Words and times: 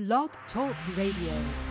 Blog 0.00 0.30
Talk 0.54 0.74
Radio. 0.96 1.69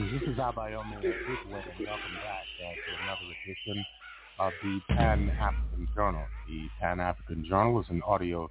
Abayomi 0.00 0.96
Azikiwe, 0.96 1.60
and 1.60 1.86
welcome 1.86 2.14
back 2.24 2.46
uh, 2.58 2.72
to 2.72 2.90
another 3.02 3.28
edition 3.44 3.84
of 4.38 4.52
the 4.62 4.80
Pan-African 4.94 5.88
Journal. 5.94 6.24
The 6.48 6.68
Pan-African 6.80 7.44
Journal 7.46 7.80
is 7.80 7.86
an 7.90 8.00
audio 8.06 8.50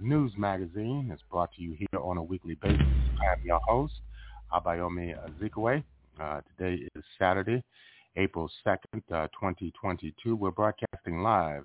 news 0.00 0.32
magazine. 0.38 1.10
It's 1.12 1.22
brought 1.30 1.52
to 1.56 1.62
you 1.62 1.74
here 1.78 2.00
on 2.00 2.16
a 2.16 2.22
weekly 2.22 2.54
basis. 2.62 2.80
I 2.80 3.34
am 3.34 3.40
your 3.44 3.60
host, 3.68 3.92
Abayomi 4.54 5.14
Azikiwe. 5.28 5.84
Uh, 6.18 6.40
today 6.56 6.84
is 6.94 7.04
Saturday, 7.18 7.62
April 8.16 8.50
2nd, 8.66 9.02
uh, 9.12 9.28
2022. 9.38 10.34
We're 10.34 10.50
broadcasting 10.50 11.20
live 11.20 11.64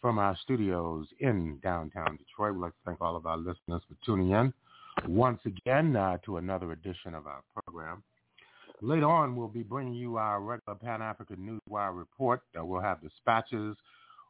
from 0.00 0.20
our 0.20 0.36
studios 0.42 1.08
in 1.18 1.58
downtown 1.60 2.16
Detroit. 2.18 2.54
We'd 2.54 2.60
like 2.60 2.72
to 2.72 2.78
thank 2.86 3.00
all 3.00 3.16
of 3.16 3.26
our 3.26 3.36
listeners 3.36 3.82
for 3.88 3.96
tuning 4.06 4.30
in 4.30 4.54
once 5.08 5.40
again 5.44 5.96
uh, 5.96 6.18
to 6.24 6.36
another 6.36 6.70
edition 6.70 7.14
of 7.16 7.26
our 7.26 7.42
program. 7.52 8.04
Later 8.82 9.10
on, 9.10 9.36
we'll 9.36 9.48
be 9.48 9.62
bringing 9.62 9.94
you 9.94 10.16
our 10.16 10.40
regular 10.40 10.78
Pan-African 10.78 11.36
Newswire 11.36 11.96
report. 11.96 12.42
Uh, 12.58 12.64
we'll 12.64 12.80
have 12.80 13.02
dispatches 13.02 13.76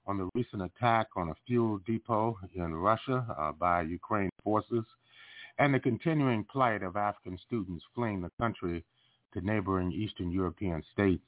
on 0.07 0.19
the 0.19 0.29
recent 0.35 0.63
attack 0.63 1.07
on 1.17 1.29
a 1.29 1.35
fuel 1.47 1.79
depot 1.87 2.37
in 2.55 2.75
Russia 2.75 3.25
uh, 3.39 3.53
by 3.53 3.83
Ukraine 3.83 4.31
forces 4.43 4.85
and 5.59 5.75
the 5.75 5.79
continuing 5.79 6.43
plight 6.45 6.83
of 6.83 6.97
African 6.97 7.39
students 7.47 7.85
fleeing 7.95 8.23
the 8.23 8.31
country 8.41 8.83
to 9.35 9.41
neighboring 9.43 9.93
Eastern 9.93 10.33
European 10.33 10.83
states. 10.93 11.23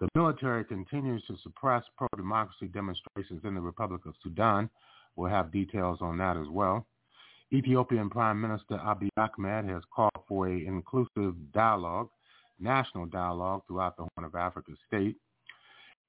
The 0.00 0.08
military 0.14 0.64
continues 0.64 1.24
to 1.28 1.36
suppress 1.42 1.82
pro-democracy 1.96 2.68
demonstrations 2.68 3.40
in 3.44 3.54
the 3.54 3.60
Republic 3.60 4.02
of 4.06 4.14
Sudan. 4.22 4.68
We'll 5.16 5.30
have 5.30 5.50
details 5.50 5.98
on 6.00 6.18
that 6.18 6.36
as 6.36 6.48
well. 6.50 6.86
Ethiopian 7.52 8.10
Prime 8.10 8.40
Minister 8.40 8.76
Abiy 8.76 9.08
Ahmed 9.16 9.64
has 9.70 9.82
called 9.94 10.12
for 10.28 10.46
an 10.46 10.66
inclusive 10.66 11.34
dialogue, 11.52 12.10
national 12.60 13.06
dialogue 13.06 13.62
throughout 13.66 13.96
the 13.96 14.06
Horn 14.14 14.26
of 14.26 14.34
Africa 14.34 14.72
state. 14.86 15.16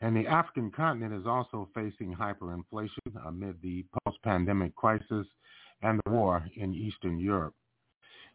And 0.02 0.16
the 0.16 0.28
African 0.28 0.72
continent 0.72 1.14
is 1.14 1.28
also 1.28 1.68
facing 1.74 2.16
hyperinflation 2.16 3.28
amid 3.28 3.62
the 3.62 3.86
post-pandemic 4.06 4.76
crisis 4.76 5.28
and 5.82 6.00
the 6.06 6.12
war 6.12 6.46
in 6.56 6.74
Eastern 6.74 7.20
Europe. 7.20 7.54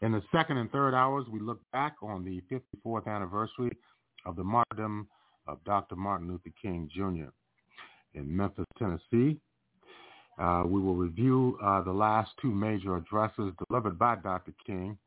In 0.03 0.13
the 0.13 0.23
second 0.33 0.59
and 0.59 0.71
third 0.71 0.95
hours, 0.95 1.25
we 1.31 1.41
look 1.41 1.61
back 1.73 1.95
on 2.03 2.25
the 2.25 2.43
54th 2.53 3.07
anniversary 3.07 3.71
of 4.27 4.37
the 4.37 4.45
martyrdom 4.45 5.09
of 5.47 5.63
Dr. 5.65 5.97
Martin 5.97 6.29
Luther 6.29 6.51
King 6.61 6.89
Jr. 6.95 7.31
in 8.15 8.37
Memphis, 8.37 8.67
Tennessee. 8.79 9.39
Uh, 10.39 10.65
we 10.67 10.81
will 10.81 10.97
review 10.97 11.57
uh, 11.63 11.81
the 11.83 11.93
last 11.93 12.31
two 12.43 12.51
major 12.51 12.97
addresses 12.97 13.53
delivered 13.69 13.99
by 13.99 14.17
Dr. 14.17 14.53
King 14.67 14.99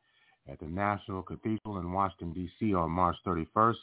at 0.50 0.60
the 0.60 0.68
National 0.68 1.22
Cathedral 1.22 1.78
in 1.80 1.92
Washington, 1.92 2.34
D.C. 2.34 2.74
on 2.74 2.92
March 2.92 3.16
31st 3.26 3.76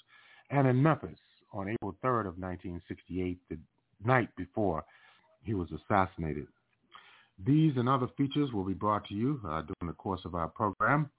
and 0.50 0.66
in 0.66 0.82
Memphis 0.82 1.18
on 1.52 1.68
April 1.68 1.94
3rd 2.02 2.26
of 2.26 2.38
1968, 2.38 3.38
the 3.48 3.58
night 4.04 4.28
before 4.36 4.84
he 5.44 5.54
was 5.54 5.68
assassinated. 5.72 6.46
These 7.44 7.72
and 7.76 7.88
other 7.88 8.08
features 8.16 8.52
will 8.52 8.64
be 8.64 8.74
brought 8.74 9.06
to 9.08 9.14
you 9.14 9.40
uh, 9.44 9.62
during 9.62 9.88
the 9.88 9.92
course 9.92 10.20
of 10.24 10.34
our 10.34 10.48
program. 10.48 11.10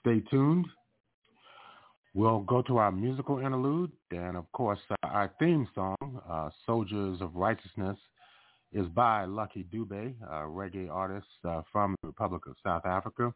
Stay 0.00 0.20
tuned. 0.30 0.66
We'll 2.14 2.40
go 2.40 2.62
to 2.62 2.78
our 2.78 2.92
musical 2.92 3.38
interlude, 3.40 3.92
and 4.10 4.36
of 4.36 4.50
course, 4.52 4.78
uh, 4.90 4.94
our 5.06 5.30
theme 5.38 5.68
song, 5.74 5.96
uh, 6.28 6.48
"Soldiers 6.64 7.20
of 7.20 7.36
Righteousness," 7.36 7.98
is 8.72 8.86
by 8.88 9.24
Lucky 9.26 9.64
Dube, 9.64 10.14
a 10.22 10.46
reggae 10.46 10.90
artist 10.90 11.26
uh, 11.44 11.62
from 11.70 11.94
the 12.02 12.08
Republic 12.08 12.46
of 12.46 12.56
South 12.64 12.86
Africa. 12.86 13.34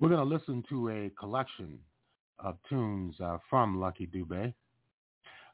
We're 0.00 0.08
going 0.08 0.28
to 0.28 0.34
listen 0.34 0.64
to 0.70 0.88
a 0.88 1.10
collection 1.18 1.78
of 2.40 2.56
tunes 2.68 3.14
uh, 3.20 3.38
from 3.48 3.80
Lucky 3.80 4.06
Dube. 4.06 4.52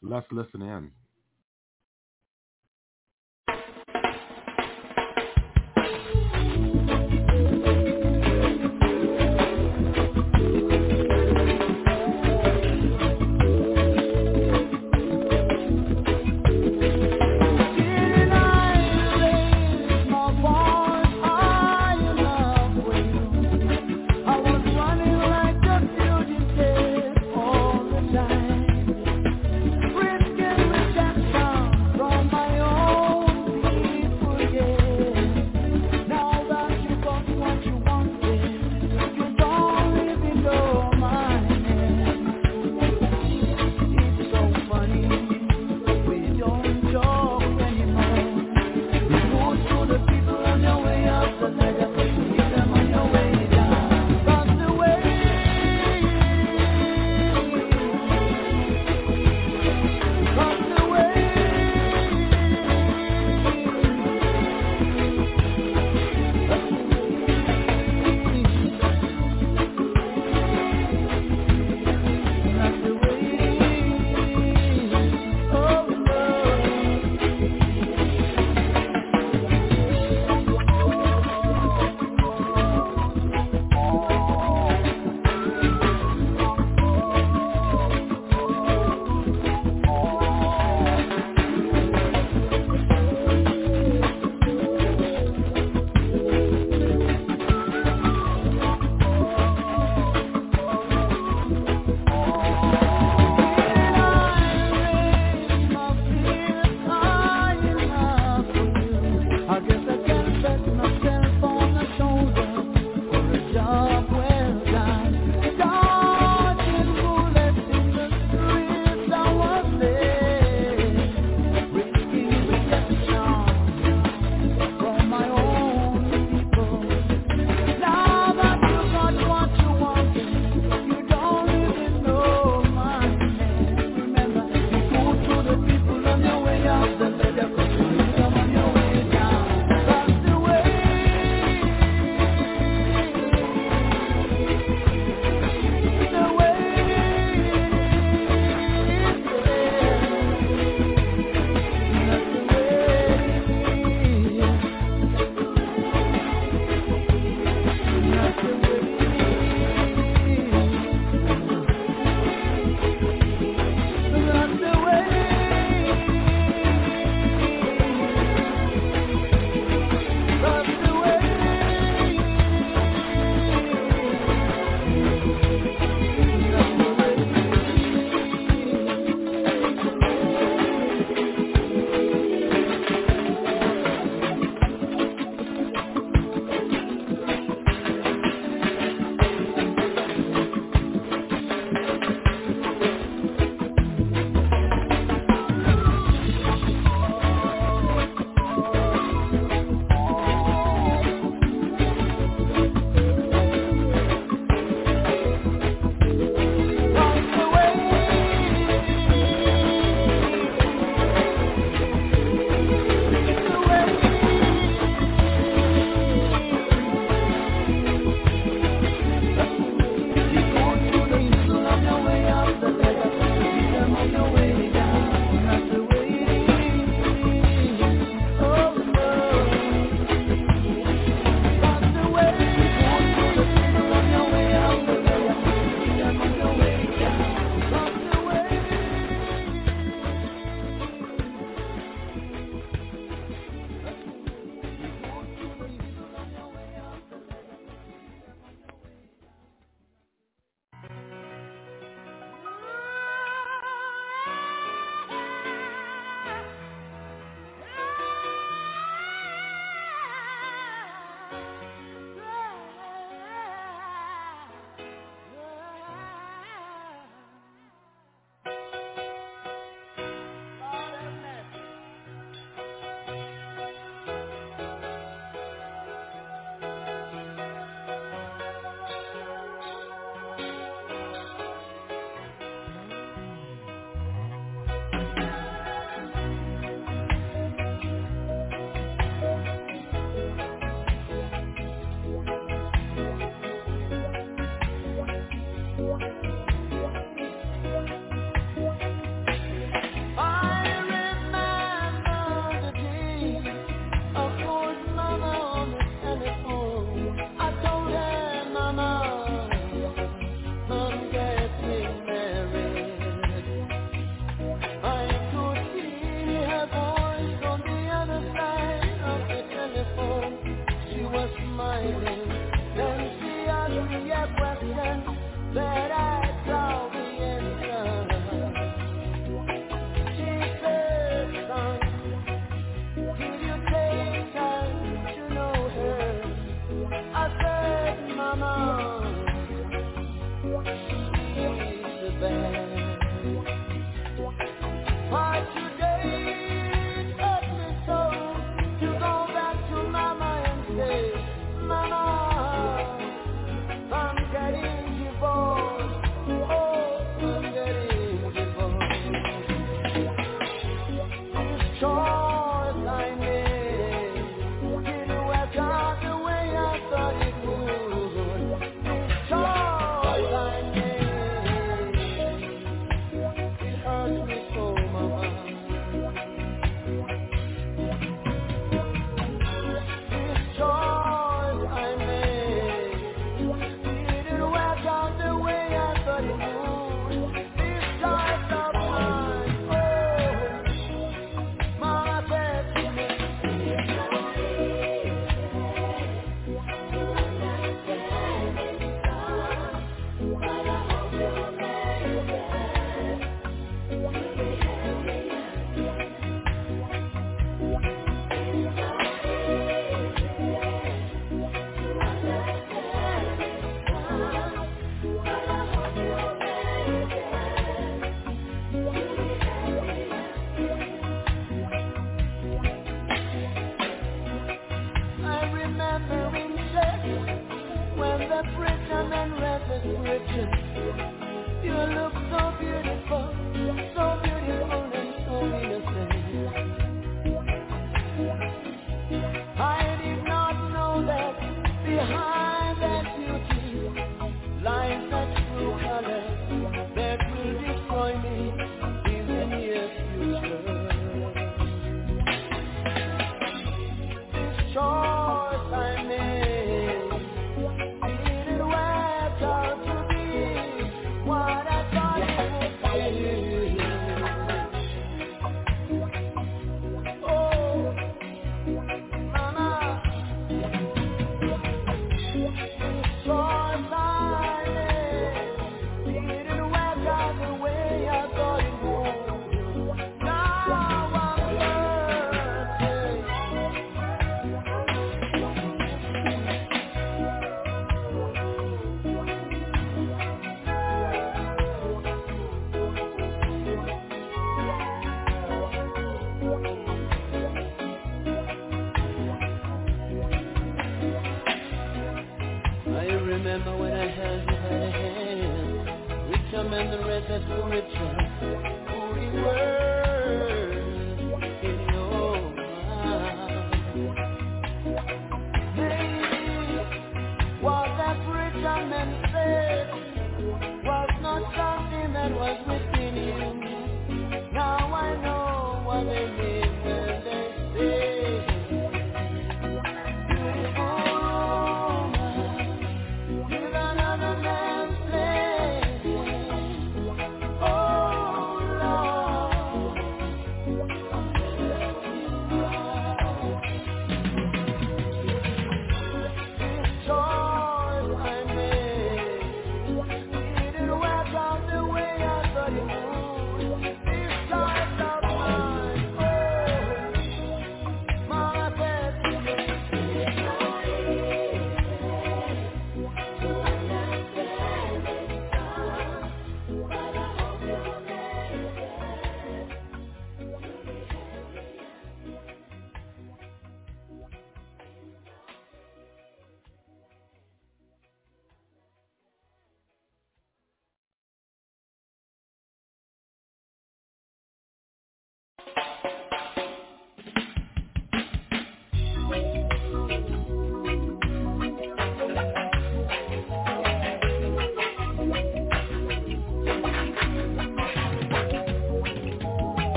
Let's 0.00 0.26
listen 0.30 0.62
in. 0.62 0.90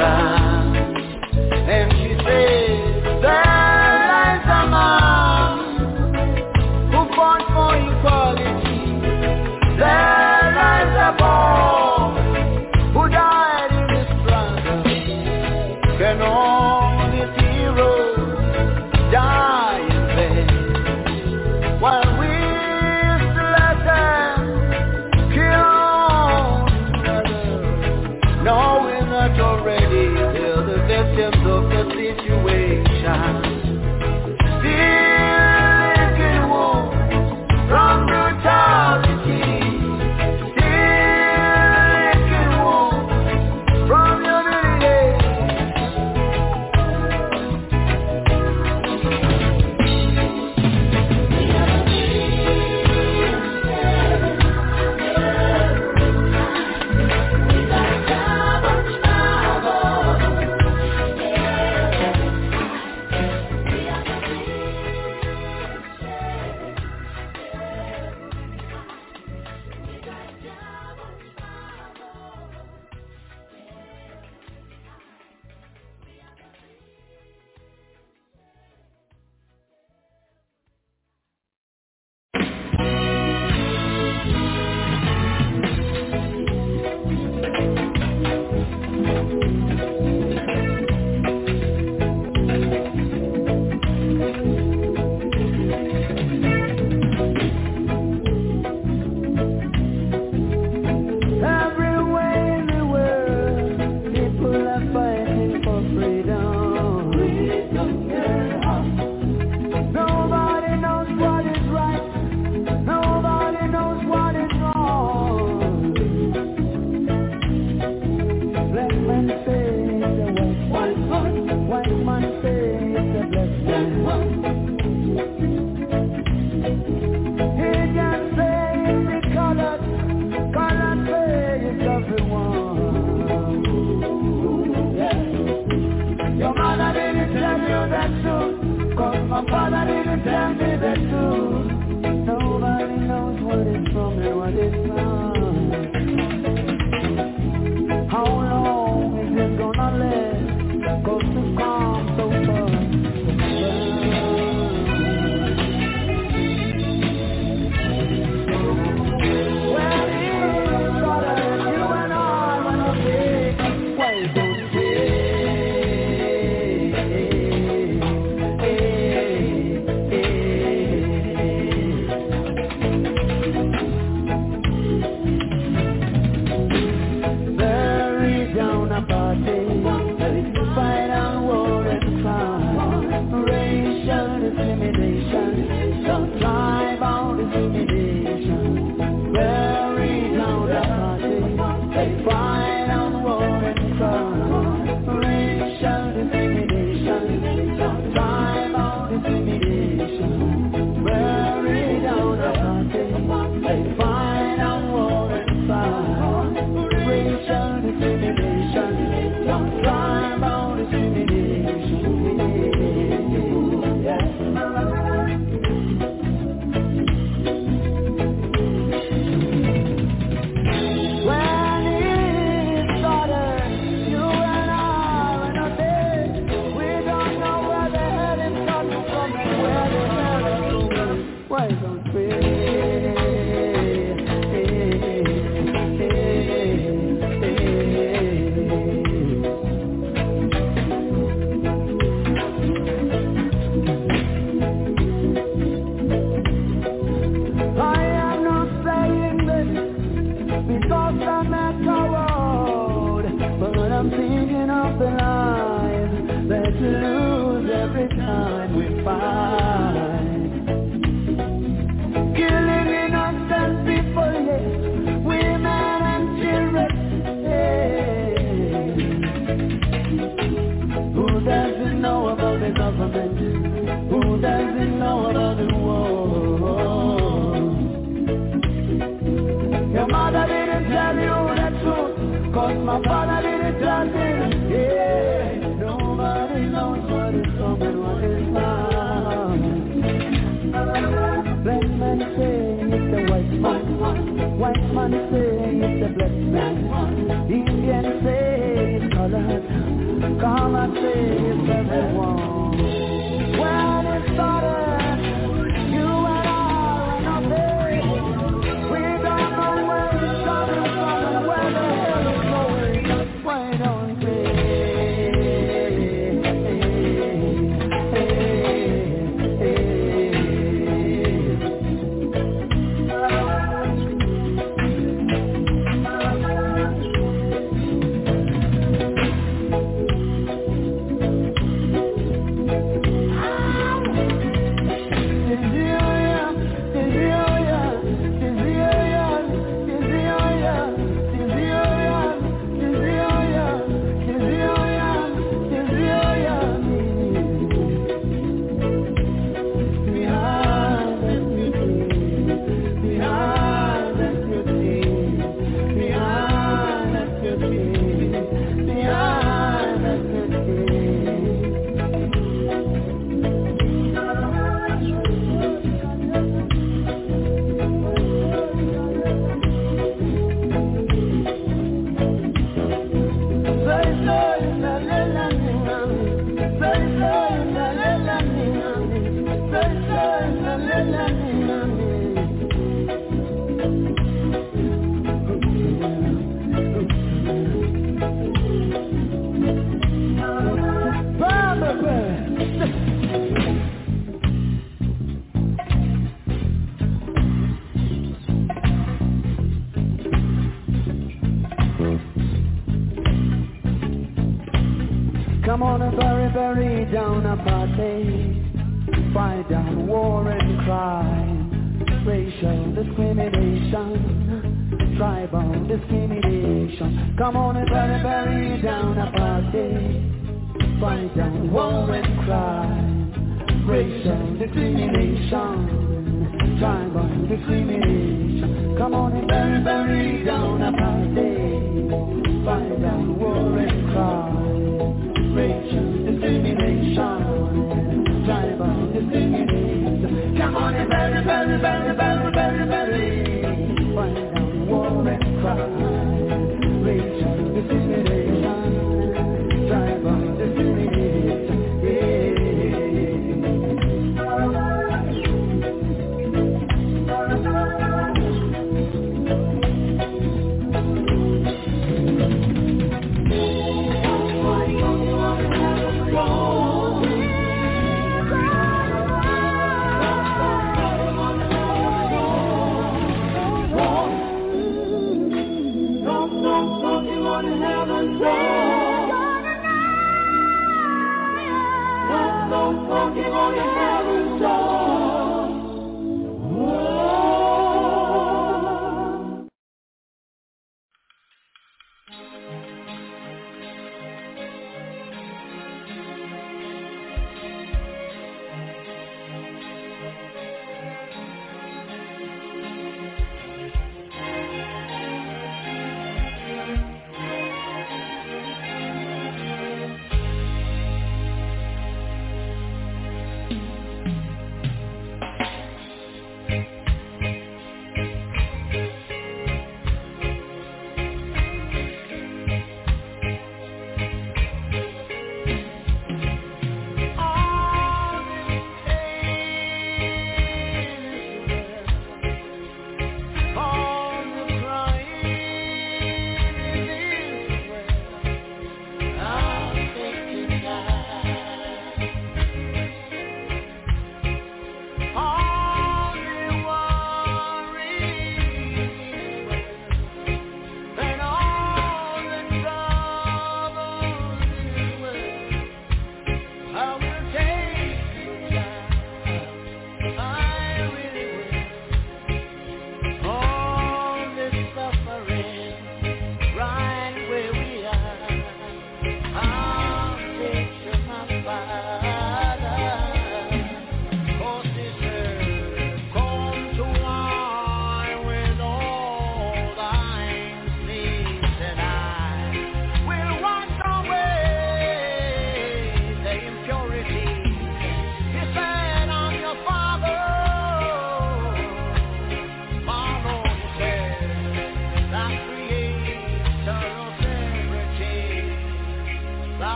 White 0.00 0.39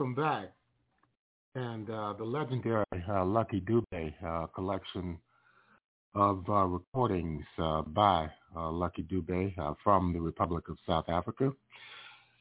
Welcome 0.00 0.14
back. 0.14 0.54
And 1.54 1.90
uh, 1.90 2.14
the 2.16 2.24
legendary 2.24 2.86
uh, 3.06 3.22
Lucky 3.22 3.60
Dube 3.60 4.14
uh, 4.24 4.46
collection 4.46 5.18
of 6.14 6.42
uh, 6.48 6.64
recordings 6.64 7.44
uh, 7.58 7.82
by 7.82 8.30
uh, 8.56 8.70
Lucky 8.70 9.02
Dube 9.02 9.52
from 9.84 10.14
the 10.14 10.20
Republic 10.22 10.70
of 10.70 10.78
South 10.86 11.04
Africa. 11.10 11.52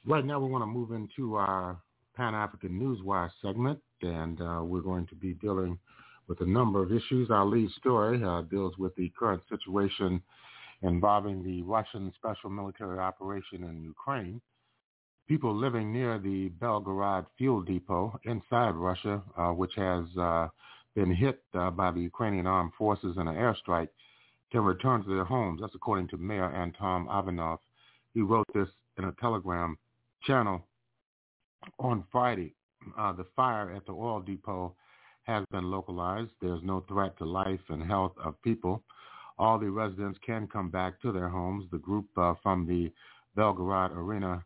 Right 0.08 0.24
now 0.24 0.40
we 0.40 0.50
want 0.50 0.62
to 0.62 0.68
move 0.68 0.94
into 0.94 1.36
our 1.36 1.78
Pan-African 2.16 2.80
Newswire 2.80 3.30
segment, 3.42 3.80
and 4.04 4.40
we're 4.70 4.80
going 4.80 5.06
to 5.08 5.16
be 5.16 5.34
dealing 5.34 5.78
with 6.30 6.40
a 6.40 6.46
number 6.46 6.82
of 6.82 6.94
issues. 6.94 7.30
Our 7.30 7.46
lead 7.46 7.72
story 7.72 8.20
deals 8.50 8.78
with 8.78 8.96
the 8.96 9.12
current 9.20 9.42
situation 9.50 10.22
involving 10.82 11.44
the 11.44 11.64
Russian 11.64 12.14
special 12.16 12.52
military 12.52 13.00
operation 13.00 13.66
in 13.66 13.84
Ukraine 13.84 14.40
people 15.30 15.56
living 15.56 15.94
near 15.94 16.18
the 16.18 16.50
Belgorod 16.60 17.24
fuel 17.38 17.62
depot 17.62 18.20
inside 18.24 18.72
Russia, 18.72 19.22
uh, 19.38 19.50
which 19.52 19.74
has 19.76 20.04
uh, 20.20 20.48
been 20.96 21.14
hit 21.14 21.44
uh, 21.54 21.70
by 21.70 21.92
the 21.92 22.00
Ukrainian 22.00 22.48
armed 22.48 22.74
forces 22.76 23.16
in 23.16 23.28
an 23.28 23.36
airstrike, 23.36 23.90
can 24.52 24.62
return 24.62 25.04
to 25.04 25.10
their 25.10 25.24
homes. 25.24 25.62
That's 25.62 25.76
according 25.76 26.08
to 26.10 26.18
Mayor 26.18 26.52
Anton 26.52 27.08
Ivanov. 27.08 27.60
He 28.16 28.22
wrote 28.22 28.48
this 28.56 28.70
in 28.98 29.06
a 29.06 29.12
telegram 29.22 29.78
channel 30.24 30.66
on 31.78 32.04
Friday. 32.12 32.56
Uh, 32.98 33.14
the 33.14 33.28
fire 33.36 33.72
at 33.76 33.86
the 33.86 33.92
oil 33.92 34.22
depot 34.22 34.74
has 35.24 35.46
been 35.52 35.70
localized. 35.70 36.32
There's 36.42 36.64
no 36.64 36.84
threat 36.88 37.16
to 37.20 37.26
life 37.26 37.60
and 37.70 37.84
health 37.84 38.14
of 38.24 38.42
people. 38.42 38.82
All 39.38 39.60
the 39.60 39.70
residents 39.70 40.18
can 40.26 40.48
come 40.48 40.72
back 40.72 41.00
to 41.02 41.12
their 41.12 41.30
homes. 41.30 41.66
The 41.72 41.78
group 41.78 42.08
uh, 42.18 42.34
from 42.42 42.66
the 42.66 42.92
Belgorod 43.38 43.96
arena 43.96 44.44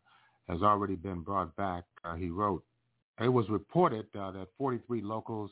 has 0.49 0.61
already 0.61 0.95
been 0.95 1.21
brought 1.21 1.55
back, 1.55 1.83
uh, 2.03 2.15
he 2.15 2.29
wrote. 2.29 2.63
It 3.19 3.29
was 3.29 3.49
reported 3.49 4.07
uh, 4.19 4.31
that 4.31 4.47
43 4.57 5.01
locals 5.01 5.51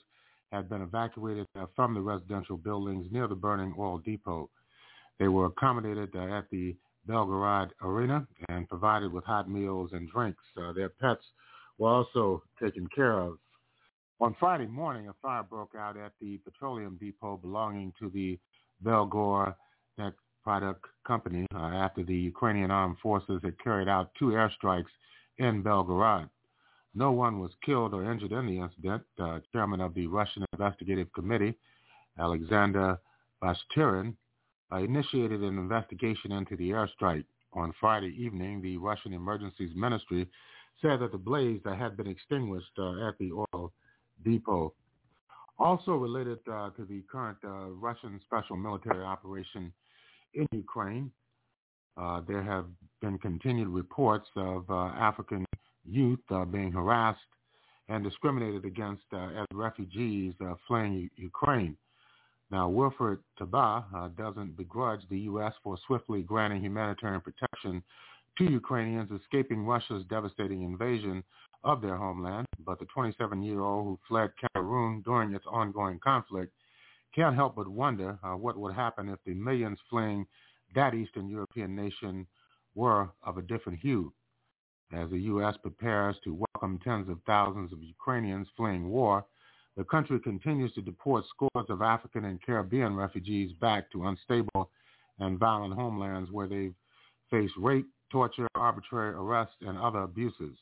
had 0.52 0.68
been 0.68 0.82
evacuated 0.82 1.48
uh, 1.58 1.66
from 1.76 1.94
the 1.94 2.02
residential 2.02 2.58
buildings 2.58 3.08
near 3.12 3.28
the 3.28 3.36
burning 3.36 3.74
oil 3.78 4.00
depot. 4.00 4.50
They 5.20 5.28
were 5.28 5.46
accommodated 5.46 6.10
uh, 6.16 6.38
at 6.38 6.50
the 6.50 6.76
Belgorod 7.08 7.70
Arena 7.82 8.28
and 8.50 8.68
provided 8.68 9.12
with 9.12 9.24
hot 9.24 9.50
meals 9.50 9.92
and 9.94 10.10
drinks. 10.10 10.44
Uh, 10.58 10.74
their 10.74 10.90
pets 10.90 11.24
were 11.78 11.90
also 11.90 12.44
taken 12.62 12.88
care 12.94 13.20
of. 13.20 13.38
On 14.20 14.36
Friday 14.40 14.68
morning, 14.68 15.08
a 15.08 15.14
fire 15.22 15.44
broke 15.44 15.74
out 15.76 15.98
at 15.98 16.12
the 16.22 16.38
petroleum 16.40 16.98
depot 17.00 17.38
belonging 17.38 17.92
to 18.00 18.10
the 18.10 18.38
Belgorod 18.84 19.56
product 20.44 20.86
company 21.06 21.46
uh, 21.54 21.60
after 21.60 22.04
the 22.04 22.16
Ukrainian 22.16 22.72
armed 22.72 22.98
forces 23.02 23.42
had 23.44 23.62
carried 23.64 23.88
out 23.88 24.12
two 24.18 24.30
airstrikes 24.30 24.94
in 25.38 25.64
Belgorod. 25.64 26.30
No 26.94 27.12
one 27.12 27.40
was 27.40 27.52
killed 27.66 27.94
or 27.94 28.12
injured 28.12 28.32
in 28.32 28.46
the 28.48 28.60
incident. 28.60 29.04
Uh, 29.20 29.40
chairman 29.52 29.80
of 29.82 29.94
the 29.94 30.08
Russian 30.08 30.46
Investigative 30.54 31.12
Committee, 31.14 31.56
Alexander 32.20 33.00
Bastrykin, 33.42 34.14
uh, 34.72 34.78
initiated 34.78 35.42
an 35.42 35.58
investigation 35.58 36.32
into 36.32 36.56
the 36.58 36.72
airstrike. 36.72 37.26
On 37.54 37.74
Friday 37.80 38.14
evening, 38.18 38.62
the 38.62 38.78
Russian 38.78 39.14
Emergencies 39.14 39.72
Ministry 39.76 40.28
said 40.82 41.00
that 41.00 41.12
the 41.12 41.18
blaze 41.18 41.62
that 41.66 41.78
had 41.78 41.98
been 41.98 42.08
extinguished 42.08 42.78
uh, 42.78 43.08
at 43.08 43.18
the 43.20 43.32
oil 43.32 43.72
depot. 44.24 44.74
Also 45.60 45.92
related 45.92 46.40
uh, 46.52 46.70
to 46.72 46.86
the 46.86 47.04
current 47.12 47.38
uh, 47.44 47.70
Russian 47.72 48.20
special 48.26 48.56
military 48.56 49.04
operation 49.04 49.72
in 50.34 50.48
Ukraine. 50.52 51.12
Uh, 51.98 52.22
there 52.28 52.42
have 52.42 52.66
been 53.02 53.18
continued 53.18 53.68
reports 53.68 54.28
of 54.36 54.70
uh, 54.70 54.88
African 55.10 55.46
youth 55.86 56.20
uh, 56.30 56.46
being 56.46 56.72
harassed 56.72 57.20
and 57.90 58.04
discriminated 58.04 58.66
against 58.66 59.04
uh, 59.14 59.30
as 59.42 59.46
refugees 59.54 60.34
uh, 60.46 60.54
fleeing 60.68 60.94
U- 60.94 61.10
Ukraine. 61.16 61.76
Now, 62.50 62.68
Wilfred 62.70 63.20
Taba 63.40 63.84
uh, 63.96 64.10
doesn't 64.10 64.58
begrudge 64.58 65.02
the 65.10 65.20
U.S. 65.20 65.54
for 65.64 65.78
swiftly 65.88 66.22
granting 66.22 66.62
humanitarian 66.62 67.22
protection 67.22 67.82
to 68.38 68.44
Ukrainians 68.46 69.10
escaping 69.12 69.66
Russia's 69.66 70.04
devastating 70.10 70.64
invasion 70.64 71.24
of 71.64 71.82
their 71.82 71.96
homeland, 71.96 72.48
but 72.66 72.80
the 72.80 72.88
27-year-old 72.96 73.86
who 73.86 74.00
fled 74.08 74.32
Cameroon 74.54 75.02
during 75.06 75.34
its 75.34 75.46
ongoing 75.46 76.00
conflict 76.00 76.52
can't 77.14 77.36
help 77.36 77.56
but 77.56 77.68
wonder 77.68 78.18
uh, 78.24 78.32
what 78.32 78.58
would 78.58 78.74
happen 78.74 79.10
if 79.10 79.20
the 79.26 79.34
millions 79.34 79.80
fleeing 79.90 80.26
that 80.76 80.94
Eastern 80.94 81.28
European 81.28 81.76
nation 81.76 82.26
were 82.76 83.10
of 83.24 83.38
a 83.38 83.42
different 83.42 83.80
hue. 83.80 84.14
As 84.94 85.10
the 85.10 85.20
U.S. 85.20 85.56
prepares 85.62 86.16
to 86.24 86.46
welcome 86.54 86.80
tens 86.80 87.10
of 87.10 87.20
thousands 87.26 87.72
of 87.72 87.82
Ukrainians 87.82 88.48
fleeing 88.58 88.90
war, 88.90 89.26
the 89.78 89.84
country 89.86 90.20
continues 90.20 90.74
to 90.74 90.82
deport 90.82 91.24
scores 91.30 91.70
of 91.70 91.82
African 91.82 92.26
and 92.26 92.42
Caribbean 92.42 92.96
refugees 92.96 93.54
back 93.54 93.90
to 93.92 94.08
unstable 94.08 94.70
and 95.20 95.40
violent 95.40 95.74
homelands 95.74 96.30
where 96.32 96.48
they've 96.48 96.76
faced 97.30 97.54
rape, 97.58 97.88
torture, 98.12 98.48
arbitrary 98.56 99.16
arrest, 99.16 99.54
and 99.62 99.78
other 99.78 100.00
abuses. 100.00 100.58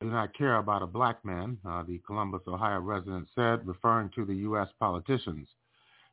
Do 0.00 0.10
not 0.10 0.36
care 0.36 0.56
about 0.56 0.82
a 0.82 0.86
black 0.86 1.24
man, 1.24 1.56
uh, 1.66 1.82
the 1.82 1.98
Columbus, 2.06 2.42
Ohio 2.46 2.80
resident 2.80 3.28
said, 3.34 3.66
referring 3.66 4.10
to 4.14 4.26
the 4.26 4.34
U.S. 4.34 4.68
politicians. 4.78 5.48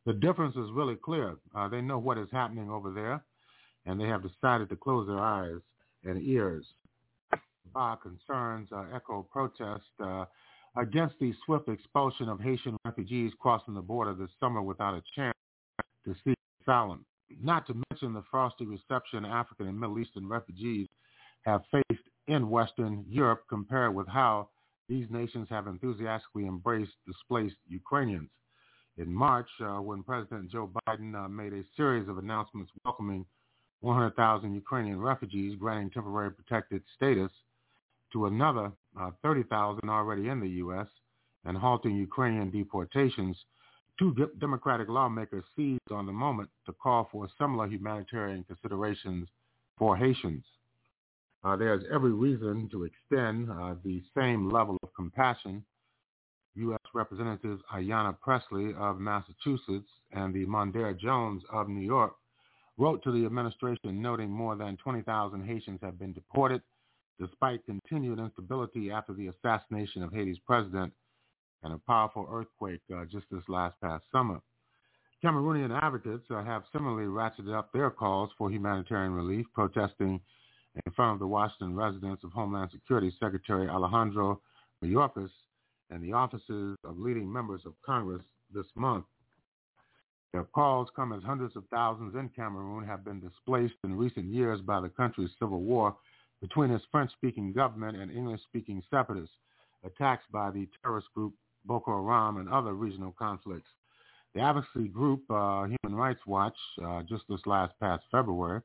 The 0.05 0.13
difference 0.13 0.55
is 0.55 0.71
really 0.73 0.95
clear. 0.95 1.35
Uh, 1.55 1.67
they 1.67 1.81
know 1.81 1.97
what 1.97 2.17
is 2.17 2.29
happening 2.31 2.69
over 2.69 2.91
there, 2.91 3.23
and 3.85 3.99
they 3.99 4.07
have 4.07 4.23
decided 4.23 4.69
to 4.69 4.75
close 4.77 5.07
their 5.07 5.19
eyes 5.19 5.59
and 6.05 6.21
ears. 6.23 6.65
Bar 7.73 7.97
concerns 7.97 8.69
uh, 8.71 8.85
echo 8.93 9.27
protest 9.31 9.83
uh, 10.01 10.25
against 10.77 11.15
the 11.19 11.33
swift 11.45 11.67
expulsion 11.67 12.29
of 12.29 12.39
Haitian 12.39 12.77
refugees 12.85 13.31
crossing 13.39 13.73
the 13.73 13.81
border 13.81 14.13
this 14.13 14.29
summer 14.39 14.61
without 14.61 14.93
a 14.93 15.03
chance 15.15 15.35
to 16.05 16.15
seek 16.23 16.37
asylum. 16.61 17.05
Not 17.41 17.65
to 17.67 17.73
mention 17.89 18.13
the 18.13 18.23
frosty 18.29 18.65
reception 18.65 19.25
African 19.25 19.67
and 19.67 19.79
Middle 19.79 19.99
Eastern 19.99 20.27
refugees 20.27 20.87
have 21.45 21.63
faced 21.71 22.03
in 22.27 22.49
Western 22.49 23.05
Europe 23.07 23.43
compared 23.49 23.93
with 23.93 24.07
how 24.07 24.49
these 24.89 25.07
nations 25.09 25.47
have 25.49 25.67
enthusiastically 25.67 26.45
embraced 26.45 26.93
displaced 27.05 27.55
Ukrainians. 27.67 28.29
In 28.97 29.13
March, 29.13 29.49
uh, 29.59 29.81
when 29.81 30.03
President 30.03 30.51
Joe 30.51 30.69
Biden 30.87 31.15
uh, 31.15 31.27
made 31.27 31.53
a 31.53 31.63
series 31.75 32.07
of 32.07 32.17
announcements 32.17 32.71
welcoming 32.85 33.25
100,000 33.81 34.53
Ukrainian 34.53 34.99
refugees, 34.99 35.57
granting 35.59 35.89
temporary 35.89 36.31
protected 36.31 36.83
status 36.95 37.31
to 38.13 38.27
another 38.27 38.71
uh, 38.99 39.09
30,000 39.23 39.89
already 39.89 40.29
in 40.29 40.39
the 40.39 40.49
U.S., 40.63 40.87
and 41.45 41.57
halting 41.57 41.97
Ukrainian 41.97 42.49
deportations, 42.51 43.35
two 43.99 44.15
Democratic 44.39 44.87
lawmakers 44.87 45.43
seized 45.55 45.91
on 45.91 46.05
the 46.05 46.11
moment 46.13 46.49
to 46.65 46.71
call 46.71 47.09
for 47.11 47.27
similar 47.37 47.67
humanitarian 47.67 48.45
considerations 48.45 49.27
for 49.77 49.97
Haitians 49.97 50.45
uh, 51.43 51.55
there's 51.55 51.83
every 51.93 52.13
reason 52.13 52.69
to 52.71 52.83
extend 52.83 53.49
uh, 53.51 53.75
the 53.83 54.01
same 54.15 54.49
level 54.51 54.77
of 54.83 54.93
compassion. 54.95 55.63
U.S. 56.55 56.79
Representatives 56.93 57.61
Ayanna 57.73 58.15
Pressley 58.19 58.73
of 58.77 58.99
Massachusetts 58.99 59.89
and 60.11 60.33
the 60.33 60.45
Mondaire 60.45 60.97
Jones 60.97 61.41
of 61.51 61.67
New 61.67 61.85
York 61.85 62.13
wrote 62.77 63.03
to 63.03 63.11
the 63.11 63.25
administration 63.25 64.01
noting 64.01 64.29
more 64.29 64.55
than 64.55 64.77
20,000 64.77 65.45
Haitians 65.45 65.79
have 65.81 65.99
been 65.99 66.13
deported 66.13 66.61
despite 67.19 67.65
continued 67.65 68.19
instability 68.19 68.91
after 68.91 69.13
the 69.13 69.27
assassination 69.27 70.03
of 70.03 70.11
Haiti's 70.11 70.39
president 70.45 70.93
and 71.63 71.73
a 71.73 71.77
powerful 71.87 72.27
earthquake 72.31 72.81
uh, 72.95 73.05
just 73.05 73.25
this 73.31 73.43
last 73.47 73.79
past 73.81 74.03
summer. 74.11 74.39
Cameroonian 75.23 75.79
advocates 75.81 76.25
uh, 76.29 76.43
have 76.43 76.63
similarly 76.73 77.05
ratcheted 77.05 77.57
up 77.57 77.71
their 77.71 77.89
calls 77.89 78.29
for 78.37 78.51
humanitarian 78.51 79.13
relief, 79.13 79.45
protesting 79.53 80.19
in 80.85 80.91
front 80.93 81.13
of 81.13 81.19
the 81.19 81.27
Washington 81.27 81.75
residence 81.75 82.19
of 82.23 82.31
Homeland 82.31 82.71
Security 82.71 83.13
Secretary 83.19 83.67
Alejandro 83.67 84.41
Mayorkas 84.83 85.29
and 85.89 86.03
the 86.03 86.13
offices 86.13 86.77
of 86.83 86.97
leading 86.97 87.31
members 87.31 87.61
of 87.65 87.73
Congress 87.85 88.23
this 88.53 88.65
month. 88.75 89.05
Their 90.33 90.43
calls 90.43 90.89
come 90.95 91.13
as 91.13 91.21
hundreds 91.23 91.55
of 91.55 91.63
thousands 91.69 92.15
in 92.15 92.29
Cameroon 92.29 92.83
have 92.85 93.05
been 93.05 93.19
displaced 93.19 93.75
in 93.83 93.95
recent 93.95 94.25
years 94.25 94.61
by 94.61 94.81
the 94.81 94.89
country's 94.89 95.29
civil 95.39 95.61
war 95.61 95.95
between 96.41 96.71
its 96.71 96.83
French-speaking 96.91 97.53
government 97.53 97.97
and 97.97 98.11
English-speaking 98.11 98.81
separatists, 98.89 99.35
attacks 99.85 100.23
by 100.31 100.49
the 100.49 100.67
terrorist 100.81 101.07
group 101.13 101.33
Boko 101.65 102.03
Haram 102.03 102.37
and 102.37 102.49
other 102.49 102.73
regional 102.73 103.13
conflicts. 103.17 103.69
The 104.33 104.41
advocacy 104.41 104.87
group 104.87 105.21
uh, 105.29 105.65
Human 105.65 105.97
Rights 105.97 106.21
Watch, 106.25 106.57
uh, 106.83 107.03
just 107.03 107.23
this 107.29 107.39
last 107.45 107.73
past 107.79 108.03
February, 108.11 108.61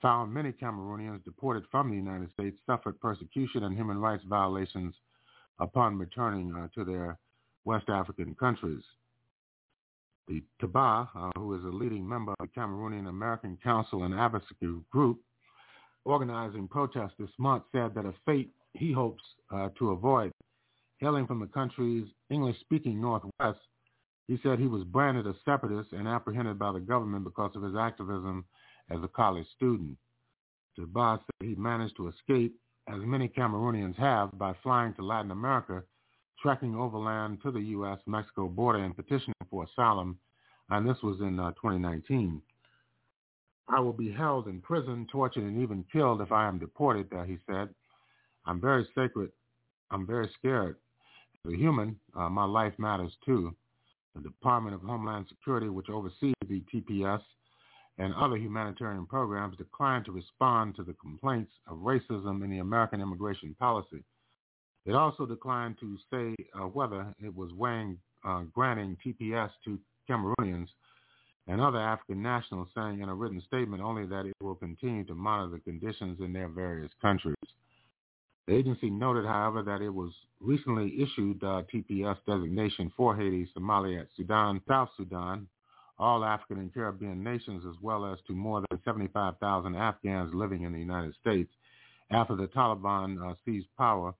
found 0.00 0.32
many 0.32 0.52
Cameroonians 0.52 1.24
deported 1.24 1.64
from 1.70 1.90
the 1.90 1.96
United 1.96 2.30
States 2.32 2.56
suffered 2.66 3.00
persecution 3.00 3.64
and 3.64 3.76
human 3.76 3.98
rights 3.98 4.22
violations 4.28 4.94
upon 5.60 5.98
returning 5.98 6.54
uh, 6.54 6.68
to 6.74 6.84
their 6.84 7.18
West 7.64 7.88
African 7.88 8.34
countries. 8.34 8.82
The 10.28 10.42
Taba, 10.62 11.08
uh, 11.16 11.30
who 11.36 11.54
is 11.54 11.64
a 11.64 11.76
leading 11.76 12.06
member 12.06 12.32
of 12.38 12.48
the 12.48 12.60
Cameroonian 12.60 13.08
American 13.08 13.58
Council 13.62 14.04
and 14.04 14.14
Advocacy 14.14 14.54
Group, 14.90 15.20
organizing 16.04 16.68
protests 16.68 17.14
this 17.18 17.30
month, 17.38 17.64
said 17.72 17.94
that 17.94 18.06
a 18.06 18.14
fate 18.26 18.52
he 18.74 18.92
hopes 18.92 19.22
uh, 19.50 19.68
to 19.78 19.90
avoid. 19.90 20.30
Hailing 20.98 21.26
from 21.26 21.40
the 21.40 21.46
country's 21.46 22.06
English-speaking 22.30 23.00
Northwest, 23.00 23.60
he 24.26 24.38
said 24.42 24.58
he 24.58 24.66
was 24.66 24.84
branded 24.84 25.26
a 25.26 25.34
separatist 25.44 25.92
and 25.92 26.06
apprehended 26.06 26.58
by 26.58 26.72
the 26.72 26.80
government 26.80 27.24
because 27.24 27.52
of 27.56 27.62
his 27.62 27.74
activism 27.74 28.44
as 28.90 28.98
a 29.02 29.08
college 29.08 29.46
student. 29.56 29.96
Jabbar 30.78 31.18
said 31.18 31.48
he 31.48 31.54
managed 31.56 31.96
to 31.96 32.08
escape, 32.08 32.54
as 32.88 33.00
many 33.00 33.28
Cameroonians 33.28 33.96
have, 33.96 34.36
by 34.38 34.54
flying 34.62 34.94
to 34.94 35.04
Latin 35.04 35.30
America, 35.30 35.82
trekking 36.40 36.74
overland 36.74 37.38
to 37.42 37.50
the 37.50 37.60
U.S.-Mexico 37.60 38.54
border 38.54 38.84
and 38.84 38.96
petitioning 38.96 39.34
for 39.50 39.64
asylum, 39.64 40.18
and 40.70 40.88
this 40.88 41.02
was 41.02 41.20
in 41.20 41.38
uh, 41.40 41.50
2019. 41.52 42.40
I 43.68 43.80
will 43.80 43.92
be 43.92 44.10
held 44.10 44.46
in 44.46 44.60
prison, 44.60 45.06
tortured, 45.10 45.44
and 45.44 45.62
even 45.62 45.84
killed 45.92 46.20
if 46.22 46.32
I 46.32 46.48
am 46.48 46.58
deported, 46.58 47.12
uh, 47.12 47.24
he 47.24 47.38
said. 47.46 47.68
I'm 48.46 48.60
very 48.60 48.86
sacred. 48.94 49.30
I'm 49.90 50.06
very 50.06 50.30
scared. 50.38 50.76
As 51.44 51.52
a 51.52 51.56
human, 51.56 51.96
uh, 52.16 52.28
my 52.28 52.44
life 52.44 52.72
matters 52.78 53.12
too. 53.26 53.54
The 54.14 54.22
Department 54.22 54.74
of 54.74 54.82
Homeland 54.82 55.26
Security, 55.28 55.68
which 55.68 55.90
oversees 55.90 56.34
the 56.48 56.62
TPS 56.72 57.20
and 57.98 58.14
other 58.14 58.36
humanitarian 58.36 59.06
programs, 59.06 59.56
declined 59.56 60.04
to 60.04 60.12
respond 60.12 60.76
to 60.76 60.84
the 60.84 60.94
complaints 60.94 61.52
of 61.66 61.78
racism 61.78 62.44
in 62.44 62.50
the 62.50 62.58
American 62.58 63.00
immigration 63.00 63.54
policy. 63.58 64.04
It 64.86 64.94
also 64.94 65.26
declined 65.26 65.76
to 65.80 65.98
say 66.10 66.34
uh, 66.54 66.66
whether 66.66 67.14
it 67.22 67.34
was 67.34 67.52
weighing 67.52 67.98
uh, 68.24 68.42
granting 68.54 68.96
TPS 69.04 69.50
to 69.64 69.78
Cameroonians 70.08 70.68
and 71.46 71.60
other 71.60 71.78
African 71.78 72.22
nationals, 72.22 72.68
saying 72.74 73.00
in 73.00 73.08
a 73.08 73.14
written 73.14 73.42
statement 73.46 73.82
only 73.82 74.06
that 74.06 74.26
it 74.26 74.34
will 74.40 74.54
continue 74.54 75.04
to 75.04 75.14
monitor 75.14 75.56
the 75.56 75.60
conditions 75.60 76.20
in 76.20 76.32
their 76.32 76.48
various 76.48 76.90
countries. 77.00 77.34
The 78.46 78.54
agency 78.54 78.88
noted, 78.88 79.26
however, 79.26 79.62
that 79.62 79.82
it 79.82 79.90
was 79.92 80.12
recently 80.40 81.02
issued 81.02 81.42
uh, 81.42 81.62
TPS 81.72 82.16
designation 82.26 82.92
for 82.96 83.14
Haiti, 83.14 83.48
Somalia, 83.56 84.06
Sudan, 84.16 84.60
South 84.66 84.88
Sudan, 84.96 85.46
all 85.98 86.24
African 86.24 86.58
and 86.58 86.72
Caribbean 86.72 87.22
nations, 87.22 87.64
as 87.68 87.74
well 87.82 88.06
as 88.06 88.18
to 88.26 88.32
more 88.32 88.62
than 88.70 88.80
75,000 88.84 89.74
Afghans 89.74 90.32
living 90.32 90.62
in 90.62 90.72
the 90.72 90.78
United 90.78 91.14
States 91.20 91.50
after 92.10 92.36
the 92.36 92.46
Taliban 92.48 93.18
uh, 93.20 93.34
seized 93.44 93.66
power 93.76 94.14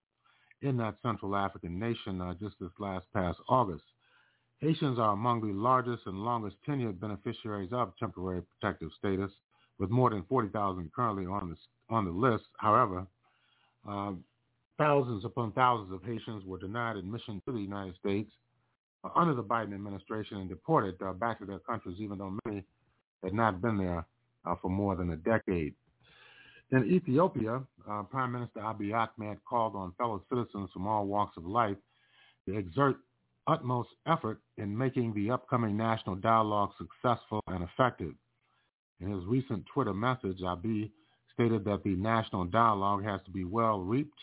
in 0.63 0.77
that 0.79 0.97
Central 1.03 1.37
African 1.37 1.79
nation 1.79 2.21
uh, 2.21 2.35
just 2.35 2.57
this 2.61 2.71
last 2.79 3.07
past 3.15 3.39
August. 3.49 3.85
Haitians 4.61 4.99
are 4.99 5.13
among 5.13 5.41
the 5.41 5.55
largest 5.55 6.03
and 6.07 6.19
longest 6.19 6.57
tenured 6.69 6.99
beneficiaries 6.99 7.71
of 7.73 7.93
temporary 7.99 8.43
protective 8.43 8.91
status, 8.99 9.31
with 9.79 9.91
more 9.91 10.11
than 10.11 10.25
40,000 10.29 10.91
currently 10.93 11.27
on 11.27 11.51
the, 11.51 11.95
on 11.95 12.05
the 12.05 12.11
list. 12.11 12.45
However, 12.57 13.07
uh, 13.89 14.13
thousands 14.77 15.25
upon 15.25 15.53
thousands 15.53 15.93
of 15.93 16.03
Haitians 16.03 16.45
were 16.45 16.59
denied 16.59 16.97
admission 16.97 17.41
to 17.47 17.53
the 17.53 17.61
United 17.61 17.95
States 18.01 18.31
under 19.15 19.35
the 19.35 19.43
Biden 19.43 19.75
administration 19.75 20.39
and 20.39 20.49
deported 20.49 21.01
uh, 21.03 21.13
back 21.13 21.39
to 21.39 21.47
their 21.47 21.59
countries, 21.61 21.97
even 22.01 22.19
though 22.19 22.37
many 22.45 22.65
had 23.23 23.33
not 23.33 23.61
been 23.61 23.79
there 23.79 24.05
uh, 24.45 24.55
for 24.61 24.71
more 24.71 24.97
than 24.97 25.11
a 25.11 25.17
decade. 25.17 25.75
In 26.71 26.85
Ethiopia, 26.85 27.63
uh, 27.89 28.03
Prime 28.03 28.33
Minister 28.33 28.61
Abiy 28.61 28.93
Ahmed 28.93 29.39
called 29.49 29.75
on 29.75 29.95
fellow 29.97 30.23
citizens 30.29 30.69
from 30.73 30.87
all 30.87 31.07
walks 31.07 31.37
of 31.37 31.47
life 31.47 31.77
to 32.47 32.57
exert 32.57 32.97
utmost 33.47 33.89
effort 34.07 34.41
in 34.59 34.77
making 34.77 35.15
the 35.15 35.31
upcoming 35.31 35.77
national 35.77 36.17
dialogue 36.17 36.71
successful 36.77 37.41
and 37.47 37.65
effective. 37.65 38.13
In 39.01 39.11
his 39.11 39.25
recent 39.25 39.65
Twitter 39.73 39.95
message, 39.95 40.41
Abiy 40.41 40.91
stated 41.33 41.65
that 41.65 41.83
the 41.85 41.95
national 41.97 42.45
dialogue 42.45 43.05
has 43.05 43.21
to 43.25 43.31
be 43.31 43.45
well 43.45 43.81
reaped 43.81 44.19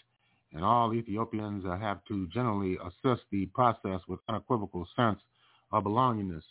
and 0.55 0.63
all 0.63 0.93
Ethiopians 0.93 1.65
have 1.65 2.03
to 2.05 2.27
generally 2.27 2.77
assist 2.77 3.23
the 3.29 3.45
process 3.47 3.99
with 4.07 4.21
unequivocal 4.29 4.87
sense 4.95 5.19
of 5.71 5.83
belongingness. 5.83 6.43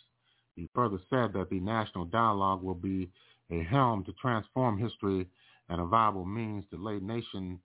He 0.55 0.69
further 0.75 0.99
said 1.09 1.33
that 1.33 1.49
the 1.49 1.59
national 1.59 2.05
dialogue 2.05 2.61
will 2.61 2.75
be 2.75 3.09
a 3.51 3.63
helm 3.63 4.05
to 4.05 4.13
transform 4.13 4.77
history 4.77 5.27
and 5.69 5.81
a 5.81 5.85
viable 5.85 6.25
means 6.25 6.63
to 6.69 6.77
lay 6.77 6.99
nation 6.99 7.59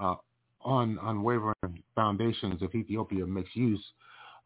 uh, 0.00 0.14
on 0.62 0.98
unwavering 1.02 1.82
foundations 1.94 2.62
if 2.62 2.74
Ethiopia 2.74 3.26
makes 3.26 3.54
use 3.54 3.84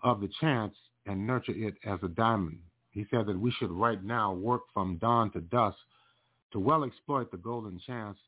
of 0.02 0.20
the 0.20 0.28
chance 0.40 0.74
and 1.06 1.24
nurture 1.24 1.54
it 1.54 1.74
as 1.86 2.00
a 2.02 2.08
diamond. 2.08 2.58
He 2.90 3.06
said 3.10 3.26
that 3.26 3.38
we 3.38 3.52
should 3.52 3.70
right 3.70 4.02
now 4.02 4.32
work 4.32 4.62
from 4.74 4.98
dawn 4.98 5.30
to 5.32 5.40
dusk 5.40 5.76
to 6.52 6.58
well 6.58 6.82
exploit 6.82 7.30
the 7.30 7.36
golden 7.36 7.78
chance 7.86 8.18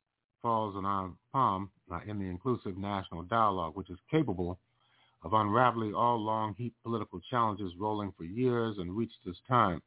falls 0.42 0.76
on 0.76 0.84
our 0.84 1.10
palm 1.32 1.70
uh, 1.90 2.00
in 2.06 2.18
the 2.18 2.24
inclusive 2.24 2.76
national 2.76 3.22
dialogue, 3.22 3.76
which 3.76 3.90
is 3.90 3.98
capable 4.10 4.58
of 5.24 5.32
unraveling 5.32 5.94
all 5.94 6.18
long-heaped 6.18 6.80
political 6.82 7.20
challenges 7.28 7.72
rolling 7.78 8.12
for 8.16 8.24
years 8.24 8.76
and 8.78 8.96
reached 8.96 9.18
this 9.24 9.36
time. 9.48 9.82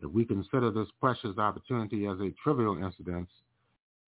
If 0.00 0.10
we 0.10 0.24
consider 0.24 0.70
this 0.70 0.88
precious 1.00 1.38
opportunity 1.38 2.06
as 2.06 2.18
a 2.20 2.34
trivial 2.42 2.82
incident, 2.82 3.28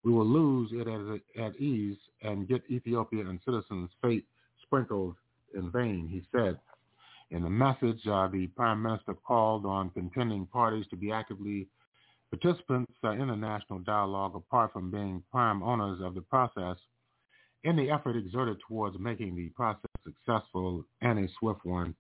we 0.03 0.13
will 0.13 0.27
lose 0.27 0.71
it 0.73 0.89
at, 0.89 1.45
at 1.45 1.57
ease 1.61 1.97
and 2.23 2.49
get 2.49 2.63
Ethiopia 2.71 3.27
and 3.27 3.39
citizens' 3.45 3.91
fate 4.03 4.25
sprinkled 4.63 5.17
in 5.55 5.71
vain, 5.71 6.09
he 6.09 6.23
said. 6.37 6.59
In 7.31 7.43
the 7.43 7.51
message, 7.51 8.07
uh, 8.07 8.29
the 8.29 8.49
Prime 8.49 8.83
Minister 8.83 9.15
called 9.15 9.65
on 9.65 9.91
contending 9.91 10.47
parties 10.47 10.87
to 10.91 10.97
be 10.97 11.11
actively 11.11 11.67
participants 12.37 12.93
in 13.03 13.29
the 13.29 13.37
national 13.37 13.79
dialogue 13.81 14.35
apart 14.35 14.73
from 14.73 14.91
being 14.91 15.23
prime 15.31 15.63
owners 15.63 16.01
of 16.03 16.15
the 16.15 16.21
process 16.23 16.77
in 17.65 17.77
the 17.77 17.91
effort 17.91 18.17
exerted 18.17 18.57
towards 18.67 18.99
making 18.99 19.35
the 19.35 19.49
process 19.51 19.91
successful 20.05 20.85
and 21.01 21.19
a 21.19 21.29
swift 21.39 21.65
one. 21.65 21.95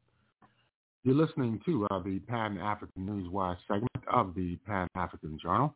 You're 1.04 1.14
listening 1.14 1.60
to 1.66 1.86
uh, 1.90 2.02
the 2.02 2.18
Pan-African 2.20 3.06
Newswire 3.06 3.56
segment 3.68 3.90
of 4.12 4.34
the 4.34 4.56
Pan-African 4.66 5.38
Journal. 5.42 5.74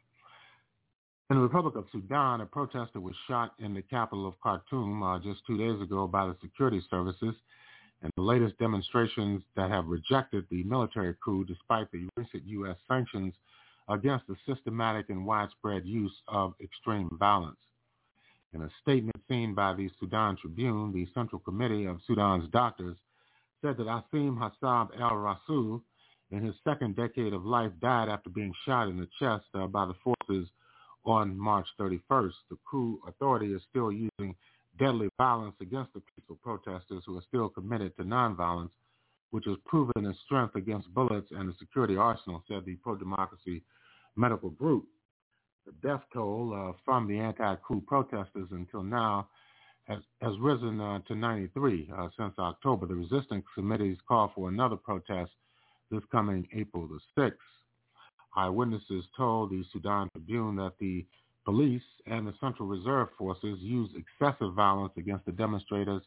In 1.31 1.37
the 1.37 1.43
Republic 1.43 1.77
of 1.77 1.85
Sudan, 1.93 2.41
a 2.41 2.47
protester 2.47 3.01
was 3.01 3.15
shot 3.27 3.55
in 3.59 3.75
the 3.75 3.83
capital 3.83 4.27
of 4.27 4.35
Khartoum 4.43 5.03
uh, 5.03 5.19
just 5.19 5.41
two 5.47 5.59
days 5.59 5.81
ago 5.83 6.07
by 6.07 6.27
the 6.27 6.37
security 6.43 6.83
services 6.91 7.35
and 8.03 8.11
the 8.17 8.23
latest 8.23 8.59
demonstrations 8.59 9.43
that 9.57 9.71
have 9.71 9.87
rejected 9.87 10.47
the 10.51 10.63
military 10.65 11.15
coup 11.23 11.45
despite 11.45 11.91
the 11.93 12.09
recent 12.17 12.45
U.S. 12.47 12.77
sanctions 12.89 13.35
against 13.89 14.27
the 14.27 14.36
systematic 14.47 15.09
and 15.09 15.24
widespread 15.24 15.86
use 15.86 16.15
of 16.28 16.55
extreme 16.62 17.09
violence. 17.19 17.56
In 18.55 18.62
a 18.62 18.70
statement 18.82 19.16
seen 19.28 19.55
by 19.55 19.74
the 19.74 19.90
Sudan 20.01 20.36
Tribune, 20.40 20.93
the 20.93 21.06
Central 21.15 21.40
Committee 21.40 21.86
of 21.86 22.01
Sudan's 22.06 22.48
doctors 22.51 22.97
said 23.60 23.77
that 23.77 23.86
Asim 23.86 24.39
Hassab 24.39 24.98
al-Rasul, 24.98 25.82
in 26.31 26.44
his 26.44 26.55
second 26.65 26.97
decade 26.97 27.32
of 27.32 27.44
life, 27.44 27.73
died 27.81 28.09
after 28.09 28.31
being 28.31 28.55
shot 28.65 28.89
in 28.89 28.98
the 28.98 29.09
chest 29.19 29.44
uh, 29.55 29.66
by 29.66 29.86
the 29.86 29.94
forces 30.02 30.48
on 31.05 31.39
March 31.39 31.66
31st. 31.78 32.32
The 32.51 32.56
coup 32.70 33.01
authority 33.06 33.52
is 33.52 33.62
still 33.70 33.90
using 33.90 34.35
deadly 34.78 35.09
violence 35.19 35.56
against 35.60 35.93
the 35.94 36.01
peaceful 36.01 36.39
protesters 36.43 37.02
who 37.06 37.16
are 37.19 37.23
still 37.28 37.48
committed 37.48 37.97
to 37.97 38.05
nonviolence, 38.05 38.70
which 39.31 39.44
has 39.47 39.56
proven 39.66 40.06
its 40.06 40.19
strength 40.24 40.55
against 40.55 40.93
bullets 40.94 41.28
and 41.32 41.48
the 41.48 41.55
security 41.59 41.97
arsenal, 41.97 42.43
said 42.48 42.65
the 42.65 42.77
pro-democracy 42.77 43.62
medical 44.19 44.51
group. 44.51 44.86
The 45.66 45.73
death 45.86 46.03
toll 46.12 46.55
uh, 46.55 46.73
from 46.85 47.07
the 47.07 47.19
anti-coup 47.19 47.82
protesters 47.86 48.49
until 48.51 48.82
now 48.82 49.28
has, 49.85 50.01
has 50.20 50.32
risen 50.40 50.81
uh, 50.81 51.01
to 51.09 51.15
93 51.15 51.90
uh, 51.97 52.09
since 52.19 52.35
October. 52.39 52.86
The 52.86 52.95
resistance 52.95 53.45
committees 53.55 53.99
call 54.07 54.32
for 54.35 54.49
another 54.49 54.77
protest 54.77 55.31
this 55.90 56.03
coming 56.11 56.47
April 56.55 56.89
the 56.89 57.23
6th. 57.23 57.32
Eyewitnesses 58.36 59.05
told 59.16 59.51
the 59.51 59.65
Sudan 59.73 60.09
Tribune 60.12 60.57
that 60.57 60.74
the 60.78 61.05
police 61.45 61.82
and 62.07 62.27
the 62.27 62.35
Central 62.40 62.69
Reserve 62.69 63.09
Forces 63.16 63.59
used 63.61 63.95
excessive 63.97 64.53
violence 64.55 64.93
against 64.97 65.24
the 65.24 65.32
demonstrators 65.32 66.03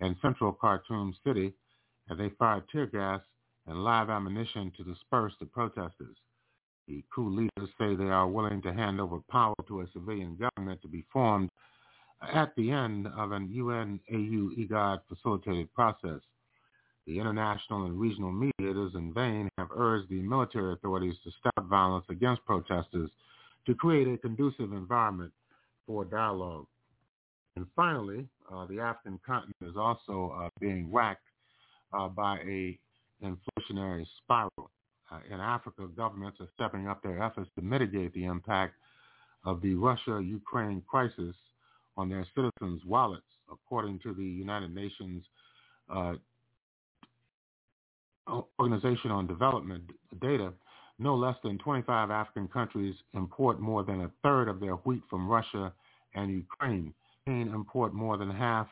in 0.00 0.16
central 0.22 0.52
Khartoum 0.52 1.14
city 1.24 1.52
and 2.08 2.18
they 2.18 2.30
fired 2.38 2.64
tear 2.72 2.86
gas 2.86 3.20
and 3.66 3.84
live 3.84 4.08
ammunition 4.08 4.72
to 4.76 4.84
disperse 4.84 5.32
the 5.40 5.46
protesters. 5.46 6.16
The 6.88 7.04
coup 7.14 7.28
leaders 7.28 7.68
say 7.78 7.94
they 7.94 8.04
are 8.04 8.26
willing 8.26 8.62
to 8.62 8.72
hand 8.72 8.98
over 8.98 9.18
power 9.30 9.54
to 9.68 9.82
a 9.82 9.86
civilian 9.92 10.36
government 10.36 10.80
to 10.80 10.88
be 10.88 11.04
formed 11.12 11.50
at 12.32 12.54
the 12.56 12.70
end 12.70 13.06
of 13.08 13.32
an 13.32 13.50
UN-AU 13.52 14.54
IGAD 14.58 15.00
facilitated 15.06 15.72
process. 15.74 16.20
The 17.06 17.18
international 17.18 17.84
and 17.84 18.00
regional 18.00 18.32
mediators 18.32 18.94
in 18.94 19.12
vain 19.12 19.50
have 19.58 19.68
urged 19.76 20.08
the 20.08 20.22
military 20.22 20.72
authorities 20.72 21.16
to 21.24 21.30
stop 21.38 21.68
violence 21.68 22.06
against 22.08 22.44
protesters 22.46 23.10
to 23.66 23.74
create 23.74 24.08
a 24.08 24.16
conducive 24.16 24.72
environment 24.72 25.32
for 25.86 26.06
dialogue. 26.06 26.66
And 27.56 27.66
finally, 27.76 28.26
uh, 28.50 28.64
the 28.66 28.80
African 28.80 29.20
continent 29.26 29.56
is 29.60 29.76
also 29.76 30.34
uh, 30.40 30.48
being 30.58 30.90
whacked 30.90 31.22
uh, 31.92 32.08
by 32.08 32.38
a 32.38 32.78
inflationary 33.22 34.06
spiral 34.22 34.70
in 35.30 35.40
Africa, 35.40 35.86
governments 35.96 36.38
are 36.40 36.48
stepping 36.54 36.88
up 36.88 37.02
their 37.02 37.22
efforts 37.22 37.50
to 37.56 37.62
mitigate 37.62 38.12
the 38.14 38.24
impact 38.24 38.74
of 39.44 39.60
the 39.62 39.74
Russia-Ukraine 39.74 40.82
crisis 40.86 41.34
on 41.96 42.08
their 42.08 42.26
citizens' 42.34 42.84
wallets. 42.84 43.24
according 43.50 43.98
to 44.00 44.12
the 44.12 44.24
United 44.24 44.74
Nations 44.74 45.24
uh, 45.88 46.14
Organization 48.60 49.10
on 49.10 49.26
Development 49.26 49.82
data, 50.20 50.52
no 50.98 51.14
less 51.14 51.36
than 51.42 51.56
25 51.58 52.10
African 52.10 52.48
countries 52.48 52.94
import 53.14 53.58
more 53.58 53.84
than 53.84 54.02
a 54.02 54.10
third 54.22 54.48
of 54.48 54.60
their 54.60 54.74
wheat 54.74 55.02
from 55.08 55.26
Russia 55.28 55.72
and 56.14 56.30
Ukraine. 56.30 56.92
Ukraine 57.26 57.54
import 57.54 57.94
more 57.94 58.16
than 58.16 58.30
half, 58.30 58.66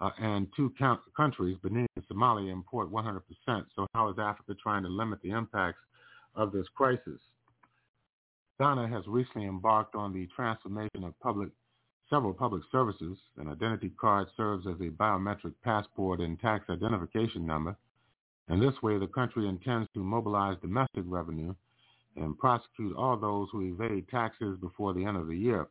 uh, 0.00 0.10
and 0.18 0.46
two 0.56 0.72
count- 0.78 1.00
countries, 1.16 1.56
Benin 1.62 1.86
and 1.96 2.08
Somalia, 2.08 2.52
import 2.52 2.90
100%. 2.92 3.20
So 3.74 3.86
how 3.94 4.08
is 4.10 4.16
Africa 4.18 4.54
trying 4.62 4.82
to 4.84 4.88
limit 4.88 5.20
the 5.22 5.30
impacts 5.30 5.80
of 6.34 6.52
this 6.52 6.66
crisis? 6.74 7.20
Ghana 8.58 8.88
has 8.88 9.06
recently 9.06 9.46
embarked 9.46 9.94
on 9.94 10.12
the 10.12 10.28
transformation 10.34 11.04
of 11.04 11.18
public 11.20 11.50
several 12.10 12.32
public 12.32 12.62
services. 12.72 13.18
An 13.36 13.48
identity 13.48 13.90
card 14.00 14.28
serves 14.36 14.66
as 14.66 14.80
a 14.80 14.90
biometric 14.90 15.52
passport 15.62 16.20
and 16.20 16.40
tax 16.40 16.64
identification 16.70 17.46
number. 17.46 17.76
And 18.48 18.62
this 18.62 18.74
way, 18.82 18.98
the 18.98 19.06
country 19.06 19.46
intends 19.46 19.88
to 19.94 20.00
mobilize 20.00 20.56
domestic 20.62 21.04
revenue 21.06 21.54
and 22.16 22.38
prosecute 22.38 22.96
all 22.96 23.16
those 23.16 23.48
who 23.52 23.74
evade 23.74 24.08
taxes 24.08 24.56
before 24.60 24.94
the 24.94 25.04
end 25.04 25.16
of 25.16 25.28
the 25.28 25.36
year. 25.36 25.68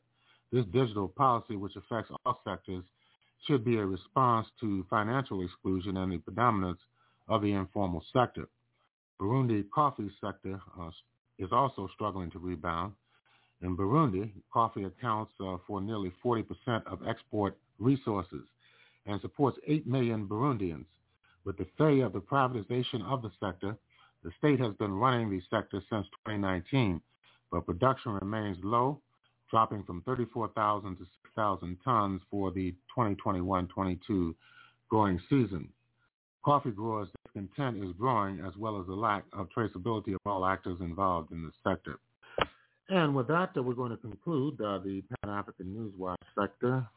This 0.52 0.66
digital 0.66 1.08
policy, 1.08 1.56
which 1.56 1.76
affects 1.76 2.12
all 2.26 2.40
sectors, 2.48 2.86
should 3.46 3.64
be 3.64 3.78
a 3.78 3.86
response 3.86 4.48
to 4.60 4.86
financial 4.90 5.44
exclusion 5.44 5.98
and 5.98 6.12
the 6.12 6.18
predominance 6.18 6.80
of 7.28 7.42
the 7.42 7.52
informal 7.52 8.04
sector. 8.14 8.48
Burundi 9.20 9.66
coffee 9.74 10.10
sector 10.22 10.62
uh, 10.80 10.90
is 11.40 11.50
also 11.52 11.88
struggling 11.94 12.32
to 12.32 12.40
rebound. 12.40 12.94
In 13.62 13.76
Burundi, 13.76 14.32
coffee 14.54 14.84
accounts 14.84 15.34
uh, 15.40 15.58
for 15.66 15.82
nearly 15.82 16.12
40% 16.24 16.46
of 16.86 17.00
export 17.08 17.58
resources 17.80 18.46
and 19.06 19.20
supports 19.22 19.58
8 19.66 19.88
million 19.88 20.28
Burundians. 20.28 20.86
With 21.44 21.58
the 21.58 21.68
failure 21.78 22.06
of 22.06 22.14
the 22.14 22.20
privatization 22.20 23.04
of 23.04 23.22
the 23.22 23.32
sector, 23.40 23.78
the 24.24 24.32
state 24.38 24.60
has 24.60 24.74
been 24.76 24.92
running 24.92 25.30
the 25.30 25.42
sector 25.50 25.82
since 25.90 26.06
2019, 26.26 27.02
but 27.52 27.66
production 27.66 28.14
remains 28.14 28.58
low, 28.64 29.02
dropping 29.50 29.84
from 29.84 30.02
34,000 30.02 30.98
to 30.98 31.06
6,000 31.24 31.78
tons 31.84 32.22
for 32.30 32.52
the 32.52 32.74
2021-22 32.98 34.34
growing 34.90 35.20
season. 35.30 35.70
Coffee 36.44 36.72
growers' 36.72 37.10
discontent 37.26 37.84
is 37.84 37.94
growing 37.98 38.40
as 38.40 38.54
well 38.58 38.80
as 38.80 38.88
the 38.88 38.94
lack 38.94 39.24
of 39.34 39.48
traceability 39.56 40.14
of 40.14 40.20
all 40.26 40.46
actors 40.46 40.78
involved 40.80 41.32
in 41.32 41.44
the 41.44 41.52
sector. 41.70 42.00
And 42.90 43.14
with 43.14 43.28
that, 43.28 43.50
we're 43.56 43.74
going 43.74 43.92
to 43.92 43.98
conclude 43.98 44.62
uh, 44.62 44.80
the 44.80 45.04
Pan-African 45.22 45.66
Newswire 46.00 46.16
sector 46.40 46.88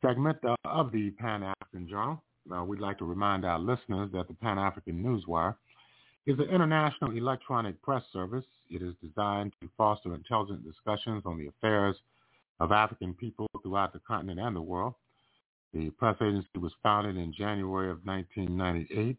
segment 0.00 0.38
uh, 0.44 0.54
of 0.64 0.92
the 0.92 1.10
Pan-African 1.10 1.88
Journal. 1.88 2.22
Now 2.48 2.64
we'd 2.64 2.80
like 2.80 2.98
to 2.98 3.04
remind 3.04 3.44
our 3.44 3.58
listeners 3.58 4.10
that 4.12 4.28
the 4.28 4.34
Pan-African 4.34 5.02
Newswire 5.02 5.56
is 6.28 6.38
an 6.38 6.48
international 6.48 7.16
electronic 7.16 7.80
press 7.82 8.02
service. 8.12 8.44
It 8.70 8.82
is 8.82 8.94
designed 9.02 9.52
to 9.60 9.68
foster 9.76 10.14
intelligent 10.14 10.64
discussions 10.64 11.22
on 11.24 11.38
the 11.38 11.48
affairs 11.48 11.96
of 12.60 12.70
African 12.70 13.14
people 13.14 13.46
throughout 13.62 13.92
the 13.92 14.00
continent 14.00 14.38
and 14.38 14.54
the 14.54 14.62
world. 14.62 14.94
The 15.72 15.90
press 15.90 16.16
agency 16.20 16.58
was 16.58 16.72
founded 16.82 17.16
in 17.16 17.32
January 17.32 17.90
of 17.90 18.04
1998 18.04 19.16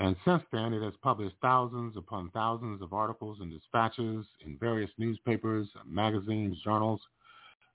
and 0.00 0.16
since 0.24 0.42
then, 0.50 0.72
it 0.72 0.82
has 0.82 0.94
published 1.02 1.36
thousands 1.42 1.94
upon 1.94 2.30
thousands 2.30 2.80
of 2.80 2.94
articles 2.94 3.36
and 3.42 3.52
dispatches 3.52 4.24
in 4.46 4.56
various 4.58 4.90
newspapers, 4.96 5.68
magazines, 5.86 6.56
journals, 6.64 7.02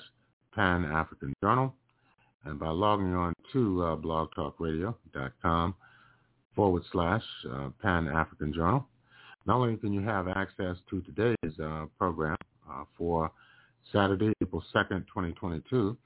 Pan 0.55 0.85
African 0.85 1.33
Journal. 1.43 1.75
And 2.45 2.57
by 2.59 2.69
logging 2.69 3.15
on 3.15 3.33
to 3.53 3.83
uh, 3.83 3.95
blogtalkradio.com 3.97 5.75
forward 6.55 6.83
slash 6.91 7.23
uh, 7.51 7.69
Pan 7.81 8.07
African 8.07 8.53
Journal, 8.53 8.87
not 9.49 9.61
only 9.61 9.77
can 9.77 9.91
you 9.91 10.01
have 10.01 10.27
access 10.27 10.77
to 10.91 11.01
today's 11.01 11.59
uh, 11.59 11.85
program 11.97 12.37
uh, 12.69 12.83
for 12.95 13.31
Saturday, 13.91 14.31
April 14.43 14.63
2nd, 14.75 15.07
2022, 15.07 15.97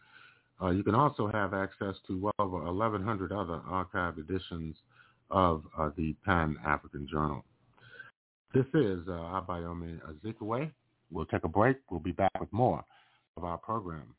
uh, 0.61 0.70
you 0.70 0.82
can 0.82 0.95
also 0.95 1.28
have 1.28 1.53
access 1.53 1.95
to 2.07 2.18
well 2.22 2.34
over 2.40 2.64
1,100 2.64 3.34
other 3.34 3.60
archived 3.70 4.18
editions 4.18 4.78
of 5.30 5.64
uh, 5.78 5.90
the 5.98 6.15
Pan 6.26 6.56
African 6.65 7.06
Journal. 7.06 7.44
This 8.53 8.65
is 8.74 8.99
uh, 9.10 9.41
Abayomi 9.41 9.99
Azikiwe. 10.10 10.72
We'll 11.11 11.26
take 11.26 11.44
a 11.44 11.49
break. 11.49 11.80
We'll 11.90 11.99
be 11.99 12.14
back 12.14 12.40
with 12.40 12.53
more 12.53 12.82
of 13.36 13.44
our 13.44 13.57
program. 13.57 14.15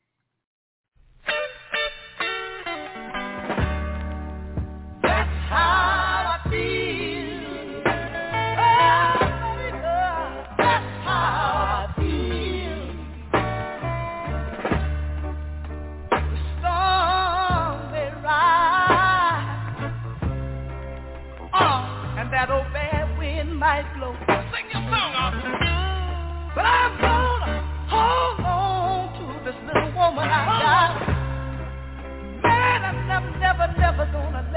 gonna 34.15 34.54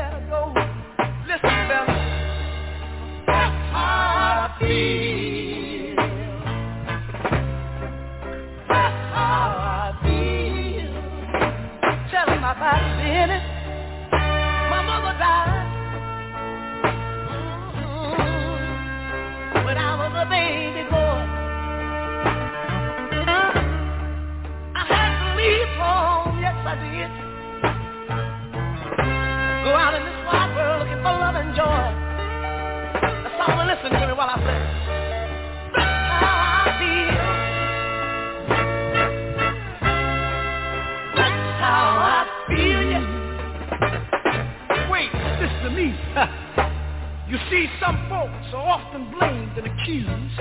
See, 47.50 47.66
some 47.80 47.96
folks 48.10 48.52
are 48.52 48.68
often 48.68 49.10
blamed 49.10 49.56
and 49.56 49.66
accused, 49.66 50.40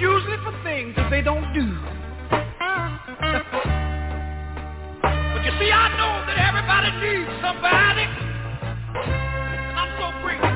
usually 0.00 0.38
for 0.42 0.54
things 0.64 0.96
that 0.96 1.10
they 1.10 1.20
don't 1.20 1.52
do. 1.52 1.68
But 5.02 5.44
you 5.44 5.52
see, 5.60 5.70
I 5.70 5.92
know 6.00 6.24
that 6.24 6.38
everybody 6.48 6.90
needs 7.04 7.30
somebody. 7.42 8.08
And 9.68 9.78
I'm 9.78 9.92
so 10.00 10.08
grateful. 10.22 10.48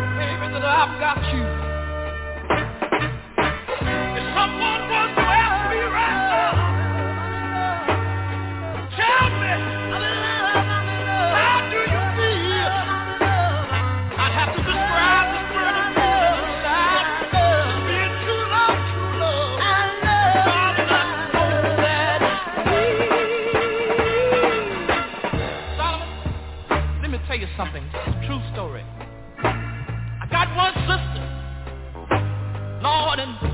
Morning. 33.15 33.52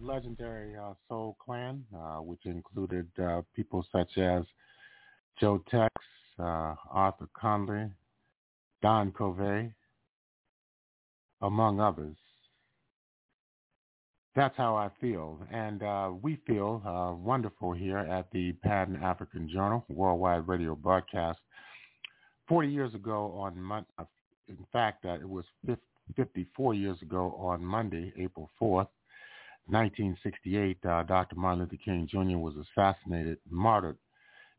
Legendary 0.00 0.74
uh, 0.76 0.94
Soul 1.06 1.36
Clan, 1.44 1.84
uh, 1.94 2.16
which 2.16 2.46
included 2.46 3.06
uh, 3.22 3.42
people 3.54 3.86
such 3.92 4.16
as 4.16 4.44
Joe 5.38 5.62
Tex, 5.70 5.92
uh, 6.38 6.74
Arthur 6.90 7.28
Conley, 7.38 7.90
Don 8.80 9.12
Covay, 9.12 9.70
among 11.42 11.80
others. 11.80 12.16
That's 14.34 14.56
how 14.56 14.74
I 14.74 14.88
feel. 15.02 15.38
And 15.52 15.82
uh, 15.82 16.12
we 16.22 16.38
feel 16.46 16.82
uh, 16.86 17.14
wonderful 17.14 17.74
here 17.74 17.98
at 17.98 18.30
the 18.32 18.52
Pan-African 18.64 19.50
Journal 19.52 19.84
Worldwide 19.90 20.48
Radio 20.48 20.74
Broadcast. 20.74 21.40
40 22.48 22.68
years 22.68 22.94
ago 22.94 23.34
on 23.36 23.60
Monday, 23.60 23.86
in 24.48 24.64
fact, 24.72 25.02
that 25.02 25.20
it 25.20 25.28
was 25.28 25.44
54 26.14 26.74
years 26.74 27.00
ago 27.02 27.34
on 27.38 27.64
Monday, 27.64 28.12
April 28.16 28.50
4th, 28.60 28.88
1968, 29.66 30.78
uh, 30.84 31.02
Dr. 31.04 31.36
Martin 31.36 31.60
Luther 31.60 31.76
King 31.84 32.08
Jr. 32.10 32.38
was 32.38 32.54
assassinated, 32.56 33.38
martyred 33.48 33.96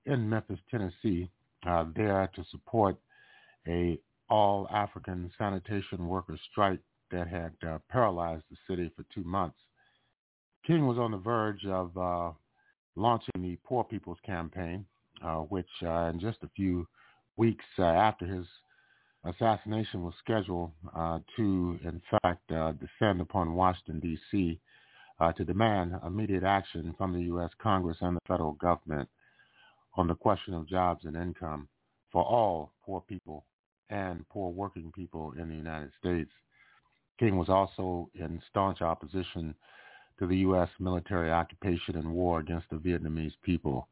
in 0.06 0.30
Memphis, 0.30 0.60
Tennessee, 0.70 1.30
uh, 1.68 1.86
there 1.96 2.30
to 2.36 2.44
support 2.52 2.96
a 3.68 4.00
all-African 4.30 5.32
sanitation 5.38 6.08
workers 6.08 6.40
strike 6.52 6.80
that 7.12 7.28
had 7.28 7.52
uh, 7.68 7.78
paralyzed 7.90 8.44
the 8.50 8.58
city 8.68 8.92
for 8.96 9.06
two 9.14 9.24
months. 9.24 9.58
King 10.66 10.88
was 10.88 10.98
on 10.98 11.12
the 11.12 11.18
verge 11.18 11.66
of 11.66 11.96
uh, 11.98 12.32
launching 12.96 13.42
the 13.42 13.58
Poor 13.64 13.84
People's 13.84 14.18
Campaign, 14.26 14.86
uh, 15.24 15.38
which 15.38 15.70
uh, 15.84 16.10
in 16.10 16.20
just 16.20 16.38
a 16.44 16.50
few 16.56 16.88
weeks 17.38 17.66
after 17.78 18.26
his 18.26 18.46
assassination 19.26 20.04
was 20.04 20.14
scheduled 20.20 20.72
to, 21.38 21.80
in 21.84 22.02
fact, 22.12 22.48
descend 22.48 23.22
upon 23.22 23.54
Washington, 23.54 24.00
D.C., 24.00 24.60
uh, 25.20 25.32
to 25.34 25.46
demand 25.46 25.94
immediate 26.06 26.44
action 26.44 26.94
from 26.98 27.14
the 27.14 27.22
U.S. 27.24 27.52
Congress 27.62 27.98
and 28.02 28.16
the 28.18 28.22
federal 28.28 28.54
government 28.54 29.08
on 29.96 30.08
the 30.08 30.16
question 30.16 30.54
of 30.54 30.68
jobs 30.68 31.06
and 31.06 31.16
income 31.16 31.68
for 32.12 32.24
all 32.24 32.72
poor 32.86 33.02
people 33.02 33.46
and 33.90 34.28
poor 34.30 34.52
working 34.52 34.92
people 34.94 35.34
in 35.40 35.50
the 35.50 35.56
United 35.56 35.92
States. 36.00 36.32
King 37.20 37.38
was 37.38 37.50
also 37.50 38.10
in 38.16 38.42
staunch 38.50 38.82
opposition 38.82 39.54
to 40.20 40.28
the 40.28 40.38
U.S. 40.38 40.70
military 40.80 41.32
occupation 41.32 41.96
and 41.96 42.12
war 42.12 42.40
against 42.40 42.70
the 42.70 42.78
Vietnamese 42.78 43.34
people. 43.44 43.88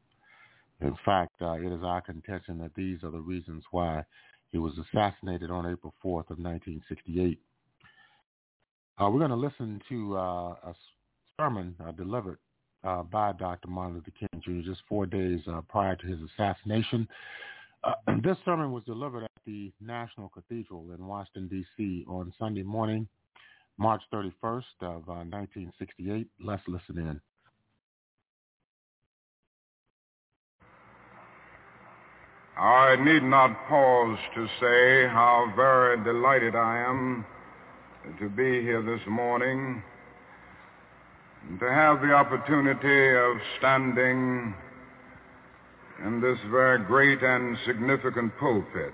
In 0.80 0.96
fact, 1.04 1.34
uh, 1.40 1.52
it 1.52 1.72
is 1.72 1.84
our 1.84 2.00
contention 2.00 2.58
that 2.58 2.74
these 2.74 2.98
are 3.04 3.10
the 3.10 3.20
reasons 3.20 3.62
why 3.70 4.04
he 4.52 4.58
was 4.58 4.74
assassinated 4.78 5.50
on 5.50 5.66
April 5.66 5.94
4th 6.04 6.30
of 6.30 6.38
1968. 6.38 7.40
Uh, 8.98 9.10
we're 9.10 9.18
going 9.18 9.30
to 9.30 9.36
listen 9.36 9.80
to 9.88 10.16
uh, 10.16 10.54
a 10.64 10.74
sermon 11.38 11.74
uh, 11.84 11.90
delivered 11.92 12.38
uh, 12.84 13.02
by 13.02 13.32
Dr. 13.32 13.68
Martin 13.68 13.96
Luther 13.96 14.12
King 14.18 14.42
Jr. 14.44 14.70
just 14.70 14.82
four 14.88 15.06
days 15.06 15.40
uh, 15.48 15.62
prior 15.68 15.96
to 15.96 16.06
his 16.06 16.18
assassination. 16.34 17.08
Uh, 17.82 17.94
this 18.22 18.36
sermon 18.44 18.70
was 18.72 18.84
delivered 18.84 19.24
at 19.24 19.30
the 19.46 19.72
National 19.80 20.28
Cathedral 20.28 20.92
in 20.96 21.06
Washington, 21.06 21.48
D.C. 21.48 22.04
on 22.06 22.32
Sunday 22.38 22.62
morning, 22.62 23.08
March 23.78 24.02
31st 24.12 24.62
of 24.82 25.06
1968. 25.06 26.26
Uh, 26.40 26.44
Let's 26.44 26.62
listen 26.68 26.98
in. 26.98 27.20
I 32.56 32.96
need 32.96 33.22
not 33.22 33.66
pause 33.66 34.18
to 34.34 34.46
say 34.60 35.08
how 35.08 35.50
very 35.56 36.02
delighted 36.04 36.54
I 36.54 36.78
am 36.86 37.24
to 38.18 38.28
be 38.28 38.60
here 38.60 38.82
this 38.82 39.00
morning 39.06 39.82
and 41.48 41.58
to 41.60 41.72
have 41.72 42.02
the 42.02 42.12
opportunity 42.12 43.16
of 43.16 43.36
standing 43.58 44.54
in 46.04 46.20
this 46.20 46.38
very 46.50 46.78
great 46.84 47.22
and 47.22 47.56
significant 47.64 48.36
pulpit. 48.38 48.92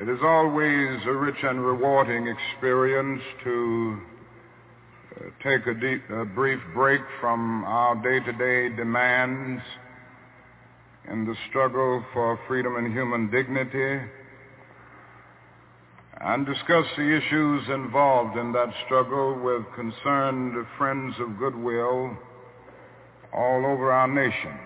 It 0.00 0.08
is 0.08 0.20
always 0.22 1.00
a 1.06 1.12
rich 1.12 1.42
and 1.42 1.64
rewarding 1.64 2.28
experience 2.28 3.20
to 3.44 4.00
uh, 5.16 5.24
take 5.42 5.66
a, 5.66 5.74
deep, 5.74 6.08
a 6.08 6.24
brief 6.24 6.60
break 6.72 7.02
from 7.20 7.64
our 7.64 7.94
day-to-day 7.96 8.74
demands 8.74 9.60
in 11.10 11.24
the 11.24 11.34
struggle 11.48 12.04
for 12.12 12.38
freedom 12.46 12.76
and 12.76 12.92
human 12.92 13.30
dignity 13.30 14.00
and 16.20 16.44
discuss 16.44 16.84
the 16.96 17.16
issues 17.16 17.62
involved 17.68 18.36
in 18.36 18.52
that 18.52 18.72
struggle 18.84 19.38
with 19.40 19.62
concerned 19.74 20.66
friends 20.76 21.14
of 21.20 21.38
goodwill 21.38 22.16
all 23.32 23.64
over 23.66 23.92
our 23.92 24.08
nation. 24.08 24.58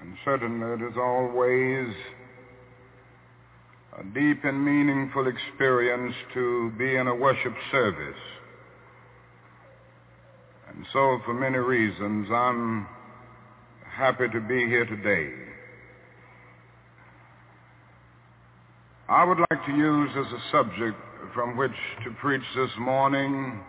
And 0.00 0.16
certainly 0.24 0.72
it 0.72 0.90
is 0.90 0.96
always 0.96 1.94
a 3.98 4.04
deep 4.14 4.44
and 4.44 4.64
meaningful 4.64 5.28
experience 5.28 6.14
to 6.32 6.72
be 6.78 6.96
in 6.96 7.06
a 7.06 7.14
worship 7.14 7.54
service. 7.70 8.20
And 10.68 10.86
so 10.92 11.20
for 11.26 11.34
many 11.34 11.58
reasons, 11.58 12.28
I'm 12.32 12.86
happy 13.96 14.28
to 14.32 14.40
be 14.40 14.66
here 14.66 14.86
today. 14.86 15.30
I 19.08 19.24
would 19.24 19.38
like 19.38 19.66
to 19.66 19.72
use 19.72 20.10
as 20.16 20.26
a 20.32 20.42
subject 20.50 20.96
from 21.34 21.56
which 21.56 21.72
to 22.04 22.10
preach 22.12 22.42
this 22.56 22.70
morning 22.78 23.60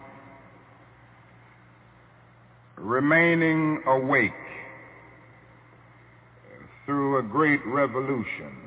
remaining 2.77 3.81
awake 3.85 4.31
through 6.85 7.19
a 7.19 7.23
great 7.23 7.59
revolution. 7.65 8.57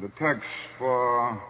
The 0.00 0.10
text 0.18 0.48
for 0.78 1.42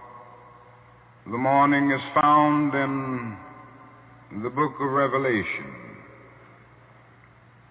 the 1.27 1.39
morning 1.39 1.93
is 1.93 2.01
found 2.15 2.75
in 2.75 4.43
the 4.43 4.51
book 4.51 4.73
of 4.81 4.91
Revelation. 4.91 5.82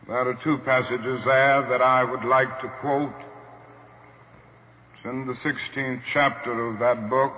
There 0.07 0.29
are 0.29 0.39
two 0.43 0.57
passages 0.59 1.21
there 1.25 1.67
that 1.69 1.81
I 1.81 2.03
would 2.03 2.25
like 2.25 2.59
to 2.61 2.67
quote. 2.81 3.13
It's 4.95 5.05
in 5.05 5.27
the 5.27 5.33
16th 5.33 6.01
chapter 6.13 6.67
of 6.67 6.79
that 6.79 7.09
book. 7.09 7.33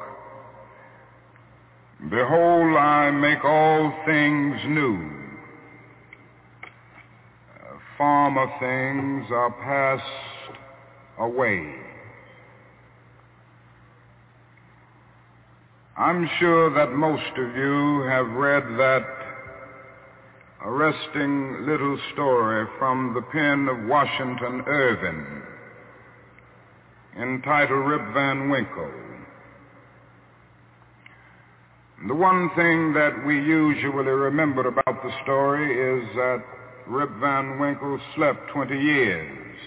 Behold, 2.10 2.76
I 2.76 3.12
make 3.12 3.44
all 3.44 3.94
things 4.06 4.60
new. 4.68 5.12
Former 7.98 8.48
things 8.60 9.32
are 9.32 9.52
passed 9.52 10.58
away. 11.20 11.76
I'm 15.96 16.28
sure 16.40 16.74
that 16.74 16.92
most 16.94 17.38
of 17.38 17.56
you 17.56 18.02
have 18.10 18.28
read 18.32 18.64
that 18.80 19.23
arresting 20.64 21.66
little 21.66 21.98
story 22.14 22.66
from 22.80 23.14
the 23.14 23.22
pen 23.22 23.68
of 23.68 23.86
Washington 23.88 24.64
Irving 24.66 25.44
entitled 27.22 27.86
Rip 27.86 28.14
Van 28.14 28.50
Winkle. 28.50 28.92
The 32.08 32.16
one 32.16 32.50
thing 32.56 32.94
that 32.94 33.26
we 33.26 33.36
usually 33.36 34.10
remember 34.10 34.68
about 34.68 35.04
the 35.04 35.12
story 35.24 35.68
is 35.72 36.16
that 36.16 36.44
Rip 36.88 37.10
Van 37.20 37.60
Winkle 37.60 38.00
slept 38.16 38.50
20 38.52 38.78
years. 38.78 39.58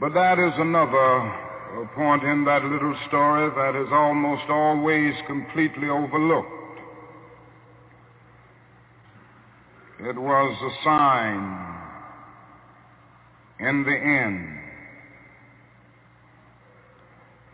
But 0.00 0.14
that 0.14 0.38
is 0.38 0.52
another 0.58 1.86
point 1.94 2.24
in 2.24 2.44
that 2.44 2.64
little 2.64 2.96
story 3.08 3.50
that 3.50 3.80
is 3.80 3.88
almost 3.92 4.48
always 4.48 5.14
completely 5.26 5.88
overlooked. 5.88 6.57
It 10.00 10.16
was 10.16 10.56
a 10.62 10.84
sign 10.84 11.76
in 13.58 13.82
the 13.82 13.96
end 13.96 14.58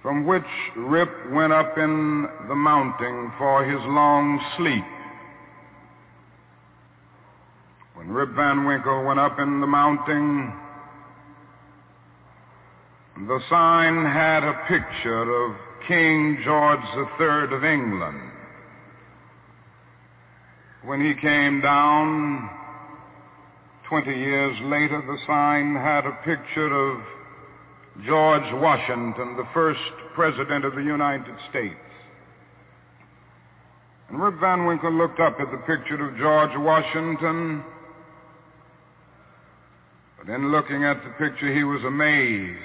from 0.03 0.27
which 0.27 0.45
Rip 0.77 1.09
went 1.31 1.55
up 1.55 1.79
in 1.79 2.29
the 2.47 2.55
mountain 2.55 3.33
for 3.39 3.65
his 3.65 3.81
long 3.87 4.39
sleep. 4.59 4.85
When 7.95 8.11
Rip 8.11 8.29
Van 8.37 8.67
Winkle 8.67 9.05
went 9.05 9.19
up 9.19 9.39
in 9.39 9.63
the 9.63 9.67
mountain, 9.67 10.53
the 13.27 13.41
sign 13.49 14.05
had 14.05 14.45
a 14.45 14.53
picture 14.69 15.47
of 15.47 15.57
King 15.89 16.39
George 16.45 16.85
III 17.19 17.57
of 17.57 17.65
England. 17.65 18.34
When 20.85 21.01
he 21.01 21.15
came 21.15 21.61
down 21.61 22.51
20 23.89 24.11
years 24.11 24.57
later, 24.63 25.03
the 25.07 25.19
sign 25.27 25.75
had 25.75 26.07
a 26.07 26.13
picture 26.25 26.73
of 26.73 27.01
George 28.05 28.53
Washington, 28.55 29.37
the 29.37 29.49
first 29.55 29.81
president 30.15 30.65
of 30.65 30.75
the 30.75 30.83
United 30.83 31.35
States. 31.51 31.75
And 34.09 34.23
Rip 34.23 34.39
Van 34.41 34.67
Winkle 34.67 34.93
looked 34.93 35.21
up 35.21 35.41
at 35.41 35.51
the 35.51 35.59
picture 35.59 36.09
of 36.09 36.17
George 36.19 36.57
Washington, 36.57 37.65
but 40.19 40.33
in 40.33 40.53
looking 40.53 40.85
at 40.85 41.03
the 41.03 41.11
picture, 41.11 41.55
he 41.55 41.65
was 41.65 41.83
amazed 41.85 42.59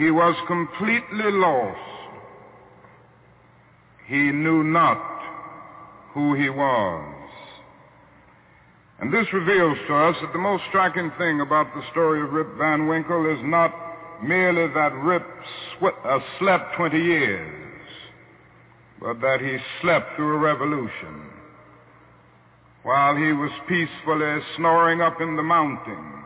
he 0.00 0.10
was 0.10 0.34
completely 0.46 1.30
lost. 1.30 1.78
He 4.06 4.32
knew 4.32 4.64
not 4.64 5.09
who 6.12 6.34
he 6.34 6.50
was. 6.50 7.14
And 9.00 9.12
this 9.12 9.26
reveals 9.32 9.78
to 9.88 9.94
us 9.94 10.16
that 10.20 10.32
the 10.32 10.38
most 10.38 10.62
striking 10.68 11.10
thing 11.16 11.40
about 11.40 11.72
the 11.74 11.82
story 11.90 12.22
of 12.22 12.32
Rip 12.32 12.54
Van 12.58 12.86
Winkle 12.86 13.32
is 13.32 13.40
not 13.42 13.72
merely 14.22 14.72
that 14.74 14.92
Rip 14.94 15.26
sw- 15.78 16.04
uh, 16.04 16.18
slept 16.38 16.76
20 16.76 16.98
years, 16.98 17.86
but 19.00 19.20
that 19.22 19.40
he 19.40 19.56
slept 19.80 20.16
through 20.16 20.36
a 20.36 20.38
revolution. 20.38 21.30
While 22.82 23.16
he 23.16 23.32
was 23.32 23.50
peacefully 23.68 24.40
snoring 24.56 25.00
up 25.00 25.20
in 25.20 25.36
the 25.36 25.42
mountain, 25.42 26.24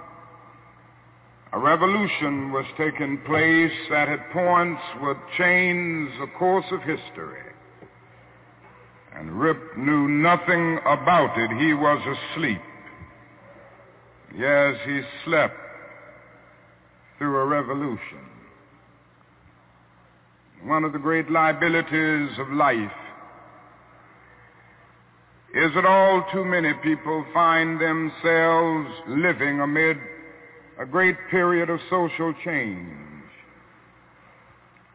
a 1.52 1.58
revolution 1.58 2.50
was 2.50 2.66
taking 2.76 3.18
place 3.26 3.72
that 3.90 4.08
at 4.08 4.32
points 4.32 4.82
would 5.00 5.18
change 5.38 6.10
the 6.18 6.26
course 6.36 6.66
of 6.72 6.80
history. 6.80 7.53
And 9.16 9.40
Rip 9.40 9.76
knew 9.76 10.08
nothing 10.08 10.78
about 10.86 11.38
it. 11.38 11.50
He 11.58 11.72
was 11.72 12.18
asleep. 12.34 12.60
Yes, 14.36 14.76
he 14.84 15.02
slept 15.24 15.56
through 17.18 17.36
a 17.36 17.46
revolution. 17.46 18.18
One 20.64 20.84
of 20.84 20.92
the 20.92 20.98
great 20.98 21.30
liabilities 21.30 22.38
of 22.38 22.50
life 22.50 22.90
is 25.54 25.72
that 25.74 25.84
all 25.84 26.24
too 26.32 26.44
many 26.44 26.72
people 26.82 27.24
find 27.32 27.80
themselves 27.80 28.88
living 29.06 29.60
amid 29.60 29.96
a 30.80 30.84
great 30.84 31.16
period 31.30 31.70
of 31.70 31.78
social 31.88 32.34
change. 32.44 32.90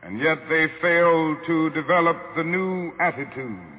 And 0.04 0.20
yet 0.20 0.40
they 0.50 0.68
fail 0.82 1.38
to 1.48 1.70
develop 1.70 2.18
the 2.36 2.44
new 2.44 2.92
attitudes, 3.00 3.79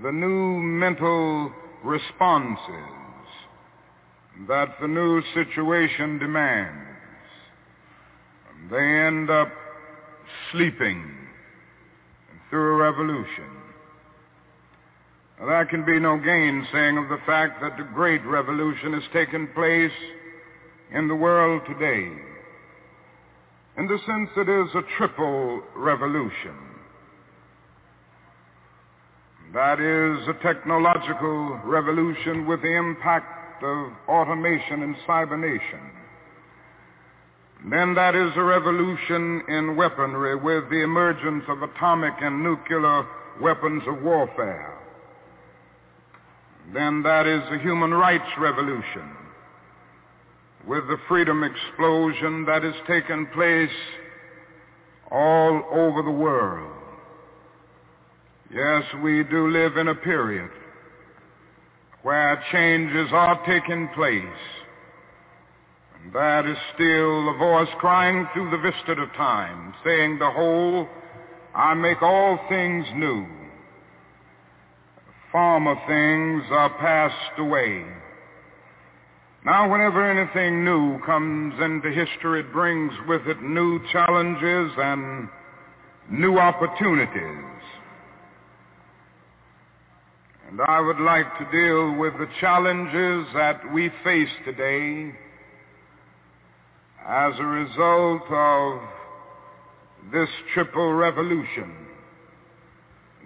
the 0.00 0.12
new 0.12 0.58
mental 0.58 1.52
responses 1.84 3.28
that 4.48 4.76
the 4.80 4.88
new 4.88 5.22
situation 5.34 6.18
demands. 6.18 6.88
And 8.50 8.70
they 8.70 9.06
end 9.06 9.30
up 9.30 9.52
sleeping 10.50 11.04
through 12.48 12.74
a 12.74 12.76
revolution. 12.76 13.50
Now, 15.38 15.46
There 15.46 15.66
can 15.66 15.84
be 15.84 15.98
no 15.98 16.18
gainsaying 16.18 17.02
of 17.02 17.08
the 17.08 17.24
fact 17.26 17.60
that 17.60 17.76
the 17.76 17.88
great 17.94 18.24
revolution 18.24 18.92
has 18.94 19.02
taken 19.12 19.48
place 19.48 19.92
in 20.92 21.08
the 21.08 21.14
world 21.14 21.62
today. 21.66 22.12
In 23.76 23.86
the 23.86 23.98
sense 24.06 24.30
it 24.36 24.48
is 24.48 24.74
a 24.74 24.96
triple 24.96 25.62
revolution. 25.74 26.71
That 29.52 29.80
is 29.80 30.28
a 30.28 30.42
technological 30.42 31.60
revolution 31.64 32.46
with 32.46 32.62
the 32.62 32.76
impact 32.76 33.62
of 33.62 33.92
automation 34.08 34.82
and 34.82 34.96
cybernation. 35.06 35.90
Then 37.70 37.94
that 37.94 38.14
is 38.14 38.32
a 38.36 38.42
revolution 38.42 39.42
in 39.48 39.76
weaponry 39.76 40.36
with 40.36 40.68
the 40.70 40.82
emergence 40.82 41.44
of 41.48 41.62
atomic 41.62 42.14
and 42.20 42.42
nuclear 42.42 43.06
weapons 43.40 43.82
of 43.86 44.02
warfare 44.02 44.82
then 46.72 47.02
that 47.02 47.26
is 47.26 47.42
the 47.50 47.58
human 47.58 47.92
rights 47.92 48.28
revolution 48.38 49.16
with 50.66 50.86
the 50.86 50.96
freedom 51.08 51.42
explosion 51.42 52.44
that 52.46 52.62
has 52.62 52.74
taken 52.86 53.26
place 53.34 53.68
all 55.10 55.62
over 55.72 56.02
the 56.02 56.10
world. 56.10 56.72
Yes, 58.54 58.84
we 59.02 59.24
do 59.24 59.48
live 59.48 59.76
in 59.76 59.88
a 59.88 59.94
period 59.94 60.50
where 62.02 62.42
changes 62.52 63.08
are 63.12 63.44
taking 63.46 63.88
place. 63.94 64.22
And 65.94 66.12
that 66.12 66.46
is 66.46 66.56
still 66.74 67.26
the 67.26 67.38
voice 67.38 67.68
crying 67.78 68.26
through 68.34 68.50
the 68.50 68.58
vista 68.58 69.00
of 69.00 69.12
time, 69.14 69.72
saying, 69.84 70.18
Behold, 70.18 70.88
I 71.54 71.74
make 71.74 72.02
all 72.02 72.38
things 72.48 72.86
new 72.94 73.26
former 75.32 75.74
things 75.88 76.44
are 76.50 76.70
passed 76.78 77.38
away. 77.38 77.84
Now, 79.44 79.72
whenever 79.72 80.08
anything 80.08 80.64
new 80.64 81.00
comes 81.04 81.54
into 81.60 81.90
history, 81.90 82.40
it 82.40 82.52
brings 82.52 82.92
with 83.08 83.26
it 83.26 83.42
new 83.42 83.80
challenges 83.90 84.70
and 84.76 85.28
new 86.10 86.38
opportunities. 86.38 87.51
And 90.52 90.60
I 90.60 90.82
would 90.82 91.00
like 91.00 91.38
to 91.38 91.50
deal 91.50 91.96
with 91.98 92.12
the 92.18 92.28
challenges 92.38 93.26
that 93.32 93.72
we 93.72 93.90
face 94.04 94.28
today 94.44 95.10
as 97.08 97.32
a 97.38 97.42
result 97.42 98.22
of 98.28 98.80
this 100.12 100.28
triple 100.52 100.92
revolution 100.92 101.74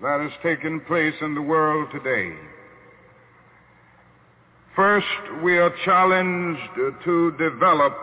that 0.01 0.21
has 0.21 0.31
taken 0.41 0.81
place 0.83 1.15
in 1.21 1.35
the 1.35 1.43
world 1.43 1.89
today. 1.91 2.33
First, 4.77 5.43
we 5.43 5.59
are 5.59 5.75
challenged 5.85 6.63
to 7.05 7.33
develop 7.33 7.97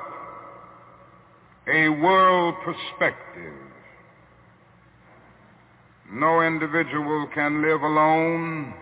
a 1.73 1.87
world 1.87 2.55
perspective. 2.65 3.53
No 6.11 6.41
individual 6.41 7.29
can 7.33 7.61
live 7.61 7.83
alone. 7.83 8.73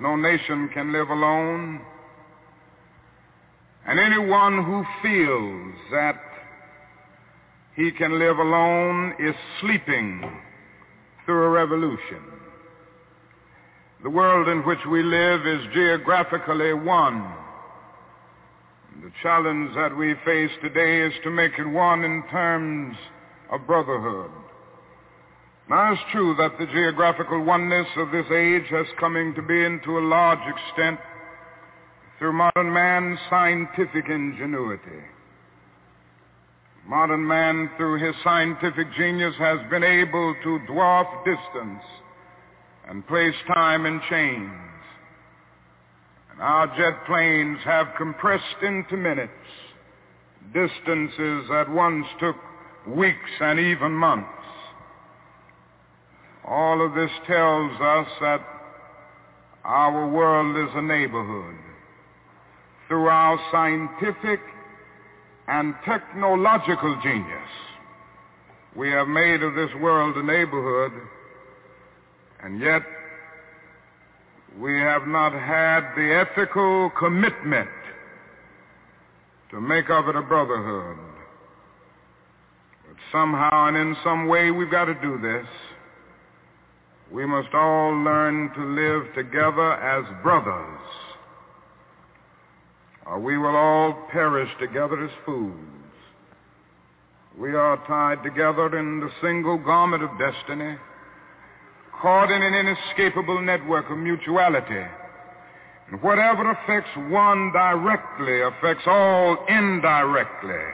No 0.00 0.14
nation 0.14 0.68
can 0.72 0.92
live 0.92 1.10
alone. 1.10 1.80
And 3.86 3.98
anyone 3.98 4.64
who 4.64 4.84
feels 5.02 5.74
that 5.90 6.20
he 7.74 7.90
can 7.92 8.18
live 8.18 8.38
alone 8.38 9.14
is 9.18 9.34
sleeping 9.60 10.22
through 11.24 11.42
a 11.44 11.48
revolution. 11.48 12.22
The 14.02 14.10
world 14.10 14.48
in 14.48 14.62
which 14.62 14.78
we 14.88 15.02
live 15.02 15.46
is 15.46 15.60
geographically 15.74 16.74
one. 16.74 17.34
The 19.02 19.10
challenge 19.22 19.74
that 19.74 19.96
we 19.96 20.14
face 20.24 20.50
today 20.62 21.02
is 21.02 21.12
to 21.24 21.30
make 21.30 21.52
it 21.58 21.66
one 21.66 22.04
in 22.04 22.22
terms 22.30 22.96
of 23.50 23.66
brotherhood. 23.66 24.30
Now, 25.68 25.92
it's 25.92 26.00
true 26.12 26.34
that 26.38 26.58
the 26.58 26.66
geographical 26.66 27.44
oneness 27.44 27.86
of 27.98 28.10
this 28.10 28.24
age 28.32 28.64
has 28.70 28.86
coming 28.98 29.34
to 29.34 29.42
be 29.42 29.84
to 29.84 29.98
a 29.98 30.08
large 30.08 30.38
extent 30.48 30.98
through 32.18 32.32
modern 32.32 32.72
man's 32.72 33.18
scientific 33.28 34.08
ingenuity. 34.08 35.04
Modern 36.86 37.26
man, 37.26 37.70
through 37.76 38.02
his 38.02 38.14
scientific 38.24 38.86
genius, 38.96 39.34
has 39.38 39.58
been 39.68 39.84
able 39.84 40.34
to 40.42 40.58
dwarf 40.70 41.06
distance 41.26 41.82
and 42.88 43.06
place 43.06 43.34
time 43.52 43.84
in 43.84 44.00
chains. 44.08 44.50
And 46.32 46.40
our 46.40 46.66
jet 46.78 47.04
planes 47.06 47.58
have 47.64 47.88
compressed 47.98 48.62
into 48.62 48.96
minutes 48.96 49.32
distances 50.54 51.44
that 51.50 51.66
once 51.68 52.06
took 52.18 52.36
weeks 52.86 53.30
and 53.40 53.60
even 53.60 53.92
months. 53.92 54.37
All 56.48 56.84
of 56.84 56.94
this 56.94 57.10
tells 57.26 57.72
us 57.72 58.08
that 58.22 58.40
our 59.64 60.08
world 60.08 60.56
is 60.56 60.74
a 60.74 60.80
neighborhood. 60.80 61.56
Through 62.86 63.06
our 63.06 63.38
scientific 63.52 64.40
and 65.46 65.74
technological 65.84 66.98
genius, 67.02 67.50
we 68.74 68.88
have 68.88 69.08
made 69.08 69.42
of 69.42 69.54
this 69.54 69.68
world 69.78 70.16
a 70.16 70.22
neighborhood, 70.22 70.92
and 72.42 72.60
yet 72.60 72.82
we 74.58 74.78
have 74.78 75.06
not 75.06 75.32
had 75.32 75.80
the 75.96 76.26
ethical 76.26 76.90
commitment 76.98 77.68
to 79.50 79.60
make 79.60 79.90
of 79.90 80.08
it 80.08 80.16
a 80.16 80.22
brotherhood. 80.22 80.96
But 82.86 82.96
somehow 83.12 83.68
and 83.68 83.76
in 83.76 83.96
some 84.02 84.28
way 84.28 84.50
we've 84.50 84.70
got 84.70 84.86
to 84.86 84.94
do 84.94 85.18
this. 85.20 85.46
We 87.10 87.26
must 87.26 87.54
all 87.54 87.92
learn 87.92 88.52
to 88.54 88.64
live 88.64 89.14
together 89.14 89.74
as 89.74 90.04
brothers 90.22 90.80
or 93.08 93.18
we 93.18 93.38
will 93.38 93.56
all 93.56 93.94
perish 94.12 94.50
together 94.60 95.02
as 95.02 95.10
fools. 95.24 95.54
We 97.38 97.54
are 97.54 97.82
tied 97.86 98.22
together 98.22 98.78
in 98.78 99.00
the 99.00 99.10
single 99.22 99.56
garment 99.56 100.02
of 100.02 100.10
destiny, 100.18 100.76
caught 102.02 102.30
in 102.30 102.42
an 102.42 102.54
inescapable 102.54 103.40
network 103.40 103.90
of 103.90 103.96
mutuality. 103.96 104.84
And 105.90 106.02
whatever 106.02 106.50
affects 106.50 106.90
one 107.08 107.50
directly 107.52 108.42
affects 108.42 108.84
all 108.86 109.38
indirectly. 109.48 110.64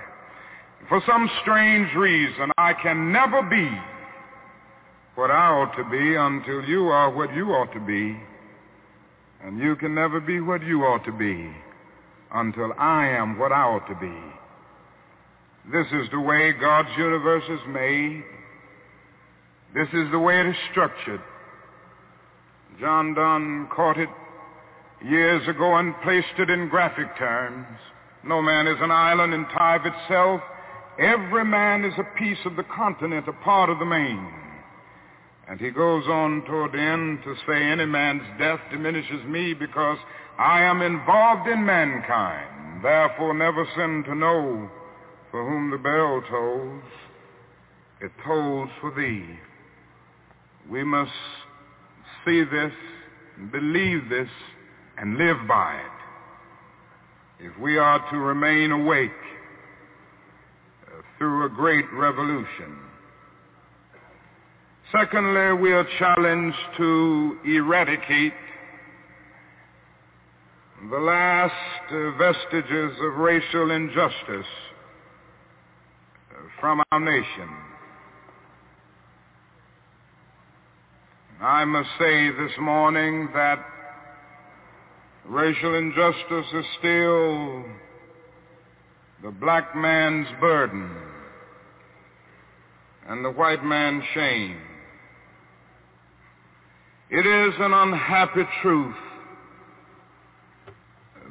For 0.89 1.01
some 1.07 1.31
strange 1.43 1.95
reason, 1.95 2.51
I 2.59 2.73
can 2.83 3.13
never 3.13 3.43
be 3.43 3.71
what 5.15 5.31
I 5.31 5.49
ought 5.49 5.77
to 5.77 5.85
be 5.85 6.17
until 6.17 6.65
you 6.65 6.89
are 6.89 7.11
what 7.11 7.35
you 7.35 7.51
ought 7.51 7.73
to 7.73 7.81
be. 7.81 8.17
And 9.43 9.59
you 9.59 9.77
can 9.77 9.95
never 9.95 10.21
be 10.21 10.41
what 10.41 10.63
you 10.63 10.83
ought 10.83 11.05
to 11.05 11.13
be 11.13 11.51
until 12.33 12.73
I 12.79 13.09
am 13.09 13.39
what 13.39 13.53
I 13.53 13.63
ought 13.63 13.87
to 13.89 13.95
be. 13.95 14.17
This 15.71 15.87
is 15.93 16.11
the 16.11 16.21
way 16.21 16.53
God's 16.53 16.89
universe 16.97 17.45
is 17.49 17.61
made. 17.69 18.25
This 19.75 19.89
is 19.93 20.11
the 20.11 20.19
way 20.19 20.41
it 20.41 20.47
is 20.47 20.57
structured. 20.71 21.21
John 22.81 23.15
Donne 23.15 23.69
caught 23.75 23.99
it 23.99 24.09
years 25.05 25.47
ago 25.47 25.77
and 25.77 25.95
placed 26.03 26.39
it 26.39 26.51
in 26.51 26.69
graphic 26.69 27.17
terms. 27.17 27.67
No 28.25 28.43
man 28.43 28.67
is 28.67 28.79
an 28.81 28.91
island 28.91 29.35
in 29.35 29.45
of 29.47 29.83
itself. 29.85 30.41
Every 30.99 31.45
man 31.45 31.85
is 31.85 31.95
a 31.99 32.19
piece 32.19 32.39
of 32.47 32.57
the 32.57 32.65
continent, 32.65 33.29
a 33.29 33.33
part 33.33 33.69
of 33.71 33.79
the 33.79 33.85
main. 33.85 34.44
And 35.49 35.61
he 35.61 35.71
goes 35.71 36.05
on 36.07 36.43
toward 36.47 36.73
the 36.73 36.81
end 36.81 37.21
to 37.25 37.35
say, 37.47 37.63
any 37.63 37.85
man's 37.85 38.23
death 38.39 38.61
diminishes 38.71 39.25
me 39.27 39.53
because 39.53 39.99
I 40.39 40.63
am 40.63 40.81
involved 40.81 41.49
in 41.49 41.65
mankind, 41.65 42.83
therefore 42.83 43.35
never 43.35 43.67
sin 43.77 44.05
to 44.07 44.15
know 44.15 44.71
for 45.31 45.49
whom 45.49 45.71
the 45.71 45.79
bell 45.79 46.23
tolls. 46.31 46.83
It 48.01 48.11
tolls 48.25 48.71
for 48.81 48.95
thee. 48.95 49.25
We 50.71 50.83
must 50.83 51.13
see 52.25 52.43
this, 52.45 52.73
believe 53.53 54.09
this, 54.09 54.29
and 54.97 55.19
live 55.19 55.37
by 55.47 55.77
it 55.77 55.91
if 57.41 57.59
we 57.59 57.77
are 57.77 57.99
to 58.11 58.17
remain 58.17 58.71
awake 58.71 59.11
uh, 60.87 61.03
through 61.19 61.47
a 61.47 61.49
great 61.49 61.85
revolution. 61.93 62.79
Secondly, 64.95 65.55
we 65.61 65.73
are 65.73 65.87
challenged 65.99 66.57
to 66.77 67.37
eradicate 67.45 68.33
the 70.89 70.99
last 70.99 71.53
uh, 71.91 72.13
vestiges 72.17 72.97
of 73.01 73.17
racial 73.17 73.73
injustice 73.73 74.47
from 76.61 76.81
our 76.93 77.01
nation. 77.01 77.49
I 81.41 81.65
must 81.65 81.89
say 81.99 82.31
this 82.31 82.53
morning 82.61 83.31
that 83.35 83.65
racial 85.25 85.75
injustice 85.75 86.47
is 86.55 86.65
still 86.79 87.65
the 89.25 89.33
black 89.41 89.75
man's 89.75 90.29
burden 90.41 90.89
and 93.09 93.25
the 93.25 93.31
white 93.31 93.65
man's 93.65 94.05
shame. 94.15 94.61
It 97.17 97.27
is 97.27 97.55
an 97.61 97.73
unhappy 97.73 98.43
truth 98.61 98.97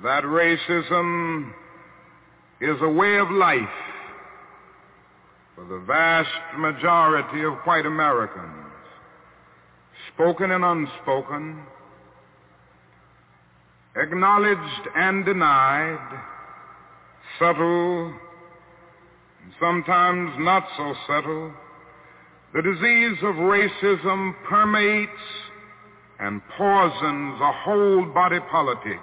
that 0.01 0.23
racism 0.23 1.51
is 2.61 2.77
a 2.81 2.87
way 2.87 3.17
of 3.17 3.29
life 3.29 3.59
for 5.55 5.65
the 5.65 5.79
vast 5.85 6.29
majority 6.57 7.43
of 7.43 7.55
white 7.65 7.85
Americans, 7.85 8.71
spoken 10.13 10.51
and 10.51 10.63
unspoken, 10.63 11.61
acknowledged 13.97 14.87
and 14.95 15.25
denied, 15.25 16.21
subtle, 17.37 18.05
and 19.43 19.53
sometimes 19.59 20.31
not 20.39 20.65
so 20.77 20.95
subtle, 21.05 21.51
the 22.53 22.61
disease 22.61 23.17
of 23.21 23.35
racism 23.35 24.33
permeates 24.47 25.11
and 26.23 26.41
poisons 26.57 27.41
a 27.41 27.51
whole 27.51 28.05
body 28.13 28.39
politic 28.49 28.99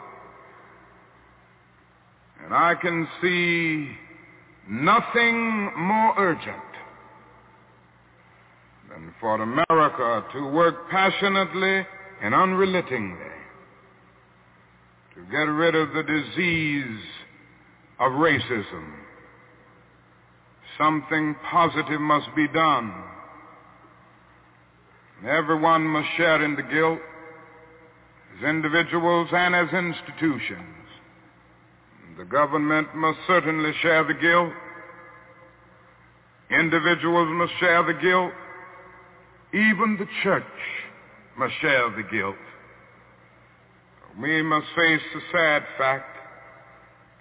and 2.44 2.55
I 2.55 2.74
can 2.74 3.06
see 3.20 3.88
nothing 4.68 5.70
more 5.76 6.14
urgent 6.18 6.56
than 8.88 9.14
for 9.20 9.40
America 9.40 10.24
to 10.32 10.47
work 10.48 10.90
passionately 10.90 11.86
and 12.22 12.34
unrelentingly 12.34 13.18
to 15.14 15.20
get 15.30 15.44
rid 15.44 15.74
of 15.74 15.92
the 15.92 16.02
disease 16.02 17.01
of 17.98 18.12
racism. 18.12 18.94
Something 20.78 21.36
positive 21.51 22.01
must 22.01 22.34
be 22.34 22.48
done. 22.48 22.94
Everyone 25.28 25.82
must 25.82 26.09
share 26.16 26.42
in 26.42 26.56
the 26.56 26.62
guilt 26.62 27.01
as 28.36 28.44
individuals 28.44 29.28
and 29.32 29.55
as 29.55 29.69
institutions. 29.73 30.77
The 32.19 32.24
government 32.24 32.94
must 32.94 33.19
certainly 33.27 33.73
share 33.81 34.05
the 34.05 34.15
guilt. 34.15 34.52
Individuals 36.51 37.28
must 37.32 37.52
share 37.61 37.82
the 37.85 37.94
guilt. 37.94 38.32
Even 39.52 39.97
the 39.98 40.07
church 40.23 40.44
must 41.39 41.55
share 41.61 41.90
the 41.97 42.02
guilt. 42.02 42.36
We 44.20 44.43
must 44.43 44.66
face 44.77 45.01
the 45.15 45.20
sad 45.32 45.62
fact 45.78 46.19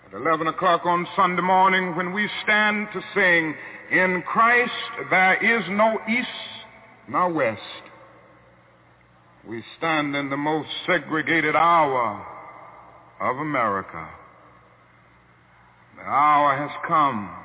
At 0.08 0.20
11 0.20 0.48
o'clock 0.48 0.86
on 0.86 1.08
Sunday 1.16 1.42
morning 1.42 1.96
when 1.96 2.14
we 2.14 2.28
stand 2.44 2.88
to 2.94 3.02
sing, 3.14 3.56
In 3.92 4.24
Christ 4.24 4.72
there 5.10 5.36
is 5.36 5.64
no 5.70 6.00
east 6.10 6.28
nor 7.08 7.32
west. 7.32 7.62
We 9.48 9.64
stand 9.78 10.16
in 10.16 10.30
the 10.30 10.38
most 10.38 10.70
segregated 10.86 11.56
hour 11.56 12.26
of 13.22 13.38
America. 13.38 14.10
The 15.96 16.04
hour 16.04 16.56
has 16.58 16.72
come 16.88 17.36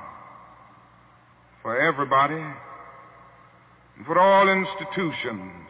for 1.61 1.79
everybody 1.79 2.35
and 2.35 4.05
for 4.05 4.19
all 4.19 4.49
institutions, 4.49 5.67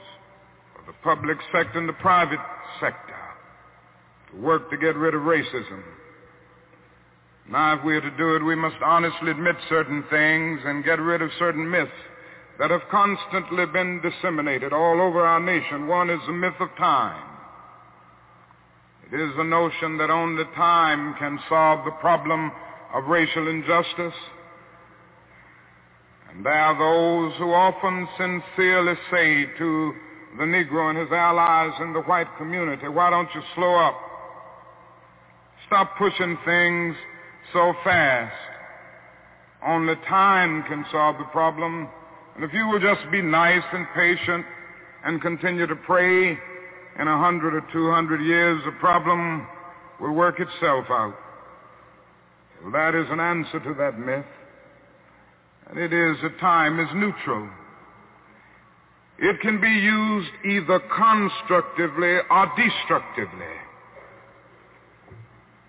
for 0.76 0.84
the 0.88 0.98
public 1.04 1.38
sector 1.54 1.80
and 1.80 1.88
the 1.88 1.94
private 1.94 2.40
sector, 2.80 3.16
to 4.32 4.38
work 4.42 4.70
to 4.72 4.78
get 4.78 4.96
rid 4.96 5.14
of 5.14 5.22
racism. 5.22 5.84
Now, 7.50 7.78
if 7.78 7.86
we 7.86 7.96
are 7.96 8.02
to 8.02 8.18
do 8.18 8.36
it, 8.36 8.44
we 8.44 8.56
must 8.56 8.78
honestly 8.84 9.30
admit 9.30 9.56
certain 9.70 10.04
things 10.10 10.60
and 10.66 10.84
get 10.84 11.00
rid 11.00 11.22
of 11.22 11.30
certain 11.38 11.70
myths 11.70 11.92
that 12.60 12.72
have 12.72 12.82
constantly 12.90 13.66
been 13.66 14.02
disseminated 14.02 14.72
all 14.72 15.02
over 15.02 15.26
our 15.26 15.40
nation. 15.40 15.88
One 15.88 16.10
is 16.10 16.20
the 16.26 16.34
myth 16.34 16.56
of 16.60 16.70
time. 16.78 17.22
It 19.12 19.20
is 19.20 19.36
the 19.38 19.44
notion 19.44 19.98
that 19.98 20.10
only 20.10 20.46
time 20.56 21.16
can 21.20 21.40
solve 21.48 21.86
the 21.86 21.92
problem 21.92 22.52
of 22.94 23.06
racial 23.06 23.48
injustice. 23.48 24.16
And 26.30 26.46
there 26.46 26.54
are 26.54 26.78
those 26.78 27.38
who 27.38 27.54
often 27.54 28.08
sincerely 28.18 28.96
say 29.12 29.46
to 29.58 29.94
the 30.38 30.44
Negro 30.44 30.90
and 30.90 30.98
his 30.98 31.12
allies 31.12 31.74
in 31.82 31.94
the 31.94 32.02
white 32.02 32.28
community, 32.38 32.88
why 32.88 33.10
don't 33.10 33.30
you 33.36 33.42
slow 33.54 33.76
up? 33.76 33.96
Stop 35.68 35.98
pushing 35.98 36.38
things 36.46 36.96
so 37.54 37.74
fast. 37.84 38.36
Only 39.66 39.96
time 40.08 40.64
can 40.64 40.86
solve 40.92 41.18
the 41.18 41.24
problem. 41.26 41.90
And 42.36 42.44
if 42.44 42.54
you 42.54 42.68
will 42.68 42.80
just 42.80 43.10
be 43.12 43.22
nice 43.22 43.64
and 43.72 43.88
patient 43.96 44.46
and 45.04 45.22
continue 45.22 45.68
to 45.68 45.76
pray, 45.76 46.38
in 47.00 47.08
a 47.08 47.18
hundred 47.18 47.54
or 47.54 47.62
two 47.74 47.92
hundred 47.92 48.22
years, 48.22 48.62
the 48.66 48.72
problem 48.74 49.48
will 50.00 50.14
work 50.14 50.40
itself 50.40 50.86
out. 50.90 51.16
Well, 52.62 52.72
that 52.72 52.96
is 52.96 53.08
an 53.10 53.20
answer 53.20 53.60
to 53.60 53.74
that 53.76 54.00
myth. 54.00 54.26
And 55.70 55.80
it 55.80 55.92
is 55.92 56.18
that 56.22 56.40
time 56.40 56.80
is 56.80 56.88
neutral. 56.94 57.50
It 59.18 59.40
can 59.42 59.60
be 59.60 59.68
used 59.70 60.30
either 60.46 60.80
constructively 60.80 62.18
or 62.30 62.52
destructively. 62.58 63.56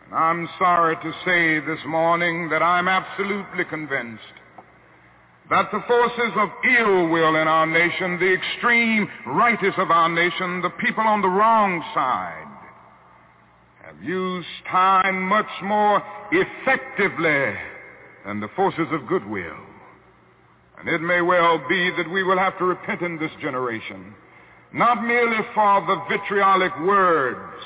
And 0.06 0.14
I'm 0.14 0.48
sorry 0.58 0.96
to 0.96 1.12
say 1.24 1.60
this 1.60 1.84
morning 1.86 2.48
that 2.50 2.62
I'm 2.62 2.88
absolutely 2.88 3.64
convinced 3.64 4.22
that 5.50 5.70
the 5.70 5.80
forces 5.86 6.32
of 6.36 6.48
ill 6.78 7.08
will 7.08 7.36
in 7.36 7.46
our 7.46 7.66
nation, 7.66 8.18
the 8.18 8.32
extreme 8.32 9.08
rightists 9.28 9.78
of 9.78 9.90
our 9.90 10.08
nation, 10.08 10.60
the 10.60 10.70
people 10.70 11.04
on 11.04 11.22
the 11.22 11.28
wrong 11.28 11.82
side, 11.94 12.46
have 13.84 14.02
used 14.02 14.48
time 14.70 15.22
much 15.22 15.46
more 15.62 16.02
effectively 16.32 17.54
than 18.24 18.40
the 18.40 18.48
forces 18.56 18.88
of 18.90 19.06
goodwill. 19.06 19.56
And 20.78 20.88
it 20.88 21.00
may 21.00 21.20
well 21.20 21.58
be 21.68 21.90
that 21.96 22.10
we 22.10 22.24
will 22.24 22.38
have 22.38 22.58
to 22.58 22.64
repent 22.64 23.02
in 23.02 23.18
this 23.18 23.30
generation, 23.40 24.14
not 24.74 25.04
merely 25.04 25.38
for 25.54 25.80
the 25.86 26.02
vitriolic 26.08 26.72
words 26.80 27.62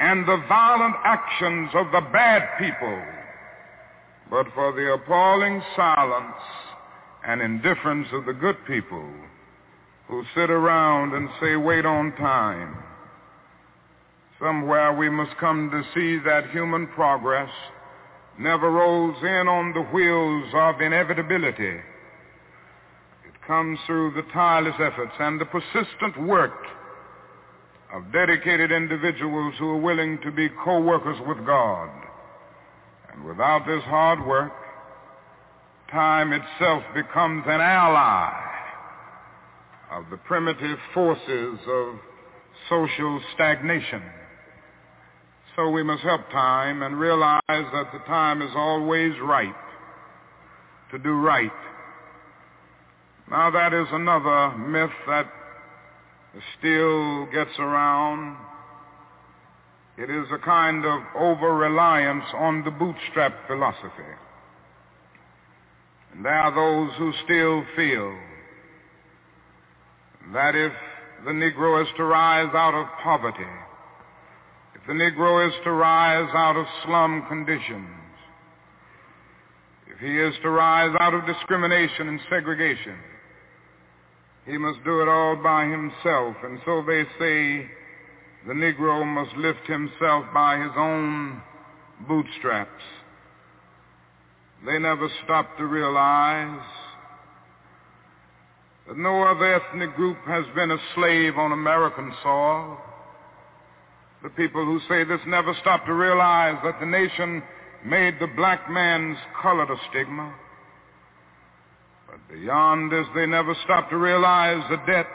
and 0.00 0.26
the 0.26 0.42
violent 0.48 0.96
actions 1.04 1.70
of 1.74 1.86
the 1.92 2.00
bad 2.12 2.42
people, 2.58 3.02
but 4.30 4.46
for 4.54 4.72
the 4.72 4.94
appalling 4.94 5.62
silence 5.76 6.34
and 7.26 7.40
indifference 7.40 8.08
of 8.12 8.26
the 8.26 8.32
good 8.32 8.56
people 8.66 9.08
who 10.08 10.24
sit 10.34 10.50
around 10.50 11.14
and 11.14 11.28
say, 11.40 11.56
wait 11.56 11.86
on 11.86 12.12
time. 12.16 12.76
Somewhere 14.40 14.92
we 14.92 15.08
must 15.08 15.36
come 15.38 15.70
to 15.70 15.82
see 15.94 16.22
that 16.24 16.50
human 16.50 16.86
progress 16.88 17.50
never 18.38 18.70
rolls 18.70 19.16
in 19.22 19.48
on 19.48 19.72
the 19.72 19.82
wheels 19.82 20.52
of 20.54 20.80
inevitability. 20.80 21.80
It 23.26 23.46
comes 23.46 23.78
through 23.86 24.12
the 24.14 24.30
tireless 24.32 24.74
efforts 24.80 25.12
and 25.18 25.40
the 25.40 25.46
persistent 25.46 26.20
work 26.26 26.66
of 27.94 28.12
dedicated 28.12 28.72
individuals 28.72 29.54
who 29.58 29.70
are 29.70 29.80
willing 29.80 30.18
to 30.24 30.32
be 30.32 30.48
co-workers 30.64 31.18
with 31.26 31.46
God. 31.46 31.90
And 33.12 33.24
without 33.24 33.64
this 33.66 33.84
hard 33.84 34.26
work, 34.26 34.52
time 35.94 36.32
itself 36.32 36.82
becomes 36.92 37.44
an 37.46 37.60
ally 37.60 38.32
of 39.92 40.04
the 40.10 40.16
primitive 40.16 40.76
forces 40.92 41.58
of 41.68 41.94
social 42.68 43.20
stagnation. 43.32 44.02
So 45.54 45.70
we 45.70 45.84
must 45.84 46.02
help 46.02 46.28
time 46.32 46.82
and 46.82 46.98
realize 46.98 47.40
that 47.48 47.90
the 47.92 48.00
time 48.08 48.42
is 48.42 48.50
always 48.56 49.12
right 49.22 49.54
to 50.90 50.98
do 50.98 51.12
right. 51.12 51.52
Now 53.30 53.52
that 53.52 53.72
is 53.72 53.86
another 53.92 54.58
myth 54.58 54.90
that 55.06 55.30
still 56.58 57.26
gets 57.26 57.56
around. 57.60 58.36
It 59.96 60.10
is 60.10 60.26
a 60.32 60.38
kind 60.44 60.84
of 60.84 61.02
over-reliance 61.16 62.24
on 62.34 62.64
the 62.64 62.72
bootstrap 62.72 63.46
philosophy. 63.46 64.10
And 66.14 66.24
there 66.24 66.32
are 66.32 66.54
those 66.54 66.96
who 66.96 67.12
still 67.24 67.64
feel 67.74 68.16
that 70.32 70.54
if 70.54 70.72
the 71.24 71.32
Negro 71.32 71.82
is 71.82 71.88
to 71.96 72.04
rise 72.04 72.54
out 72.54 72.74
of 72.74 72.86
poverty, 73.02 73.42
if 74.74 74.86
the 74.86 74.92
Negro 74.92 75.46
is 75.46 75.54
to 75.64 75.72
rise 75.72 76.30
out 76.34 76.56
of 76.56 76.66
slum 76.84 77.24
conditions, 77.28 77.88
if 79.88 79.98
he 79.98 80.18
is 80.18 80.34
to 80.42 80.50
rise 80.50 80.94
out 81.00 81.14
of 81.14 81.26
discrimination 81.26 82.08
and 82.08 82.20
segregation, 82.30 82.96
he 84.46 84.56
must 84.56 84.84
do 84.84 85.00
it 85.00 85.08
all 85.08 85.36
by 85.36 85.66
himself. 85.66 86.36
And 86.44 86.60
so 86.64 86.82
they 86.86 87.04
say 87.18 87.68
the 88.46 88.52
Negro 88.52 89.04
must 89.06 89.34
lift 89.36 89.66
himself 89.66 90.26
by 90.32 90.58
his 90.58 90.72
own 90.76 91.42
bootstraps. 92.06 92.82
They 94.66 94.78
never 94.78 95.08
stop 95.24 95.58
to 95.58 95.66
realize 95.66 96.60
that 98.88 98.96
no 98.96 99.22
other 99.22 99.54
ethnic 99.54 99.94
group 99.94 100.16
has 100.26 100.44
been 100.54 100.70
a 100.70 100.78
slave 100.94 101.36
on 101.36 101.52
American 101.52 102.12
soil. 102.22 102.78
The 104.22 104.30
people 104.30 104.64
who 104.64 104.80
say 104.88 105.04
this 105.04 105.20
never 105.26 105.54
stop 105.60 105.84
to 105.84 105.92
realize 105.92 106.56
that 106.64 106.80
the 106.80 106.86
nation 106.86 107.42
made 107.84 108.14
the 108.18 108.26
black 108.36 108.70
man's 108.70 109.18
color 109.42 109.70
a 109.70 109.76
stigma. 109.90 110.34
But 112.08 112.34
beyond 112.34 112.90
this, 112.90 113.06
they 113.14 113.26
never 113.26 113.54
stop 113.64 113.90
to 113.90 113.98
realize 113.98 114.62
the 114.70 114.78
debt 114.90 115.06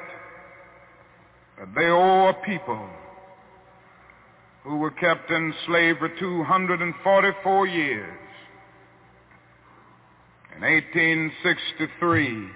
that 1.57 1.73
they 1.75 1.87
owe 1.87 2.27
a 2.27 2.33
people 2.45 2.87
who 4.63 4.77
were 4.77 4.91
kept 4.91 5.31
in 5.31 5.53
slavery 5.65 6.11
244 6.19 7.67
years. 7.67 8.28
In 10.59 10.65
1863, 10.65 12.49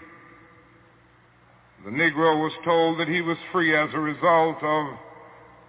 the 1.85 1.89
Negro 1.89 2.41
was 2.41 2.51
told 2.65 2.99
that 2.99 3.07
he 3.07 3.21
was 3.21 3.37
free 3.53 3.73
as 3.73 3.87
a 3.93 3.99
result 3.99 4.61
of 4.61 4.87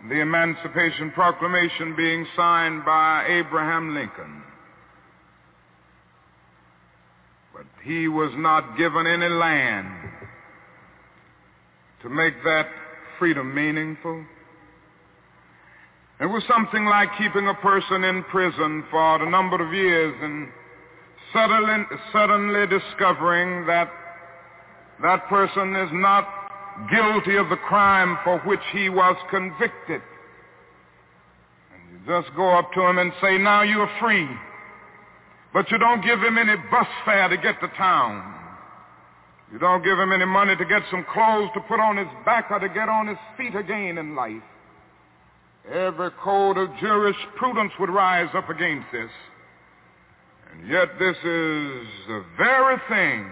the 0.09 0.21
Emancipation 0.21 1.13
Proclamation 1.13 1.95
being 1.95 2.27
signed 2.35 2.85
by 2.85 3.25
Abraham 3.29 3.95
Lincoln. 3.95 4.43
But 7.55 7.67
he 7.85 8.09
was 8.09 8.33
not 8.35 8.77
given 8.77 9.07
any 9.07 9.29
land 9.29 9.87
to 12.03 12.09
make 12.09 12.35
that 12.43 12.67
freedom 13.17 13.55
meaningful. 13.55 14.25
It 16.21 16.27
was 16.27 16.43
something 16.53 16.85
like 16.87 17.11
keeping 17.17 17.47
a 17.47 17.55
person 17.55 18.03
in 18.03 18.25
prison 18.25 18.83
for 18.91 19.25
a 19.25 19.31
number 19.31 19.65
of 19.65 19.73
years 19.73 20.17
and 20.21 20.49
suddenly, 21.35 21.85
suddenly 22.13 22.67
discovering 22.67 23.67
that 23.67 23.91
that 25.03 25.29
person 25.29 25.77
is 25.77 25.91
not 25.93 26.27
guilty 26.91 27.37
of 27.37 27.51
the 27.51 27.57
crime 27.57 28.17
for 28.25 28.39
which 28.41 28.61
he 28.73 28.89
was 28.89 29.17
convicted. 29.29 30.01
And 31.73 31.83
you 31.93 31.99
just 32.07 32.35
go 32.35 32.57
up 32.57 32.73
to 32.73 32.81
him 32.81 32.99
and 32.99 33.13
say, 33.21 33.37
now 33.37 33.63
you're 33.63 33.91
free. 34.01 34.29
But 35.53 35.71
you 35.71 35.79
don't 35.79 36.05
give 36.05 36.21
him 36.21 36.39
any 36.39 36.57
bus 36.71 36.87
fare 37.05 37.29
to 37.29 37.37
get 37.37 37.61
to 37.61 37.69
town. 37.77 38.35
You 39.53 39.59
don't 39.59 39.85
give 39.85 39.99
him 39.99 40.13
any 40.13 40.25
money 40.25 40.57
to 40.57 40.65
get 40.65 40.83
some 40.91 41.05
clothes 41.13 41.51
to 41.55 41.61
put 41.61 41.79
on 41.79 41.97
his 41.97 42.09
back 42.25 42.51
or 42.51 42.59
to 42.59 42.69
get 42.69 42.89
on 42.89 43.07
his 43.07 43.19
feet 43.37 43.55
again 43.55 43.99
in 43.99 44.17
life. 44.17 44.43
Every 45.73 46.11
code 46.23 46.59
of 46.59 46.69
jurisprudence 46.81 47.73
would 47.79 47.91
rise 47.91 48.29
up 48.35 48.51
against 48.51 48.87
this. 48.91 49.11
And 50.55 50.71
yet 50.71 50.99
this 50.99 51.17
is 51.17 51.89
the 52.07 52.25
very 52.39 52.77
thing 52.89 53.31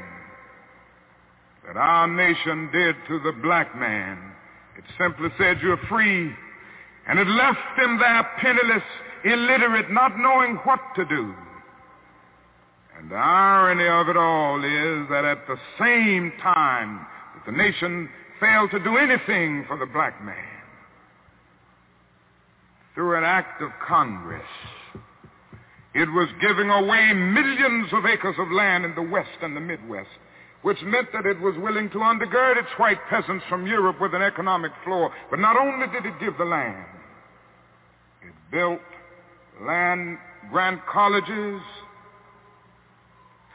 that 1.67 1.77
our 1.77 2.09
nation 2.09 2.69
did 2.73 2.97
to 3.09 3.21
the 3.21 3.33
black 3.43 3.77
man. 3.79 4.19
It 4.77 4.85
simply 4.99 5.29
said, 5.39 5.61
you're 5.63 5.81
free. 5.89 6.33
And 7.07 7.19
it 7.19 7.27
left 7.29 7.79
him 7.79 7.99
there 7.99 8.29
penniless, 8.39 8.83
illiterate, 9.25 9.91
not 9.91 10.19
knowing 10.19 10.57
what 10.65 10.81
to 10.97 11.05
do. 11.05 11.35
And 12.99 13.11
the 13.11 13.17
irony 13.17 13.89
of 13.89 14.09
it 14.09 14.17
all 14.17 14.59
is 14.59 15.09
that 15.09 15.25
at 15.25 15.47
the 15.47 15.59
same 15.79 16.33
time 16.43 17.07
that 17.35 17.47
the 17.47 17.57
nation 17.57 18.09
failed 18.41 18.71
to 18.73 18.79
do 18.79 18.97
anything 18.97 19.65
for 19.67 19.79
the 19.79 19.87
black 19.87 20.23
man, 20.25 20.37
through 22.95 23.17
an 23.17 23.25
act 23.25 23.63
of 23.63 23.71
Congress, 23.87 24.43
it 25.95 26.11
was 26.11 26.29
giving 26.41 26.71
away 26.71 27.13
millions 27.13 27.89
of 27.93 28.07
acres 28.07 28.37
of 28.39 28.51
land 28.51 28.85
in 28.85 28.95
the 28.95 29.03
West 29.03 29.39
and 29.43 29.57
the 29.57 29.61
Midwest 29.61 30.09
which 30.63 30.81
meant 30.83 31.09
that 31.13 31.27
it 31.27 31.41
was 31.41 31.55
willing 31.59 31.91
to 31.91 31.99
undergird 31.99 32.57
its 32.57 32.71
white 32.79 32.99
peasants 33.11 33.45
from 33.49 33.67
Europe 33.67 34.01
with 34.01 34.15
an 34.15 34.23
economic 34.23 34.73
floor. 34.85 35.13
But 35.29 35.41
not 35.41 35.57
only 35.57 35.87
did 35.89 36.07
it 36.07 36.19
give 36.21 36.39
the 36.39 36.45
land, 36.45 36.87
it 38.23 38.33
built 38.51 38.81
land 39.61 40.19
grant 40.51 40.81
colleges 40.87 41.61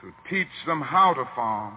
to 0.02 0.12
teach 0.30 0.48
them 0.66 0.82
how 0.82 1.14
to 1.14 1.28
farm. 1.34 1.76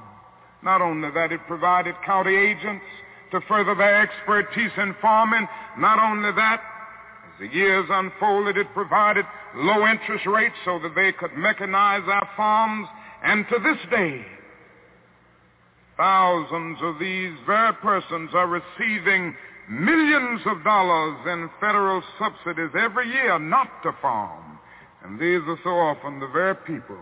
Not 0.63 0.83
only 0.83 1.11
that, 1.13 1.33
it 1.33 1.41
provided 1.47 1.95
county 2.05 2.37
agents 2.37 2.85
to 3.31 3.41
further 3.43 3.75
their 3.75 4.03
expertise 4.03 4.73
in 4.77 4.95
farming. 5.01 5.47
Not 5.79 5.99
only 6.01 6.33
that, 6.33 6.61
the 7.41 7.49
years 7.49 7.87
unfolded, 7.91 8.57
it 8.57 8.69
provided 8.75 9.25
low 9.57 9.87
interest 9.87 10.27
rates 10.27 10.55
so 10.65 10.79
that 10.83 10.95
they 10.95 11.13
could 11.13 11.31
mechanize 11.33 12.07
our 12.07 12.29
farms. 12.37 12.87
And 13.23 13.47
to 13.49 13.59
this 13.59 13.79
day, 13.91 14.25
Thousands 16.01 16.79
of 16.81 16.99
these 16.99 17.35
very 17.47 17.75
persons 17.75 18.31
are 18.33 18.47
receiving 18.47 19.37
millions 19.69 20.41
of 20.47 20.65
dollars 20.65 21.19
in 21.27 21.51
federal 21.61 22.03
subsidies 22.19 22.71
every 22.75 23.07
year 23.07 23.39
not 23.39 23.69
to 23.83 23.93
farm. 24.01 24.59
And 25.05 25.21
these 25.21 25.43
are 25.47 25.59
so 25.63 25.69
often 25.69 26.19
the 26.19 26.29
very 26.29 26.55
people 26.55 26.97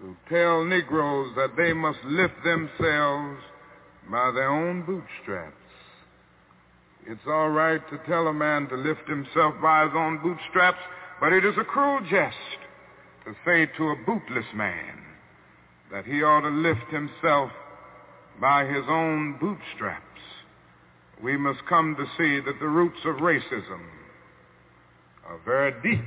who 0.00 0.16
tell 0.28 0.64
Negroes 0.64 1.30
that 1.36 1.56
they 1.56 1.72
must 1.72 2.00
lift 2.04 2.34
themselves 2.42 3.38
by 4.10 4.32
their 4.32 4.50
own 4.50 4.82
bootstraps. 4.82 5.54
It's 7.10 7.26
all 7.26 7.48
right 7.48 7.80
to 7.90 7.98
tell 8.06 8.28
a 8.28 8.32
man 8.32 8.68
to 8.68 8.76
lift 8.76 9.08
himself 9.08 9.56
by 9.60 9.82
his 9.82 9.92
own 9.96 10.18
bootstraps, 10.22 10.78
but 11.18 11.32
it 11.32 11.44
is 11.44 11.56
a 11.58 11.64
cruel 11.64 11.98
jest 12.08 12.36
to 13.24 13.34
say 13.44 13.66
to 13.76 13.88
a 13.88 13.96
bootless 14.06 14.46
man 14.54 15.02
that 15.90 16.04
he 16.06 16.22
ought 16.22 16.42
to 16.42 16.50
lift 16.50 16.88
himself 16.92 17.50
by 18.40 18.64
his 18.64 18.84
own 18.88 19.36
bootstraps, 19.40 20.04
we 21.20 21.36
must 21.36 21.58
come 21.68 21.96
to 21.96 22.06
see 22.16 22.38
that 22.46 22.60
the 22.60 22.68
roots 22.68 23.00
of 23.04 23.16
racism 23.16 23.82
are 25.26 25.40
very 25.44 25.72
deep 25.82 26.06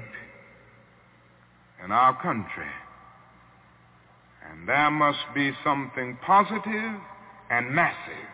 in 1.83 1.91
our 1.91 2.15
country. 2.21 2.71
And 4.49 4.69
there 4.69 4.89
must 4.89 5.25
be 5.35 5.51
something 5.65 6.17
positive 6.25 6.95
and 7.49 7.71
massive 7.71 8.32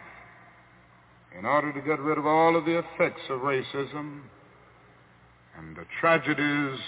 in 1.38 1.46
order 1.46 1.72
to 1.72 1.82
get 1.82 2.00
rid 2.00 2.18
of 2.18 2.26
all 2.26 2.56
of 2.56 2.66
the 2.66 2.80
effects 2.80 3.22
of 3.30 3.42
racism 3.42 4.22
and 5.58 5.76
the 5.76 5.86
tragedies 6.00 6.80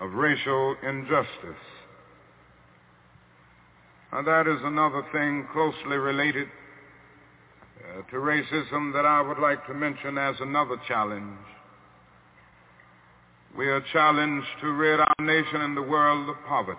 of 0.00 0.12
racial 0.12 0.76
injustice. 0.82 1.62
And 4.12 4.26
that 4.26 4.46
is 4.46 4.60
another 4.64 5.02
thing 5.12 5.46
closely 5.52 5.96
related 5.96 6.48
uh, 7.78 8.02
to 8.10 8.16
racism 8.16 8.92
that 8.94 9.04
I 9.04 9.20
would 9.20 9.38
like 9.38 9.66
to 9.66 9.74
mention 9.74 10.16
as 10.16 10.36
another 10.40 10.76
challenge. 10.88 11.38
We 13.56 13.68
are 13.68 13.82
challenged 13.92 14.46
to 14.62 14.72
rid 14.72 15.00
our 15.00 15.14
nation 15.20 15.60
and 15.60 15.76
the 15.76 15.82
world 15.82 16.28
of 16.28 16.36
poverty. 16.46 16.78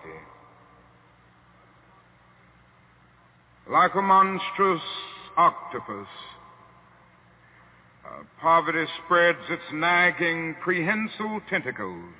Like 3.70 3.94
a 3.94 4.02
monstrous 4.02 4.82
octopus, 5.40 6.08
uh, 8.04 8.22
poverty 8.42 8.84
spreads 9.04 9.38
its 9.48 9.62
nagging, 9.72 10.54
prehensile 10.62 11.40
tentacles 11.48 12.14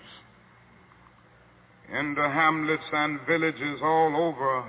into 1.92 2.22
hamlets 2.22 2.82
and 2.92 3.20
villages 3.26 3.80
all 3.82 4.16
over 4.16 4.64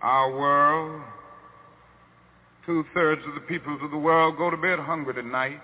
our 0.00 0.30
world. 0.38 1.02
Two-thirds 2.66 3.22
of 3.26 3.34
the 3.34 3.40
peoples 3.40 3.80
of 3.82 3.90
the 3.90 3.96
world 3.96 4.36
go 4.36 4.50
to 4.50 4.56
bed 4.56 4.78
hungry 4.78 5.14
tonight. 5.14 5.60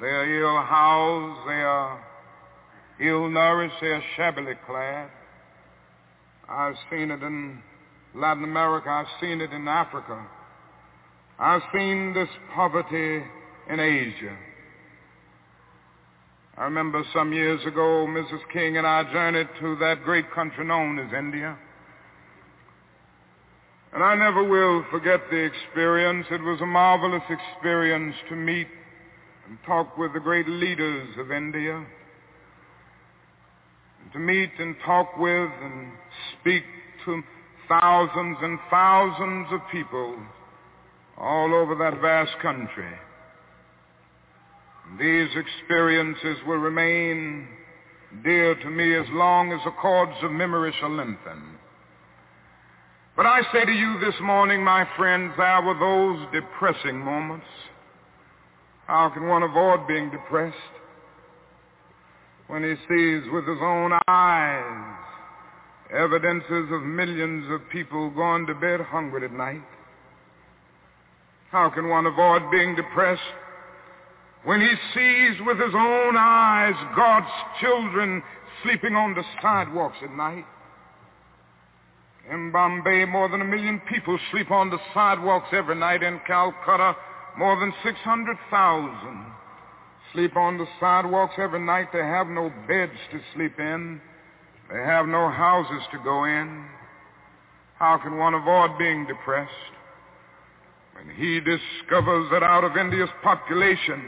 They 0.00 0.06
are 0.06 0.40
ill-housed, 0.40 1.48
they 1.48 1.62
are 1.62 2.04
ill-nourished, 3.00 3.74
they 3.80 3.88
are 3.88 4.02
shabbily 4.16 4.54
clad. 4.66 5.10
I've 6.48 6.76
seen 6.90 7.10
it 7.10 7.22
in 7.22 7.60
Latin 8.14 8.44
America. 8.44 8.88
I've 8.88 9.20
seen 9.20 9.40
it 9.40 9.52
in 9.52 9.66
Africa. 9.68 10.26
I've 11.38 11.62
seen 11.72 12.12
this 12.14 12.28
poverty 12.54 13.22
in 13.68 13.80
Asia. 13.80 14.36
I 16.56 16.64
remember 16.64 17.02
some 17.14 17.32
years 17.32 17.64
ago, 17.66 18.06
Mrs. 18.08 18.40
King 18.52 18.76
and 18.76 18.86
I 18.86 19.10
journeyed 19.10 19.48
to 19.60 19.76
that 19.76 20.04
great 20.04 20.30
country 20.32 20.64
known 20.66 20.98
as 20.98 21.12
India. 21.12 21.56
And 23.94 24.02
I 24.02 24.14
never 24.14 24.44
will 24.44 24.84
forget 24.90 25.20
the 25.30 25.36
experience. 25.36 26.26
It 26.30 26.42
was 26.42 26.60
a 26.60 26.66
marvelous 26.66 27.22
experience 27.28 28.14
to 28.28 28.36
meet 28.36 28.68
and 29.48 29.58
talk 29.66 29.96
with 29.98 30.12
the 30.12 30.20
great 30.20 30.48
leaders 30.48 31.08
of 31.18 31.32
India. 31.32 31.84
To 34.12 34.18
meet 34.18 34.50
and 34.58 34.76
talk 34.84 35.16
with 35.18 35.50
and 35.62 35.92
speak 36.40 36.64
to 37.06 37.22
thousands 37.80 38.36
and 38.42 38.58
thousands 38.70 39.46
of 39.50 39.60
people 39.70 40.16
all 41.16 41.54
over 41.54 41.74
that 41.76 42.00
vast 42.00 42.32
country. 42.42 42.92
And 44.86 44.98
these 44.98 45.30
experiences 45.36 46.36
will 46.46 46.58
remain 46.58 47.48
dear 48.24 48.54
to 48.56 48.70
me 48.70 48.94
as 48.94 49.06
long 49.12 49.52
as 49.52 49.60
the 49.64 49.70
cords 49.70 50.12
of 50.22 50.30
memory 50.30 50.74
shall 50.80 50.90
lengthen. 50.90 51.58
But 53.16 53.26
I 53.26 53.40
say 53.52 53.64
to 53.64 53.72
you 53.72 53.98
this 54.00 54.14
morning, 54.20 54.62
my 54.62 54.86
friends, 54.96 55.32
there 55.36 55.62
were 55.62 55.78
those 55.78 56.26
depressing 56.32 56.98
moments. 56.98 57.46
How 58.86 59.08
can 59.10 59.28
one 59.28 59.42
avoid 59.42 59.86
being 59.86 60.10
depressed 60.10 60.56
when 62.48 62.64
he 62.64 62.74
sees 62.88 63.22
with 63.32 63.46
his 63.46 63.58
own 63.62 63.92
eyes 64.08 64.91
evidences 65.92 66.70
of 66.72 66.82
millions 66.82 67.50
of 67.50 67.68
people 67.70 68.10
going 68.10 68.46
to 68.46 68.54
bed 68.54 68.80
hungry 68.80 69.24
at 69.24 69.32
night? 69.32 69.62
How 71.50 71.68
can 71.68 71.88
one 71.88 72.06
avoid 72.06 72.50
being 72.50 72.74
depressed 72.74 73.20
when 74.44 74.60
he 74.60 74.72
sees 74.94 75.40
with 75.46 75.58
his 75.58 75.74
own 75.74 76.16
eyes 76.16 76.74
God's 76.96 77.32
children 77.60 78.22
sleeping 78.62 78.94
on 78.94 79.14
the 79.14 79.22
sidewalks 79.42 79.98
at 80.02 80.12
night? 80.12 80.46
In 82.30 82.52
Bombay, 82.52 83.04
more 83.04 83.28
than 83.28 83.40
a 83.40 83.44
million 83.44 83.80
people 83.88 84.18
sleep 84.30 84.50
on 84.50 84.70
the 84.70 84.78
sidewalks 84.94 85.48
every 85.52 85.74
night. 85.74 86.02
In 86.02 86.20
Calcutta, 86.26 86.96
more 87.36 87.58
than 87.58 87.72
600,000 87.82 89.32
sleep 90.12 90.36
on 90.36 90.58
the 90.58 90.66
sidewalks 90.78 91.34
every 91.38 91.60
night. 91.60 91.88
They 91.92 91.98
have 91.98 92.28
no 92.28 92.52
beds 92.68 92.92
to 93.10 93.20
sleep 93.34 93.58
in. 93.58 94.00
They 94.72 94.78
have 94.78 95.06
no 95.06 95.28
houses 95.28 95.82
to 95.92 95.98
go 95.98 96.24
in. 96.24 96.64
How 97.78 97.98
can 97.98 98.16
one 98.16 98.32
avoid 98.32 98.78
being 98.78 99.06
depressed 99.06 99.52
when 100.94 101.10
he 101.14 101.40
discovers 101.40 102.30
that 102.30 102.42
out 102.42 102.64
of 102.64 102.74
India's 102.76 103.10
population 103.22 104.02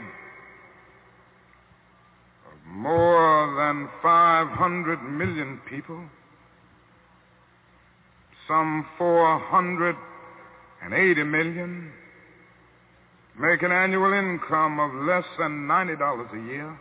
of 2.47 2.53
more 2.67 3.55
than 3.57 3.89
500 4.01 5.03
million 5.03 5.61
people, 5.69 6.03
some 8.47 8.87
480 8.97 11.23
million 11.23 11.91
make 13.39 13.61
an 13.61 13.71
annual 13.71 14.13
income 14.13 14.79
of 14.79 14.91
less 15.05 15.25
than 15.37 15.67
$90 15.67 16.33
a 16.33 16.37
year. 16.51 16.75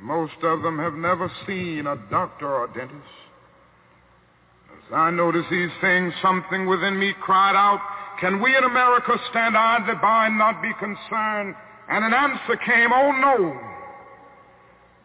Most 0.00 0.42
of 0.42 0.62
them 0.62 0.78
have 0.78 0.94
never 0.94 1.30
seen 1.46 1.86
a 1.86 1.96
doctor 2.10 2.48
or 2.48 2.66
dentist. 2.68 3.02
As 4.70 4.92
I 4.94 5.10
noticed 5.10 5.50
these 5.50 5.70
things, 5.80 6.12
something 6.22 6.66
within 6.66 6.98
me 6.98 7.12
cried 7.20 7.56
out, 7.56 7.80
can 8.20 8.42
we 8.42 8.56
in 8.56 8.64
America 8.64 9.12
stand 9.30 9.56
idly 9.56 9.94
by 10.00 10.26
and 10.26 10.38
not 10.38 10.62
be 10.62 10.72
concerned? 10.78 11.54
And 11.88 12.04
an 12.04 12.12
answer 12.12 12.56
came, 12.64 12.92
oh 12.92 13.12
no. 13.12 13.60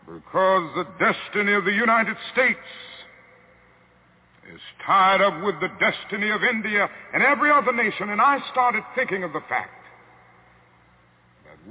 because 0.06 0.70
the 0.76 0.88
destiny 1.00 1.54
of 1.54 1.66
the 1.66 1.72
United 1.72 2.16
States 2.34 2.60
is 4.54 4.60
tied 4.86 5.22
up 5.22 5.44
with 5.44 5.56
the 5.62 5.70
destiny 5.80 6.30
of 6.30 6.44
India 6.44 6.90
and 7.14 7.24
every 7.24 7.52
other 7.52 7.72
nation. 7.72 8.10
And 8.10 8.22
I 8.22 8.40
started 8.52 8.84
thinking 8.96 9.24
of 9.24 9.34
the 9.34 9.42
fact 9.48 9.83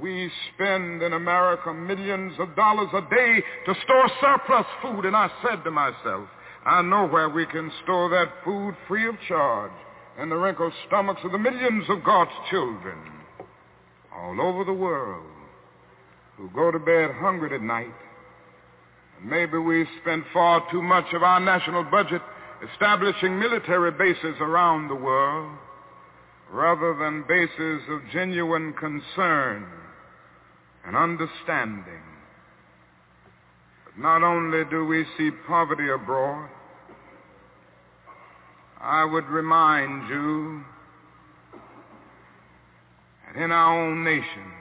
we 0.01 0.31
spend 0.53 1.01
in 1.03 1.13
America 1.13 1.73
millions 1.73 2.33
of 2.39 2.55
dollars 2.55 2.89
a 2.93 3.01
day 3.13 3.43
to 3.65 3.75
store 3.83 4.09
surplus 4.21 4.65
food. 4.81 5.05
And 5.05 5.15
I 5.15 5.29
said 5.43 5.63
to 5.63 5.71
myself, 5.71 6.27
I 6.65 6.81
know 6.81 7.07
where 7.07 7.29
we 7.29 7.45
can 7.45 7.71
store 7.83 8.09
that 8.09 8.43
food 8.43 8.75
free 8.87 9.07
of 9.07 9.15
charge 9.27 9.71
in 10.19 10.29
the 10.29 10.35
wrinkled 10.35 10.73
stomachs 10.87 11.21
of 11.23 11.31
the 11.31 11.37
millions 11.37 11.85
of 11.89 12.03
God's 12.03 12.31
children 12.49 12.97
all 14.15 14.41
over 14.41 14.63
the 14.63 14.73
world 14.73 15.25
who 16.37 16.49
go 16.49 16.71
to 16.71 16.79
bed 16.79 17.11
hungry 17.19 17.53
at 17.53 17.61
night. 17.61 17.93
And 19.19 19.29
maybe 19.29 19.57
we 19.57 19.85
spend 20.01 20.23
far 20.33 20.63
too 20.71 20.81
much 20.81 21.05
of 21.13 21.21
our 21.21 21.39
national 21.39 21.83
budget 21.83 22.21
establishing 22.71 23.37
military 23.37 23.91
bases 23.91 24.35
around 24.39 24.87
the 24.87 24.95
world 24.95 25.57
rather 26.51 26.95
than 26.97 27.25
bases 27.27 27.81
of 27.89 28.01
genuine 28.11 28.73
concern 28.73 29.67
and 30.85 30.95
understanding. 30.95 32.03
But 33.85 33.97
not 34.01 34.23
only 34.23 34.63
do 34.69 34.85
we 34.85 35.05
see 35.17 35.31
poverty 35.47 35.89
abroad, 35.89 36.49
I 38.79 39.05
would 39.05 39.25
remind 39.27 40.09
you 40.09 40.61
that 43.25 43.41
in 43.41 43.51
our 43.51 43.81
own 43.81 44.03
nation, 44.03 44.51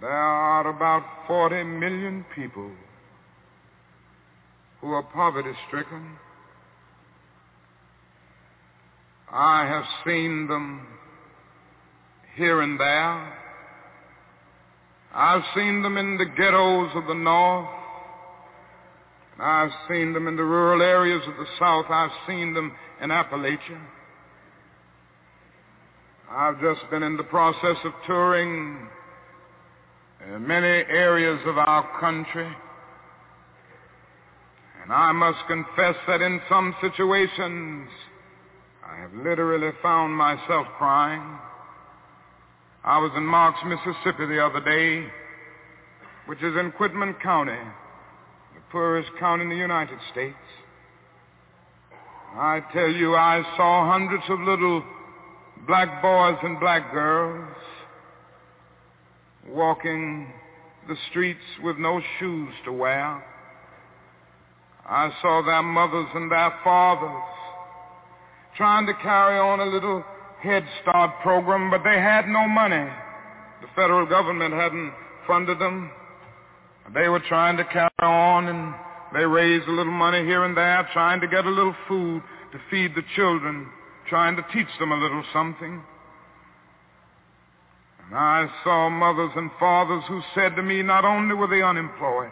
there 0.00 0.10
are 0.10 0.68
about 0.68 1.02
40 1.26 1.64
million 1.64 2.24
people 2.34 2.70
who 4.80 4.92
are 4.92 5.02
poverty-stricken. 5.02 6.16
I 9.30 9.66
have 9.66 9.84
seen 10.06 10.46
them 10.46 10.86
here 12.36 12.62
and 12.62 12.78
there. 12.78 13.37
I've 15.14 15.42
seen 15.54 15.82
them 15.82 15.96
in 15.96 16.18
the 16.18 16.26
ghettos 16.26 16.90
of 16.94 17.06
the 17.06 17.14
North. 17.14 17.68
I've 19.40 19.70
seen 19.88 20.12
them 20.12 20.26
in 20.26 20.36
the 20.36 20.44
rural 20.44 20.82
areas 20.82 21.22
of 21.26 21.36
the 21.36 21.46
South. 21.58 21.86
I've 21.88 22.10
seen 22.26 22.54
them 22.54 22.74
in 23.00 23.10
Appalachia. 23.10 23.80
I've 26.30 26.60
just 26.60 26.80
been 26.90 27.02
in 27.02 27.16
the 27.16 27.24
process 27.24 27.76
of 27.84 27.92
touring 28.06 28.88
uh, 30.20 30.38
many 30.38 30.66
areas 30.66 31.40
of 31.46 31.56
our 31.56 32.00
country. 32.00 32.48
And 34.82 34.92
I 34.92 35.12
must 35.12 35.38
confess 35.46 35.96
that 36.06 36.20
in 36.20 36.40
some 36.48 36.74
situations, 36.80 37.88
I 38.84 39.00
have 39.00 39.12
literally 39.14 39.72
found 39.82 40.14
myself 40.14 40.66
crying. 40.76 41.38
I 42.88 42.96
was 42.96 43.10
in 43.18 43.26
Marks, 43.26 43.58
Mississippi 43.66 44.24
the 44.24 44.42
other 44.42 44.64
day, 44.64 45.06
which 46.24 46.42
is 46.42 46.56
in 46.56 46.72
Quitman 46.72 47.16
County 47.22 47.52
the 47.52 48.60
poorest 48.72 49.10
county 49.20 49.42
in 49.42 49.50
the 49.50 49.56
United 49.56 49.98
States. 50.10 50.34
I 52.34 52.62
tell 52.72 52.88
you, 52.88 53.14
I 53.14 53.42
saw 53.58 53.92
hundreds 53.92 54.22
of 54.30 54.40
little 54.40 54.82
black 55.66 56.00
boys 56.00 56.38
and 56.42 56.58
black 56.58 56.90
girls 56.90 57.54
walking 59.46 60.32
the 60.88 60.96
streets 61.10 61.44
with 61.62 61.76
no 61.76 62.00
shoes 62.18 62.54
to 62.64 62.72
wear. 62.72 63.22
I 64.88 65.12
saw 65.20 65.42
their 65.42 65.62
mothers 65.62 66.08
and 66.14 66.32
their 66.32 66.54
fathers 66.64 67.34
trying 68.56 68.86
to 68.86 68.94
carry 68.94 69.38
on 69.38 69.60
a 69.60 69.66
little 69.66 70.02
Head 70.40 70.64
Start 70.82 71.20
program, 71.22 71.70
but 71.70 71.82
they 71.84 71.98
had 71.98 72.28
no 72.28 72.46
money. 72.46 72.88
The 73.60 73.68
federal 73.74 74.06
government 74.06 74.54
hadn't 74.54 74.92
funded 75.26 75.58
them. 75.58 75.90
They 76.94 77.08
were 77.08 77.20
trying 77.20 77.56
to 77.56 77.64
carry 77.64 77.90
on 78.00 78.48
and 78.48 78.74
they 79.12 79.24
raised 79.24 79.66
a 79.68 79.72
little 79.72 79.92
money 79.92 80.24
here 80.24 80.44
and 80.44 80.56
there, 80.56 80.88
trying 80.92 81.20
to 81.20 81.28
get 81.28 81.44
a 81.44 81.50
little 81.50 81.74
food 81.86 82.22
to 82.52 82.60
feed 82.70 82.94
the 82.94 83.02
children, 83.16 83.68
trying 84.08 84.36
to 84.36 84.44
teach 84.52 84.68
them 84.78 84.92
a 84.92 84.96
little 84.96 85.24
something. 85.32 85.82
And 88.06 88.16
I 88.16 88.48
saw 88.64 88.88
mothers 88.88 89.32
and 89.36 89.50
fathers 89.58 90.04
who 90.08 90.22
said 90.34 90.56
to 90.56 90.62
me 90.62 90.82
not 90.82 91.04
only 91.04 91.34
were 91.34 91.46
they 91.46 91.62
unemployed, 91.62 92.30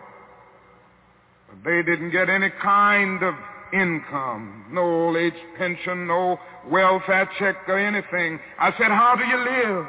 but 1.48 1.64
they 1.64 1.82
didn't 1.82 2.10
get 2.10 2.30
any 2.30 2.50
kind 2.62 3.22
of 3.22 3.34
income, 3.72 4.66
no 4.70 4.82
old 4.82 5.16
age 5.16 5.34
pension, 5.56 6.06
no 6.06 6.38
welfare 6.68 7.28
check 7.38 7.56
or 7.68 7.78
anything. 7.78 8.40
I 8.58 8.70
said, 8.72 8.88
how 8.88 9.14
do 9.16 9.24
you 9.24 9.38
live? 9.38 9.86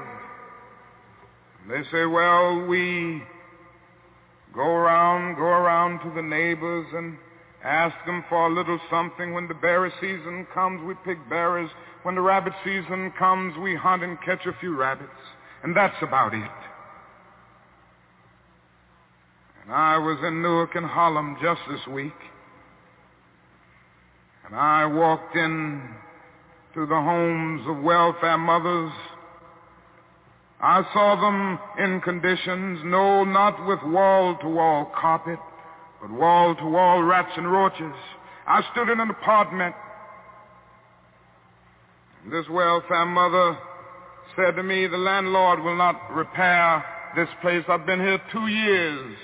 They 1.70 1.90
say, 1.92 2.06
well, 2.06 2.66
we 2.66 3.22
Go 4.58 4.64
around, 4.64 5.36
go 5.36 5.44
around 5.44 6.00
to 6.00 6.12
the 6.16 6.22
neighbors 6.22 6.88
and 6.92 7.16
ask 7.64 7.96
them 8.08 8.26
for 8.28 8.48
a 8.48 8.54
little 8.54 8.80
something. 8.90 9.32
When 9.32 9.48
the 9.48 9.54
berry 9.54 9.92
season 10.02 10.48
comes, 10.52 10.84
we 10.84 10.96
pick 11.06 11.18
berries. 11.30 11.70
When 12.02 12.16
the 12.16 12.22
rabbit 12.22 12.54
season 12.64 13.14
comes, 13.20 13.56
we 13.60 13.76
hunt 13.76 14.02
and 14.02 14.20
catch 14.22 14.48
a 14.48 14.58
few 14.60 14.76
rabbits. 14.76 15.12
And 15.62 15.76
that's 15.76 16.02
about 16.02 16.34
it. 16.34 16.52
And 19.64 19.72
I 19.72 20.00
was 20.00 20.18
in 20.26 20.42
Newark 20.42 20.74
and 20.74 20.88
Harlem 20.88 21.38
just 21.40 21.62
this 21.70 21.86
week. 21.94 22.18
And 24.48 24.56
I 24.56 24.86
walked 24.86 25.36
in 25.36 25.82
to 26.74 26.86
the 26.86 26.96
homes 26.96 27.68
of 27.68 27.84
welfare 27.84 28.38
mothers 28.38 28.92
I 30.60 30.82
saw 30.92 31.16
them 31.16 31.60
in 31.78 32.02
conditions, 32.02 32.80
no, 32.84 33.24
not 33.24 33.64
with 33.68 33.80
wall-to-wall 33.84 34.92
carpet, 35.00 35.38
but 36.02 36.10
wall-to-wall 36.10 37.04
rats 37.04 37.32
and 37.38 37.52
roaches. 37.52 37.94
I 38.48 38.64
stood 38.72 38.90
in 38.90 39.00
an 39.00 39.12
apartment. 39.12 39.76
This 42.32 42.46
welfare 42.50 43.06
mother 43.06 43.58
said 44.36 44.56
to 44.56 44.64
me, 44.64 44.88
the 44.88 44.98
landlord 44.98 45.60
will 45.60 45.78
not 45.78 46.12
repair 46.12 46.84
this 47.16 47.30
place. 47.42 47.64
I've 47.70 47.86
been 47.86 48.00
here 48.00 48.20
two 48.32 48.48
years. 48.48 49.16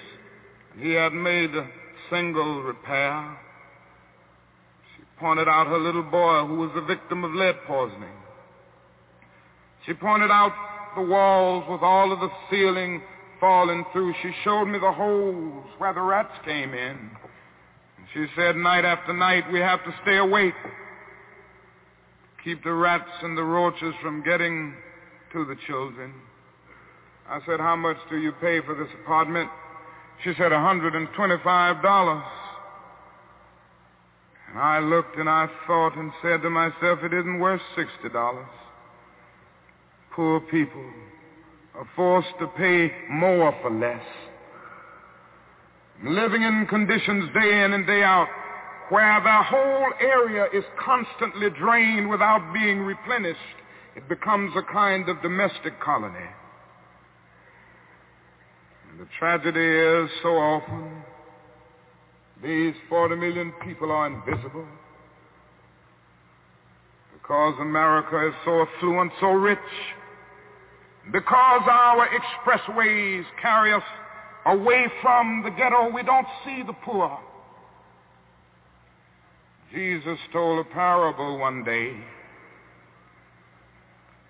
He 0.79 0.91
had 0.91 1.13
made 1.13 1.55
a 1.55 1.67
single 2.11 2.61
repair. 2.61 3.37
Pointed 5.23 5.47
out 5.47 5.67
her 5.67 5.79
little 5.79 6.03
boy 6.03 6.45
who 6.45 6.55
was 6.55 6.71
the 6.75 6.81
victim 6.81 7.23
of 7.23 7.31
lead 7.31 7.55
poisoning. 7.65 8.11
She 9.85 9.93
pointed 9.93 10.29
out 10.29 10.51
the 10.97 11.01
walls 11.01 11.63
with 11.69 11.81
all 11.81 12.11
of 12.11 12.19
the 12.19 12.27
ceiling 12.51 13.01
falling 13.39 13.85
through. 13.93 14.13
She 14.21 14.31
showed 14.43 14.65
me 14.65 14.79
the 14.79 14.91
holes 14.91 15.65
where 15.77 15.93
the 15.93 16.01
rats 16.01 16.33
came 16.43 16.73
in. 16.73 17.09
She 18.13 18.25
said 18.35 18.57
night 18.57 18.83
after 18.83 19.13
night 19.13 19.49
we 19.49 19.61
have 19.61 19.81
to 19.85 19.95
stay 20.01 20.17
awake. 20.17 20.55
Keep 22.43 22.65
the 22.65 22.73
rats 22.73 23.09
and 23.21 23.37
the 23.37 23.43
roaches 23.43 23.93
from 24.01 24.23
getting 24.23 24.75
to 25.31 25.45
the 25.45 25.55
children. 25.67 26.13
I 27.29 27.39
said, 27.45 27.61
how 27.61 27.77
much 27.77 27.95
do 28.09 28.17
you 28.17 28.33
pay 28.41 28.59
for 28.59 28.75
this 28.75 28.93
apartment? 29.01 29.49
She 30.25 30.33
said, 30.37 30.51
$125. 30.51 32.23
I 34.55 34.79
looked 34.79 35.17
and 35.17 35.29
I 35.29 35.47
thought 35.65 35.97
and 35.97 36.11
said 36.21 36.41
to 36.43 36.49
myself, 36.49 36.99
it 37.03 37.13
isn't 37.13 37.39
worth 37.39 37.61
$60 37.75 38.45
poor 40.15 40.39
people 40.41 40.85
are 41.75 41.87
forced 41.95 42.33
to 42.39 42.47
pay 42.55 42.91
more 43.09 43.55
for 43.61 43.71
less. 43.71 44.03
Living 46.03 46.43
in 46.43 46.67
conditions 46.69 47.29
day 47.33 47.63
in 47.63 47.73
and 47.73 47.87
day 47.87 48.03
out 48.03 48.27
where 48.89 49.21
the 49.21 49.43
whole 49.43 49.91
area 49.99 50.45
is 50.53 50.63
constantly 50.77 51.49
drained 51.57 52.09
without 52.09 52.53
being 52.53 52.79
replenished, 52.79 53.39
it 53.95 54.07
becomes 54.07 54.53
a 54.55 54.73
kind 54.73 55.09
of 55.09 55.21
domestic 55.21 55.79
colony. 55.79 56.29
And 58.91 58.99
the 58.99 59.07
tragedy 59.17 59.59
is 59.59 60.09
so 60.21 60.29
often 60.29 61.02
these 62.43 62.73
40 62.89 63.15
million 63.15 63.53
people 63.63 63.89
are 63.89 64.07
invisible 64.07 64.65
because 67.13 67.55
America 67.61 68.27
is 68.27 68.33
so 68.43 68.65
affluent, 68.65 69.11
so 69.21 69.27
rich, 69.27 69.57
because 71.11 71.61
our 71.69 72.05
expressways 72.09 73.23
carry 73.41 73.73
us 73.73 73.83
away 74.45 74.85
from 75.01 75.41
the 75.43 75.49
ghetto, 75.51 75.89
we 75.89 76.03
don't 76.03 76.27
see 76.43 76.63
the 76.67 76.73
poor. 76.73 77.17
Jesus 79.73 80.19
told 80.33 80.65
a 80.65 80.69
parable 80.69 81.37
one 81.37 81.63
day, 81.63 81.95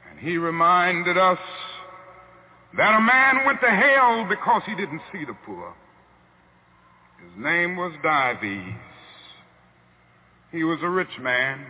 and 0.09 0.19
he 0.19 0.37
reminded 0.37 1.17
us 1.17 1.39
that 2.77 2.95
a 2.95 3.01
man 3.01 3.45
went 3.45 3.59
to 3.59 3.69
hell 3.69 4.27
because 4.29 4.61
he 4.67 4.75
didn't 4.75 5.01
see 5.11 5.25
the 5.25 5.35
poor. 5.45 5.73
His 7.23 7.43
name 7.43 7.75
was 7.75 7.93
Dives. 8.03 8.75
He 10.51 10.63
was 10.63 10.79
a 10.81 10.89
rich 10.89 11.19
man. 11.19 11.65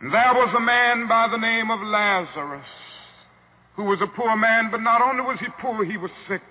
And 0.00 0.12
there 0.12 0.34
was 0.34 0.52
a 0.56 0.60
man 0.60 1.08
by 1.08 1.28
the 1.28 1.38
name 1.38 1.70
of 1.70 1.80
Lazarus 1.80 2.66
who 3.76 3.84
was 3.84 3.98
a 4.02 4.06
poor 4.06 4.36
man, 4.36 4.70
but 4.70 4.80
not 4.80 5.00
only 5.00 5.22
was 5.22 5.38
he 5.40 5.46
poor, 5.60 5.84
he 5.84 5.96
was 5.96 6.10
sick. 6.28 6.42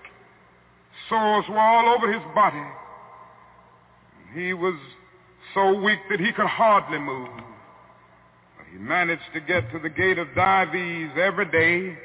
Sores 1.08 1.44
were 1.48 1.58
all 1.58 1.94
over 1.94 2.12
his 2.12 2.22
body. 2.34 2.64
He 4.34 4.52
was 4.54 4.74
so 5.54 5.80
weak 5.80 5.98
that 6.10 6.20
he 6.20 6.32
could 6.32 6.46
hardly 6.46 6.98
move. 6.98 7.28
But 8.56 8.66
he 8.72 8.78
managed 8.78 9.22
to 9.34 9.40
get 9.40 9.70
to 9.72 9.78
the 9.78 9.90
gate 9.90 10.18
of 10.18 10.28
Dives 10.34 11.12
every 11.16 11.46
day, 11.46 11.98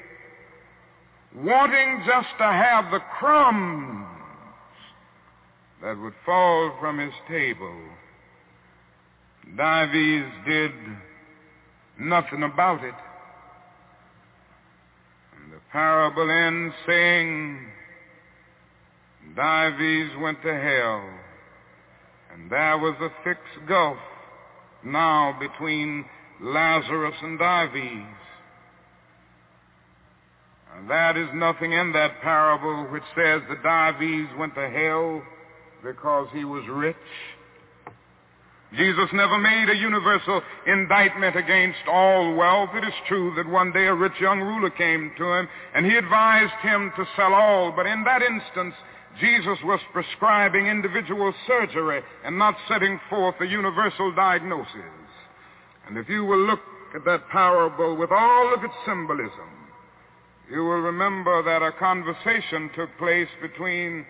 wanting 1.35 2.03
just 2.05 2.29
to 2.37 2.45
have 2.45 2.91
the 2.91 2.99
crumbs 3.19 4.10
that 5.81 5.97
would 5.99 6.13
fall 6.25 6.75
from 6.79 6.99
his 6.99 7.13
table. 7.27 7.75
Dives 9.57 10.31
did 10.45 10.71
nothing 11.99 12.43
about 12.43 12.83
it. 12.83 12.93
And 15.35 15.51
the 15.51 15.59
parable 15.71 16.29
ends 16.29 16.75
saying, 16.85 17.67
Dives 19.35 20.15
went 20.19 20.41
to 20.43 20.53
hell, 20.53 21.03
and 22.33 22.51
there 22.51 22.77
was 22.77 22.95
a 23.01 23.09
fixed 23.23 23.67
gulf 23.67 23.97
now 24.83 25.37
between 25.39 26.05
Lazarus 26.41 27.15
and 27.21 27.39
Dives. 27.39 28.05
And 30.75 30.89
that 30.89 31.17
is 31.17 31.27
nothing 31.33 31.73
in 31.73 31.91
that 31.93 32.21
parable 32.21 32.91
which 32.91 33.03
says 33.15 33.41
that 33.49 33.63
Dives 33.63 34.29
went 34.37 34.55
to 34.55 34.69
hell 34.69 35.21
because 35.83 36.27
he 36.33 36.45
was 36.45 36.63
rich. 36.69 36.95
Jesus 38.73 39.09
never 39.11 39.37
made 39.37 39.69
a 39.69 39.75
universal 39.75 40.41
indictment 40.65 41.35
against 41.35 41.87
all 41.91 42.35
wealth. 42.35 42.69
It 42.73 42.85
is 42.85 42.93
true 43.07 43.33
that 43.35 43.47
one 43.47 43.73
day 43.73 43.87
a 43.87 43.93
rich 43.93 44.19
young 44.21 44.39
ruler 44.39 44.69
came 44.69 45.11
to 45.17 45.33
him 45.33 45.49
and 45.75 45.85
he 45.85 45.97
advised 45.97 46.53
him 46.61 46.91
to 46.95 47.05
sell 47.17 47.33
all, 47.33 47.73
but 47.75 47.85
in 47.85 48.05
that 48.05 48.21
instance, 48.21 48.73
Jesus 49.19 49.57
was 49.65 49.81
prescribing 49.91 50.67
individual 50.67 51.33
surgery 51.45 52.01
and 52.23 52.37
not 52.37 52.55
setting 52.69 52.97
forth 53.09 53.35
a 53.41 53.45
universal 53.45 54.13
diagnosis. 54.13 54.71
And 55.87 55.97
if 55.97 56.07
you 56.07 56.23
will 56.23 56.39
look 56.39 56.61
at 56.95 57.03
that 57.03 57.27
parable 57.29 57.97
with 57.97 58.11
all 58.11 58.53
of 58.53 58.63
its 58.63 58.73
symbolism, 58.85 59.49
you 60.49 60.59
will 60.59 60.79
remember 60.81 61.43
that 61.43 61.61
a 61.61 61.73
conversation 61.73 62.69
took 62.73 62.89
place 62.97 63.27
between 63.41 64.05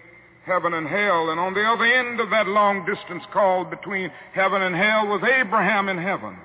heaven 0.45 0.73
and 0.73 0.87
hell. 0.87 1.29
And 1.29 1.39
on 1.39 1.53
the 1.53 1.63
other 1.63 1.85
end 1.85 2.19
of 2.19 2.29
that 2.29 2.47
long 2.47 2.85
distance 2.85 3.23
call 3.31 3.65
between 3.65 4.11
heaven 4.33 4.61
and 4.61 4.75
hell 4.75 5.07
was 5.07 5.21
Abraham 5.23 5.89
in 5.89 5.97
heaven, 5.97 6.37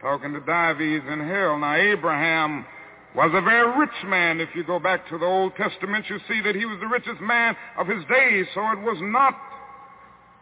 talking 0.00 0.32
to 0.32 0.40
Dives 0.40 0.80
in 0.80 1.20
hell. 1.28 1.58
Now, 1.58 1.74
Abraham 1.74 2.64
was 3.14 3.30
a 3.34 3.40
very 3.40 3.78
rich 3.78 4.04
man. 4.06 4.40
If 4.40 4.50
you 4.54 4.62
go 4.62 4.78
back 4.78 5.08
to 5.08 5.18
the 5.18 5.24
Old 5.24 5.54
Testament, 5.56 6.04
you 6.08 6.18
see 6.28 6.40
that 6.42 6.54
he 6.54 6.66
was 6.66 6.78
the 6.80 6.86
richest 6.86 7.20
man 7.20 7.56
of 7.78 7.86
his 7.86 8.04
days. 8.04 8.46
So 8.54 8.60
it 8.72 8.80
was 8.80 8.98
not 9.00 9.34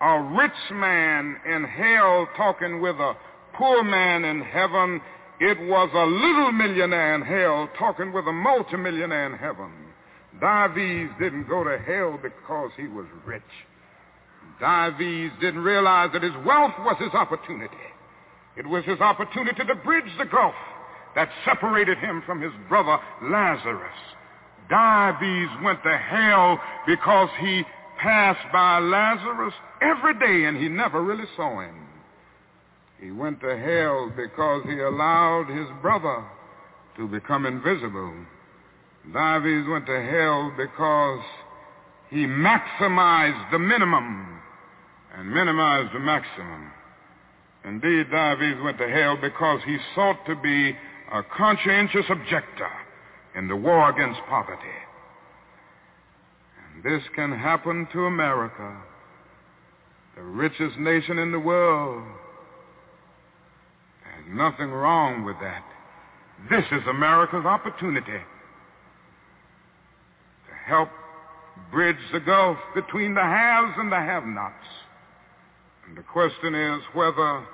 a 0.01 0.21
rich 0.37 0.73
man 0.73 1.37
in 1.47 1.65
hell 1.65 2.29
talking 2.37 2.81
with 2.81 2.97
a 2.97 3.15
poor 3.55 3.85
man 3.85 4.25
in 4.25 4.43
heaven. 4.43 5.01
It 5.41 5.59
was 5.61 5.89
a 5.95 6.05
little 6.05 6.53
millionaire 6.53 7.15
in 7.15 7.23
hell 7.23 7.69
talking 7.79 8.13
with 8.13 8.27
a 8.27 8.33
multimillionaire 8.33 9.27
in 9.27 9.39
heaven. 9.39 9.71
Dives 10.41 11.11
didn't 11.21 11.49
go 11.49 11.65
to 11.65 11.79
hell 11.79 12.19
because 12.21 12.71
he 12.77 12.89
was 12.89 13.07
rich. 13.25 13.43
Dives 14.61 14.99
didn't 15.41 15.63
realize 15.63 16.11
that 16.13 16.23
his 16.23 16.35
wealth 16.45 16.75
was 16.81 16.97
his 16.99 17.15
opportunity. 17.15 17.75
It 18.57 18.67
was 18.67 18.85
his 18.85 19.01
opportunity 19.01 19.65
to 19.65 19.75
bridge 19.75 20.11
the 20.19 20.27
gulf 20.27 20.55
that 21.15 21.29
separated 21.45 21.99
him 21.99 22.23
from 22.27 22.41
his 22.41 22.53
brother 22.69 22.99
Lazarus. 23.23 23.97
Dives 24.69 25.63
went 25.63 25.83
to 25.83 25.97
hell 25.97 26.61
because 26.87 27.29
he 27.41 27.65
passed 27.99 28.53
by 28.53 28.79
Lazarus 28.79 29.55
every 29.81 30.15
day 30.19 30.47
and 30.47 30.57
he 30.57 30.69
never 30.69 31.03
really 31.03 31.27
saw 31.37 31.61
him. 31.61 31.87
He 33.01 33.11
went 33.11 33.41
to 33.41 33.59
hell 33.59 34.13
because 34.17 34.63
he 34.67 34.79
allowed 34.81 35.49
his 35.49 35.67
brother 35.83 36.25
to 36.97 37.09
become 37.09 37.45
invisible. 37.45 38.15
Dives 39.13 39.69
went 39.69 39.87
to 39.87 40.03
hell 40.03 40.53
because 40.57 41.21
he 42.09 42.27
maximized 42.27 43.51
the 43.51 43.59
minimum 43.59 44.41
and 45.15 45.31
minimized 45.31 45.95
the 45.95 46.01
maximum. 46.01 46.71
Indeed, 47.65 48.11
Dives 48.11 48.63
went 48.63 48.79
to 48.79 48.89
hell 48.89 49.17
because 49.21 49.61
he 49.67 49.77
sought 49.95 50.25
to 50.27 50.35
be 50.37 50.77
a 51.13 51.23
conscientious 51.23 52.07
objector 52.09 52.71
in 53.35 53.49
the 53.49 53.57
war 53.57 53.91
against 53.91 54.21
poverty. 54.29 54.63
And 56.75 56.83
this 56.83 57.03
can 57.15 57.31
happen 57.33 57.87
to 57.93 58.07
America, 58.07 58.77
the 60.17 60.23
richest 60.23 60.79
nation 60.79 61.19
in 61.19 61.31
the 61.31 61.39
world. 61.39 62.05
There's 64.05 64.37
nothing 64.37 64.71
wrong 64.71 65.25
with 65.25 65.37
that. 65.41 65.65
This 66.49 66.65
is 66.73 66.87
America's 66.89 67.45
opportunity 67.45 68.21
help 70.67 70.89
bridge 71.71 71.97
the 72.13 72.21
gulf 72.21 72.59
between 72.75 73.15
the 73.15 73.21
haves 73.21 73.75
and 73.77 73.91
the 73.91 73.97
have-nots. 73.97 74.67
And 75.87 75.97
the 75.97 76.03
question 76.03 76.55
is 76.55 76.83
whether 76.95 77.47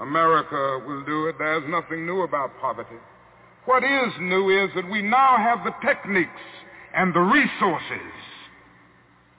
America 0.00 0.82
will 0.86 1.04
do 1.04 1.26
it. 1.26 1.36
There's 1.38 1.68
nothing 1.68 2.06
new 2.06 2.22
about 2.22 2.52
poverty. 2.60 2.96
What 3.64 3.82
is 3.82 4.12
new 4.20 4.64
is 4.64 4.70
that 4.74 4.90
we 4.90 5.02
now 5.02 5.36
have 5.36 5.64
the 5.64 5.74
techniques 5.86 6.30
and 6.94 7.14
the 7.14 7.20
resources 7.20 8.12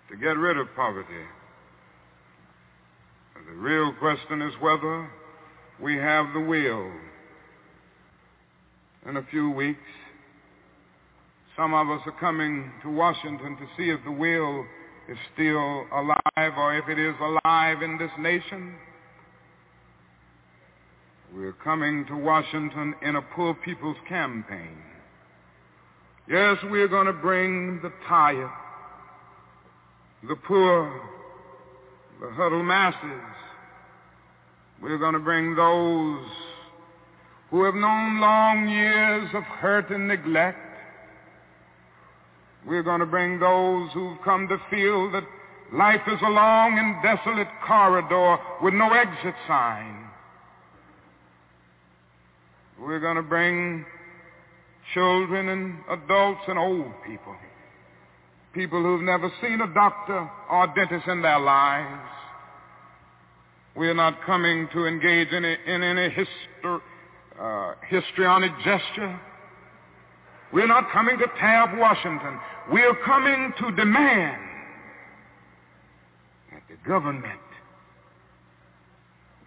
to 0.09 0.17
get 0.17 0.37
rid 0.37 0.57
of 0.57 0.67
poverty. 0.75 1.25
And 3.35 3.47
the 3.47 3.61
real 3.61 3.93
question 3.93 4.41
is 4.41 4.53
whether 4.59 5.09
we 5.81 5.95
have 5.95 6.33
the 6.33 6.39
will. 6.39 6.91
In 9.07 9.17
a 9.17 9.23
few 9.29 9.51
weeks, 9.51 9.79
some 11.55 11.73
of 11.73 11.89
us 11.89 12.01
are 12.05 12.19
coming 12.19 12.71
to 12.83 12.89
Washington 12.89 13.55
to 13.57 13.65
see 13.77 13.89
if 13.89 13.99
the 14.03 14.11
will 14.11 14.65
is 15.07 15.17
still 15.33 15.85
alive 15.93 16.53
or 16.57 16.77
if 16.77 16.89
it 16.89 16.99
is 16.99 17.15
alive 17.21 17.81
in 17.81 17.97
this 17.97 18.11
nation. 18.19 18.75
We're 21.33 21.53
coming 21.53 22.05
to 22.07 22.15
Washington 22.15 22.95
in 23.01 23.15
a 23.15 23.21
poor 23.21 23.53
people's 23.53 23.97
campaign. 24.07 24.77
Yes, 26.27 26.57
we're 26.69 26.87
going 26.87 27.07
to 27.07 27.13
bring 27.13 27.79
the 27.81 27.91
tired, 28.07 28.49
the 30.27 30.35
poor, 30.35 31.01
the 32.19 32.31
huddled 32.31 32.65
masses. 32.65 33.21
We're 34.81 34.97
going 34.97 35.13
to 35.13 35.19
bring 35.19 35.55
those 35.55 36.25
who 37.49 37.63
have 37.63 37.75
known 37.75 38.19
long 38.19 38.67
years 38.67 39.29
of 39.33 39.43
hurt 39.43 39.89
and 39.91 40.07
neglect. 40.07 40.64
We're 42.67 42.83
going 42.83 42.99
to 42.99 43.05
bring 43.05 43.39
those 43.39 43.91
who've 43.93 44.17
come 44.23 44.47
to 44.47 44.57
feel 44.69 45.11
that 45.11 45.23
life 45.71 46.01
is 46.07 46.19
a 46.23 46.29
long 46.29 46.77
and 46.79 47.03
desolate 47.03 47.47
corridor 47.65 48.37
with 48.61 48.73
no 48.73 48.91
exit 48.91 49.35
sign. 49.47 50.07
We're 52.79 52.99
going 52.99 53.17
to 53.17 53.21
bring 53.21 53.85
children 54.93 55.49
and 55.49 55.75
adults 55.89 56.41
and 56.47 56.57
old 56.57 56.91
people, 57.05 57.35
people 58.53 58.81
who've 58.81 59.01
never 59.01 59.31
seen 59.41 59.61
a 59.61 59.73
doctor 59.73 60.29
or 60.49 60.63
a 60.63 60.73
dentist 60.75 61.07
in 61.07 61.21
their 61.21 61.39
lives. 61.39 62.01
We're 63.75 63.93
not 63.93 64.21
coming 64.25 64.67
to 64.73 64.85
engage 64.85 65.29
in, 65.29 65.43
in 65.43 65.83
any 65.83 66.09
histor, 66.09 66.81
uh, 67.39 67.73
histrionic 67.89 68.51
gesture. 68.63 69.19
We're 70.53 70.67
not 70.67 70.89
coming 70.91 71.17
to 71.17 71.25
tear 71.39 71.63
up 71.63 71.77
Washington. 71.77 72.39
We're 72.71 72.95
coming 73.05 73.53
to 73.59 73.71
demand 73.75 74.41
that 76.51 76.63
the 76.67 76.77
government 76.87 77.39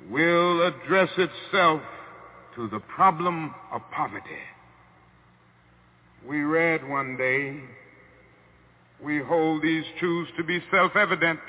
will 0.08 0.66
address 0.66 1.10
itself 1.18 1.82
to 2.54 2.68
the 2.68 2.78
problem 2.80 3.54
of 3.72 3.82
poverty. 3.92 4.22
We 6.26 6.42
read 6.42 6.88
one 6.88 7.16
day, 7.16 7.60
we 9.02 9.18
hold 9.20 9.62
these 9.62 9.84
truths 9.98 10.30
to 10.36 10.44
be 10.44 10.60
self-evident, 10.70 11.40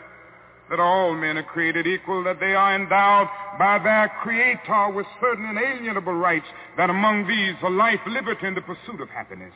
that 0.69 0.79
all 0.79 1.15
men 1.15 1.37
are 1.37 1.43
created 1.43 1.87
equal, 1.87 2.23
that 2.23 2.39
they 2.39 2.53
are 2.53 2.75
endowed 2.75 3.27
by 3.57 3.79
their 3.79 4.11
Creator 4.21 4.89
with 4.93 5.05
certain 5.19 5.45
inalienable 5.45 6.13
rights, 6.13 6.45
that 6.77 6.89
among 6.89 7.27
these 7.27 7.55
are 7.63 7.71
life, 7.71 7.99
liberty, 8.07 8.45
and 8.45 8.57
the 8.57 8.61
pursuit 8.61 9.01
of 9.01 9.09
happiness. 9.09 9.53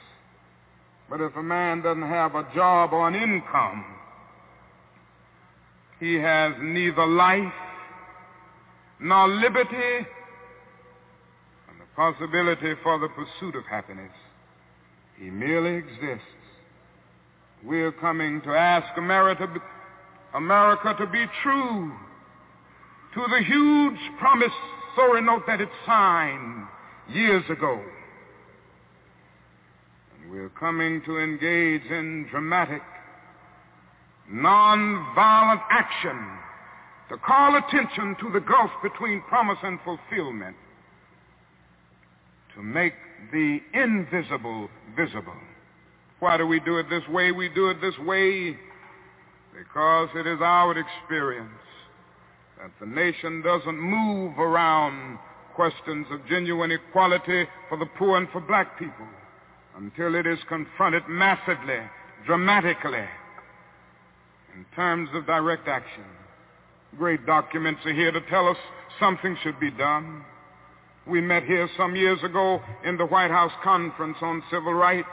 But 1.09 1.21
if 1.21 1.35
a 1.35 1.43
man 1.43 1.81
doesn't 1.81 2.01
have 2.01 2.35
a 2.35 2.47
job 2.55 2.93
or 2.93 3.07
an 3.07 3.15
income, 3.15 3.85
He 5.99 6.15
has 6.15 6.53
neither 6.59 7.05
life 7.05 7.53
nor 8.99 9.27
liberty 9.27 10.07
and 11.69 11.79
the 11.79 11.85
possibility 11.95 12.73
for 12.81 12.99
the 12.99 13.09
pursuit 13.09 13.55
of 13.55 13.65
happiness. 13.65 14.11
He 15.17 15.29
merely 15.29 15.75
exists. 15.75 16.25
We're 17.63 17.91
coming 17.91 18.41
to 18.41 18.49
ask 18.49 18.97
America, 18.97 19.47
America 20.33 20.95
to 20.99 21.05
be 21.07 21.25
true 21.41 21.93
to 23.13 23.21
the 23.29 23.43
huge 23.45 23.99
promissory 24.19 25.21
note 25.21 25.43
that 25.47 25.61
it 25.61 25.69
signed 25.85 26.65
years 27.09 27.43
ago. 27.49 27.81
We're 30.33 30.49
coming 30.49 30.99
to 31.05 31.19
engage 31.19 31.85
in 31.91 32.25
dramatic, 32.31 32.81
nonviolent 34.31 35.61
action 35.69 36.17
to 37.09 37.17
call 37.17 37.55
attention 37.55 38.15
to 38.19 38.31
the 38.31 38.39
gulf 38.39 38.71
between 38.81 39.21
promise 39.29 39.59
and 39.61 39.77
fulfillment, 39.85 40.55
to 42.55 42.63
make 42.63 42.95
the 43.31 43.59
invisible 43.75 44.69
visible. 44.97 45.37
Why 46.19 46.37
do 46.37 46.47
we 46.47 46.59
do 46.61 46.79
it 46.79 46.89
this 46.89 47.07
way? 47.09 47.31
We 47.31 47.49
do 47.49 47.69
it 47.69 47.79
this 47.79 47.99
way 47.99 48.57
because 49.55 50.09
it 50.15 50.25
is 50.25 50.39
our 50.41 50.75
experience 50.75 51.61
that 52.59 52.71
the 52.79 52.87
nation 52.87 53.43
doesn't 53.43 53.79
move 53.79 54.39
around 54.39 55.19
questions 55.53 56.07
of 56.09 56.25
genuine 56.27 56.71
equality 56.71 57.45
for 57.69 57.77
the 57.77 57.85
poor 57.85 58.17
and 58.17 58.27
for 58.31 58.41
black 58.41 58.79
people 58.79 59.05
until 59.77 60.15
it 60.15 60.27
is 60.27 60.39
confronted 60.47 61.03
massively, 61.07 61.79
dramatically, 62.25 63.05
in 64.55 64.65
terms 64.75 65.09
of 65.13 65.25
direct 65.25 65.67
action. 65.67 66.03
Great 66.97 67.25
documents 67.25 67.81
are 67.85 67.93
here 67.93 68.11
to 68.11 68.21
tell 68.29 68.47
us 68.47 68.57
something 68.99 69.35
should 69.43 69.59
be 69.59 69.71
done. 69.71 70.23
We 71.07 71.21
met 71.21 71.43
here 71.43 71.67
some 71.75 71.95
years 71.95 72.19
ago 72.23 72.61
in 72.85 72.97
the 72.97 73.05
White 73.05 73.31
House 73.31 73.51
Conference 73.63 74.17
on 74.21 74.43
Civil 74.51 74.73
Rights, 74.73 75.07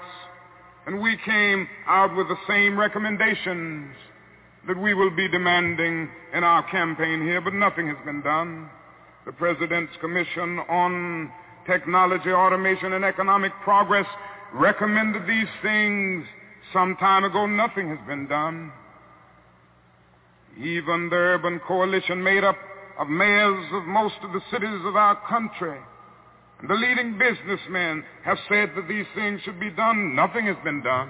and 0.87 1.01
we 1.01 1.17
came 1.25 1.67
out 1.87 2.15
with 2.15 2.29
the 2.29 2.37
same 2.47 2.79
recommendations 2.79 3.95
that 4.69 4.79
we 4.79 4.93
will 4.93 5.11
be 5.11 5.29
demanding 5.29 6.09
in 6.35 6.45
our 6.45 6.63
campaign 6.71 7.23
here, 7.23 7.41
but 7.41 7.55
nothing 7.55 7.89
has 7.89 7.97
been 8.05 8.21
done. 8.21 8.69
The 9.25 9.33
President's 9.33 9.93
Commission 10.01 10.59
on 10.69 11.33
Technology, 11.67 12.31
Automation, 12.31 12.93
and 12.93 13.05
Economic 13.05 13.53
Progress 13.63 14.07
recommended 14.53 15.27
these 15.27 15.49
things 15.63 16.25
some 16.73 16.97
time 16.97 17.25
ago. 17.25 17.47
Nothing 17.47 17.89
has 17.89 17.99
been 18.07 18.27
done. 18.27 18.73
Even 20.59 21.09
the 21.09 21.17
urban 21.17 21.61
coalition 21.67 22.23
made 22.23 22.45
up 22.45 22.57
of 22.99 23.09
mayors 23.09 23.65
of 23.73 23.85
most 23.85 24.17
of 24.23 24.33
the 24.33 24.41
cities 24.51 24.81
of 24.85 24.97
our 24.97 25.17
country 25.29 25.79
and 26.61 26.69
the 26.69 26.75
leading 26.75 27.19
businessmen 27.19 28.05
have 28.23 28.39
said 28.49 28.71
that 28.77 28.87
these 28.87 29.07
things 29.15 29.41
should 29.43 29.59
be 29.59 29.71
done. 29.71 30.15
Nothing 30.15 30.47
has 30.47 30.57
been 30.63 30.83
done. 30.83 31.09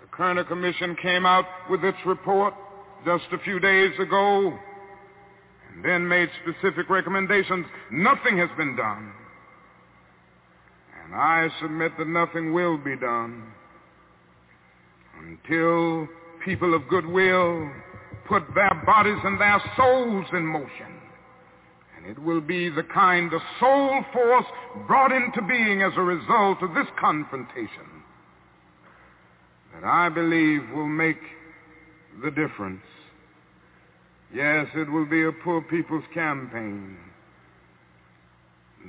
The 0.00 0.06
Kerner 0.06 0.44
Commission 0.44 0.96
came 1.02 1.26
out 1.26 1.44
with 1.68 1.84
its 1.84 1.98
report 2.06 2.54
just 3.04 3.24
a 3.32 3.38
few 3.38 3.60
days 3.60 3.92
ago 4.00 4.58
and 5.74 5.84
then 5.84 6.08
made 6.08 6.30
specific 6.42 6.88
recommendations. 6.88 7.66
Nothing 7.90 8.38
has 8.38 8.48
been 8.56 8.76
done. 8.76 9.12
And 11.08 11.16
I 11.16 11.48
submit 11.60 11.92
that 11.98 12.06
nothing 12.06 12.52
will 12.52 12.76
be 12.76 12.94
done 12.96 13.44
until 15.20 16.06
people 16.44 16.74
of 16.74 16.86
goodwill 16.88 17.70
put 18.26 18.42
their 18.54 18.82
bodies 18.84 19.18
and 19.24 19.40
their 19.40 19.60
souls 19.76 20.26
in 20.34 20.44
motion. 20.44 21.00
And 21.96 22.06
it 22.06 22.18
will 22.22 22.42
be 22.42 22.68
the 22.68 22.82
kind 22.82 23.32
of 23.32 23.40
soul 23.58 24.04
force 24.12 24.44
brought 24.86 25.10
into 25.10 25.40
being 25.48 25.82
as 25.82 25.92
a 25.96 26.02
result 26.02 26.62
of 26.62 26.74
this 26.74 26.86
confrontation 27.00 28.04
that 29.74 29.84
I 29.84 30.10
believe 30.10 30.60
will 30.74 30.88
make 30.88 31.20
the 32.22 32.30
difference. 32.30 32.82
Yes, 34.34 34.66
it 34.74 34.90
will 34.90 35.06
be 35.06 35.24
a 35.24 35.32
poor 35.32 35.62
people's 35.62 36.04
campaign. 36.12 36.98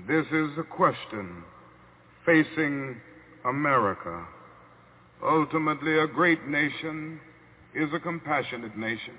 This 0.06 0.26
is 0.32 0.50
a 0.58 0.64
question 0.64 1.44
facing 2.30 2.96
America. 3.46 4.26
Ultimately, 5.24 5.98
a 5.98 6.08
great 6.08 6.48
nation 6.48 7.20
is 7.74 7.90
a 7.94 8.00
compassionate 8.00 8.78
nation. 8.78 9.16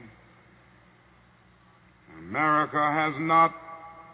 America 2.19 2.79
has 2.79 3.15
not 3.19 3.53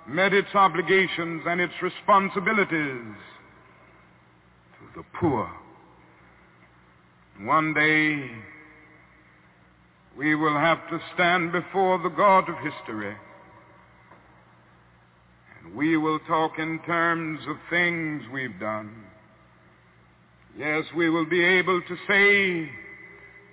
met 0.09 0.33
its 0.33 0.49
obligations 0.55 1.43
and 1.47 1.61
its 1.61 1.75
responsibilities 1.83 3.17
to 4.79 4.97
the 4.97 5.05
poor. 5.21 5.51
One 7.41 7.75
day 7.75 8.31
we 10.17 10.35
will 10.35 10.59
have 10.59 10.89
to 10.89 10.99
stand 11.15 11.53
before 11.53 11.99
the 12.03 12.09
God 12.09 12.49
of 12.49 12.55
history. 12.59 13.15
And 15.67 15.75
we 15.77 15.97
will 15.97 16.19
talk 16.21 16.59
in 16.59 16.79
terms 16.81 17.41
of 17.49 17.57
things 17.71 18.23
we've 18.33 18.59
done. 18.59 19.05
Yes, 20.59 20.85
we 20.97 21.11
will 21.11 21.27
be 21.27 21.45
able 21.45 21.83
to 21.83 21.97
say 22.09 22.71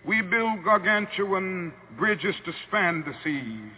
we 0.05 0.21
build 0.21 0.63
gargantuan 0.63 1.73
bridges 1.97 2.35
to 2.45 2.53
span 2.67 3.03
the 3.05 3.13
seas. 3.23 3.71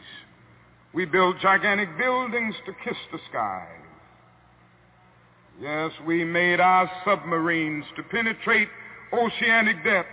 We 0.93 1.05
build 1.05 1.37
gigantic 1.41 1.97
buildings 1.97 2.55
to 2.65 2.73
kiss 2.83 2.97
the 3.11 3.19
skies. 3.29 3.67
Yes, 5.61 5.91
we 6.05 6.23
made 6.23 6.59
our 6.59 6.89
submarines 7.05 7.85
to 7.95 8.03
penetrate 8.03 8.67
oceanic 9.13 9.83
depths. 9.83 10.09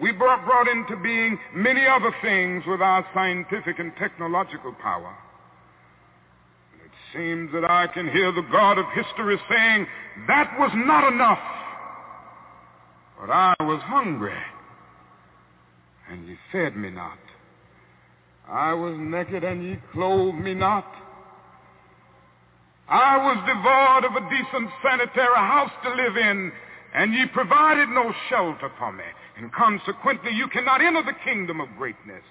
We 0.00 0.12
brought, 0.12 0.44
brought 0.44 0.68
into 0.68 0.96
being 0.96 1.38
many 1.54 1.86
other 1.86 2.14
things 2.22 2.62
with 2.66 2.80
our 2.80 3.04
scientific 3.12 3.78
and 3.80 3.92
technological 3.96 4.72
power. 4.74 5.16
Seems 7.14 7.52
that 7.52 7.64
I 7.64 7.86
can 7.86 8.08
hear 8.10 8.32
the 8.32 8.46
God 8.52 8.78
of 8.78 8.84
history 8.94 9.38
saying, 9.48 9.86
that 10.26 10.58
was 10.58 10.70
not 10.74 11.10
enough. 11.12 11.38
But 13.20 13.30
I 13.30 13.54
was 13.60 13.80
hungry, 13.82 14.36
and 16.10 16.28
ye 16.28 16.36
fed 16.52 16.76
me 16.76 16.90
not. 16.90 17.18
I 18.48 18.74
was 18.74 18.94
naked, 18.98 19.42
and 19.42 19.62
ye 19.62 19.78
clothed 19.92 20.38
me 20.38 20.54
not. 20.54 20.86
I 22.88 23.16
was 23.18 23.36
devoid 23.46 24.04
of 24.04 24.16
a 24.16 24.30
decent 24.30 24.70
sanitary 24.82 25.36
house 25.36 25.72
to 25.84 25.90
live 25.94 26.16
in, 26.16 26.52
and 26.94 27.12
ye 27.12 27.26
provided 27.26 27.88
no 27.88 28.14
shelter 28.30 28.70
for 28.78 28.92
me, 28.92 29.04
and 29.36 29.52
consequently 29.52 30.32
you 30.32 30.48
cannot 30.48 30.80
enter 30.80 31.02
the 31.02 31.12
kingdom 31.24 31.60
of 31.60 31.68
greatness. 31.76 32.22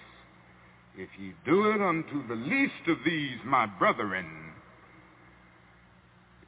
If 0.97 1.09
ye 1.19 1.33
do 1.45 1.69
it 1.71 1.81
unto 1.81 2.27
the 2.27 2.35
least 2.35 2.87
of 2.87 2.97
these, 3.05 3.37
my 3.45 3.65
brethren, 3.65 4.46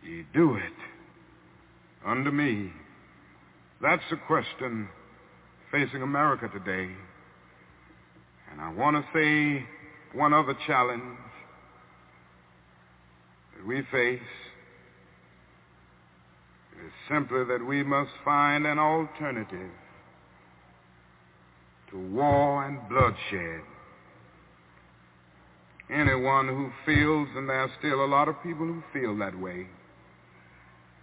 ye 0.04 0.26
do 0.34 0.56
it 0.56 0.74
unto 2.06 2.32
me. 2.32 2.72
That's 3.82 4.04
the 4.10 4.18
question 4.28 4.88
facing 5.72 6.02
America 6.02 6.50
today. 6.50 6.92
And 8.52 8.62
I 8.62 8.74
want 8.74 8.98
to 8.98 9.04
say 9.14 9.66
one 10.18 10.34
other 10.34 10.56
challenge 10.66 11.04
that 13.56 13.66
we 13.66 13.82
face 13.92 14.20
is 16.86 16.92
simply 17.10 17.44
that 17.46 17.66
we 17.66 17.84
must 17.84 18.12
find 18.24 18.66
an 18.66 18.80
alternative 18.80 19.72
to 21.92 21.98
war 21.98 22.66
and 22.66 22.80
bloodshed. 22.90 23.62
Anyone 25.92 26.48
who 26.48 26.72
feels, 26.86 27.28
and 27.36 27.50
there 27.50 27.62
are 27.62 27.72
still 27.80 28.06
a 28.06 28.08
lot 28.08 28.28
of 28.28 28.42
people 28.44 28.66
who 28.66 28.84
feel 28.94 29.18
that 29.18 29.38
way, 29.40 29.68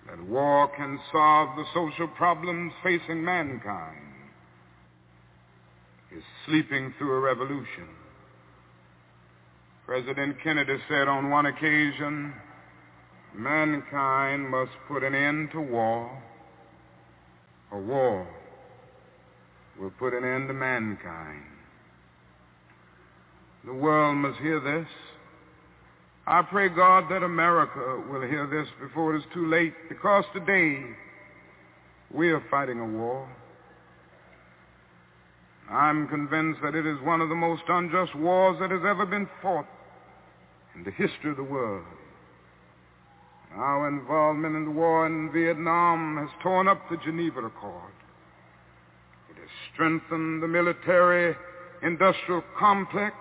that 0.09 0.23
war 0.27 0.69
can 0.77 0.99
solve 1.13 1.57
the 1.57 1.65
social 1.75 2.09
problems 2.09 2.73
facing 2.83 3.25
mankind 3.25 4.07
is 6.17 6.23
sleeping 6.47 6.95
through 6.97 7.13
a 7.13 7.21
revolution. 7.21 7.89
President 9.85 10.37
Kennedy 10.43 10.77
said 10.89 11.09
on 11.09 11.31
one 11.31 11.47
occasion, 11.47 12.33
mankind 13.35 14.49
must 14.49 14.73
put 14.89 15.03
an 15.03 15.15
end 15.15 15.51
to 15.53 15.61
war, 15.61 16.23
or 17.71 17.81
war 17.81 18.27
will 19.79 19.93
put 19.99 20.15
an 20.15 20.25
end 20.25 20.49
to 20.49 20.55
mankind. 20.55 21.43
The 23.65 23.75
world 23.75 24.17
must 24.17 24.39
hear 24.39 24.61
this. 24.61 24.89
I 26.29 26.43
pray 26.43 26.69
God 26.69 27.05
that 27.09 27.23
America 27.23 28.03
will 28.11 28.23
hear 28.23 28.49
this 28.49 28.67
before 28.81 29.15
it 29.15 29.19
is 29.19 29.25
too 29.33 29.47
late, 29.47 29.75
because 29.89 30.25
today 30.33 30.83
we 32.13 32.31
are 32.31 32.43
fighting 32.51 32.81
a 32.81 32.85
war. 32.85 33.29
I'm 35.71 36.09
convinced 36.09 36.61
that 36.63 36.75
it 36.75 36.85
is 36.85 37.01
one 37.03 37.21
of 37.21 37.29
the 37.29 37.37
most 37.37 37.63
unjust 37.69 38.15
wars 38.17 38.57
that 38.61 38.73
has 38.73 38.83
ever 38.85 39.07
been 39.07 39.29
fought 39.41 39.67
in 40.75 40.83
the 40.83 40.91
history 40.91 41.31
of 41.31 41.37
the 41.37 41.45
world. 41.45 41.85
Our 43.55 43.89
involvement 43.89 44.57
in 44.57 44.65
the 44.65 44.71
war 44.71 45.07
in 45.07 45.31
Vietnam 45.33 46.17
has 46.19 46.29
torn 46.43 46.67
up 46.67 46.89
the 46.91 46.97
Geneva 46.99 47.47
Accord. 47.47 47.93
It 49.31 49.39
has 49.39 49.49
strengthened 49.73 50.43
the 50.43 50.49
military 50.49 51.37
industrial 51.83 52.43
complex. 52.59 53.15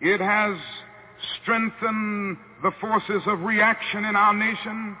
It 0.00 0.20
has 0.20 0.56
strengthened 1.42 2.36
the 2.62 2.70
forces 2.80 3.22
of 3.26 3.40
reaction 3.40 4.04
in 4.04 4.14
our 4.14 4.32
nation. 4.32 4.96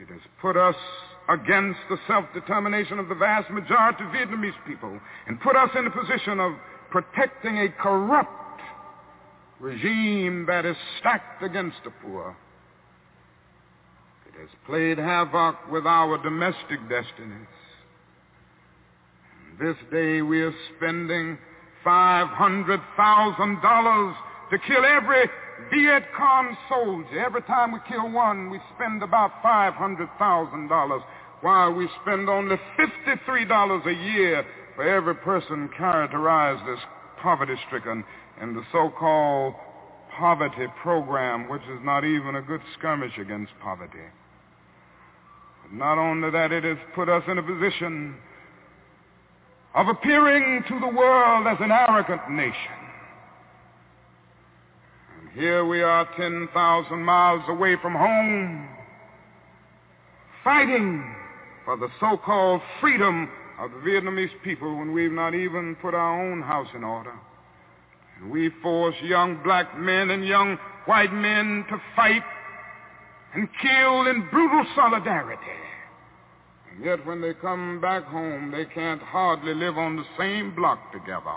It 0.00 0.08
has 0.08 0.20
put 0.40 0.56
us 0.56 0.76
against 1.28 1.80
the 1.88 1.96
self-determination 2.06 2.98
of 2.98 3.08
the 3.08 3.14
vast 3.14 3.50
majority 3.50 4.04
of 4.04 4.10
Vietnamese 4.10 4.52
people 4.66 5.00
and 5.26 5.40
put 5.40 5.56
us 5.56 5.70
in 5.78 5.86
a 5.86 5.90
position 5.90 6.38
of 6.38 6.52
protecting 6.90 7.58
a 7.58 7.68
corrupt 7.70 8.60
regime 9.58 10.44
that 10.46 10.66
is 10.66 10.76
stacked 11.00 11.42
against 11.42 11.78
the 11.84 11.90
poor. 12.02 12.36
It 14.28 14.40
has 14.40 14.50
played 14.66 14.98
havoc 14.98 15.70
with 15.70 15.86
our 15.86 16.22
domestic 16.22 16.80
destinies. 16.88 17.46
And 19.48 19.58
this 19.58 19.76
day 19.90 20.20
we 20.20 20.42
are 20.42 20.54
spending 20.76 21.38
$500,000 21.84 24.14
to 24.50 24.58
kill 24.58 24.84
every 24.84 25.30
Viet 25.70 26.04
Cong 26.16 26.56
soldier. 26.68 27.24
Every 27.24 27.42
time 27.42 27.70
we 27.72 27.78
kill 27.88 28.10
one, 28.10 28.50
we 28.50 28.60
spend 28.74 29.02
about 29.02 29.42
$500,000, 29.42 31.02
while 31.40 31.72
we 31.72 31.88
spend 32.02 32.28
only 32.28 32.56
$53 32.78 33.86
a 33.86 33.92
year 33.92 34.44
for 34.74 34.84
every 34.84 35.14
person 35.14 35.70
characterized 35.76 36.68
as 36.68 36.78
poverty-stricken 37.20 38.04
in 38.42 38.54
the 38.54 38.64
so-called 38.72 39.54
poverty 40.18 40.66
program, 40.82 41.48
which 41.48 41.62
is 41.62 41.80
not 41.82 42.04
even 42.04 42.36
a 42.36 42.42
good 42.42 42.60
skirmish 42.78 43.16
against 43.18 43.52
poverty. 43.60 43.98
But 45.62 45.72
not 45.72 45.98
only 45.98 46.30
that, 46.30 46.52
it 46.52 46.64
has 46.64 46.78
put 46.94 47.08
us 47.08 47.22
in 47.28 47.38
a 47.38 47.42
position 47.42 48.16
of 49.74 49.88
appearing 49.88 50.62
to 50.68 50.78
the 50.78 50.86
world 50.86 51.46
as 51.46 51.58
an 51.60 51.72
arrogant 51.72 52.30
nation. 52.30 52.54
And 55.20 55.30
here 55.32 55.64
we 55.66 55.82
are 55.82 56.08
10,000 56.16 57.02
miles 57.02 57.42
away 57.48 57.76
from 57.82 57.94
home, 57.94 58.68
fighting 60.44 61.14
for 61.64 61.76
the 61.76 61.88
so-called 61.98 62.60
freedom 62.80 63.28
of 63.58 63.70
the 63.70 63.78
Vietnamese 63.78 64.30
people 64.44 64.78
when 64.78 64.92
we've 64.92 65.12
not 65.12 65.34
even 65.34 65.76
put 65.76 65.94
our 65.94 66.22
own 66.22 66.42
house 66.42 66.68
in 66.74 66.84
order. 66.84 67.14
And 68.20 68.30
we 68.30 68.50
force 68.62 68.94
young 69.02 69.42
black 69.42 69.76
men 69.76 70.10
and 70.10 70.24
young 70.24 70.56
white 70.86 71.12
men 71.12 71.64
to 71.68 71.80
fight 71.96 72.22
and 73.34 73.48
kill 73.60 74.06
in 74.06 74.28
brutal 74.30 74.64
solidarity. 74.76 75.40
Yet 76.82 77.06
when 77.06 77.20
they 77.20 77.34
come 77.34 77.80
back 77.80 78.04
home, 78.04 78.50
they 78.50 78.64
can't 78.64 79.00
hardly 79.00 79.54
live 79.54 79.78
on 79.78 79.96
the 79.96 80.04
same 80.18 80.54
block 80.54 80.92
together. 80.92 81.36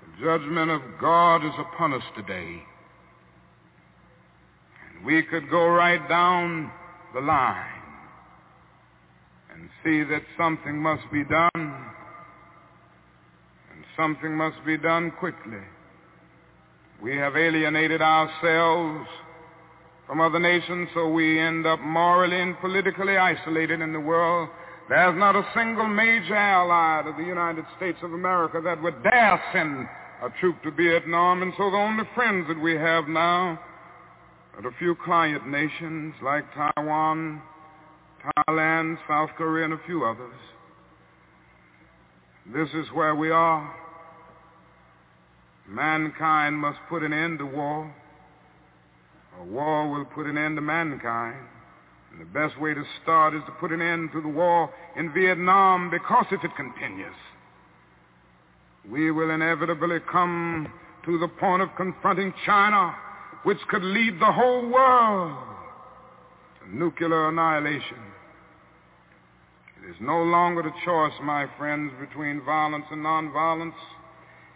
The 0.00 0.24
judgment 0.24 0.70
of 0.70 0.80
God 1.00 1.44
is 1.44 1.52
upon 1.58 1.92
us 1.92 2.02
today. 2.16 2.62
And 4.96 5.04
we 5.04 5.22
could 5.22 5.50
go 5.50 5.66
right 5.66 6.06
down 6.08 6.72
the 7.14 7.20
line 7.20 7.66
and 9.52 9.68
see 9.84 10.02
that 10.04 10.22
something 10.38 10.78
must 10.78 11.02
be 11.12 11.24
done, 11.24 11.50
and 11.54 11.74
something 13.96 14.34
must 14.34 14.64
be 14.64 14.78
done 14.78 15.12
quickly. 15.18 15.58
We 17.02 17.16
have 17.16 17.36
alienated 17.36 18.00
ourselves 18.00 19.08
from 20.10 20.20
other 20.20 20.40
nations, 20.40 20.88
so 20.92 21.06
we 21.08 21.38
end 21.38 21.64
up 21.68 21.78
morally 21.78 22.40
and 22.40 22.58
politically 22.58 23.16
isolated 23.16 23.80
in 23.80 23.92
the 23.92 24.00
world. 24.00 24.48
There's 24.88 25.16
not 25.16 25.36
a 25.36 25.46
single 25.54 25.86
major 25.86 26.34
ally 26.34 27.08
of 27.08 27.16
the 27.16 27.22
United 27.22 27.64
States 27.76 27.96
of 28.02 28.12
America 28.12 28.60
that 28.64 28.82
would 28.82 29.04
dare 29.04 29.40
send 29.52 29.86
a 30.20 30.30
troop 30.40 30.60
to 30.64 30.72
Vietnam, 30.72 31.42
and 31.42 31.52
so 31.56 31.70
the 31.70 31.76
only 31.76 32.02
friends 32.16 32.48
that 32.48 32.60
we 32.60 32.74
have 32.74 33.06
now 33.06 33.60
are 34.58 34.68
a 34.68 34.74
few 34.80 34.96
client 34.96 35.46
nations 35.46 36.12
like 36.24 36.44
Taiwan, 36.54 37.40
Thailand, 38.48 38.98
South 39.06 39.30
Korea, 39.38 39.66
and 39.66 39.74
a 39.74 39.80
few 39.86 40.04
others. 40.04 40.34
This 42.52 42.68
is 42.74 42.90
where 42.94 43.14
we 43.14 43.30
are. 43.30 43.72
Mankind 45.68 46.56
must 46.56 46.80
put 46.88 47.04
an 47.04 47.12
end 47.12 47.38
to 47.38 47.46
war. 47.46 47.94
A 49.40 49.44
war 49.44 49.88
will 49.88 50.04
put 50.04 50.26
an 50.26 50.36
end 50.36 50.56
to 50.56 50.60
mankind. 50.60 51.38
And 52.12 52.20
the 52.20 52.26
best 52.26 52.60
way 52.60 52.74
to 52.74 52.82
start 53.02 53.34
is 53.34 53.42
to 53.46 53.52
put 53.52 53.72
an 53.72 53.80
end 53.80 54.10
to 54.12 54.20
the 54.20 54.28
war 54.28 54.70
in 54.96 55.12
Vietnam 55.12 55.90
because 55.90 56.26
if 56.30 56.44
it 56.44 56.50
continues, 56.56 57.14
we 58.90 59.10
will 59.10 59.30
inevitably 59.30 59.98
come 60.10 60.70
to 61.06 61.18
the 61.18 61.28
point 61.28 61.62
of 61.62 61.68
confronting 61.76 62.34
China, 62.44 62.94
which 63.44 63.58
could 63.68 63.82
lead 63.82 64.20
the 64.20 64.32
whole 64.32 64.68
world 64.68 65.38
to 66.60 66.76
nuclear 66.76 67.28
annihilation. 67.28 67.98
It 69.82 69.90
is 69.90 69.96
no 70.00 70.22
longer 70.22 70.62
the 70.62 70.72
choice, 70.84 71.14
my 71.22 71.46
friends, 71.56 71.92
between 71.98 72.44
violence 72.44 72.84
and 72.90 73.02
nonviolence. 73.02 73.72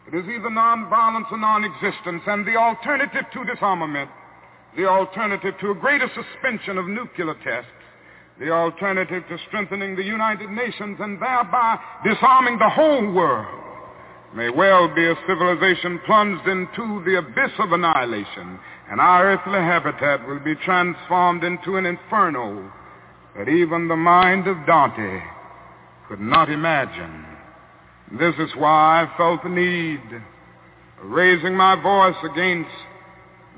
It 0.07 0.15
is 0.15 0.25
either 0.25 0.51
nonviolence 0.51 1.33
or 1.33 1.39
non-existence, 1.39 2.23
and 2.27 2.47
the 2.47 2.57
alternative 2.57 3.25
to 3.33 3.45
disarmament 3.45 4.11
the 4.77 4.87
alternative 4.87 5.55
to 5.61 5.71
a 5.71 5.75
greater 5.75 6.11
suspension 6.15 6.79
of 6.79 6.87
nuclear 6.87 7.35
tests, 7.45 7.71
the 8.39 8.51
alternative 8.51 9.23
to 9.29 9.39
strengthening 9.49 9.95
the 9.95 10.03
United 10.03 10.51
Nations 10.51 10.99
and 11.01 11.21
thereby 11.21 11.79
disarming 12.05 12.59
the 12.59 12.69
whole 12.69 13.13
world, 13.13 13.61
may 14.35 14.51
well 14.51 14.93
be 14.93 15.07
a 15.07 15.15
civilization 15.29 16.01
plunged 16.07 16.47
into 16.49 17.05
the 17.05 17.19
abyss 17.19 17.53
of 17.61 17.71
annihilation, 17.71 18.59
and 18.91 19.01
our 19.01 19.33
earthly 19.33 19.61
habitat 19.61 20.27
will 20.27 20.41
be 20.41 20.57
transformed 20.57 21.45
into 21.45 21.77
an 21.77 21.87
inferno 21.87 22.73
that 23.37 23.49
even 23.49 23.87
the 23.87 23.97
mind 23.97 24.49
of 24.49 24.57
Dante 24.67 25.21
could 26.09 26.21
not 26.21 26.51
imagine. 26.51 27.25
This 28.19 28.35
is 28.39 28.51
why 28.57 29.03
I 29.03 29.17
felt 29.17 29.43
the 29.45 29.49
need 29.49 30.03
of 31.01 31.11
raising 31.11 31.57
my 31.57 31.81
voice 31.81 32.17
against 32.25 32.71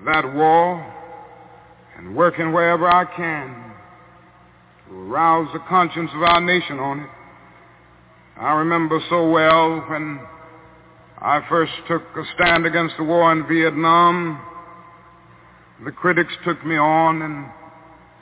that 0.04 0.34
war 0.34 0.95
and 1.96 2.14
working 2.14 2.52
wherever 2.52 2.88
I 2.88 3.04
can 3.16 3.72
to 4.88 4.94
arouse 4.94 5.48
the 5.52 5.60
conscience 5.68 6.10
of 6.14 6.22
our 6.22 6.40
nation 6.40 6.78
on 6.78 7.00
it. 7.00 7.10
I 8.38 8.52
remember 8.52 9.00
so 9.08 9.30
well 9.30 9.80
when 9.88 10.20
I 11.18 11.40
first 11.48 11.72
took 11.88 12.02
a 12.16 12.22
stand 12.34 12.66
against 12.66 12.96
the 12.98 13.04
war 13.04 13.32
in 13.32 13.46
Vietnam, 13.48 14.40
the 15.84 15.92
critics 15.92 16.32
took 16.44 16.64
me 16.64 16.76
on 16.76 17.22
and 17.22 17.46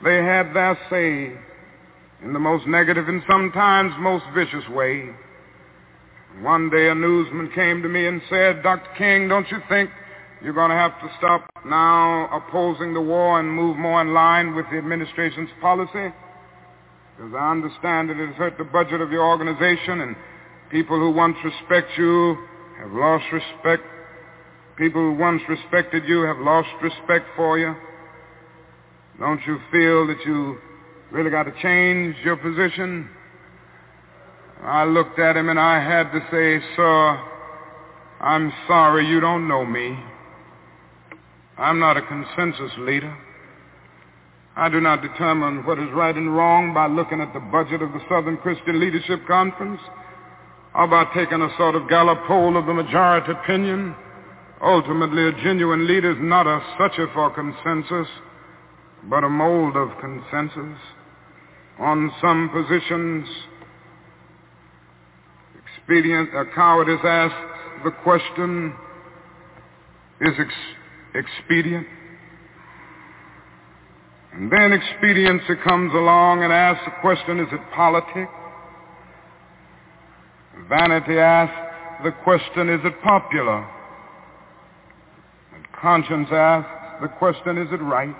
they 0.03 0.23
had 0.23 0.53
their 0.53 0.77
say 0.89 1.37
in 2.23 2.33
the 2.33 2.39
most 2.39 2.65
negative 2.67 3.07
and 3.07 3.21
sometimes 3.29 3.93
most 3.99 4.25
vicious 4.33 4.67
way. 4.69 5.09
One 6.41 6.69
day 6.69 6.89
a 6.89 6.95
newsman 6.95 7.51
came 7.53 7.81
to 7.81 7.89
me 7.89 8.07
and 8.07 8.21
said, 8.29 8.63
Dr. 8.63 8.89
King, 8.97 9.27
don't 9.29 9.49
you 9.51 9.57
think 9.69 9.89
you're 10.45 10.53
going 10.53 10.69
to 10.69 10.75
have 10.75 10.91
to 11.01 11.09
stop 11.17 11.49
now 11.65 12.29
opposing 12.31 12.93
the 12.93 13.01
war 13.01 13.39
and 13.39 13.51
move 13.51 13.77
more 13.77 13.99
in 13.99 14.13
line 14.13 14.53
with 14.53 14.67
the 14.71 14.77
administration's 14.77 15.49
policy. 15.59 16.13
Because 17.17 17.33
I 17.35 17.49
understand 17.49 18.11
that 18.11 18.19
it 18.19 18.27
has 18.27 18.35
hurt 18.35 18.55
the 18.59 18.63
budget 18.63 19.01
of 19.01 19.11
your 19.11 19.25
organization 19.25 20.01
and 20.01 20.15
people 20.69 20.99
who 20.99 21.09
once 21.09 21.35
respect 21.43 21.89
you 21.97 22.37
have 22.79 22.91
lost 22.91 23.25
respect. 23.33 23.81
People 24.77 25.01
who 25.01 25.13
once 25.17 25.41
respected 25.49 26.03
you 26.05 26.21
have 26.21 26.37
lost 26.37 26.69
respect 26.79 27.25
for 27.35 27.57
you. 27.57 27.73
Don't 29.19 29.41
you 29.47 29.57
feel 29.71 30.05
that 30.05 30.23
you 30.27 30.59
really 31.09 31.31
got 31.31 31.43
to 31.43 31.53
change 31.59 32.17
your 32.23 32.35
position? 32.37 33.09
I 34.61 34.83
looked 34.83 35.17
at 35.17 35.35
him 35.35 35.49
and 35.49 35.59
I 35.59 35.83
had 35.83 36.11
to 36.11 36.19
say, 36.29 36.63
sir, 36.75 37.19
I'm 38.21 38.53
sorry 38.67 39.07
you 39.07 39.19
don't 39.19 39.47
know 39.47 39.65
me. 39.65 39.97
I'm 41.57 41.79
not 41.79 41.97
a 41.97 42.01
consensus 42.01 42.71
leader. 42.79 43.15
I 44.57 44.69
do 44.69 44.79
not 44.79 45.01
determine 45.01 45.65
what 45.65 45.79
is 45.79 45.89
right 45.93 46.15
and 46.15 46.35
wrong 46.35 46.73
by 46.73 46.87
looking 46.87 47.21
at 47.21 47.33
the 47.33 47.39
budget 47.39 47.81
of 47.81 47.91
the 47.91 48.01
Southern 48.09 48.37
Christian 48.37 48.79
Leadership 48.79 49.25
Conference 49.27 49.81
or 50.73 50.87
by 50.87 51.05
taking 51.13 51.41
a 51.41 51.49
sort 51.57 51.75
of 51.75 51.89
Gallup 51.89 52.19
poll 52.27 52.57
of 52.57 52.65
the 52.65 52.73
majority 52.73 53.31
opinion. 53.31 53.95
Ultimately, 54.61 55.27
a 55.27 55.31
genuine 55.43 55.87
leader 55.87 56.11
is 56.11 56.17
not 56.19 56.47
a 56.47 56.61
searcher 56.77 57.07
for 57.13 57.29
consensus, 57.31 58.07
but 59.09 59.23
a 59.23 59.29
mold 59.29 59.75
of 59.75 59.89
consensus. 59.99 60.79
on 61.79 62.11
some 62.21 62.49
positions, 62.49 63.27
expedient, 65.77 66.29
a 66.35 66.45
cowardice 66.55 67.01
asks 67.03 67.35
the 67.83 67.91
question, 67.91 68.73
is 70.21 70.33
ex- 70.39 70.53
expedient? 71.15 71.87
And 74.33 74.51
then 74.51 74.73
expediency 74.73 75.55
comes 75.63 75.93
along 75.93 76.43
and 76.43 76.51
asks 76.51 76.83
the 76.85 76.91
question, 76.99 77.39
is 77.39 77.47
it 77.53 77.61
politic? 77.73 78.27
Vanity 80.67 81.17
asks 81.17 81.55
the 82.03 82.11
question, 82.23 82.69
is 82.69 82.81
it 82.83 83.01
popular? 83.01 83.65
And 85.53 85.65
conscience 85.81 86.27
asks 86.31 86.69
the 87.01 87.07
question, 87.07 87.57
is 87.57 87.69
it 87.71 87.81
right? 87.81 88.15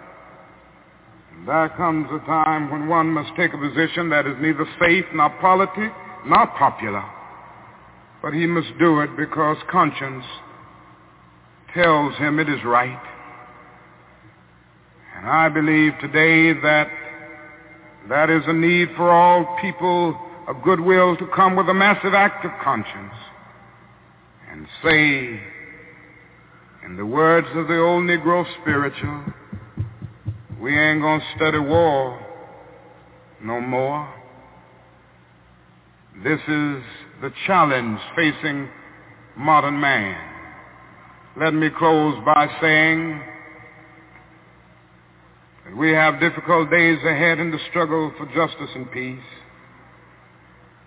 And 1.34 1.48
there 1.48 1.70
comes 1.76 2.08
a 2.12 2.26
time 2.26 2.72
when 2.72 2.88
one 2.88 3.08
must 3.08 3.32
take 3.36 3.54
a 3.54 3.58
position 3.58 4.10
that 4.10 4.26
is 4.26 4.36
neither 4.40 4.66
faith 4.80 5.06
nor 5.14 5.30
politic 5.42 5.92
nor 6.26 6.48
popular. 6.58 7.04
But 8.22 8.34
he 8.34 8.46
must 8.46 8.70
do 8.80 9.02
it 9.02 9.10
because 9.18 9.58
conscience 9.70 10.24
tells 11.76 12.16
him 12.16 12.40
it 12.40 12.50
is 12.50 12.64
right. 12.64 13.02
And 15.18 15.28
I 15.28 15.50
believe 15.50 15.94
today 16.00 16.54
that 16.62 16.88
that 18.10 18.30
is 18.30 18.44
a 18.48 18.54
need 18.54 18.90
for 18.96 19.12
all 19.12 19.58
people 19.62 20.18
of 20.48 20.62
goodwill 20.64 21.18
to 21.18 21.28
come 21.36 21.56
with 21.56 21.68
a 21.70 21.74
massive 21.74 22.14
act 22.14 22.46
of 22.46 22.52
conscience 22.64 23.14
and 24.52 24.68
say, 24.84 25.40
in 26.86 26.96
the 26.98 27.06
words 27.06 27.48
of 27.56 27.68
the 27.68 27.78
old 27.78 28.04
Negro 28.04 28.46
spiritual, 28.62 29.24
we 30.62 30.78
ain't 30.78 31.02
going 31.02 31.20
to 31.20 31.26
study 31.36 31.60
war 31.60 32.24
no 33.42 33.60
more. 33.60 34.08
This 36.24 36.40
is 36.40 36.84
the 37.22 37.32
challenge 37.48 38.00
facing 38.16 38.70
modern 39.36 39.80
man. 39.80 40.35
Let 41.38 41.54
me 41.54 41.70
close 41.78 42.16
by 42.24 42.48
saying 42.62 43.22
that 45.66 45.76
we 45.76 45.92
have 45.92 46.22
difficult 46.22 46.72
days 46.72 46.98
ahead 47.06 47.40
in 47.40 47.52
the 47.52 47.60
struggle 47.70 48.14
for 48.18 48.26
justice 48.28 48.70
and 48.74 48.90
peace. 48.90 49.20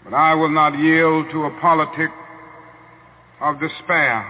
But 0.05 0.15
I 0.15 0.35
will 0.35 0.49
not 0.49 0.79
yield 0.79 1.27
to 1.33 1.45
a 1.45 1.61
politic 1.61 2.09
of 3.43 3.61
despair. 3.61 4.25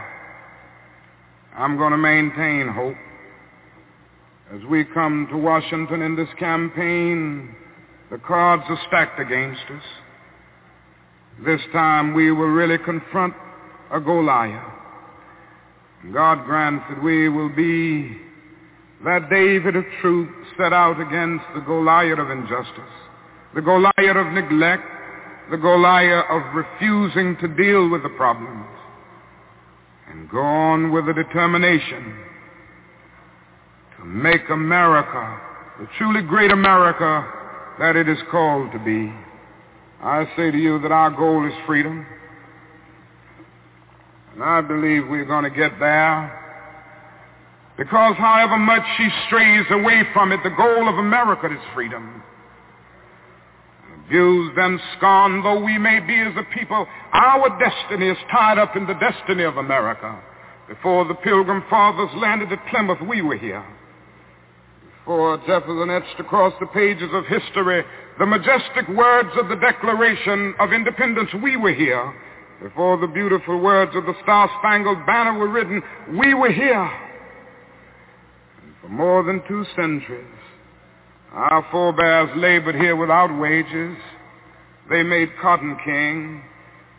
I'm 1.57 1.77
going 1.77 1.93
to 1.93 1.99
maintain 1.99 2.67
hope. 2.67 2.97
As 4.53 4.65
we 4.69 4.85
come 4.87 5.29
to 5.31 5.37
Washington 5.37 6.03
in 6.03 6.17
this 6.17 6.29
campaign, 6.37 7.55
the 8.11 8.19
cards 8.19 8.65
are 8.69 8.81
stacked 8.89 9.21
against 9.21 9.63
us. 9.71 9.85
This 11.47 11.61
time 11.73 12.13
we 12.13 12.33
will 12.33 12.49
really 12.49 12.79
confront 12.79 13.35
a 13.93 14.01
Goliath. 14.01 14.78
God 16.13 16.45
grants 16.45 16.85
that 16.89 17.03
we 17.03 17.29
will 17.29 17.49
be 17.49 18.17
that 19.05 19.29
David 19.31 19.77
of 19.77 19.85
truth 20.01 20.29
set 20.57 20.73
out 20.73 21.01
against 21.01 21.45
the 21.55 21.61
Goliath 21.61 22.19
of 22.19 22.31
injustice, 22.31 22.95
the 23.55 23.61
Goliath 23.61 24.17
of 24.17 24.33
neglect, 24.33 24.83
the 25.51 25.57
Goliath 25.57 26.25
of 26.31 26.43
refusing 26.55 27.37
to 27.39 27.49
deal 27.49 27.89
with 27.89 28.03
the 28.03 28.09
problems 28.11 28.67
and 30.09 30.29
go 30.31 30.41
on 30.41 30.93
with 30.93 31.07
the 31.07 31.13
determination 31.13 32.17
to 33.99 34.05
make 34.05 34.49
America 34.51 35.41
the 35.79 35.89
truly 35.97 36.23
great 36.23 36.51
America 36.51 37.25
that 37.79 37.95
it 37.95 38.09
is 38.09 38.19
called 38.31 38.73
to 38.73 38.79
be. 38.81 39.13
I 40.03 40.25
say 40.37 40.51
to 40.51 40.59
you 40.59 40.81
that 40.81 40.91
our 40.91 41.11
goal 41.11 41.47
is 41.47 41.53
freedom. 41.67 42.07
And 44.39 44.45
I 44.45 44.61
believe 44.61 45.09
we're 45.09 45.25
going 45.25 45.43
to 45.43 45.51
get 45.51 45.73
there 45.81 46.33
because 47.77 48.17
however 48.17 48.57
much 48.57 48.83
she 48.97 49.09
strays 49.27 49.67
away 49.71 50.03
from 50.13 50.31
it, 50.31 50.41
the 50.45 50.51
goal 50.51 50.89
of 50.89 50.95
America 50.95 51.47
is 51.47 51.61
freedom 51.75 52.23
abused 54.09 54.57
and 54.57 54.81
scorned 54.97 55.45
though 55.45 55.63
we 55.63 55.77
may 55.77 56.01
be 56.01 56.19
as 56.19 56.35
a 56.37 56.55
people, 56.55 56.87
our 57.13 57.59
destiny 57.59 58.09
is 58.09 58.17
tied 58.33 58.59
up 58.59 58.75
in 58.75 58.87
the 58.87 58.95
destiny 58.95 59.45
of 59.45 59.59
America. 59.59 60.19
Before 60.67 61.05
the 61.05 61.15
Pilgrim 61.15 61.63
Fathers 61.69 62.09
landed 62.17 62.51
at 62.51 62.67
Plymouth, 62.69 63.01
we 63.07 63.21
were 63.21 63.37
here. 63.37 63.65
Before 65.01 65.37
Jefferson 65.47 65.91
etched 65.91 66.21
across 66.21 66.55
the 66.59 66.67
pages 66.67 67.11
of 67.13 67.27
history 67.27 67.85
the 68.19 68.27
majestic 68.27 68.89
words 68.89 69.31
of 69.39 69.49
the 69.49 69.57
Declaration 69.57 70.55
of 70.59 70.73
Independence, 70.73 71.31
we 71.43 71.57
were 71.57 71.73
here. 71.73 72.15
Before 72.63 72.97
the 72.97 73.07
beautiful 73.07 73.61
words 73.61 73.93
of 73.95 74.05
the 74.05 74.15
Star-Spangled 74.23 75.07
Banner 75.07 75.39
were 75.39 75.49
written, 75.49 75.81
we 76.19 76.35
were 76.35 76.51
here. 76.51 76.91
And 78.63 78.75
for 78.83 78.89
more 78.89 79.23
than 79.23 79.43
two 79.47 79.65
centuries, 79.77 80.27
our 81.33 81.65
forebears 81.71 82.31
labored 82.37 82.75
here 82.75 82.97
without 82.97 83.39
wages. 83.39 83.97
They 84.91 85.03
made 85.05 85.31
cotton 85.41 85.77
king. 85.85 86.43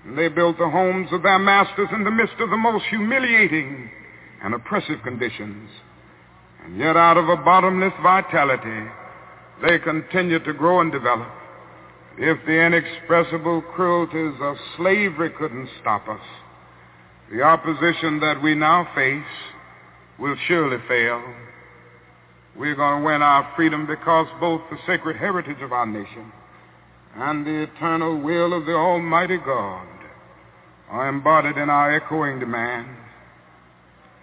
And 0.05 0.17
they 0.17 0.29
built 0.29 0.57
the 0.57 0.69
homes 0.69 1.09
of 1.11 1.23
their 1.23 1.39
masters 1.39 1.89
in 1.91 2.05
the 2.05 2.11
midst 2.11 2.35
of 2.39 2.49
the 2.49 2.57
most 2.57 2.85
humiliating 2.85 3.89
and 4.41 4.53
oppressive 4.53 5.01
conditions. 5.03 5.69
And 6.63 6.77
yet 6.77 6.95
out 6.95 7.17
of 7.17 7.27
a 7.27 7.35
bottomless 7.35 7.93
vitality, 8.01 8.89
they 9.61 9.77
continued 9.79 10.45
to 10.45 10.53
grow 10.53 10.79
and 10.79 10.91
develop. 10.91 11.27
If 12.21 12.45
the 12.45 12.51
inexpressible 12.51 13.61
cruelties 13.61 14.37
of 14.41 14.57
slavery 14.75 15.29
couldn't 15.29 15.69
stop 15.79 16.05
us, 16.09 16.19
the 17.31 17.43
opposition 17.43 18.19
that 18.19 18.43
we 18.43 18.55
now 18.55 18.89
face 18.93 19.23
will 20.19 20.35
surely 20.45 20.83
fail. 20.85 21.23
We're 22.57 22.75
going 22.75 22.99
to 22.99 23.05
win 23.05 23.21
our 23.21 23.49
freedom 23.55 23.87
because 23.87 24.27
both 24.41 24.59
the 24.69 24.77
sacred 24.85 25.15
heritage 25.15 25.61
of 25.61 25.71
our 25.71 25.85
nation 25.85 26.29
and 27.15 27.47
the 27.47 27.63
eternal 27.63 28.19
will 28.19 28.51
of 28.53 28.65
the 28.65 28.75
Almighty 28.75 29.37
God 29.37 29.87
are 30.89 31.07
embodied 31.07 31.55
in 31.55 31.69
our 31.69 31.95
echoing 31.95 32.39
demand. 32.41 32.97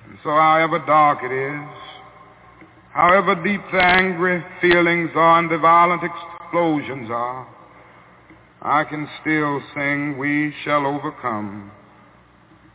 And 0.07 0.19
so 0.23 0.29
however 0.29 0.81
dark 0.87 1.21
it 1.23 1.33
is, 1.33 2.69
however 2.93 3.37
deep 3.43 3.63
the 3.73 3.83
angry 3.83 4.45
feelings 4.61 5.13
are 5.15 5.39
and 5.39 5.51
the 5.51 5.57
violent 5.57 6.03
explosions 6.03 7.09
are, 7.11 7.56
I 8.67 8.83
can 8.83 9.09
still 9.21 9.63
sing, 9.77 10.19
we 10.19 10.53
shall 10.65 10.87
overcome. 10.87 11.71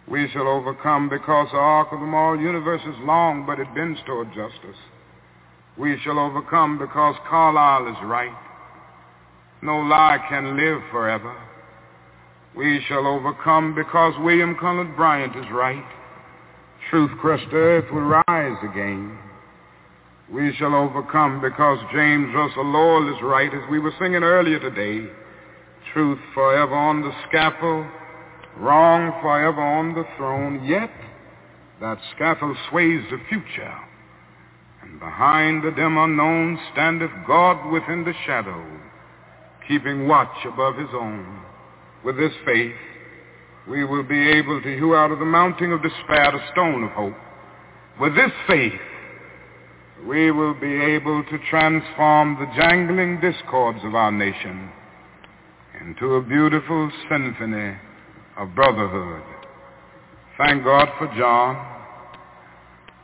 We 0.07 0.30
shall 0.31 0.47
overcome 0.47 1.09
because 1.09 1.49
the 1.51 1.57
arc 1.57 1.91
of 1.91 1.99
the 1.99 2.05
moral 2.05 2.39
universe 2.39 2.81
is 2.84 2.95
long, 3.01 3.45
but 3.45 3.59
it 3.59 3.68
bends 3.76 3.99
toward 4.05 4.30
justice. 4.30 4.80
We 5.77 5.99
shall 6.01 6.18
overcome 6.18 6.80
because 6.80 7.15
Carlyle 7.30 7.91
is 7.91 7.97
right. 8.05 8.31
No 9.61 9.80
lie 9.80 10.18
can 10.30 10.55
live 10.55 10.81
forever. 10.91 11.35
We 12.55 12.81
shall 12.88 13.05
overcome 13.05 13.76
because 13.76 14.13
William 14.19 14.55
Cullen 14.57 14.95
Bryant 14.95 15.35
is 15.35 15.51
right. 15.51 15.84
Truth 16.89 17.11
crushed 17.19 17.51
earth 17.51 17.91
will 17.91 18.22
rise 18.30 18.57
again. 18.63 19.19
We 20.31 20.55
shall 20.55 20.73
overcome 20.73 21.41
because 21.41 21.80
James 21.93 22.34
Russell 22.34 22.63
Lowell 22.65 23.13
is 23.13 23.22
right, 23.22 23.53
as 23.53 23.69
we 23.69 23.80
were 23.80 23.93
singing 23.99 24.23
earlier 24.23 24.57
today. 24.57 25.11
Truth 25.93 26.19
forever 26.34 26.73
on 26.73 27.01
the 27.01 27.11
scaffold, 27.27 27.85
wrong 28.57 29.11
forever 29.22 29.61
on 29.61 29.93
the 29.93 30.05
throne. 30.15 30.63
Yet 30.63 30.91
that 31.81 31.97
scaffold 32.15 32.55
sways 32.69 33.01
the 33.09 33.19
future 33.27 33.76
and 34.81 34.99
behind 34.99 35.63
the 35.63 35.72
dim 35.72 35.97
unknown 35.97 36.57
standeth 36.72 37.11
God 37.27 37.72
within 37.72 38.05
the 38.05 38.13
shadow, 38.26 38.65
keeping 39.68 40.07
watch 40.07 40.45
above 40.45 40.77
his 40.77 40.89
own. 40.93 41.41
With 42.05 42.18
this 42.18 42.34
faith, 42.45 42.76
we 43.69 43.84
will 43.84 44.03
be 44.03 44.30
able 44.30 44.61
to 44.61 44.77
hew 44.77 44.95
out 44.95 45.11
of 45.11 45.19
the 45.19 45.26
mounting 45.26 45.73
of 45.73 45.84
despair 45.84 46.31
the 46.31 46.51
stone 46.51 46.84
of 46.84 46.91
hope. 46.91 47.18
With 47.99 48.15
this 48.15 48.31
faith, 48.47 48.80
we 50.07 50.31
will 50.31 50.53
be 50.53 50.73
able 50.73 51.23
to 51.23 51.38
transform 51.49 52.38
the 52.39 52.51
jangling 52.55 53.19
discords 53.19 53.80
of 53.84 53.93
our 53.93 54.11
nation 54.11 54.72
into 55.81 56.15
a 56.15 56.21
beautiful 56.21 56.91
symphony 57.09 57.75
of 58.37 58.55
brotherhood. 58.55 59.23
Thank 60.37 60.63
God 60.63 60.87
for 60.97 61.07
John 61.17 61.71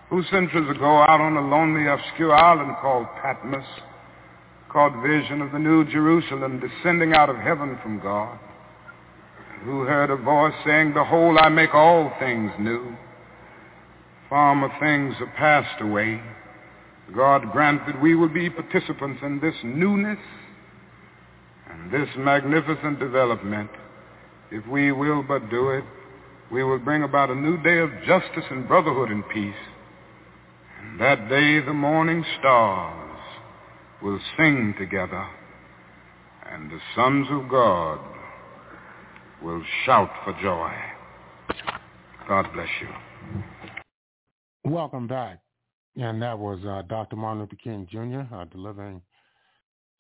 who 0.10 0.24
centuries 0.24 0.70
ago 0.70 1.02
out 1.02 1.20
on 1.20 1.36
a 1.36 1.42
lonely, 1.42 1.88
obscure 1.88 2.34
island 2.34 2.76
called 2.82 3.08
Patmos 3.22 3.66
caught 4.70 5.02
vision 5.06 5.42
of 5.42 5.52
the 5.52 5.60
New 5.60 5.84
Jerusalem 5.86 6.62
descending 6.62 7.14
out 7.14 7.30
of 7.30 7.38
heaven 7.38 7.78
from 7.82 8.00
God, 8.00 8.38
who 9.64 9.82
heard 9.82 10.10
a 10.10 10.16
voice 10.16 10.54
saying, 10.66 10.94
Behold, 10.94 11.38
I 11.40 11.50
make 11.50 11.74
all 11.74 12.12
things 12.20 12.52
new. 12.60 12.96
Former 14.30 14.70
things 14.80 15.16
are 15.20 15.34
passed 15.38 15.82
away. 15.82 16.22
God 17.16 17.52
grant 17.52 17.86
that 17.88 18.02
we 18.02 18.16
will 18.16 18.30
be 18.30 18.50
participants 18.50 19.22
in 19.24 19.40
this 19.40 19.56
newness 19.64 20.20
And 21.72 21.92
this 21.92 22.10
magnificent 22.18 23.00
development, 23.00 23.70
if 24.52 24.66
we 24.68 24.92
will 24.92 25.24
but 25.24 25.50
do 25.50 25.70
it, 25.70 25.84
we 26.52 26.64
will 26.64 26.80
bring 26.80 27.04
about 27.04 27.30
a 27.30 27.36
new 27.36 27.62
day 27.62 27.80
of 27.80 27.90
justice 28.06 28.46
and 28.50 28.68
brotherhood 28.68 29.10
and 29.10 29.28
peace. 29.30 29.54
And 30.82 31.00
that 31.00 31.30
day 31.30 31.60
the 31.60 31.74
morning 31.74 32.24
stars 32.40 33.20
will 34.02 34.20
sing 34.38 34.76
together 34.80 35.28
and 36.52 36.72
the 36.72 36.80
sons 36.96 37.28
of 37.30 37.50
God 37.50 38.00
will 39.44 39.62
shout 39.86 40.10
for 40.24 40.34
joy. 40.42 40.72
God 42.28 42.48
bless 42.54 42.70
you. 42.82 42.88
Welcome 44.64 45.08
back. 45.08 45.40
And 45.96 46.22
that 46.22 46.38
was 46.38 46.60
uh, 46.66 46.84
Dr. 46.88 47.16
Martin 47.16 47.42
Luther 47.42 47.56
King 47.56 47.88
Jr. 47.90 48.34
Uh, 48.34 48.46
delivering 48.46 49.02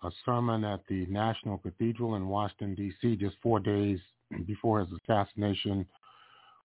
a 0.03 0.11
sermon 0.25 0.63
at 0.63 0.81
the 0.87 1.05
National 1.07 1.57
Cathedral 1.57 2.15
in 2.15 2.27
Washington, 2.27 2.75
D.C., 2.75 3.15
just 3.15 3.35
four 3.41 3.59
days 3.59 3.99
before 4.45 4.79
his 4.79 4.89
assassination 5.03 5.85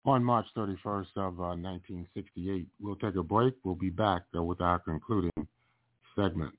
on 0.05 0.24
March 0.24 0.47
31st 0.57 1.16
of 1.16 1.40
uh, 1.40 1.55
1968. 1.57 2.66
We'll 2.81 2.97
take 2.97 3.16
a 3.16 3.23
break. 3.23 3.55
We'll 3.65 3.74
be 3.74 3.90
back 3.90 4.23
uh, 4.36 4.43
with 4.43 4.61
our 4.61 4.78
concluding 4.78 5.31
segment. 6.16 6.55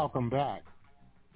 Welcome 0.00 0.30
back. 0.30 0.62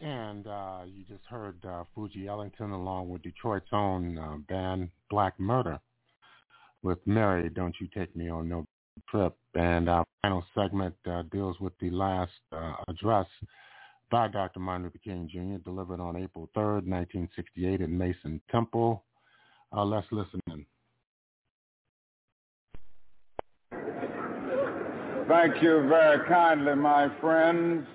And 0.01 0.47
uh, 0.47 0.79
you 0.87 1.05
just 1.07 1.27
heard 1.29 1.63
uh, 1.69 1.85
Fuji 1.95 2.29
Ellington 2.29 2.71
along 2.71 3.11
with 3.11 3.21
Detroit's 3.21 3.69
own 3.73 4.17
uh, 4.17 4.39
band 4.49 4.89
Black 5.11 5.39
Merda 5.39 5.79
with 6.83 6.97
Mary, 7.05 7.51
Don't 7.51 7.75
You 7.79 7.89
Take 7.95 8.17
Me 8.17 8.31
On 8.31 8.49
No 8.49 8.65
Trip. 9.11 9.37
And 9.55 9.91
our 9.91 10.07
final 10.23 10.43
segment 10.55 10.95
uh, 11.07 11.25
deals 11.31 11.61
with 11.61 11.75
the 11.79 11.91
last 11.91 12.33
uh, 12.53 12.77
address 12.89 13.27
by 14.11 14.29
Dr. 14.29 14.61
Martin 14.61 14.85
Luther 14.85 14.99
King 15.05 15.29
Jr. 15.31 15.63
delivered 15.63 16.01
on 16.01 16.17
April 16.17 16.49
3rd, 16.57 16.89
1968 16.89 17.83
in 17.83 17.99
Mason 17.99 18.41
Temple. 18.51 19.05
Uh, 19.77 19.85
let's 19.85 20.07
listen 20.11 20.41
in. 20.51 20.65
Thank 25.29 25.63
you 25.63 25.87
very 25.87 26.27
kindly, 26.27 26.75
my 26.77 27.11
friends. 27.21 27.87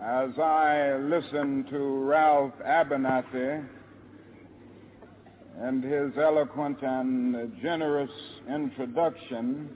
As 0.00 0.38
I 0.38 0.96
listen 0.98 1.64
to 1.70 1.78
Ralph 2.04 2.54
Abernathy 2.66 3.64
and 5.60 5.84
his 5.84 6.12
eloquent 6.16 6.78
and 6.82 7.52
generous 7.62 8.10
introduction, 8.48 9.68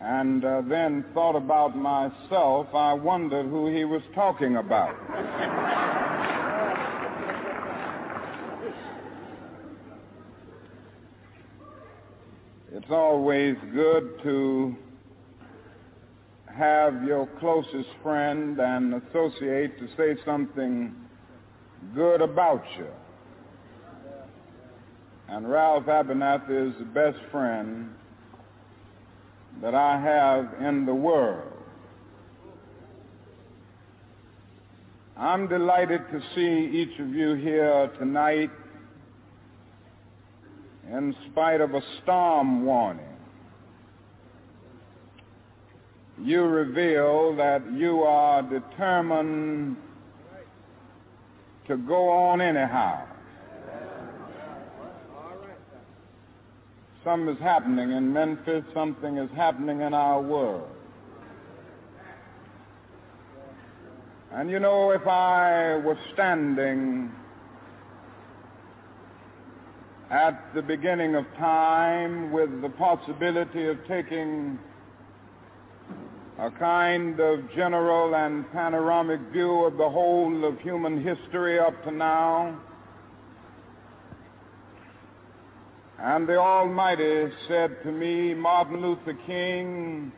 and 0.00 0.44
uh, 0.44 0.62
then 0.68 1.04
thought 1.12 1.36
about 1.36 1.76
myself, 1.76 2.68
I 2.74 2.94
wondered 2.94 3.46
who 3.46 3.66
he 3.74 3.84
was 3.84 4.02
talking 4.14 4.56
about. 4.56 4.94
it's 12.72 12.90
always 12.90 13.56
good 13.74 14.22
to 14.22 14.76
have 16.56 17.04
your 17.04 17.26
closest 17.38 17.88
friend 18.02 18.58
and 18.58 18.94
associate 18.94 19.78
to 19.78 19.88
say 19.96 20.20
something 20.24 20.94
good 21.94 22.20
about 22.20 22.62
you. 22.78 22.88
And 25.28 25.48
Ralph 25.48 25.84
Abernathy 25.84 26.70
is 26.70 26.78
the 26.78 26.84
best 26.84 27.18
friend 27.30 27.90
that 29.62 29.74
I 29.74 30.00
have 30.00 30.60
in 30.66 30.86
the 30.86 30.94
world. 30.94 31.52
I'm 35.16 35.48
delighted 35.48 36.00
to 36.10 36.20
see 36.34 36.78
each 36.78 36.98
of 36.98 37.10
you 37.10 37.34
here 37.34 37.90
tonight 37.98 38.50
in 40.90 41.14
spite 41.30 41.60
of 41.60 41.74
a 41.74 41.82
storm 42.02 42.64
warning 42.64 43.09
you 46.22 46.42
reveal 46.44 47.34
that 47.36 47.62
you 47.72 48.02
are 48.02 48.42
determined 48.42 49.76
to 51.66 51.76
go 51.76 52.08
on 52.08 52.40
anyhow. 52.40 53.06
Something 57.02 57.34
is 57.34 57.40
happening 57.40 57.92
in 57.92 58.12
Memphis. 58.12 58.64
Something 58.74 59.16
is 59.16 59.30
happening 59.34 59.80
in 59.80 59.94
our 59.94 60.20
world. 60.20 60.68
And 64.32 64.50
you 64.50 64.60
know, 64.60 64.90
if 64.90 65.06
I 65.06 65.76
was 65.76 65.96
standing 66.12 67.10
at 70.10 70.54
the 70.54 70.62
beginning 70.62 71.14
of 71.14 71.24
time 71.38 72.32
with 72.32 72.60
the 72.60 72.68
possibility 72.68 73.66
of 73.66 73.78
taking 73.86 74.58
a 76.40 76.50
kind 76.52 77.20
of 77.20 77.40
general 77.54 78.14
and 78.14 78.50
panoramic 78.50 79.20
view 79.30 79.66
of 79.66 79.76
the 79.76 79.88
whole 79.90 80.42
of 80.46 80.58
human 80.60 81.04
history 81.04 81.58
up 81.58 81.84
to 81.84 81.90
now. 81.90 82.58
And 85.98 86.26
the 86.26 86.38
Almighty 86.38 87.30
said 87.46 87.82
to 87.82 87.92
me, 87.92 88.32
Martin 88.32 88.80
Luther 88.80 89.18
King, 89.26 90.10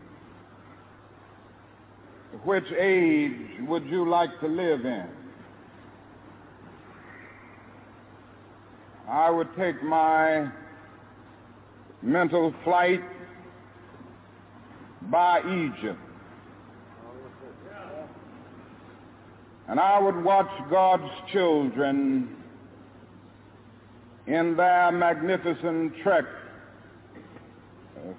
which 2.44 2.70
age 2.78 3.60
would 3.66 3.84
you 3.86 4.08
like 4.08 4.38
to 4.38 4.46
live 4.46 4.84
in? 4.84 5.08
I 9.08 9.28
would 9.28 9.48
take 9.56 9.82
my 9.82 10.52
mental 12.00 12.54
flight 12.62 13.02
by 15.10 15.40
Egypt. 15.40 15.98
And 19.68 19.78
I 19.78 19.98
would 19.98 20.22
watch 20.22 20.50
God's 20.70 21.10
children 21.32 22.36
in 24.26 24.56
their 24.56 24.92
magnificent 24.92 25.94
trek 26.02 26.24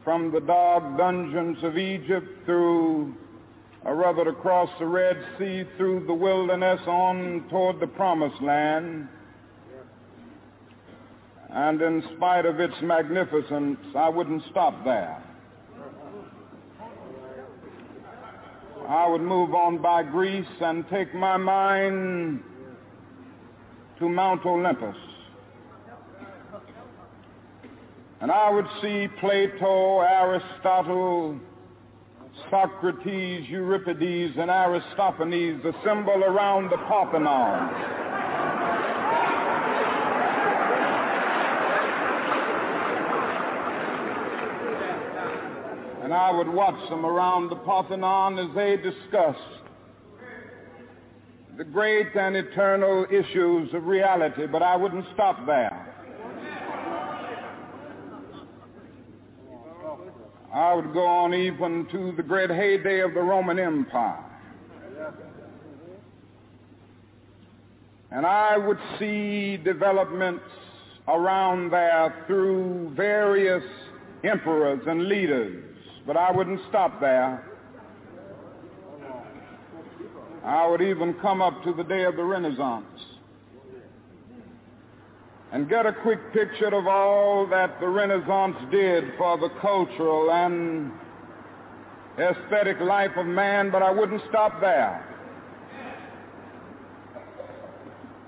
from 0.03 0.31
the 0.31 0.39
dark 0.39 0.97
dungeons 0.97 1.63
of 1.63 1.77
Egypt 1.77 2.45
through, 2.45 3.15
or 3.83 3.95
rather 3.95 4.29
across 4.29 4.69
the 4.79 4.85
Red 4.85 5.17
Sea, 5.37 5.65
through 5.77 6.05
the 6.07 6.13
wilderness 6.13 6.81
on 6.87 7.45
toward 7.49 7.79
the 7.79 7.87
promised 7.87 8.41
land. 8.41 9.07
And 11.49 11.81
in 11.81 12.03
spite 12.15 12.45
of 12.45 12.59
its 12.59 12.75
magnificence, 12.81 13.79
I 13.95 14.09
wouldn't 14.09 14.43
stop 14.49 14.83
there. 14.83 15.21
I 18.87 19.07
would 19.07 19.21
move 19.21 19.53
on 19.53 19.77
by 19.77 20.03
Greece 20.03 20.45
and 20.59 20.87
take 20.89 21.13
my 21.13 21.37
mind 21.37 22.43
to 23.99 24.09
Mount 24.09 24.45
Olympus. 24.45 24.97
And 28.19 28.31
I 28.31 28.49
would 28.49 28.67
see 28.81 29.07
Plato, 29.19 29.99
Aristotle, 30.01 31.39
Socrates, 32.49 33.49
Euripides, 33.49 34.35
and 34.37 34.49
Aristophanes 34.49 35.63
assemble 35.63 36.23
around 36.23 36.69
the 36.69 36.77
Parthenon. 36.77 38.02
And 46.13 46.21
I 46.21 46.29
would 46.29 46.47
watch 46.47 46.89
them 46.91 47.07
around 47.07 47.49
the 47.49 47.55
Parthenon 47.55 48.37
as 48.37 48.53
they 48.53 48.77
discussed 48.77 49.39
the 51.57 51.63
great 51.63 52.15
and 52.15 52.35
eternal 52.35 53.07
issues 53.09 53.73
of 53.73 53.87
reality, 53.87 54.45
but 54.45 54.61
I 54.61 54.75
wouldn't 54.75 55.07
stop 55.15 55.43
there. 55.47 55.95
I 60.53 60.75
would 60.75 60.93
go 60.93 61.03
on 61.03 61.33
even 61.33 61.87
to 61.91 62.11
the 62.15 62.21
great 62.21 62.51
heyday 62.51 62.99
of 62.99 63.15
the 63.15 63.21
Roman 63.21 63.57
Empire. 63.57 64.23
And 68.11 68.23
I 68.23 68.55
would 68.55 68.77
see 68.99 69.57
developments 69.57 70.45
around 71.07 71.71
there 71.71 72.23
through 72.27 72.93
various 72.95 73.63
emperors 74.23 74.83
and 74.85 75.07
leaders 75.07 75.72
but 76.05 76.17
I 76.17 76.31
wouldn't 76.31 76.59
stop 76.69 76.99
there. 76.99 77.43
I 80.43 80.67
would 80.67 80.81
even 80.81 81.13
come 81.15 81.41
up 81.41 81.63
to 81.63 81.73
the 81.73 81.83
day 81.83 82.03
of 82.03 82.17
the 82.17 82.23
Renaissance 82.23 82.85
and 85.53 85.69
get 85.69 85.85
a 85.85 85.93
quick 85.93 86.33
picture 86.33 86.73
of 86.73 86.87
all 86.87 87.47
that 87.47 87.79
the 87.79 87.87
Renaissance 87.87 88.57
did 88.69 89.05
for 89.17 89.37
the 89.37 89.49
cultural 89.61 90.31
and 90.31 90.91
aesthetic 92.19 92.79
life 92.81 93.11
of 93.15 93.25
man, 93.25 93.71
but 93.71 93.81
I 93.81 93.91
wouldn't 93.91 94.21
stop 94.29 94.59
there. 94.59 95.09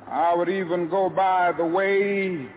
I 0.08 0.34
would 0.34 0.50
even 0.50 0.88
go 0.88 1.10
by 1.10 1.52
the 1.52 1.66
way 1.66 2.48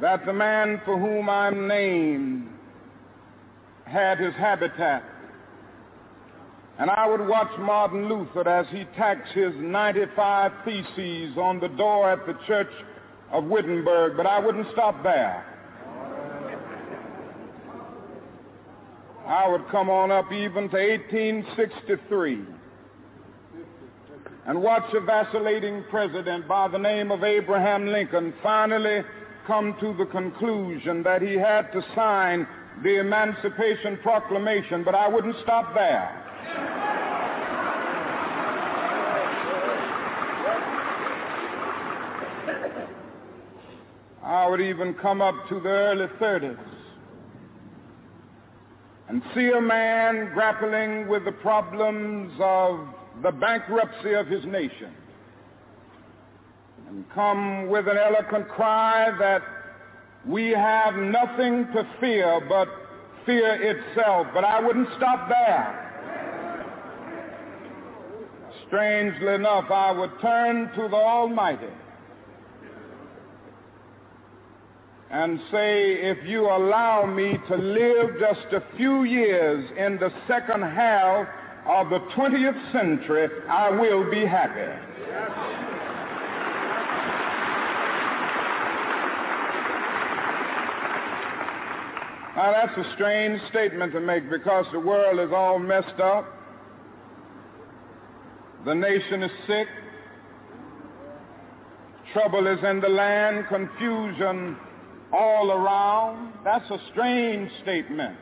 that 0.00 0.24
the 0.24 0.32
man 0.32 0.80
for 0.84 0.98
whom 0.98 1.28
I'm 1.28 1.68
named 1.68 2.51
had 3.92 4.18
his 4.18 4.34
habitat. 4.34 5.04
And 6.78 6.90
I 6.90 7.06
would 7.06 7.28
watch 7.28 7.50
Martin 7.58 8.08
Luther 8.08 8.48
as 8.48 8.66
he 8.70 8.84
tacks 8.96 9.28
his 9.34 9.52
95 9.56 10.52
theses 10.64 11.36
on 11.36 11.60
the 11.60 11.68
door 11.68 12.10
at 12.10 12.26
the 12.26 12.36
church 12.46 12.70
of 13.30 13.44
Wittenberg, 13.44 14.16
but 14.16 14.26
I 14.26 14.38
wouldn't 14.38 14.66
stop 14.72 15.02
there. 15.02 15.46
I 19.26 19.48
would 19.48 19.68
come 19.68 19.88
on 19.88 20.10
up 20.10 20.32
even 20.32 20.68
to 20.70 20.76
1863 20.76 22.44
and 24.46 24.60
watch 24.60 24.92
a 24.94 25.00
vacillating 25.00 25.84
president 25.90 26.48
by 26.48 26.66
the 26.66 26.78
name 26.78 27.12
of 27.12 27.22
Abraham 27.22 27.86
Lincoln 27.86 28.34
finally 28.42 29.02
come 29.46 29.76
to 29.80 29.92
the 29.94 30.06
conclusion 30.06 31.02
that 31.02 31.22
he 31.22 31.34
had 31.34 31.72
to 31.72 31.82
sign 31.94 32.46
the 32.82 33.00
Emancipation 33.00 33.98
Proclamation, 34.02 34.84
but 34.84 34.94
I 34.94 35.08
wouldn't 35.08 35.36
stop 35.42 35.74
there. 35.74 36.18
I 44.22 44.46
would 44.48 44.60
even 44.60 44.94
come 44.94 45.20
up 45.20 45.34
to 45.48 45.60
the 45.60 45.68
early 45.68 46.06
30s 46.20 46.58
and 49.08 49.22
see 49.34 49.50
a 49.50 49.60
man 49.60 50.32
grappling 50.32 51.08
with 51.08 51.24
the 51.24 51.32
problems 51.32 52.32
of 52.40 52.86
the 53.22 53.32
bankruptcy 53.32 54.14
of 54.14 54.26
his 54.26 54.44
nation 54.44 54.94
and 56.92 57.08
come 57.14 57.68
with 57.68 57.88
an 57.88 57.96
eloquent 57.96 58.46
cry 58.48 59.10
that 59.18 59.42
we 60.26 60.50
have 60.50 60.94
nothing 60.94 61.66
to 61.72 61.88
fear 61.98 62.38
but 62.46 62.68
fear 63.24 63.54
itself. 63.54 64.26
But 64.34 64.44
I 64.44 64.60
wouldn't 64.60 64.88
stop 64.98 65.26
there. 65.30 65.78
Strangely 68.66 69.34
enough, 69.34 69.70
I 69.70 69.90
would 69.90 70.10
turn 70.20 70.70
to 70.74 70.88
the 70.88 70.96
Almighty 70.96 71.72
and 75.10 75.40
say, 75.50 75.94
if 75.94 76.18
you 76.26 76.42
allow 76.44 77.06
me 77.06 77.38
to 77.48 77.56
live 77.56 78.18
just 78.20 78.52
a 78.52 78.62
few 78.76 79.04
years 79.04 79.70
in 79.78 79.96
the 79.98 80.12
second 80.28 80.60
half 80.60 81.26
of 81.66 81.88
the 81.88 82.00
20th 82.14 82.72
century, 82.72 83.28
I 83.48 83.70
will 83.70 84.10
be 84.10 84.26
happy. 84.26 85.71
Now 92.34 92.52
that's 92.52 92.78
a 92.78 92.94
strange 92.94 93.40
statement 93.50 93.92
to 93.92 94.00
make 94.00 94.30
because 94.30 94.64
the 94.72 94.80
world 94.80 95.20
is 95.20 95.32
all 95.34 95.58
messed 95.58 96.00
up. 96.00 96.24
The 98.64 98.74
nation 98.74 99.22
is 99.22 99.30
sick. 99.46 99.68
Trouble 102.12 102.46
is 102.46 102.58
in 102.64 102.80
the 102.80 102.88
land, 102.88 103.46
confusion 103.48 104.56
all 105.12 105.50
around. 105.50 106.32
That's 106.44 106.70
a 106.70 106.78
strange 106.90 107.50
statement. 107.62 108.16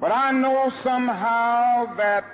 But 0.00 0.12
I 0.12 0.32
know 0.32 0.72
somehow 0.84 1.96
that 1.96 2.24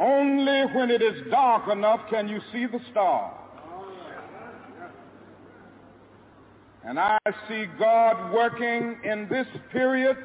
only 0.00 0.62
when 0.74 0.90
it 0.90 1.02
is 1.02 1.30
dark 1.30 1.68
enough 1.68 2.00
can 2.10 2.28
you 2.28 2.40
see 2.52 2.66
the 2.66 2.80
stars. 2.90 3.41
And 6.84 6.98
I 6.98 7.18
see 7.48 7.66
God 7.78 8.32
working 8.32 8.98
in 9.04 9.28
this 9.28 9.46
period 9.70 10.16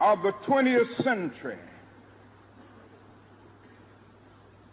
of 0.00 0.22
the 0.22 0.32
20th 0.46 1.04
century 1.04 1.58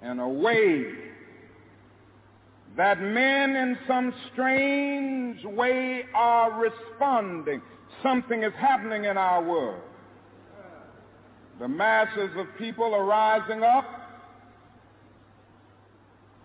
in 0.02 0.20
a 0.20 0.30
way 0.30 0.94
that 2.78 3.02
men 3.02 3.56
in 3.56 3.78
some 3.86 4.14
strange 4.32 5.44
way 5.44 6.06
are 6.16 6.54
responding. 6.60 7.62
Something 8.02 8.44
is 8.44 8.54
happening 8.54 9.04
in 9.04 9.18
our 9.18 9.44
world. 9.44 9.82
The 11.60 11.68
masses 11.68 12.30
of 12.38 12.48
people 12.58 12.94
are 12.94 13.04
rising 13.04 13.64
up, 13.64 13.86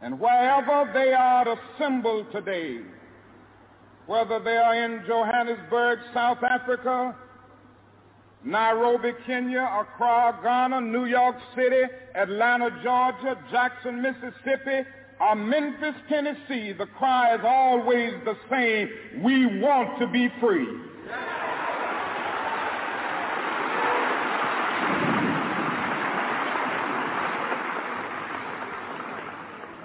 and 0.02 0.18
wherever 0.18 0.90
they 0.92 1.12
are 1.12 1.56
assembled 1.56 2.32
today, 2.32 2.80
whether 4.06 4.38
they 4.40 4.56
are 4.56 4.74
in 4.74 5.02
Johannesburg, 5.06 5.98
South 6.12 6.42
Africa, 6.42 7.16
Nairobi, 8.44 9.12
Kenya, 9.26 9.66
Accra, 9.80 10.38
Ghana, 10.42 10.82
New 10.82 11.06
York 11.06 11.36
City, 11.56 11.82
Atlanta, 12.14 12.70
Georgia, 12.82 13.38
Jackson, 13.50 14.02
Mississippi, 14.02 14.86
or 15.20 15.34
Memphis, 15.34 15.94
Tennessee, 16.08 16.72
the 16.72 16.86
cry 16.98 17.34
is 17.34 17.40
always 17.42 18.12
the 18.24 18.36
same. 18.50 19.22
We 19.22 19.60
want 19.60 19.98
to 20.00 20.06
be 20.08 20.28
free. 20.40 20.68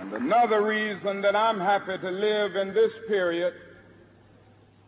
And 0.02 0.14
another 0.14 0.64
reason 0.66 1.22
that 1.22 1.36
I'm 1.36 1.60
happy 1.60 1.98
to 1.98 2.12
live 2.12 2.58
in 2.58 2.74
this 2.74 2.92
period 3.08 3.54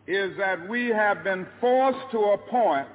is 0.06 0.36
that 0.36 0.68
we 0.68 0.88
have 0.88 1.22
been 1.22 1.46
forced 1.60 2.10
to 2.10 2.18
a 2.18 2.38
point 2.38 2.88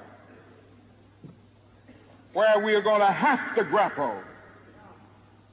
where 2.34 2.60
we 2.64 2.74
are 2.76 2.82
going 2.82 3.00
to 3.00 3.11
have 3.11 3.56
to 3.56 3.64
grapple 3.64 4.22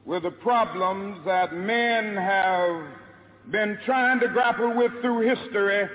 with 0.05 0.23
the 0.25 0.31
problems 0.31 1.19
that 1.25 1.55
men 1.55 2.17
have 2.17 2.83
been 3.51 3.79
trying 3.87 4.21
to 4.21 4.29
grapple 4.29 4.75
with 4.77 4.93
through 5.01 5.21
history, 5.35 5.89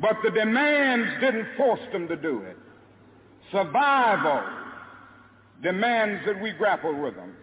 but 0.00 0.16
the 0.22 0.30
demands 0.30 1.08
didn't 1.20 1.46
force 1.56 1.80
them 1.92 2.06
to 2.08 2.16
do 2.16 2.40
it. 2.42 2.56
Survival 3.50 4.42
demands 5.62 6.24
that 6.26 6.40
we 6.40 6.52
grapple 6.52 6.94
with 7.00 7.14
them. 7.14 7.34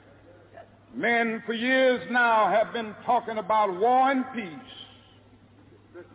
Men 0.94 1.44
for 1.46 1.54
years 1.54 2.02
now 2.10 2.50
have 2.50 2.74
been 2.74 2.96
talking 3.06 3.38
about 3.38 3.78
war 3.78 4.12
and 4.12 4.26
peace. 4.34 4.74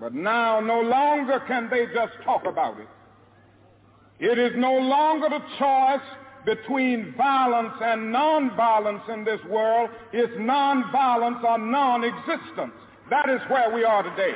But 0.01 0.15
now 0.15 0.61
no 0.61 0.81
longer 0.81 1.41
can 1.47 1.69
they 1.71 1.87
just 1.87 2.13
talk 2.25 2.45
about 2.47 2.79
it. 2.79 2.89
It 4.21 4.39
is 4.39 4.53
no 4.57 4.73
longer 4.73 5.29
the 5.29 5.43
choice 5.59 6.07
between 6.45 7.15
violence 7.17 7.75
and 7.81 8.15
nonviolence 8.15 9.09
in 9.09 9.25
this 9.25 9.41
world. 9.49 9.91
It's 10.13 10.33
nonviolence 10.35 11.43
or 11.43 11.59
non-existence. 11.59 12.73
That 13.11 13.29
is 13.29 13.41
where 13.49 13.75
we 13.75 13.85
are 13.85 14.03
today. 14.03 14.35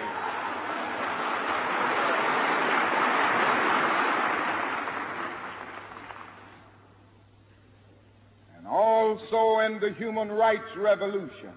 And 8.56 8.66
also 8.66 9.60
in 9.60 9.80
the 9.80 9.94
human 9.96 10.30
rights 10.30 10.76
revolution, 10.76 11.54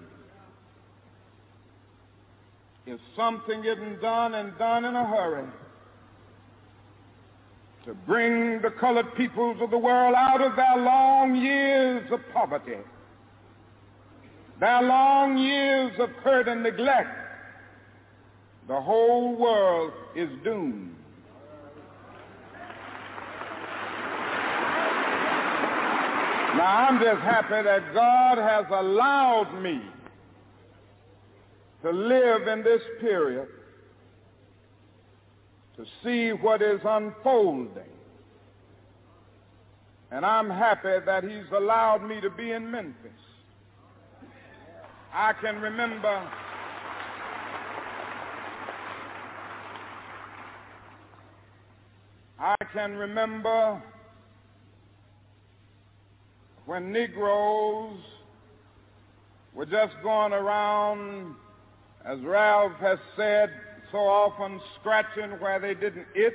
if 2.86 3.00
something 3.16 3.64
isn't 3.64 4.00
done 4.00 4.34
and 4.34 4.56
done 4.58 4.84
in 4.84 4.94
a 4.94 5.06
hurry 5.06 5.46
to 7.84 7.94
bring 8.06 8.60
the 8.60 8.70
colored 8.70 9.14
peoples 9.14 9.56
of 9.60 9.70
the 9.70 9.78
world 9.78 10.14
out 10.16 10.40
of 10.40 10.54
their 10.56 10.76
long 10.78 11.34
years 11.36 12.10
of 12.12 12.20
poverty, 12.32 12.78
their 14.60 14.82
long 14.82 15.36
years 15.38 15.92
of 15.98 16.10
hurt 16.22 16.48
and 16.48 16.62
neglect, 16.62 17.10
the 18.68 18.80
whole 18.80 19.34
world 19.34 19.92
is 20.14 20.28
doomed. 20.44 20.94
Now, 26.54 26.86
I'm 26.88 27.00
just 27.00 27.22
happy 27.22 27.62
that 27.62 27.94
God 27.94 28.38
has 28.38 28.66
allowed 28.70 29.60
me 29.62 29.80
to 31.82 31.90
live 31.90 32.46
in 32.46 32.62
this 32.62 32.82
period 33.00 33.48
to 35.76 35.84
see 36.04 36.30
what 36.30 36.62
is 36.62 36.80
unfolding. 36.84 37.82
And 40.10 40.26
I'm 40.26 40.50
happy 40.50 41.04
that 41.06 41.24
he's 41.24 41.50
allowed 41.56 42.06
me 42.06 42.20
to 42.20 42.30
be 42.30 42.52
in 42.52 42.70
Memphis. 42.70 43.10
I 45.12 45.32
can 45.34 45.60
remember 45.60 46.30
I 52.38 52.56
can 52.72 52.96
remember 52.96 53.80
when 56.66 56.90
Negroes 56.90 58.00
were 59.54 59.66
just 59.66 59.94
going 60.02 60.32
around 60.32 61.36
as 62.04 62.18
Ralph 62.20 62.72
has 62.80 62.98
said, 63.16 63.50
so 63.92 63.98
often 63.98 64.60
scratching 64.80 65.30
where 65.38 65.60
they 65.60 65.74
didn't 65.74 66.06
itch 66.14 66.32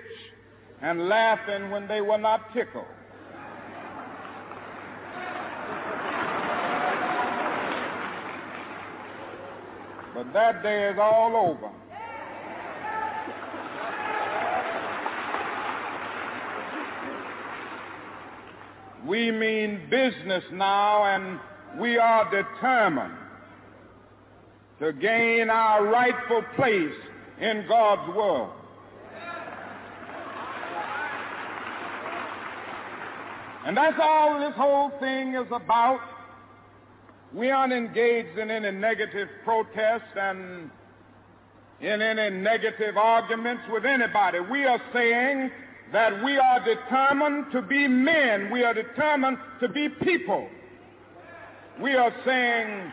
and 0.81 1.09
laughing 1.09 1.71
when 1.71 1.87
they 1.87 2.01
were 2.01 2.17
not 2.17 2.53
tickled. 2.53 2.85
But 10.13 10.33
that 10.33 10.63
day 10.63 10.89
is 10.89 10.97
all 10.99 11.35
over. 11.35 11.71
We 19.05 19.31
mean 19.31 19.81
business 19.89 20.43
now, 20.51 21.05
and 21.05 21.39
we 21.79 21.97
are 21.97 22.29
determined 22.29 23.26
to 24.79 24.93
gain 24.93 25.49
our 25.49 25.85
rightful 25.85 26.43
place 26.55 26.93
in 27.39 27.65
God's 27.67 28.15
world. 28.15 28.51
And 33.65 33.75
that's 33.75 33.97
all 34.01 34.39
this 34.39 34.55
whole 34.55 34.91
thing 34.99 35.33
is 35.33 35.47
about. 35.51 35.99
We 37.33 37.49
aren't 37.51 37.73
engaged 37.73 38.37
in 38.37 38.49
any 38.49 38.71
negative 38.71 39.27
protest 39.43 40.05
and 40.15 40.69
in 41.81 42.01
any 42.01 42.35
negative 42.37 42.95
arguments 42.95 43.63
with 43.69 43.85
anybody. 43.85 44.39
We 44.39 44.63
are 44.63 44.81
saying 44.93 45.51
that 45.91 46.23
we 46.23 46.37
are 46.37 46.63
determined 46.63 47.51
to 47.51 47.61
be 47.61 47.87
men. 47.87 48.51
We 48.51 48.63
are 48.63 48.73
determined 48.73 49.37
to 49.59 49.67
be 49.67 49.89
people. 49.89 50.47
We 51.81 51.93
are 51.95 52.13
saying 52.25 52.91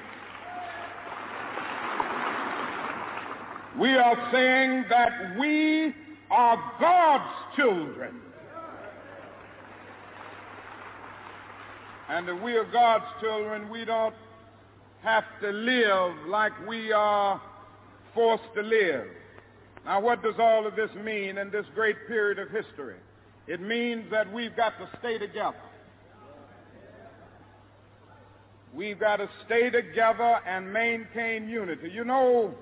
we 3.78 3.94
are 3.94 4.28
saying 4.32 4.84
that 4.88 5.36
we 5.38 5.94
are 6.30 6.72
God's 6.80 7.56
children. 7.56 8.20
And 12.08 12.28
if 12.28 12.40
we 12.42 12.56
are 12.56 12.70
God's 12.70 13.06
children, 13.20 13.68
we 13.70 13.84
don't 13.84 14.14
have 15.02 15.24
to 15.40 15.50
live 15.50 16.28
like 16.28 16.52
we 16.68 16.92
are 16.92 17.40
forced 18.14 18.44
to 18.54 18.62
live. 18.62 19.06
Now, 19.84 20.00
what 20.00 20.22
does 20.22 20.34
all 20.38 20.66
of 20.66 20.76
this 20.76 20.90
mean 21.02 21.38
in 21.38 21.50
this 21.50 21.66
great 21.74 21.96
period 22.06 22.38
of 22.38 22.50
history? 22.50 22.96
It 23.46 23.60
means 23.60 24.10
that 24.10 24.32
we've 24.32 24.56
got 24.56 24.78
to 24.78 24.88
stay 24.98 25.18
together. 25.18 25.56
We've 28.72 28.98
got 28.98 29.16
to 29.16 29.28
stay 29.46 29.70
together 29.70 30.40
and 30.46 30.72
maintain 30.72 31.48
unity. 31.48 31.90
You 31.90 32.04
know, 32.04 32.54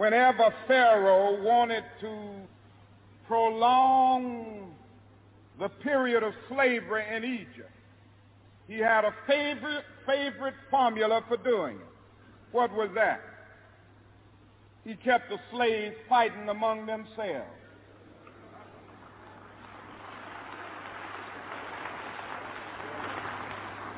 whenever 0.00 0.50
Pharaoh 0.66 1.42
wanted 1.42 1.84
to 2.00 2.10
prolong 3.26 4.74
the 5.58 5.68
period 5.68 6.22
of 6.22 6.32
slavery 6.48 7.04
in 7.14 7.22
Egypt, 7.22 7.70
he 8.66 8.78
had 8.78 9.04
a 9.04 9.14
favorite, 9.26 9.84
favorite 10.06 10.54
formula 10.70 11.22
for 11.28 11.36
doing 11.36 11.76
it. 11.76 11.92
What 12.50 12.72
was 12.72 12.88
that? 12.94 13.20
He 14.86 14.94
kept 14.94 15.28
the 15.28 15.36
slaves 15.52 15.94
fighting 16.08 16.48
among 16.48 16.86
themselves. 16.86 17.44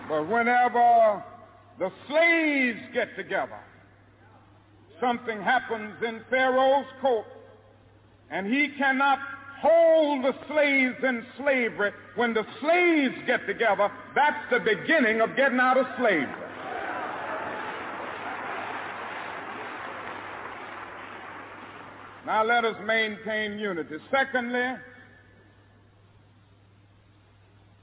But 0.08 0.28
whenever 0.28 1.22
the 1.78 1.92
slaves 2.08 2.80
get 2.92 3.14
together, 3.14 3.60
something 5.02 5.42
happens 5.42 5.96
in 6.06 6.22
Pharaoh's 6.30 6.86
court, 7.00 7.26
and 8.30 8.46
he 8.46 8.68
cannot 8.78 9.18
hold 9.60 10.24
the 10.24 10.34
slaves 10.46 10.96
in 11.02 11.26
slavery. 11.36 11.90
When 12.14 12.32
the 12.32 12.46
slaves 12.60 13.16
get 13.26 13.46
together, 13.46 13.90
that's 14.14 14.50
the 14.50 14.60
beginning 14.60 15.20
of 15.20 15.36
getting 15.36 15.58
out 15.58 15.76
of 15.76 15.86
slavery. 15.98 16.26
Now 22.24 22.44
let 22.44 22.64
us 22.64 22.76
maintain 22.86 23.58
unity. 23.58 23.96
Secondly, 24.10 24.76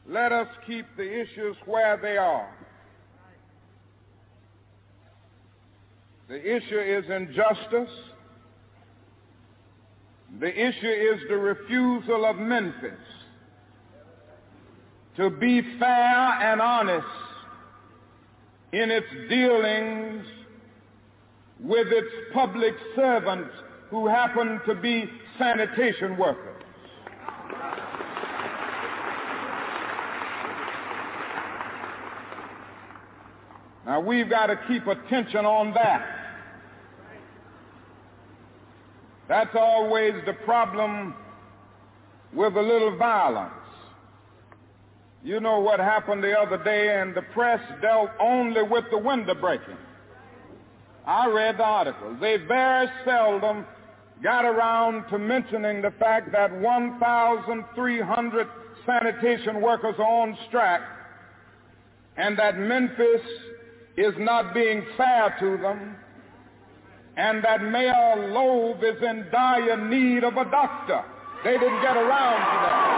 let 0.08 0.32
us 0.32 0.48
keep 0.66 0.86
the 0.96 1.22
issues 1.22 1.58
where 1.66 1.98
they 1.98 2.16
are. 2.16 2.50
The 6.30 6.56
issue 6.56 6.80
is 6.80 7.06
injustice. 7.10 7.90
The 10.40 10.68
issue 10.68 10.88
is 10.88 11.20
the 11.28 11.38
refusal 11.38 12.24
of 12.24 12.38
Memphis 12.38 12.94
to 15.20 15.30
be 15.30 15.62
fair 15.78 15.88
and 15.88 16.62
honest 16.62 17.06
in 18.72 18.90
its 18.90 19.08
dealings 19.28 20.26
with 21.60 21.88
its 21.88 22.08
public 22.34 22.74
servants 22.96 23.50
who 23.90 24.08
happen 24.08 24.62
to 24.66 24.76
be 24.76 25.10
sanitation 25.38 26.16
workers. 26.16 26.64
Now 33.86 34.00
we've 34.00 34.30
got 34.30 34.46
to 34.48 34.60
keep 34.70 34.88
attention 34.88 35.46
on 35.46 35.74
that. 35.74 36.19
That's 39.30 39.56
always 39.56 40.14
the 40.26 40.34
problem 40.34 41.14
with 42.34 42.58
a 42.58 42.62
little 42.62 42.98
violence. 42.98 43.54
You 45.24 45.40
know 45.40 45.60
what 45.60 45.80
happened 45.80 46.24
the 46.24 46.34
other 46.34 46.62
day, 46.64 47.00
and 47.00 47.14
the 47.14 47.22
press 47.34 47.62
dealt 47.82 48.10
only 48.20 48.64
with 48.64 48.86
the 48.90 48.98
window 48.98 49.36
breaking. 49.36 49.78
I 51.06 51.28
read 51.28 51.58
the 51.58 51.64
article. 51.64 52.18
They 52.20 52.38
very 52.38 52.88
seldom 53.06 53.66
got 54.24 54.46
around 54.46 55.08
to 55.10 55.20
mentioning 55.20 55.82
the 55.82 55.92
fact 56.00 56.32
that 56.32 56.52
1,300 56.60 58.48
sanitation 58.86 59.62
workers 59.62 59.96
are 60.00 60.22
on 60.24 60.38
strike 60.48 60.82
and 62.18 62.38
that 62.38 62.58
Memphis 62.58 63.22
is 63.96 64.14
not 64.18 64.54
being 64.54 64.84
fair 64.98 65.36
to 65.40 65.58
them 65.58 65.96
and 67.20 67.44
that 67.44 67.62
Mayor 67.62 68.32
Loeb 68.32 68.82
is 68.82 69.04
in 69.04 69.28
dire 69.30 69.76
need 69.90 70.24
of 70.24 70.38
a 70.38 70.46
doctor. 70.46 71.04
They 71.44 71.52
didn't 71.52 71.82
get 71.82 71.98
around 71.98 72.40
to 72.40 72.60
that. 72.64 72.90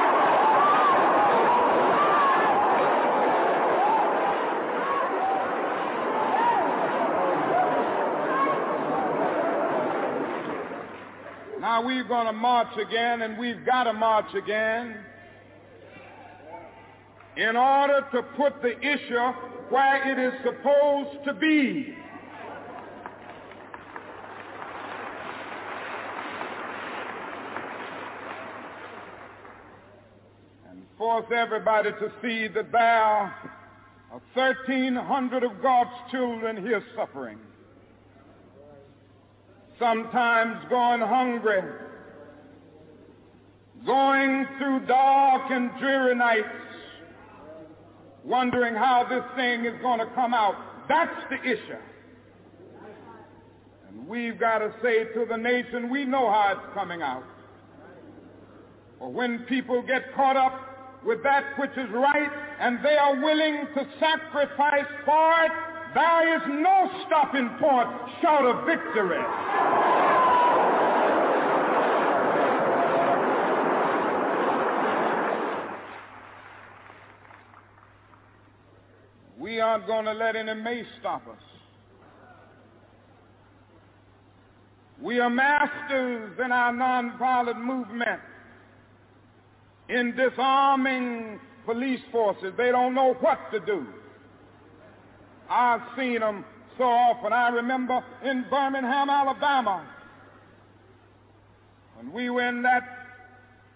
Now 11.59 11.83
we're 11.83 12.03
going 12.03 12.27
to 12.27 12.33
march 12.33 12.77
again, 12.77 13.23
and 13.23 13.39
we've 13.39 13.65
got 13.65 13.85
to 13.85 13.93
march 13.93 14.33
again 14.35 14.97
in 17.37 17.55
order 17.55 18.05
to 18.11 18.21
put 18.37 18.61
the 18.61 18.77
issue 18.79 19.17
where 19.69 20.11
it 20.11 20.19
is 20.19 20.33
supposed 20.43 21.23
to 21.25 21.33
be. 21.33 21.95
And 30.71 30.83
force 31.01 31.25
everybody 31.35 31.89
to 31.93 32.11
see 32.21 32.47
that 32.47 32.71
there 32.71 33.03
are 33.03 33.33
1,300 34.35 35.43
of 35.43 35.59
God's 35.59 35.89
children 36.11 36.63
here 36.63 36.83
suffering 36.95 37.39
sometimes 39.79 40.63
going 40.69 41.01
hungry, 41.01 41.63
going 43.83 44.45
through 44.59 44.85
dark 44.85 45.49
and 45.49 45.71
dreary 45.79 46.13
nights, 46.13 46.47
wondering 48.23 48.75
how 48.75 49.03
this 49.09 49.23
thing 49.35 49.65
is 49.65 49.73
going 49.81 49.97
to 49.97 50.05
come 50.13 50.35
out. 50.35 50.53
That's 50.87 51.19
the 51.31 51.41
issue. 51.41 51.81
And 53.89 54.07
we've 54.07 54.39
got 54.39 54.59
to 54.59 54.71
say 54.83 55.05
to 55.15 55.25
the 55.27 55.37
nation, 55.37 55.89
we 55.89 56.05
know 56.05 56.29
how 56.29 56.51
it's 56.51 56.73
coming 56.75 57.01
out. 57.01 57.23
For 58.99 59.11
when 59.11 59.39
people 59.49 59.81
get 59.81 60.13
caught 60.13 60.37
up 60.37 60.70
with 61.05 61.23
that 61.23 61.57
which 61.57 61.71
is 61.71 61.89
right 61.91 62.29
and 62.59 62.79
they 62.83 62.95
are 62.95 63.15
willing 63.15 63.67
to 63.75 63.87
sacrifice 63.99 64.85
for 65.05 65.33
it, 65.45 65.51
there 65.93 66.35
is 66.37 66.41
no 66.47 66.89
stopping 67.07 67.49
point 67.59 67.89
short 68.21 68.45
of 68.45 68.65
victory. 68.65 69.23
We 79.37 79.59
aren't 79.59 79.87
going 79.87 80.05
to 80.05 80.13
let 80.13 80.35
any 80.35 80.53
mace 80.53 80.85
stop 80.99 81.27
us. 81.27 81.35
We 85.01 85.19
are 85.19 85.31
masters 85.31 86.37
in 86.45 86.51
our 86.51 86.71
nonviolent 86.71 87.59
movement 87.59 88.21
in 89.91 90.15
disarming 90.15 91.39
police 91.65 91.99
forces. 92.11 92.53
They 92.57 92.71
don't 92.71 92.95
know 92.95 93.13
what 93.19 93.51
to 93.51 93.59
do. 93.59 93.85
I've 95.49 95.81
seen 95.97 96.21
them 96.21 96.45
so 96.77 96.85
often. 96.85 97.33
I 97.33 97.49
remember 97.49 98.03
in 98.23 98.45
Birmingham, 98.49 99.09
Alabama, 99.09 99.85
when 101.97 102.13
we 102.13 102.29
were 102.29 102.47
in 102.47 102.63
that 102.63 102.83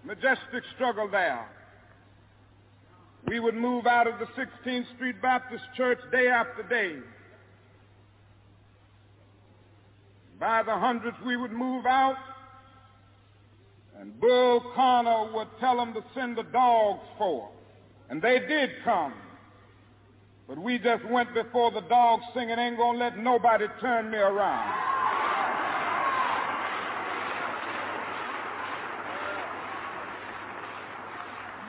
majestic 0.05 0.63
struggle 0.75 1.09
there. 1.11 1.47
We 3.27 3.39
would 3.39 3.55
move 3.55 3.87
out 3.87 4.07
of 4.07 4.19
the 4.19 4.25
16th 4.39 4.95
Street 4.95 5.21
Baptist 5.21 5.63
Church 5.75 5.99
day 6.11 6.27
after 6.27 6.63
day. 6.63 6.99
By 10.39 10.63
the 10.63 10.75
hundreds, 10.75 11.17
we 11.25 11.35
would 11.35 11.51
move 11.51 11.85
out, 11.85 12.17
and 13.99 14.19
Bull 14.19 14.61
Connor 14.75 15.33
would 15.33 15.47
tell 15.59 15.77
them 15.77 15.93
to 15.93 16.03
send 16.13 16.37
the 16.37 16.43
dogs 16.43 17.03
for. 17.17 17.49
And 18.09 18.21
they 18.21 18.39
did 18.39 18.69
come. 18.83 19.13
But 20.47 20.59
we 20.59 20.77
just 20.77 21.03
went 21.05 21.33
before 21.33 21.71
the 21.71 21.81
dogs 21.81 22.23
singing, 22.33 22.59
ain't 22.59 22.77
gonna 22.77 22.99
let 22.99 23.17
nobody 23.17 23.65
turn 23.81 24.11
me 24.11 24.17
around. 24.17 24.95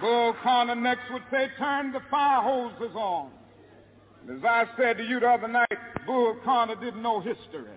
Bull 0.01 0.35
Connor 0.43 0.75
next 0.75 1.11
would 1.11 1.23
say, 1.31 1.49
turn 1.59 1.93
the 1.93 2.01
fire 2.11 2.43
hoses 2.43 2.95
on. 2.95 3.31
And 4.29 4.39
as 4.39 4.45
I 4.45 4.65
said 4.77 4.99
to 4.99 5.05
you 5.05 5.21
the 5.21 5.29
other 5.29 5.49
night, 5.49 5.79
Bull 6.05 6.37
Connor 6.45 6.77
didn't 6.77 7.03
know 7.03 7.21
history. 7.21 7.71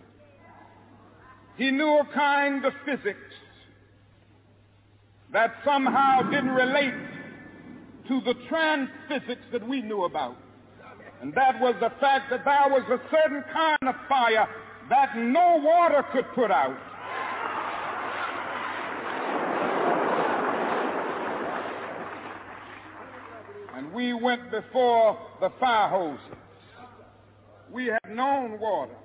He 1.55 1.71
knew 1.71 1.99
a 1.99 2.07
kind 2.13 2.65
of 2.65 2.73
physics 2.85 3.19
that 5.31 5.53
somehow 5.63 6.23
didn't 6.23 6.49
relate 6.49 6.93
to 8.07 8.21
the 8.21 8.33
transphysics 8.47 9.45
that 9.51 9.67
we 9.67 9.81
knew 9.81 10.03
about. 10.03 10.35
And 11.21 11.33
that 11.35 11.59
was 11.59 11.75
the 11.79 11.91
fact 11.99 12.29
that 12.31 12.45
there 12.45 12.69
was 12.69 12.83
a 12.89 12.99
certain 13.11 13.43
kind 13.53 13.77
of 13.83 13.95
fire 14.07 14.47
that 14.89 15.17
no 15.17 15.61
water 15.61 16.03
could 16.11 16.25
put 16.33 16.49
out. 16.49 16.77
And 23.75 23.93
we 23.93 24.13
went 24.13 24.49
before 24.49 25.19
the 25.39 25.51
fire 25.59 25.89
hoses. 25.89 26.37
We 27.71 27.85
had 27.85 27.99
known 28.09 28.59
water. 28.59 28.95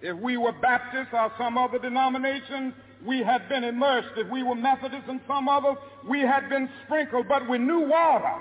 If 0.00 0.16
we 0.18 0.36
were 0.36 0.52
Baptists 0.52 1.12
or 1.12 1.32
some 1.38 1.58
other 1.58 1.78
denomination, 1.78 2.74
we 3.04 3.22
had 3.22 3.48
been 3.48 3.64
immersed. 3.64 4.16
If 4.16 4.28
we 4.30 4.42
were 4.42 4.54
Methodists 4.54 5.08
and 5.08 5.20
some 5.28 5.48
others, 5.48 5.76
we 6.08 6.20
had 6.20 6.48
been 6.48 6.68
sprinkled, 6.84 7.28
but 7.28 7.48
we 7.48 7.58
knew 7.58 7.80
water. 7.80 8.34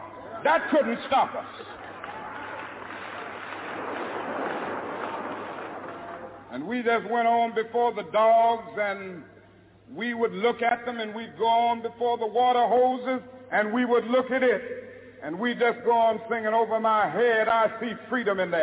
That 0.43 0.69
couldn't 0.69 0.99
stop 1.07 1.33
us. 1.35 1.45
And 6.51 6.67
we 6.67 6.83
just 6.83 7.09
went 7.09 7.27
on 7.27 7.55
before 7.55 7.93
the 7.93 8.03
dogs 8.03 8.77
and 8.79 9.23
we 9.95 10.13
would 10.13 10.33
look 10.33 10.61
at 10.61 10.85
them 10.85 10.99
and 10.99 11.13
we'd 11.15 11.37
go 11.37 11.47
on 11.47 11.81
before 11.81 12.17
the 12.17 12.27
water 12.27 12.65
hoses 12.67 13.21
and 13.51 13.73
we 13.73 13.85
would 13.85 14.05
look 14.05 14.29
at 14.31 14.43
it. 14.43 14.61
And 15.23 15.39
we 15.39 15.53
just 15.55 15.83
go 15.83 15.93
on 15.93 16.21
singing 16.29 16.53
over 16.53 16.79
my 16.79 17.09
head, 17.09 17.47
I 17.47 17.71
see 17.79 17.93
freedom 18.09 18.39
in 18.39 18.51
the 18.51 18.57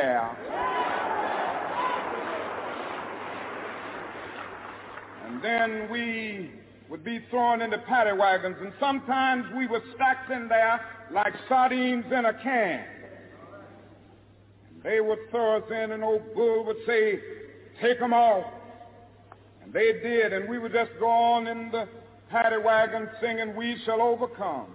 And 5.30 5.44
then 5.44 5.88
we 5.92 6.50
would 6.88 7.04
be 7.04 7.20
thrown 7.30 7.62
into 7.62 7.78
paddy 7.78 8.18
wagons, 8.18 8.56
and 8.60 8.72
sometimes 8.80 9.44
we 9.56 9.68
were 9.68 9.80
stacked 9.94 10.28
in 10.28 10.48
there 10.48 10.80
like 11.12 11.32
sardines 11.48 12.04
in 12.06 12.24
a 12.24 12.34
can. 12.42 12.84
They 14.82 15.00
would 15.00 15.20
throw 15.30 15.58
us 15.58 15.70
in, 15.70 15.92
and 15.92 16.02
old 16.02 16.34
Bull 16.34 16.64
would 16.64 16.78
say, 16.84 17.20
take 17.80 18.00
them 18.00 18.12
off. 18.12 18.44
And 19.62 19.72
they 19.72 19.92
did, 20.02 20.32
and 20.32 20.48
we 20.48 20.58
would 20.58 20.72
just 20.72 20.90
go 20.98 21.08
on 21.08 21.46
in 21.46 21.70
the 21.70 21.86
paddy 22.28 22.60
wagon 22.60 23.08
singing, 23.20 23.54
we 23.54 23.76
shall 23.84 24.02
overcome. 24.02 24.66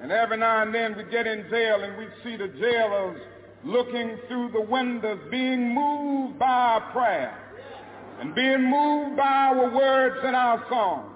And 0.00 0.12
every 0.12 0.36
now 0.36 0.62
and 0.62 0.72
then 0.72 0.96
we'd 0.96 1.10
get 1.10 1.26
in 1.26 1.50
jail 1.50 1.82
and 1.82 1.98
we'd 1.98 2.12
see 2.22 2.36
the 2.36 2.46
jailers 2.46 3.20
looking 3.64 4.18
through 4.28 4.52
the 4.52 4.60
windows, 4.60 5.18
being 5.32 5.74
moved 5.74 6.38
by 6.38 6.80
prayer 6.92 7.41
and 8.22 8.36
being 8.36 8.70
moved 8.70 9.16
by 9.16 9.24
our 9.24 9.68
words 9.74 10.20
and 10.24 10.36
our 10.36 10.64
songs. 10.68 11.10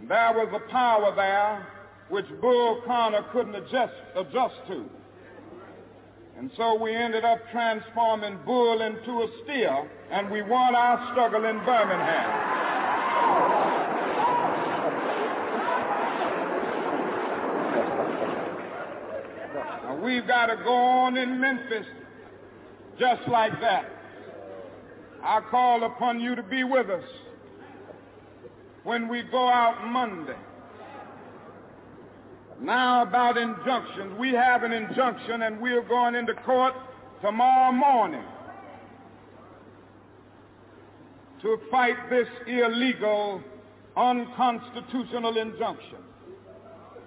And 0.00 0.10
there 0.10 0.32
was 0.32 0.48
a 0.54 0.72
power 0.72 1.14
there 1.14 1.66
which 2.08 2.24
Bull 2.40 2.80
Connor 2.86 3.26
couldn't 3.30 3.54
adjust, 3.54 3.92
adjust 4.16 4.54
to. 4.68 4.86
And 6.38 6.50
so 6.56 6.82
we 6.82 6.94
ended 6.94 7.26
up 7.26 7.40
transforming 7.52 8.38
Bull 8.46 8.80
into 8.80 9.10
a 9.20 9.28
steer, 9.44 9.86
and 10.10 10.30
we 10.30 10.40
won 10.40 10.74
our 10.74 11.12
struggle 11.12 11.44
in 11.44 11.58
Birmingham. 11.66 12.30
Now 19.84 20.00
we've 20.02 20.26
got 20.26 20.46
to 20.46 20.56
go 20.64 20.72
on 20.72 21.18
in 21.18 21.38
Memphis 21.38 21.86
just 22.98 23.28
like 23.28 23.60
that. 23.60 23.99
I 25.22 25.40
call 25.50 25.84
upon 25.84 26.20
you 26.20 26.34
to 26.34 26.42
be 26.42 26.64
with 26.64 26.88
us 26.88 27.04
when 28.84 29.08
we 29.08 29.22
go 29.30 29.48
out 29.48 29.86
Monday. 29.86 30.36
Now 32.60 33.02
about 33.02 33.36
injunctions. 33.36 34.18
We 34.18 34.32
have 34.32 34.62
an 34.62 34.72
injunction 34.72 35.42
and 35.42 35.60
we're 35.60 35.82
going 35.82 36.14
into 36.14 36.34
court 36.34 36.74
tomorrow 37.22 37.72
morning 37.72 38.24
to 41.42 41.58
fight 41.70 41.96
this 42.10 42.28
illegal, 42.46 43.42
unconstitutional 43.96 45.36
injunction. 45.38 45.98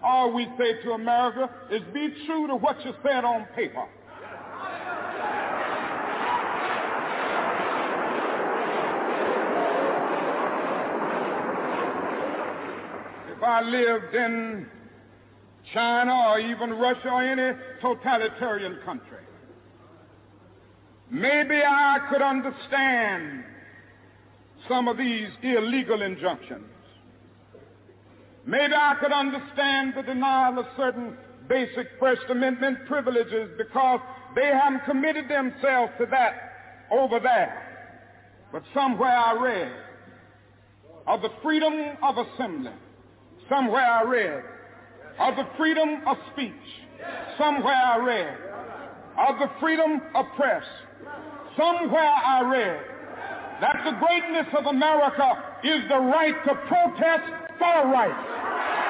All 0.04 0.34
we 0.34 0.48
say 0.58 0.82
to 0.84 0.92
America 0.92 1.50
is 1.72 1.82
be 1.94 2.14
true 2.26 2.48
to 2.48 2.56
what 2.56 2.84
you 2.84 2.94
said 3.04 3.24
on 3.24 3.46
paper. 3.56 3.88
If 13.36 13.43
I 13.54 13.62
lived 13.62 14.16
in 14.16 14.66
China 15.74 16.30
or 16.30 16.40
even 16.40 16.74
Russia 16.74 17.10
or 17.10 17.22
any 17.22 17.56
totalitarian 17.82 18.80
country. 18.84 19.20
Maybe 21.12 21.62
I 21.64 22.00
could 22.10 22.24
understand 22.24 23.44
some 24.68 24.88
of 24.88 24.98
these 24.98 25.28
illegal 25.44 26.02
injunctions. 26.02 26.66
Maybe 28.46 28.74
I 28.74 28.96
could 29.00 29.12
understand 29.12 29.94
the 29.96 30.02
denial 30.02 30.58
of 30.58 30.66
certain 30.76 31.16
basic 31.48 31.88
First 32.00 32.24
Amendment 32.30 32.80
privileges 32.88 33.52
because 33.58 34.00
they 34.36 34.48
haven't 34.48 34.84
committed 34.86 35.30
themselves 35.30 35.94
to 36.00 36.08
that 36.08 36.88
over 36.92 37.20
there. 37.20 37.92
But 38.52 38.64
somewhere 38.74 39.16
I 39.16 39.34
read 39.40 39.72
of 41.06 41.22
the 41.22 41.30
freedom 41.44 41.98
of 42.02 42.18
assembly. 42.18 42.72
Somewhere 43.50 43.86
I 43.86 44.04
read 44.04 44.44
of 45.20 45.36
the 45.36 45.48
freedom 45.58 46.02
of 46.08 46.18
speech. 46.34 46.52
Somewhere 47.38 47.76
I 47.76 47.98
read 47.98 48.38
of 49.28 49.40
the 49.40 49.50
freedom 49.60 50.02
of 50.16 50.26
press. 50.36 50.64
Somewhere 51.58 52.14
I 52.26 52.42
read 52.42 52.82
that 53.62 53.82
the 53.86 53.92
greatness 54.00 54.48
of 54.58 54.66
America 54.66 55.44
is 55.64 55.82
the 55.90 56.00
right 56.00 56.36
to 56.46 56.56
protest 56.68 57.32
for 57.60 57.88
rights. 57.92 58.83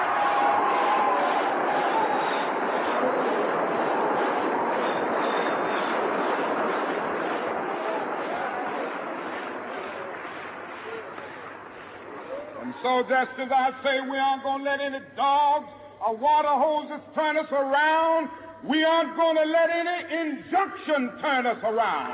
So 12.83 13.01
just 13.03 13.31
as 13.39 13.49
I 13.49 13.71
say 13.81 14.01
we 14.01 14.17
aren't 14.17 14.43
going 14.43 14.59
to 14.59 14.69
let 14.69 14.81
any 14.81 14.99
dogs 15.15 15.67
or 16.05 16.17
water 16.17 16.49
hoses 16.49 16.99
turn 17.15 17.37
us 17.37 17.49
around, 17.49 18.29
we 18.67 18.83
aren't 18.83 19.15
going 19.15 19.37
to 19.37 19.45
let 19.45 19.69
any 19.69 20.31
injunction 20.31 21.11
turn 21.21 21.45
us 21.47 21.57
around. 21.63 22.13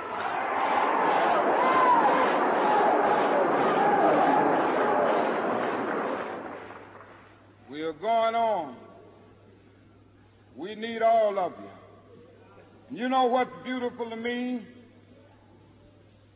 We 7.71 7.81
are 7.81 7.93
going 7.93 8.35
on. 8.35 8.75
We 10.55 10.75
need 10.75 11.01
all 11.01 11.39
of 11.39 11.53
you. 11.59 12.99
You 12.99 13.09
know 13.09 13.25
what's 13.25 13.51
beautiful 13.63 14.09
to 14.09 14.15
me? 14.15 14.61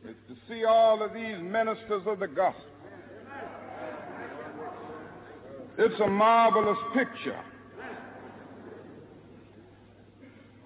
Is 0.08 0.16
to 0.28 0.36
see 0.48 0.64
all 0.64 1.02
of 1.02 1.12
these 1.12 1.38
ministers 1.40 2.02
of 2.06 2.18
the 2.18 2.28
gospel. 2.28 2.73
It's 5.76 6.00
a 6.00 6.06
marvelous 6.06 6.78
picture. 6.94 7.40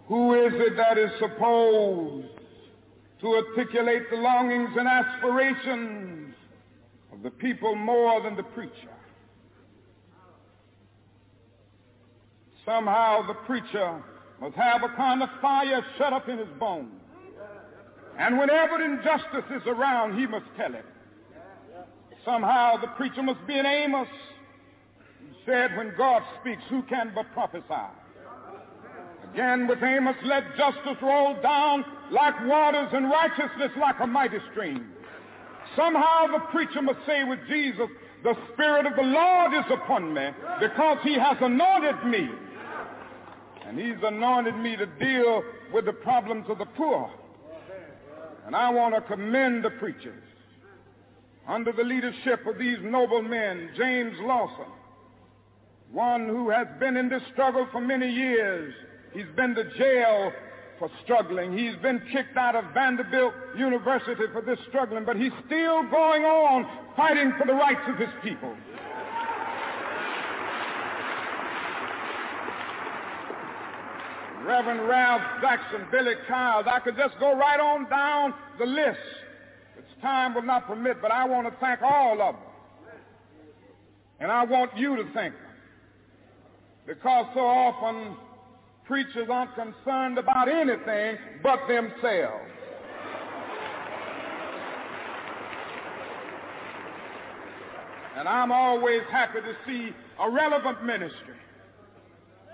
Who 0.06 0.34
is 0.34 0.52
it 0.54 0.76
that 0.76 0.98
is 0.98 1.10
supposed 1.18 2.28
to 3.20 3.26
articulate 3.26 4.10
the 4.10 4.16
longings 4.16 4.70
and 4.76 4.88
aspirations 4.88 6.34
of 7.12 7.22
the 7.22 7.30
people 7.30 7.74
more 7.74 8.22
than 8.22 8.36
the 8.36 8.42
preacher? 8.42 8.72
Somehow 12.64 13.26
the 13.26 13.34
preacher 13.34 14.02
must 14.40 14.56
have 14.56 14.82
a 14.82 14.94
kind 14.94 15.22
of 15.22 15.28
fire 15.40 15.84
shut 15.96 16.12
up 16.12 16.28
in 16.28 16.38
his 16.38 16.48
bones. 16.58 16.92
And 18.18 18.38
whenever 18.38 18.82
injustice 18.82 19.50
is 19.50 19.66
around, 19.66 20.18
he 20.18 20.26
must 20.26 20.46
tell 20.56 20.74
it. 20.74 20.84
Somehow 22.24 22.76
the 22.80 22.88
preacher 22.88 23.22
must 23.22 23.46
be 23.46 23.58
an 23.58 23.64
Amos 23.64 24.08
said, 25.48 25.76
when 25.76 25.94
God 25.96 26.22
speaks, 26.40 26.62
who 26.68 26.82
can 26.82 27.12
but 27.14 27.32
prophesy? 27.32 27.64
Again 29.32 29.66
with 29.66 29.82
Amos, 29.82 30.16
let 30.24 30.56
justice 30.56 30.96
roll 31.02 31.40
down 31.42 31.84
like 32.10 32.34
waters 32.46 32.88
and 32.92 33.10
righteousness 33.10 33.70
like 33.80 33.96
a 34.00 34.06
mighty 34.06 34.38
stream. 34.52 34.90
Somehow 35.74 36.26
the 36.28 36.44
preacher 36.50 36.82
must 36.82 36.98
say 37.06 37.24
with 37.24 37.38
Jesus, 37.48 37.88
the 38.22 38.34
Spirit 38.52 38.86
of 38.86 38.96
the 38.96 39.02
Lord 39.02 39.52
is 39.54 39.70
upon 39.70 40.12
me 40.12 40.28
because 40.60 40.98
he 41.02 41.14
has 41.14 41.36
anointed 41.40 42.04
me. 42.06 42.28
And 43.66 43.78
he's 43.78 44.02
anointed 44.02 44.56
me 44.56 44.76
to 44.76 44.86
deal 44.86 45.42
with 45.72 45.84
the 45.84 45.92
problems 45.92 46.46
of 46.48 46.58
the 46.58 46.64
poor. 46.64 47.10
And 48.46 48.56
I 48.56 48.70
want 48.70 48.94
to 48.94 49.02
commend 49.02 49.62
the 49.62 49.70
preachers 49.70 50.22
under 51.46 51.72
the 51.72 51.84
leadership 51.84 52.46
of 52.46 52.58
these 52.58 52.78
noble 52.82 53.22
men, 53.22 53.70
James 53.76 54.16
Lawson, 54.20 54.72
one 55.92 56.28
who 56.28 56.50
has 56.50 56.66
been 56.78 56.96
in 56.96 57.08
this 57.08 57.22
struggle 57.32 57.66
for 57.72 57.80
many 57.80 58.10
years. 58.10 58.74
He's 59.12 59.26
been 59.36 59.54
to 59.54 59.64
jail 59.76 60.32
for 60.78 60.90
struggling. 61.02 61.56
He's 61.56 61.74
been 61.76 62.00
kicked 62.12 62.36
out 62.36 62.54
of 62.54 62.64
Vanderbilt 62.74 63.34
University 63.56 64.22
for 64.32 64.42
this 64.42 64.58
struggling, 64.68 65.04
but 65.04 65.16
he's 65.16 65.32
still 65.46 65.82
going 65.90 66.24
on 66.24 66.68
fighting 66.96 67.32
for 67.38 67.46
the 67.46 67.54
rights 67.54 67.80
of 67.88 67.96
his 67.96 68.10
people. 68.22 68.54
Reverend 74.44 74.88
Ralph 74.88 75.22
Jackson, 75.42 75.86
Billy 75.90 76.14
Kyles. 76.26 76.66
I 76.66 76.80
could 76.80 76.96
just 76.96 77.18
go 77.18 77.36
right 77.36 77.60
on 77.60 77.88
down 77.90 78.32
the 78.58 78.64
list. 78.64 78.98
It's 79.76 80.00
time 80.00 80.34
will 80.34 80.42
not 80.42 80.66
permit, 80.66 81.02
but 81.02 81.10
I 81.10 81.26
want 81.26 81.46
to 81.48 81.54
thank 81.60 81.82
all 81.82 82.22
of 82.22 82.34
them. 82.34 82.44
And 84.20 84.32
I 84.32 84.44
want 84.44 84.76
you 84.76 84.96
to 84.96 85.04
thank 85.12 85.34
them. 85.34 85.47
Because 86.88 87.26
so 87.34 87.40
often 87.40 88.16
preachers 88.84 89.28
aren't 89.30 89.54
concerned 89.54 90.18
about 90.18 90.48
anything 90.48 91.18
but 91.42 91.60
themselves. 91.68 92.50
And 98.16 98.26
I'm 98.26 98.50
always 98.50 99.02
happy 99.12 99.40
to 99.42 99.56
see 99.64 99.94
a 100.18 100.28
relevant 100.28 100.84
ministry 100.84 101.34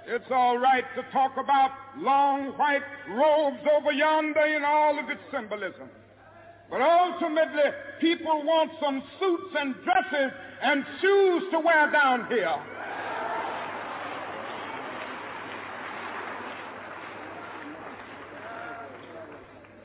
it's 0.07 0.31
all 0.31 0.59
right 0.59 0.85
to 0.97 1.03
talk 1.13 1.33
about 1.39 1.71
long 1.97 2.49
white 2.59 2.83
robes 3.09 3.61
over 3.75 3.91
yonder 3.91 4.45
in 4.45 4.63
all 4.65 4.99
of 4.99 5.09
its 5.09 5.21
symbolism. 5.33 5.89
But 6.71 6.83
ultimately, 6.83 7.71
people 8.01 8.43
want 8.45 8.71
some 8.81 9.03
suits 9.19 9.55
and 9.59 9.75
dresses 9.85 10.33
and 10.63 10.85
shoes 11.01 11.45
to 11.53 11.61
wear 11.61 11.91
down 11.91 12.27
here. 12.29 12.55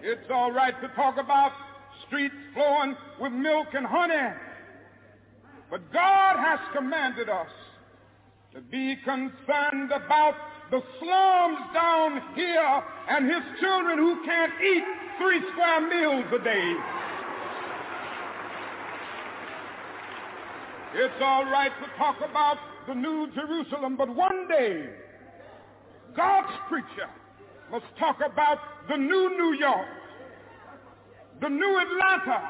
It's 0.01 0.29
all 0.31 0.51
right 0.51 0.79
to 0.81 0.87
talk 0.89 1.17
about 1.17 1.51
streets 2.07 2.35
flowing 2.53 2.95
with 3.19 3.33
milk 3.33 3.67
and 3.73 3.85
honey. 3.85 4.35
But 5.69 5.91
God 5.91 6.37
has 6.37 6.59
commanded 6.73 7.29
us 7.29 7.49
to 8.55 8.61
be 8.61 8.95
concerned 9.03 9.91
about 9.91 10.35
the 10.71 10.81
slums 10.99 11.59
down 11.73 12.21
here 12.35 12.83
and 13.09 13.25
his 13.25 13.43
children 13.59 13.97
who 13.97 14.23
can't 14.25 14.53
eat 14.61 14.83
three 15.17 15.41
square 15.51 15.81
meals 15.89 16.25
a 16.33 16.43
day. 16.43 16.75
It's 20.95 21.21
all 21.21 21.43
right 21.45 21.71
to 21.81 21.97
talk 21.97 22.17
about 22.17 22.57
the 22.87 22.95
New 22.95 23.29
Jerusalem, 23.35 23.97
but 23.97 24.09
one 24.09 24.47
day 24.47 24.89
God's 26.15 26.51
preacher 26.67 27.09
must 27.71 27.85
talk 27.97 28.17
about 28.25 28.59
the 28.87 28.97
new 28.97 29.37
New 29.37 29.53
York, 29.53 29.87
the 31.41 31.49
new 31.49 31.79
Atlanta, 31.79 32.49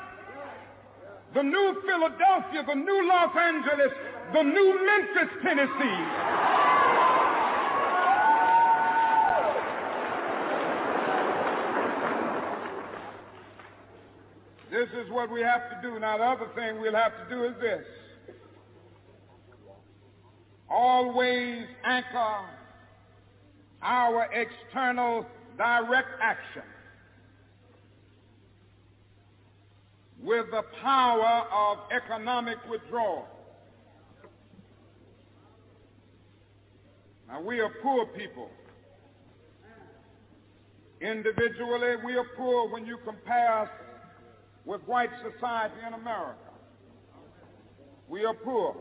the 1.33 1.43
new 1.43 1.81
Philadelphia, 1.85 2.63
the 2.65 2.75
new 2.75 3.07
Los 3.07 3.35
Angeles, 3.35 3.91
the 4.33 4.43
new 4.43 4.85
Memphis, 4.85 5.35
Tennessee. 5.43 6.05
This 14.71 14.89
is 15.03 15.11
what 15.11 15.31
we 15.31 15.41
have 15.41 15.69
to 15.69 15.79
do. 15.81 15.99
Now, 15.99 16.17
the 16.17 16.23
other 16.23 16.47
thing 16.55 16.79
we'll 16.79 16.95
have 16.95 17.11
to 17.11 17.35
do 17.35 17.43
is 17.43 17.53
this. 17.59 17.83
Always 20.69 21.65
anchor 21.83 22.58
our 23.81 24.27
external 24.33 25.25
direct 25.57 26.09
action 26.21 26.63
with 30.21 30.45
the 30.51 30.63
power 30.81 31.45
of 31.51 31.77
economic 31.91 32.57
withdrawal. 32.69 33.27
Now, 37.27 37.41
we 37.41 37.59
are 37.61 37.69
poor 37.81 38.05
people. 38.07 38.49
Individually, 40.99 41.95
we 42.03 42.17
are 42.17 42.25
poor 42.35 42.69
when 42.69 42.85
you 42.85 42.97
compare 43.05 43.59
us 43.59 43.69
with 44.65 44.81
white 44.81 45.11
society 45.23 45.75
in 45.87 45.93
America. 45.93 46.35
We 48.09 48.25
are 48.25 48.33
poor. 48.33 48.75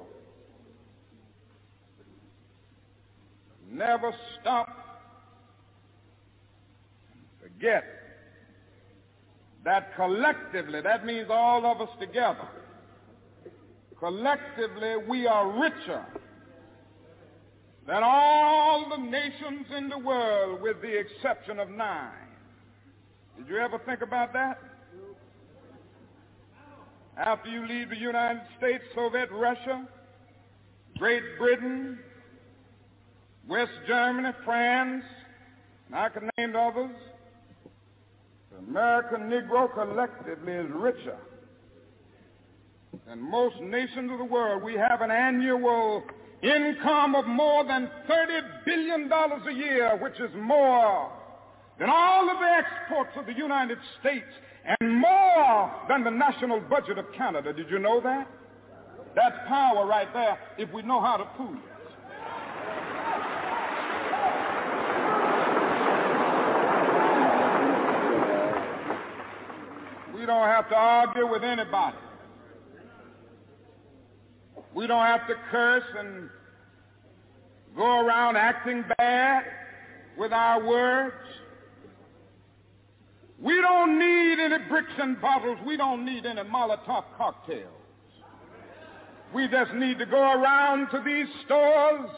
Never 3.70 4.12
stop 4.40 4.87
forget 7.58 7.84
that 9.64 9.94
collectively, 9.96 10.80
that 10.80 11.04
means 11.04 11.28
all 11.30 11.66
of 11.66 11.80
us 11.80 11.88
together, 12.00 12.48
collectively 13.98 14.96
we 15.08 15.26
are 15.26 15.60
richer 15.60 16.04
than 17.86 18.02
all 18.02 18.88
the 18.88 18.96
nations 18.96 19.66
in 19.76 19.88
the 19.88 19.98
world 19.98 20.62
with 20.62 20.80
the 20.82 20.98
exception 20.98 21.58
of 21.58 21.68
nine. 21.70 22.12
Did 23.36 23.48
you 23.48 23.58
ever 23.58 23.78
think 23.86 24.02
about 24.02 24.32
that? 24.32 24.58
After 27.16 27.50
you 27.50 27.66
leave 27.66 27.90
the 27.90 27.96
United 27.96 28.42
States, 28.56 28.84
Soviet 28.94 29.28
Russia, 29.32 29.88
Great 30.98 31.22
Britain, 31.36 31.98
West 33.48 33.72
Germany, 33.88 34.30
France, 34.44 35.04
and 35.86 35.96
I 35.96 36.08
can 36.10 36.30
name 36.38 36.54
others, 36.54 36.94
the 38.58 38.70
American 38.70 39.22
Negro 39.30 39.72
collectively 39.72 40.52
is 40.52 40.66
richer 40.70 41.16
than 43.06 43.20
most 43.20 43.60
nations 43.60 44.10
of 44.10 44.18
the 44.18 44.24
world. 44.24 44.62
We 44.62 44.74
have 44.74 45.00
an 45.00 45.10
annual 45.10 46.02
income 46.42 47.14
of 47.14 47.26
more 47.26 47.64
than 47.64 47.90
$30 48.08 48.64
billion 48.64 49.10
a 49.12 49.52
year, 49.52 49.96
which 50.00 50.18
is 50.20 50.30
more 50.36 51.10
than 51.78 51.88
all 51.90 52.30
of 52.30 52.38
the 52.38 52.46
exports 52.46 53.10
of 53.16 53.26
the 53.26 53.34
United 53.34 53.78
States 54.00 54.26
and 54.64 54.98
more 54.98 55.72
than 55.88 56.04
the 56.04 56.10
national 56.10 56.60
budget 56.60 56.98
of 56.98 57.06
Canada. 57.16 57.52
Did 57.52 57.70
you 57.70 57.78
know 57.78 58.00
that? 58.00 58.28
That's 59.14 59.36
power 59.46 59.86
right 59.86 60.12
there 60.12 60.38
if 60.58 60.72
we 60.72 60.82
know 60.82 61.00
how 61.00 61.16
to 61.16 61.24
pool 61.36 61.54
it. 61.54 61.78
We 70.17 70.17
don't 70.28 70.46
have 70.46 70.68
to 70.68 70.76
argue 70.76 71.26
with 71.26 71.42
anybody. 71.42 71.96
We 74.74 74.86
don't 74.86 75.06
have 75.06 75.26
to 75.26 75.34
curse 75.50 75.84
and 75.98 76.28
go 77.74 78.06
around 78.06 78.36
acting 78.36 78.84
bad 78.98 79.44
with 80.18 80.32
our 80.32 80.64
words. 80.64 81.16
We 83.40 83.54
don't 83.60 83.98
need 83.98 84.38
any 84.38 84.58
bricks 84.68 84.92
and 84.98 85.18
bottles. 85.20 85.58
We 85.66 85.76
don't 85.78 86.04
need 86.04 86.26
any 86.26 86.42
Molotov 86.42 87.04
cocktails. 87.16 87.72
We 89.34 89.48
just 89.48 89.72
need 89.74 89.98
to 89.98 90.06
go 90.06 90.20
around 90.20 90.90
to 90.90 91.02
these 91.04 91.28
stores 91.46 92.10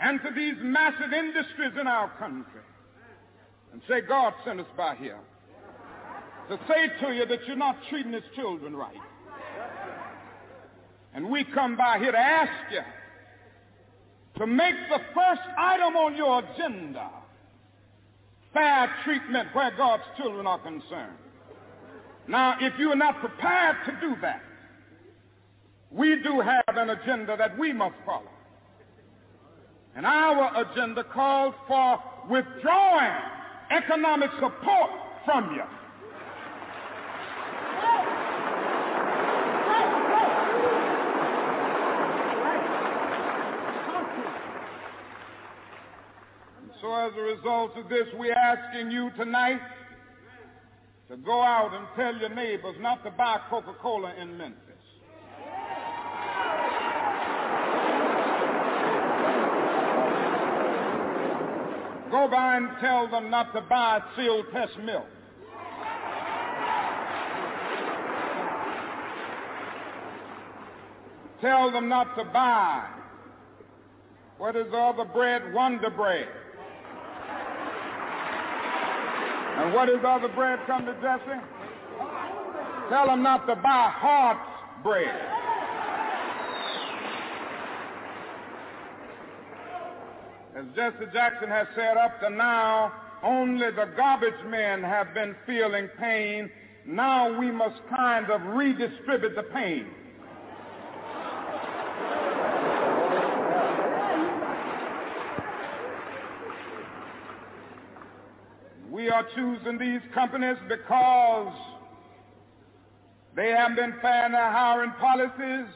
and 0.00 0.20
to 0.22 0.30
these 0.34 0.54
massive 0.60 1.12
industries 1.12 1.72
in 1.80 1.86
our 1.86 2.10
country 2.18 2.62
and 3.72 3.80
say, 3.88 4.00
God 4.00 4.34
sent 4.44 4.58
us 4.60 4.66
by 4.76 4.96
here 4.96 5.20
to 6.48 6.58
say 6.68 7.06
to 7.06 7.14
you 7.14 7.26
that 7.26 7.40
you're 7.46 7.56
not 7.56 7.76
treating 7.88 8.12
his 8.12 8.24
children 8.34 8.76
right. 8.76 8.96
And 11.14 11.30
we 11.30 11.44
come 11.44 11.76
by 11.76 11.98
here 11.98 12.12
to 12.12 12.18
ask 12.18 12.72
you 12.72 12.80
to 14.38 14.46
make 14.46 14.74
the 14.88 14.98
first 15.14 15.42
item 15.58 15.94
on 15.96 16.16
your 16.16 16.38
agenda 16.40 17.10
fair 18.52 18.90
treatment 19.04 19.48
where 19.52 19.70
God's 19.76 20.02
children 20.16 20.46
are 20.46 20.58
concerned. 20.58 21.16
Now, 22.28 22.56
if 22.60 22.78
you 22.78 22.90
are 22.90 22.96
not 22.96 23.20
prepared 23.20 23.76
to 23.86 23.92
do 24.00 24.16
that, 24.22 24.42
we 25.90 26.22
do 26.22 26.40
have 26.40 26.76
an 26.76 26.90
agenda 26.90 27.36
that 27.36 27.58
we 27.58 27.72
must 27.72 27.96
follow. 28.06 28.30
And 29.94 30.06
our 30.06 30.62
agenda 30.62 31.04
calls 31.04 31.54
for 31.68 31.98
withdrawing 32.30 33.12
economic 33.70 34.30
support 34.40 34.90
from 35.26 35.54
you. 35.54 35.62
So 46.80 46.88
as 47.02 47.12
a 47.16 47.20
result 47.20 47.76
of 47.76 47.88
this, 47.88 48.06
we're 48.16 48.32
asking 48.32 48.92
you 48.92 49.10
tonight 49.16 49.60
to 51.08 51.16
go 51.16 51.42
out 51.42 51.74
and 51.74 51.84
tell 51.96 52.16
your 52.16 52.32
neighbors 52.32 52.76
not 52.78 53.02
to 53.02 53.10
buy 53.10 53.40
Coca-Cola 53.50 54.14
in 54.20 54.36
Memphis. 54.36 54.58
Go 62.10 62.28
by 62.28 62.56
and 62.56 62.68
tell 62.80 63.10
them 63.10 63.30
not 63.30 63.52
to 63.52 63.62
buy 63.62 64.00
Sealtest 64.16 64.78
milk. 64.84 65.06
Tell 71.40 71.72
them 71.72 71.88
not 71.88 72.16
to 72.16 72.24
buy 72.26 72.86
what 74.38 74.54
is 74.54 74.66
all 74.72 74.92
the 74.92 75.04
bread? 75.04 75.52
Wonder 75.52 75.90
bread. 75.90 76.28
And 79.56 79.74
what 79.74 79.88
is 79.88 80.00
the 80.00 80.08
other 80.08 80.28
bread 80.28 80.60
come 80.66 80.86
to 80.86 80.94
Jesse? 80.94 81.40
Tell 82.88 83.06
them 83.06 83.22
not 83.22 83.46
to 83.46 83.56
buy 83.56 83.90
Hart's 83.92 84.40
bread. 84.82 85.14
As 90.56 90.64
Jesse 90.74 91.10
Jackson 91.12 91.48
has 91.48 91.66
said, 91.74 91.96
up 91.96 92.20
to 92.20 92.30
now, 92.30 92.92
only 93.22 93.70
the 93.70 93.88
garbage 93.96 94.44
men 94.46 94.82
have 94.82 95.14
been 95.14 95.34
feeling 95.46 95.88
pain. 95.98 96.50
Now 96.84 97.38
we 97.38 97.50
must 97.50 97.80
kind 97.88 98.30
of 98.30 98.42
redistribute 98.54 99.34
the 99.36 99.44
pain. 99.44 99.86
We 109.02 109.08
are 109.08 109.26
choosing 109.34 109.78
these 109.78 110.00
companies 110.14 110.58
because 110.68 111.52
they 113.34 113.48
have 113.48 113.74
been 113.74 113.94
fair 114.00 114.26
in 114.26 114.32
their 114.32 114.52
hiring 114.52 114.92
policies. 114.92 115.66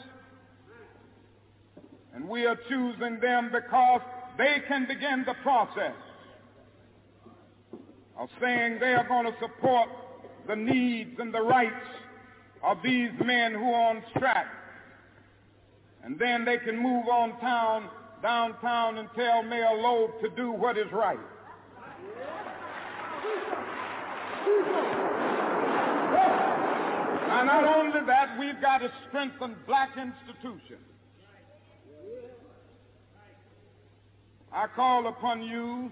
And 2.14 2.28
we 2.28 2.46
are 2.46 2.56
choosing 2.68 3.18
them 3.18 3.50
because 3.52 4.02
they 4.38 4.58
can 4.68 4.86
begin 4.86 5.24
the 5.26 5.34
process 5.42 5.96
of 8.16 8.28
saying 8.40 8.78
they 8.78 8.94
are 8.94 9.08
going 9.08 9.26
to 9.26 9.34
support 9.40 9.88
the 10.46 10.55
needs 10.55 11.18
and 11.18 11.34
the 11.34 11.42
rights 11.42 11.74
of 12.62 12.78
these 12.84 13.10
men 13.24 13.55
who 13.55 13.72
are 13.72 13.90
on 13.90 14.05
strike. 14.10 14.46
And 16.05 16.16
then 16.16 16.44
they 16.44 16.58
can 16.58 16.80
move 16.80 17.08
on 17.08 17.40
town, 17.40 17.88
downtown 18.22 18.98
and 18.98 19.08
tell 19.16 19.42
Mayor 19.42 19.74
Loeb 19.74 20.20
to 20.20 20.28
do 20.36 20.52
what 20.52 20.78
is 20.78 20.86
right. 20.92 21.18
Now, 27.28 27.44
not 27.44 27.64
only 27.64 28.00
that, 28.06 28.38
we've 28.38 28.60
got 28.60 28.78
to 28.78 28.92
strengthen 29.08 29.56
black 29.66 29.90
institutions. 29.96 30.80
I 34.52 34.66
call 34.68 35.06
upon 35.08 35.42
you 35.42 35.90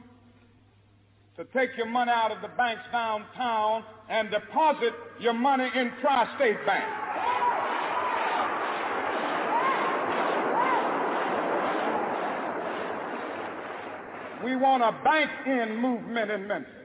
to 1.36 1.44
take 1.46 1.76
your 1.76 1.86
money 1.86 2.12
out 2.12 2.30
of 2.30 2.40
the 2.40 2.48
banks 2.56 2.82
downtown 2.92 3.84
and 4.08 4.30
deposit 4.30 4.94
your 5.20 5.34
money 5.34 5.68
in 5.74 5.92
Tri-State 6.00 6.64
Bank. 6.64 6.84
We 14.44 14.56
want 14.56 14.82
a 14.82 14.92
bank-in 15.02 15.80
movement 15.80 16.30
in 16.30 16.46
Memphis. 16.46 16.83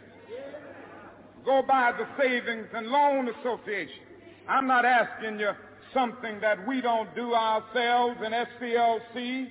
Go 1.45 1.61
by 1.61 1.93
the 1.98 2.08
Savings 2.22 2.68
and 2.74 2.88
Loan 2.88 3.30
Association. 3.30 4.03
I'm 4.48 4.68
not 4.68 4.85
asking 4.85 5.40
you 5.40 5.51
something 5.93 6.40
that 6.42 6.68
we 6.68 6.82
don't 6.82 7.14
do 7.16 7.34
ourselves 7.34 8.18
in 8.26 8.32
SCLC. 8.32 9.50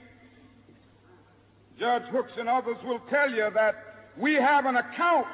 Judge 1.79 2.03
Hooks 2.11 2.33
and 2.39 2.49
others 2.49 2.77
will 2.85 3.01
tell 3.11 3.31
you 3.31 3.49
that 3.55 3.75
we 4.17 4.35
have 4.35 4.67
an 4.67 4.77
account 4.77 5.27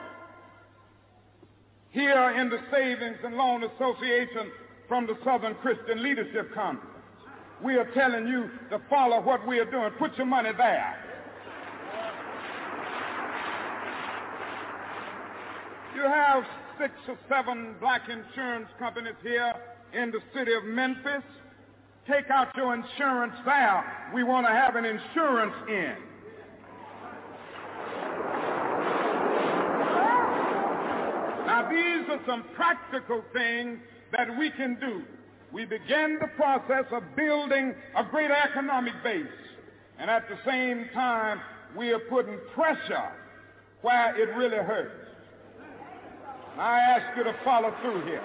here 1.90 2.30
in 2.38 2.50
the 2.50 2.58
Savings 2.70 3.18
and 3.24 3.36
Loan 3.36 3.64
Association 3.64 4.50
from 4.88 5.06
the 5.06 5.16
Southern 5.24 5.54
Christian 5.56 6.02
Leadership 6.02 6.52
Conference. 6.54 6.90
We 7.62 7.76
are 7.76 7.90
telling 7.94 8.26
you 8.26 8.50
to 8.70 8.80
follow 8.90 9.20
what 9.20 9.46
we 9.46 9.58
are 9.58 9.70
doing. 9.70 9.90
Put 9.98 10.16
your 10.16 10.26
money 10.26 10.50
there. 10.56 11.03
You 15.94 16.02
have 16.02 16.44
six 16.80 16.92
or 17.06 17.16
seven 17.28 17.76
black 17.80 18.08
insurance 18.08 18.66
companies 18.80 19.14
here 19.22 19.52
in 19.92 20.10
the 20.10 20.18
city 20.34 20.52
of 20.52 20.64
Memphis. 20.64 21.22
Take 22.10 22.28
out 22.30 22.48
your 22.56 22.74
insurance 22.74 23.34
there. 23.44 24.10
We 24.12 24.24
want 24.24 24.46
to 24.46 24.52
have 24.52 24.74
an 24.74 24.84
insurance 24.84 25.54
in. 25.68 25.94
Now, 31.46 31.68
these 31.70 32.08
are 32.10 32.20
some 32.26 32.44
practical 32.56 33.22
things 33.32 33.78
that 34.10 34.36
we 34.36 34.50
can 34.50 34.76
do. 34.80 35.02
We 35.52 35.64
begin 35.64 36.18
the 36.20 36.28
process 36.36 36.86
of 36.90 37.04
building 37.16 37.72
a 37.96 38.02
greater 38.10 38.34
economic 38.34 38.94
base. 39.04 39.26
And 40.00 40.10
at 40.10 40.28
the 40.28 40.36
same 40.44 40.88
time, 40.92 41.40
we 41.76 41.92
are 41.92 42.00
putting 42.00 42.38
pressure 42.52 43.12
where 43.82 44.20
it 44.20 44.34
really 44.36 44.56
hurts. 44.56 45.03
I 46.58 46.78
ask 46.78 47.16
you 47.16 47.24
to 47.24 47.34
follow 47.44 47.74
through 47.82 48.06
here. 48.06 48.22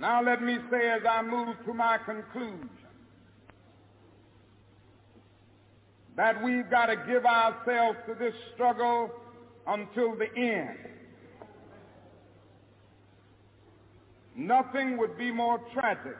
Now 0.00 0.22
let 0.22 0.42
me 0.42 0.58
say 0.70 0.90
as 0.90 1.02
I 1.08 1.22
move 1.22 1.56
to 1.66 1.74
my 1.74 1.98
conclusion 1.98 2.70
that 6.16 6.42
we've 6.42 6.68
got 6.68 6.86
to 6.86 6.96
give 6.96 7.24
ourselves 7.24 7.98
to 8.08 8.14
this 8.14 8.34
struggle 8.54 9.10
until 9.66 10.16
the 10.16 10.26
end. 10.36 10.76
Nothing 14.34 14.96
would 14.98 15.16
be 15.16 15.30
more 15.30 15.60
tragic 15.72 16.16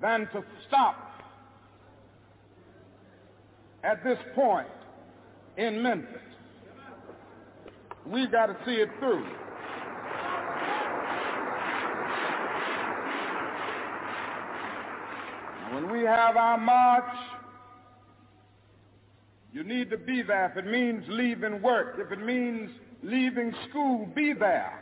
than 0.00 0.28
to 0.32 0.44
stop 0.66 1.22
at 3.82 4.02
this 4.04 4.18
point 4.34 4.68
in 5.56 5.82
Memphis. 5.82 6.20
We've 8.06 8.30
got 8.30 8.46
to 8.46 8.56
see 8.64 8.72
it 8.72 8.88
through. 8.98 9.24
When 15.72 15.90
we 15.90 16.04
have 16.04 16.36
our 16.36 16.58
march, 16.58 17.16
you 19.52 19.62
need 19.62 19.90
to 19.90 19.96
be 19.96 20.22
there. 20.22 20.46
If 20.46 20.64
it 20.64 20.68
means 20.68 21.04
leaving 21.08 21.62
work, 21.62 21.96
if 21.98 22.10
it 22.10 22.24
means 22.24 22.70
leaving 23.02 23.54
school, 23.68 24.06
be 24.14 24.32
there. 24.32 24.76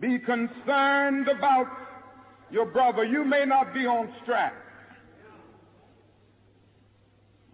Be 0.00 0.18
concerned 0.18 1.28
about 1.28 1.66
your 2.50 2.66
brother. 2.66 3.04
You 3.04 3.24
may 3.24 3.44
not 3.44 3.72
be 3.74 3.86
on 3.86 4.12
strike. 4.22 4.52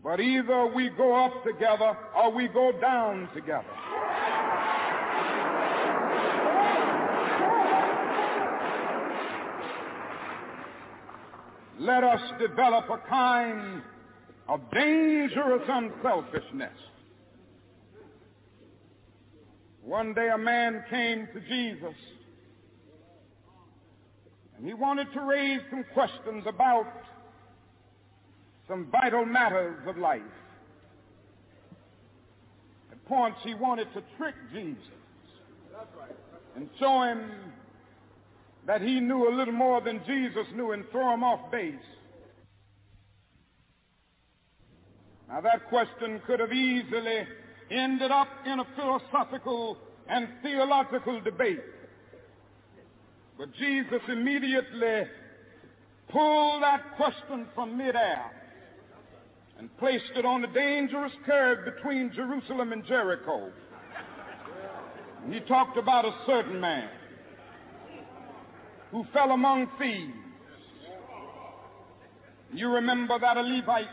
But 0.02 0.20
either 0.20 0.66
we 0.66 0.90
go 0.90 1.16
up 1.24 1.42
together 1.44 1.96
or 2.16 2.32
we 2.32 2.48
go 2.48 2.72
down 2.80 3.28
together. 3.34 3.64
Let 11.78 12.04
us 12.04 12.20
develop 12.40 12.88
a 12.88 12.98
kind 13.08 13.82
of 14.48 14.60
dangerous 14.72 15.62
unselfishness. 15.68 16.72
One 19.82 20.14
day 20.14 20.28
a 20.32 20.38
man 20.38 20.84
came 20.88 21.28
to 21.34 21.40
Jesus 21.40 21.94
and 24.56 24.66
he 24.66 24.74
wanted 24.74 25.12
to 25.12 25.20
raise 25.20 25.60
some 25.70 25.84
questions 25.92 26.44
about 26.46 26.86
some 28.68 28.86
vital 28.90 29.24
matters 29.24 29.78
of 29.86 29.96
life. 29.98 30.22
At 32.90 33.04
points 33.06 33.38
he 33.44 33.54
wanted 33.54 33.92
to 33.94 34.02
trick 34.16 34.34
Jesus 34.52 34.82
and 36.56 36.68
show 36.78 37.02
him 37.02 37.30
that 38.66 38.80
he 38.80 38.98
knew 38.98 39.28
a 39.28 39.34
little 39.34 39.54
more 39.54 39.80
than 39.80 40.00
Jesus 40.06 40.46
knew 40.54 40.72
and 40.72 40.84
throw 40.90 41.12
him 41.14 41.22
off 41.22 41.50
base. 41.52 41.74
Now 45.28 45.40
that 45.42 45.68
question 45.68 46.20
could 46.26 46.40
have 46.40 46.52
easily 46.52 47.26
ended 47.70 48.10
up 48.10 48.28
in 48.46 48.60
a 48.60 48.66
philosophical 48.74 49.76
and 50.08 50.28
theological 50.42 51.20
debate. 51.20 51.60
But 53.38 53.52
Jesus 53.54 54.00
immediately 54.08 55.04
pulled 56.08 56.62
that 56.62 56.96
question 56.96 57.46
from 57.54 57.76
midair 57.76 58.30
and 59.58 59.74
placed 59.78 60.12
it 60.14 60.24
on 60.24 60.42
the 60.42 60.48
dangerous 60.48 61.12
curve 61.24 61.64
between 61.64 62.12
Jerusalem 62.14 62.72
and 62.72 62.84
Jericho. 62.86 63.50
He 65.30 65.40
talked 65.40 65.76
about 65.76 66.04
a 66.04 66.14
certain 66.26 66.60
man 66.60 66.88
who 68.90 69.04
fell 69.12 69.32
among 69.32 69.68
thieves. 69.78 70.12
You 72.52 72.68
remember 72.68 73.18
that 73.18 73.36
a 73.36 73.42
Levite 73.42 73.88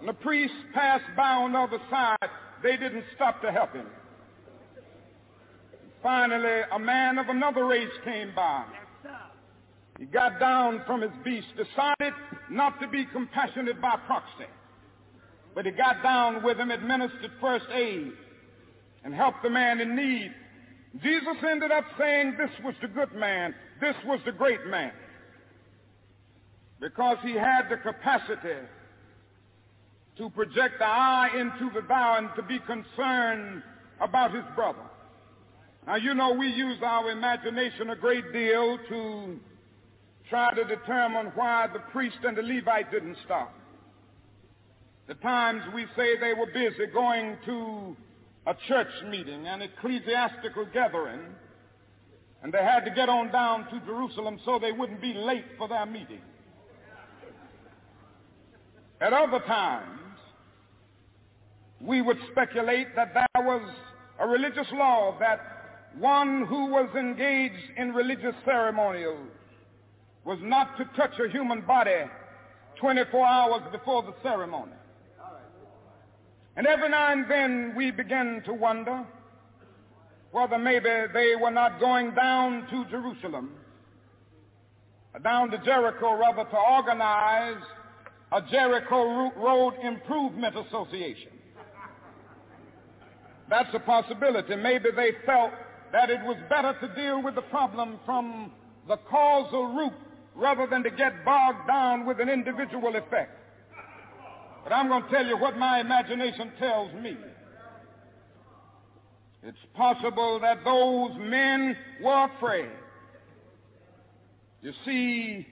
and 0.00 0.08
the 0.08 0.14
priest 0.14 0.54
passed 0.74 1.04
by 1.16 1.34
on 1.34 1.52
the 1.52 1.58
other 1.58 1.78
side. 1.90 2.16
They 2.62 2.76
didn't 2.76 3.04
stop 3.14 3.40
to 3.42 3.52
help 3.52 3.72
him. 3.72 3.86
Finally, 6.02 6.62
a 6.72 6.78
man 6.78 7.18
of 7.18 7.28
another 7.28 7.66
race 7.66 7.92
came 8.04 8.32
by. 8.34 8.64
He 9.98 10.06
got 10.06 10.40
down 10.40 10.82
from 10.86 11.02
his 11.02 11.10
beast, 11.22 11.48
decided 11.56 12.14
not 12.50 12.80
to 12.80 12.88
be 12.88 13.04
compassionate 13.04 13.80
by 13.82 13.96
proxy. 14.06 14.48
But 15.54 15.66
he 15.66 15.72
got 15.72 16.02
down 16.02 16.42
with 16.42 16.58
him, 16.58 16.70
administered 16.70 17.32
first 17.38 17.66
aid, 17.70 18.12
and 19.04 19.14
helped 19.14 19.42
the 19.42 19.50
man 19.50 19.78
in 19.80 19.94
need. 19.94 20.32
Jesus 21.02 21.36
ended 21.46 21.70
up 21.70 21.84
saying 21.98 22.36
this 22.38 22.50
was 22.64 22.74
the 22.80 22.88
good 22.88 23.12
man, 23.14 23.54
this 23.80 23.96
was 24.06 24.20
the 24.24 24.32
great 24.32 24.66
man. 24.66 24.92
Because 26.80 27.18
he 27.22 27.34
had 27.34 27.68
the 27.68 27.76
capacity 27.76 28.56
to 30.16 30.30
project 30.30 30.78
the 30.78 30.86
eye 30.86 31.28
into 31.36 31.70
the 31.74 31.86
thou 31.86 32.16
and 32.16 32.30
to 32.36 32.42
be 32.42 32.58
concerned 32.60 33.62
about 34.00 34.34
his 34.34 34.44
brother. 34.54 34.89
Now, 35.86 35.96
you 35.96 36.14
know, 36.14 36.34
we 36.34 36.48
use 36.48 36.78
our 36.82 37.10
imagination 37.10 37.90
a 37.90 37.96
great 37.96 38.32
deal 38.32 38.78
to 38.88 39.40
try 40.28 40.54
to 40.54 40.64
determine 40.64 41.32
why 41.34 41.66
the 41.72 41.80
priest 41.90 42.18
and 42.22 42.36
the 42.36 42.42
Levite 42.42 42.90
didn't 42.90 43.16
stop. 43.24 43.54
The 45.08 45.14
times 45.14 45.62
we 45.74 45.86
say 45.96 46.16
they 46.20 46.34
were 46.34 46.46
busy 46.46 46.86
going 46.92 47.36
to 47.46 47.96
a 48.46 48.54
church 48.68 48.88
meeting, 49.08 49.46
an 49.46 49.62
ecclesiastical 49.62 50.66
gathering, 50.72 51.20
and 52.42 52.52
they 52.52 52.62
had 52.62 52.84
to 52.84 52.90
get 52.90 53.08
on 53.08 53.32
down 53.32 53.68
to 53.70 53.80
Jerusalem 53.84 54.38
so 54.44 54.58
they 54.58 54.72
wouldn't 54.72 55.00
be 55.00 55.14
late 55.14 55.44
for 55.58 55.66
their 55.66 55.86
meeting. 55.86 56.20
At 59.00 59.12
other 59.12 59.40
times, 59.40 59.98
we 61.80 62.02
would 62.02 62.18
speculate 62.30 62.94
that 62.96 63.14
there 63.14 63.44
was 63.44 63.62
a 64.20 64.28
religious 64.28 64.66
law 64.72 65.16
that 65.18 65.59
one 65.98 66.46
who 66.46 66.66
was 66.66 66.88
engaged 66.96 67.70
in 67.76 67.92
religious 67.92 68.34
ceremonials 68.44 69.28
was 70.24 70.38
not 70.42 70.76
to 70.78 70.84
touch 70.96 71.18
a 71.18 71.30
human 71.30 71.62
body 71.62 72.04
24 72.76 73.26
hours 73.26 73.62
before 73.72 74.02
the 74.02 74.14
ceremony. 74.22 74.72
And 76.56 76.66
every 76.66 76.88
now 76.88 77.12
and 77.12 77.30
then 77.30 77.74
we 77.76 77.90
begin 77.90 78.42
to 78.46 78.52
wonder 78.52 79.04
whether 80.32 80.58
maybe 80.58 80.88
they 81.12 81.34
were 81.40 81.50
not 81.50 81.80
going 81.80 82.14
down 82.14 82.66
to 82.70 82.84
Jerusalem, 82.90 83.52
down 85.24 85.50
to 85.50 85.58
Jericho 85.58 86.14
rather, 86.14 86.44
to 86.44 86.56
organize 86.56 87.62
a 88.32 88.42
Jericho 88.42 89.32
Road 89.36 89.74
Improvement 89.82 90.54
Association. 90.56 91.32
That's 93.48 93.74
a 93.74 93.80
possibility. 93.80 94.54
Maybe 94.54 94.90
they 94.94 95.10
felt 95.26 95.52
that 95.92 96.10
it 96.10 96.20
was 96.22 96.36
better 96.48 96.74
to 96.80 96.94
deal 96.94 97.22
with 97.22 97.34
the 97.34 97.42
problem 97.42 97.98
from 98.04 98.52
the 98.88 98.96
causal 99.08 99.74
root 99.74 99.92
rather 100.34 100.66
than 100.66 100.82
to 100.82 100.90
get 100.90 101.24
bogged 101.24 101.66
down 101.66 102.06
with 102.06 102.20
an 102.20 102.28
individual 102.28 102.94
effect. 102.96 103.36
But 104.64 104.72
I'm 104.72 104.88
going 104.88 105.02
to 105.02 105.08
tell 105.08 105.26
you 105.26 105.36
what 105.36 105.56
my 105.56 105.80
imagination 105.80 106.52
tells 106.58 106.92
me. 106.94 107.16
It's 109.42 109.58
possible 109.74 110.38
that 110.40 110.64
those 110.64 111.12
men 111.18 111.76
were 112.02 112.28
afraid. 112.36 112.70
You 114.62 114.72
see, 114.84 115.46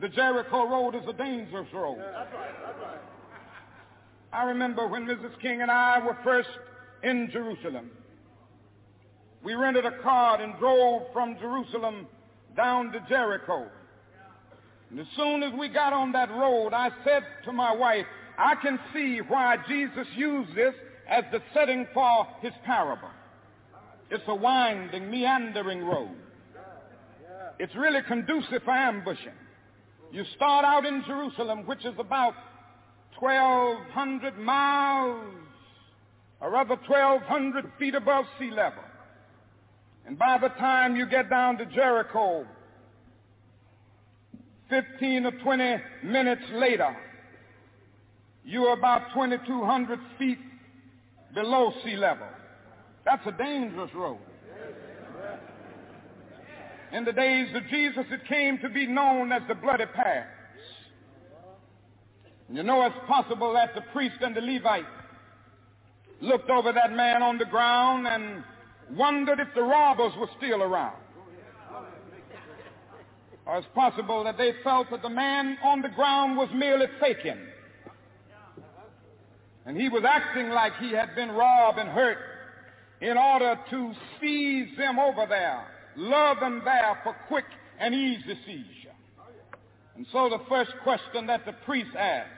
the 0.00 0.08
Jericho 0.08 0.68
Road 0.68 0.94
is 0.94 1.02
a 1.06 1.12
dangerous 1.12 1.68
road. 1.72 1.98
That's 1.98 2.32
right. 2.32 2.50
That's 2.64 2.78
right. 2.80 3.00
I 4.32 4.44
remember 4.44 4.86
when 4.86 5.06
Mrs. 5.06 5.38
King 5.40 5.62
and 5.62 5.70
I 5.70 6.04
were 6.04 6.16
first 6.24 6.48
in 7.02 7.28
Jerusalem. 7.30 7.90
We 9.46 9.54
rented 9.54 9.86
a 9.86 10.02
car 10.02 10.42
and 10.42 10.58
drove 10.58 11.02
from 11.12 11.38
Jerusalem 11.38 12.08
down 12.56 12.90
to 12.90 12.98
Jericho. 13.08 13.68
And 14.90 14.98
as 14.98 15.06
soon 15.14 15.44
as 15.44 15.52
we 15.56 15.68
got 15.68 15.92
on 15.92 16.10
that 16.12 16.32
road, 16.32 16.72
I 16.72 16.90
said 17.04 17.22
to 17.44 17.52
my 17.52 17.72
wife, 17.72 18.06
I 18.36 18.56
can 18.56 18.76
see 18.92 19.18
why 19.18 19.58
Jesus 19.68 20.08
used 20.16 20.52
this 20.56 20.74
as 21.08 21.22
the 21.30 21.40
setting 21.54 21.86
for 21.94 22.26
his 22.42 22.54
parable. 22.64 23.08
It's 24.10 24.24
a 24.26 24.34
winding, 24.34 25.12
meandering 25.12 25.84
road. 25.84 26.16
It's 27.60 27.76
really 27.76 28.00
conducive 28.02 28.64
for 28.64 28.72
ambushing. 28.72 29.38
You 30.10 30.24
start 30.34 30.64
out 30.64 30.84
in 30.84 31.04
Jerusalem, 31.06 31.66
which 31.66 31.84
is 31.84 31.94
about 32.00 32.34
1,200 33.20 34.38
miles, 34.38 35.24
or 36.40 36.50
rather 36.50 36.74
1,200 36.74 37.70
feet 37.78 37.94
above 37.94 38.24
sea 38.40 38.50
level. 38.50 38.82
And 40.06 40.18
by 40.18 40.38
the 40.40 40.48
time 40.50 40.94
you 40.94 41.06
get 41.06 41.28
down 41.28 41.58
to 41.58 41.66
Jericho, 41.66 42.46
15 44.70 45.26
or 45.26 45.32
20 45.32 45.76
minutes 46.04 46.42
later, 46.52 46.96
you're 48.44 48.72
about 48.72 49.12
2,200 49.14 49.98
feet 50.18 50.38
below 51.34 51.72
sea 51.84 51.96
level. 51.96 52.28
That's 53.04 53.26
a 53.26 53.32
dangerous 53.32 53.90
road. 53.94 54.18
In 56.92 57.04
the 57.04 57.12
days 57.12 57.48
of 57.54 57.66
Jesus, 57.68 58.04
it 58.10 58.24
came 58.28 58.58
to 58.58 58.68
be 58.68 58.86
known 58.86 59.32
as 59.32 59.42
the 59.48 59.54
Bloody 59.54 59.86
Pass. 59.86 60.26
You 62.48 62.62
know 62.62 62.86
it's 62.86 62.94
possible 63.08 63.52
that 63.54 63.74
the 63.74 63.82
priest 63.92 64.16
and 64.20 64.36
the 64.36 64.40
Levite 64.40 64.86
looked 66.20 66.48
over 66.48 66.72
that 66.72 66.92
man 66.92 67.22
on 67.22 67.38
the 67.38 67.44
ground 67.44 68.06
and 68.06 68.44
wondered 68.90 69.40
if 69.40 69.48
the 69.54 69.62
robbers 69.62 70.12
were 70.18 70.28
still 70.36 70.62
around. 70.62 70.96
Or 73.46 73.58
it's 73.58 73.66
possible 73.74 74.24
that 74.24 74.36
they 74.36 74.52
felt 74.64 74.90
that 74.90 75.02
the 75.02 75.08
man 75.08 75.56
on 75.62 75.80
the 75.80 75.88
ground 75.88 76.36
was 76.36 76.48
merely 76.52 76.86
faking. 77.00 77.38
And 79.64 79.76
he 79.76 79.88
was 79.88 80.04
acting 80.04 80.50
like 80.50 80.72
he 80.76 80.92
had 80.92 81.14
been 81.14 81.30
robbed 81.30 81.78
and 81.78 81.88
hurt 81.88 82.18
in 83.00 83.16
order 83.16 83.58
to 83.70 83.92
seize 84.20 84.76
them 84.76 84.98
over 84.98 85.26
there, 85.28 85.64
lure 85.96 86.34
them 86.40 86.62
there 86.64 86.98
for 87.02 87.14
quick 87.28 87.44
and 87.78 87.94
easy 87.94 88.38
seizure. 88.46 88.94
And 89.96 90.06
so 90.12 90.28
the 90.28 90.40
first 90.48 90.72
question 90.82 91.26
that 91.26 91.44
the 91.46 91.52
priest 91.64 91.94
asked, 91.96 92.30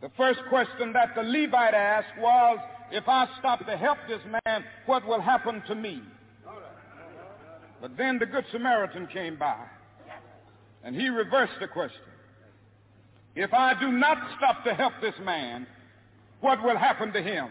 the 0.00 0.10
first 0.16 0.40
question 0.48 0.92
that 0.92 1.14
the 1.14 1.22
Levite 1.22 1.74
asked 1.74 2.18
was, 2.18 2.58
if 2.90 3.08
I 3.08 3.26
stop 3.38 3.64
to 3.66 3.76
help 3.76 3.98
this 4.08 4.20
man, 4.44 4.64
what 4.86 5.06
will 5.06 5.20
happen 5.20 5.62
to 5.68 5.74
me? 5.74 6.02
But 7.80 7.96
then 7.96 8.18
the 8.18 8.26
Good 8.26 8.44
Samaritan 8.52 9.06
came 9.12 9.36
by, 9.36 9.56
and 10.82 10.94
he 10.94 11.08
reversed 11.08 11.54
the 11.60 11.68
question. 11.68 12.00
If 13.34 13.52
I 13.52 13.78
do 13.78 13.92
not 13.92 14.18
stop 14.36 14.64
to 14.64 14.74
help 14.74 14.94
this 15.02 15.14
man, 15.22 15.66
what 16.40 16.62
will 16.62 16.78
happen 16.78 17.12
to 17.12 17.22
him? 17.22 17.48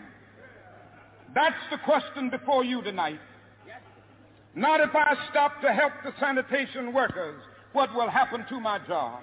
That's 1.35 1.55
the 1.69 1.77
question 1.77 2.29
before 2.29 2.63
you 2.63 2.81
tonight. 2.81 3.19
Not 4.55 4.79
if 4.79 4.95
I 4.95 5.15
stop 5.29 5.61
to 5.61 5.67
help 5.67 5.91
the 6.03 6.13
sanitation 6.19 6.93
workers, 6.93 7.41
what 7.73 7.93
will 7.93 8.09
happen 8.09 8.45
to 8.49 8.59
my 8.59 8.79
job? 8.87 9.19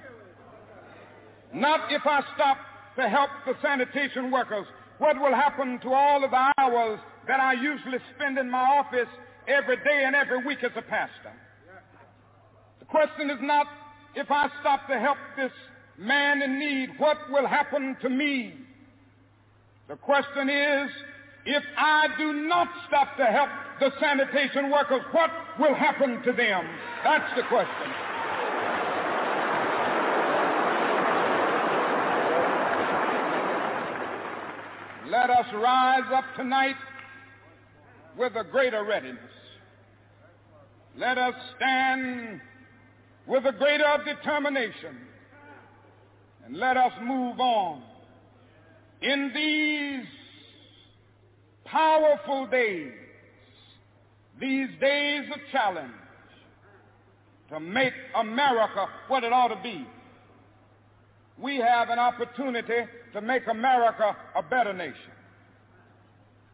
Not 1.54 1.90
if 1.90 2.02
I 2.06 2.20
stop 2.34 2.58
to 2.96 3.08
help 3.08 3.30
the 3.46 3.54
sanitation 3.62 4.30
workers, 4.30 4.66
what 4.98 5.20
will 5.20 5.34
happen 5.34 5.78
to 5.80 5.92
all 5.92 6.24
of 6.24 6.30
the 6.30 6.52
hours 6.58 7.00
that 7.26 7.40
I 7.40 7.54
usually 7.54 7.98
spend 8.14 8.38
in 8.38 8.50
my 8.50 8.60
office 8.60 9.08
every 9.48 9.76
day 9.76 10.04
and 10.06 10.14
every 10.14 10.44
week 10.44 10.58
as 10.62 10.72
a 10.76 10.82
pastor? 10.82 11.32
The 12.78 12.84
question 12.86 13.30
is 13.30 13.38
not 13.40 13.66
if 14.14 14.30
I 14.30 14.48
stop 14.60 14.88
to 14.88 14.98
help 14.98 15.16
this 15.36 15.52
man 15.98 16.42
in 16.42 16.58
need, 16.58 16.90
what 16.98 17.16
will 17.30 17.46
happen 17.46 17.96
to 18.02 18.10
me? 18.10 18.54
The 19.88 19.96
question 19.96 20.48
is, 20.48 20.90
if 21.44 21.62
I 21.76 22.08
do 22.18 22.32
not 22.46 22.68
stop 22.86 23.16
to 23.16 23.24
help 23.24 23.48
the 23.80 23.90
sanitation 24.00 24.70
workers, 24.70 25.02
what 25.12 25.30
will 25.58 25.74
happen 25.74 26.22
to 26.22 26.32
them? 26.32 26.64
That's 27.04 27.34
the 27.36 27.42
question. 27.48 27.92
Let 35.12 35.28
us 35.28 35.44
rise 35.52 36.10
up 36.10 36.24
tonight 36.38 36.76
with 38.16 38.34
a 38.34 38.44
greater 38.44 38.82
readiness. 38.82 39.20
Let 40.96 41.18
us 41.18 41.34
stand 41.54 42.40
with 43.26 43.44
a 43.44 43.52
greater 43.52 43.84
determination. 44.06 44.96
And 46.46 46.56
let 46.56 46.78
us 46.78 46.92
move 47.02 47.38
on 47.40 47.82
in 49.02 49.32
these 49.34 50.06
powerful 51.66 52.46
days, 52.46 52.92
these 54.40 54.68
days 54.80 55.24
of 55.30 55.40
challenge, 55.52 55.92
to 57.50 57.60
make 57.60 57.92
America 58.18 58.86
what 59.08 59.24
it 59.24 59.32
ought 59.34 59.48
to 59.48 59.62
be. 59.62 59.86
We 61.36 61.58
have 61.58 61.90
an 61.90 61.98
opportunity 61.98 62.86
to 63.12 63.20
make 63.20 63.46
America 63.46 64.16
a 64.34 64.42
better 64.42 64.72
nation. 64.72 65.12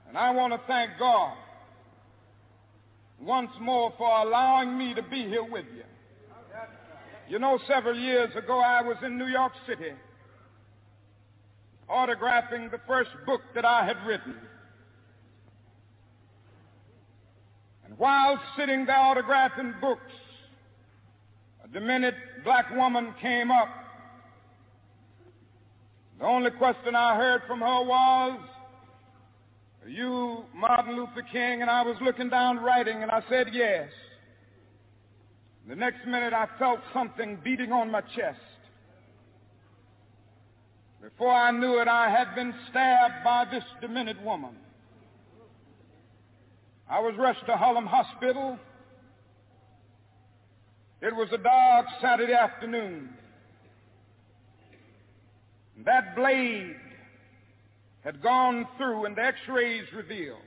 And 0.09 0.17
I 0.17 0.31
want 0.31 0.53
to 0.53 0.61
thank 0.67 0.93
God 0.99 1.37
once 3.21 3.51
more 3.61 3.93
for 3.99 4.09
allowing 4.09 4.77
me 4.79 4.95
to 4.95 5.03
be 5.03 5.29
here 5.29 5.45
with 5.45 5.67
you. 5.75 5.83
You 7.29 7.39
know, 7.39 7.59
several 7.69 7.99
years 7.99 8.35
ago 8.37 8.59
I 8.59 8.83
was 8.83 8.97
in 9.05 9.19
New 9.19 9.27
York 9.27 9.53
City 9.67 9.93
autographing 11.89 12.71
the 12.71 12.81
first 12.87 13.11
book 13.27 13.41
that 13.55 13.65
I 13.65 13.87
had 13.87 13.97
written. 14.07 14.35
And 17.85 17.99
while 17.99 18.41
sitting 18.57 18.85
there 18.85 18.97
autographing 18.97 19.81
books, 19.81 20.13
a 21.65 21.69
demented 21.69 22.15
black 22.45 22.75
woman 22.75 23.15
came 23.21 23.51
up. 23.51 23.69
The 26.19 26.25
only 26.25 26.51
question 26.51 26.97
I 26.97 27.17
heard 27.17 27.43
from 27.47 27.61
her 27.61 27.83
was, 27.83 28.41
are 29.85 29.89
you 29.89 30.45
Martin 30.55 30.97
Luther 30.97 31.23
King? 31.33 31.63
And 31.63 31.71
I 31.71 31.83
was 31.83 31.97
looking 32.01 32.29
down 32.29 32.59
writing 32.59 33.03
and 33.03 33.11
I 33.11 33.23
said, 33.29 33.49
yes. 33.53 33.89
The 35.69 35.77
next 35.77 36.07
minute 36.07 36.33
I 36.33 36.47
felt 36.59 36.81
something 36.93 37.39
beating 37.45 37.73
on 37.73 37.91
my 37.91 38.01
chest. 38.01 38.41
Before 41.01 41.33
I 41.33 41.53
knew 41.53 41.79
it, 41.81 41.87
I 41.87 42.11
had 42.11 42.35
been 42.35 42.53
stabbed 42.69 43.23
by 43.23 43.45
this 43.51 43.63
demented 43.81 44.23
woman. 44.25 44.57
I 46.91 47.01
was 47.01 47.15
rushed 47.17 47.47
to 47.47 47.57
Harlem 47.57 47.87
Hospital. 47.87 48.59
It 51.01 51.15
was 51.15 51.29
a 51.33 51.39
dark 51.39 51.87
Saturday 52.01 52.33
afternoon. 52.33 53.11
That 55.85 56.17
blade 56.17 56.77
had 58.03 58.23
gone 58.23 58.67
through 58.77 59.05
and 59.05 59.17
the 59.17 59.23
x-rays 59.23 59.85
revealed 59.95 60.39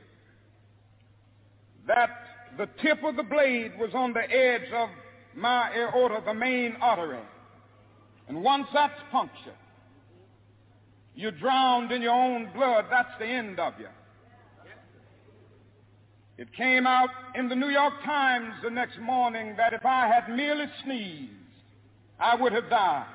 that 1.88 2.10
the 2.58 2.68
tip 2.82 3.04
of 3.04 3.16
the 3.16 3.24
blade 3.24 3.72
was 3.80 3.92
on 3.94 4.14
the 4.14 4.30
edge 4.30 4.72
of 4.74 4.90
my 5.36 5.72
aorta, 5.76 6.22
the 6.26 6.34
main 6.34 6.76
artery. 6.82 7.20
And 8.28 8.44
once 8.44 8.68
that's 8.74 9.00
punctured, 9.12 9.54
you're 11.16 11.32
drowned 11.32 11.92
in 11.92 12.02
your 12.02 12.14
own 12.14 12.50
blood. 12.54 12.86
That's 12.90 13.12
the 13.20 13.26
end 13.26 13.60
of 13.60 13.74
you. 13.80 13.88
It 16.38 16.52
came 16.54 16.88
out 16.88 17.10
in 17.36 17.50
the 17.50 17.56
New 17.56 17.70
York 17.70 17.94
Times 18.04 18.54
the 18.64 18.70
next 18.70 19.00
morning 19.00 19.56
that 19.58 19.74
if 19.74 19.86
I 19.86 20.08
had 20.08 20.36
merely 20.36 20.66
sneezed, 20.84 21.32
I 22.20 22.36
would 22.36 22.54
have 22.54 22.70
died. 22.70 23.06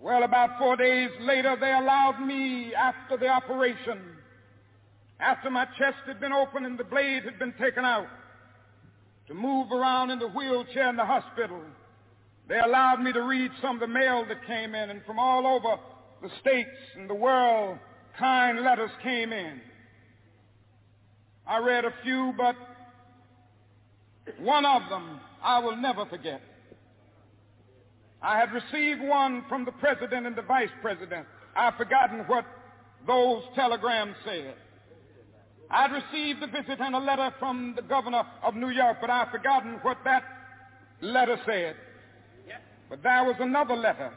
Well, 0.00 0.22
about 0.22 0.58
four 0.58 0.76
days 0.76 1.10
later, 1.20 1.56
they 1.58 1.72
allowed 1.72 2.20
me, 2.20 2.74
after 2.74 3.16
the 3.16 3.28
operation, 3.28 4.00
after 5.18 5.50
my 5.50 5.64
chest 5.78 5.98
had 6.06 6.20
been 6.20 6.32
opened 6.32 6.66
and 6.66 6.78
the 6.78 6.84
blade 6.84 7.24
had 7.24 7.38
been 7.38 7.54
taken 7.54 7.84
out, 7.84 8.06
to 9.28 9.34
move 9.34 9.72
around 9.72 10.10
in 10.10 10.18
the 10.18 10.28
wheelchair 10.28 10.88
in 10.88 10.96
the 10.96 11.04
hospital. 11.04 11.60
They 12.48 12.58
allowed 12.58 13.00
me 13.02 13.12
to 13.12 13.22
read 13.22 13.50
some 13.60 13.76
of 13.76 13.80
the 13.80 13.92
mail 13.92 14.24
that 14.28 14.46
came 14.46 14.74
in, 14.74 14.90
and 14.90 15.04
from 15.04 15.18
all 15.18 15.46
over 15.46 15.80
the 16.22 16.30
states 16.40 16.68
and 16.96 17.10
the 17.10 17.14
world, 17.14 17.78
kind 18.18 18.60
letters 18.60 18.90
came 19.02 19.32
in. 19.32 19.60
I 21.46 21.58
read 21.58 21.84
a 21.84 21.94
few, 22.02 22.34
but 22.36 22.56
one 24.38 24.64
of 24.64 24.88
them 24.90 25.20
I 25.42 25.58
will 25.58 25.76
never 25.76 26.04
forget. 26.06 26.40
I 28.22 28.38
had 28.38 28.52
received 28.52 29.02
one 29.02 29.44
from 29.48 29.64
the 29.64 29.72
president 29.72 30.26
and 30.26 30.36
the 30.36 30.42
vice 30.42 30.70
president. 30.80 31.26
I've 31.54 31.74
forgotten 31.76 32.20
what 32.26 32.44
those 33.06 33.42
telegrams 33.54 34.16
said. 34.24 34.54
I'd 35.70 35.92
received 35.92 36.42
a 36.42 36.46
visit 36.46 36.80
and 36.80 36.94
a 36.94 36.98
letter 36.98 37.34
from 37.38 37.74
the 37.76 37.82
governor 37.82 38.22
of 38.42 38.54
New 38.54 38.70
York, 38.70 38.98
but 39.00 39.10
I've 39.10 39.30
forgotten 39.30 39.78
what 39.82 39.98
that 40.04 40.22
letter 41.00 41.36
said. 41.44 41.76
But 42.88 43.02
there 43.02 43.24
was 43.24 43.36
another 43.40 43.74
letter 43.74 44.12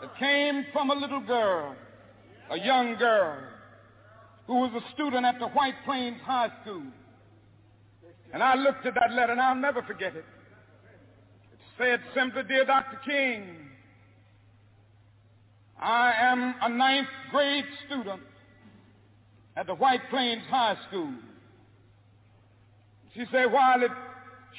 that 0.00 0.18
came 0.18 0.66
from 0.72 0.90
a 0.90 0.94
little 0.94 1.20
girl, 1.20 1.74
a 2.50 2.58
young 2.58 2.96
girl, 2.96 3.38
who 4.46 4.54
was 4.54 4.72
a 4.74 4.92
student 4.92 5.24
at 5.24 5.38
the 5.38 5.48
White 5.48 5.76
Plains 5.84 6.20
High 6.24 6.50
School. 6.62 6.82
And 8.34 8.42
I 8.42 8.54
looked 8.54 8.84
at 8.84 8.94
that 8.94 9.12
letter 9.12 9.32
and 9.32 9.40
I'll 9.40 9.54
never 9.54 9.82
forget 9.82 10.14
it. 10.14 10.24
Said 11.82 12.00
simply, 12.14 12.44
Dear 12.44 12.64
Dr. 12.64 13.00
King, 13.04 13.56
I 15.80 16.12
am 16.16 16.54
a 16.62 16.68
ninth 16.68 17.08
grade 17.32 17.64
student 17.86 18.22
at 19.56 19.66
the 19.66 19.74
White 19.74 20.08
Plains 20.08 20.44
High 20.48 20.76
School. 20.86 21.12
She 23.14 23.24
said, 23.32 23.50
while 23.50 23.82
it 23.82 23.90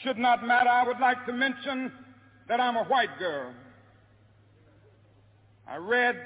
should 0.04 0.18
not 0.18 0.46
matter, 0.46 0.68
I 0.68 0.86
would 0.86 1.00
like 1.00 1.26
to 1.28 1.32
mention 1.32 1.94
that 2.50 2.60
I'm 2.60 2.76
a 2.76 2.84
white 2.84 3.18
girl. 3.18 3.54
I 5.66 5.78
read 5.78 6.18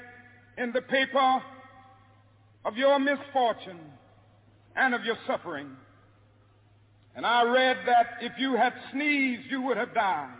in 0.56 0.72
the 0.72 0.82
paper 0.82 1.42
of 2.64 2.76
your 2.76 2.98
misfortune 2.98 3.78
and 4.74 4.96
of 4.96 5.04
your 5.04 5.16
suffering. 5.28 5.68
And 7.14 7.24
I 7.24 7.44
read 7.44 7.76
that 7.86 8.16
if 8.20 8.32
you 8.36 8.56
had 8.56 8.72
sneezed, 8.90 9.48
you 9.48 9.62
would 9.62 9.76
have 9.76 9.94
died. 9.94 10.34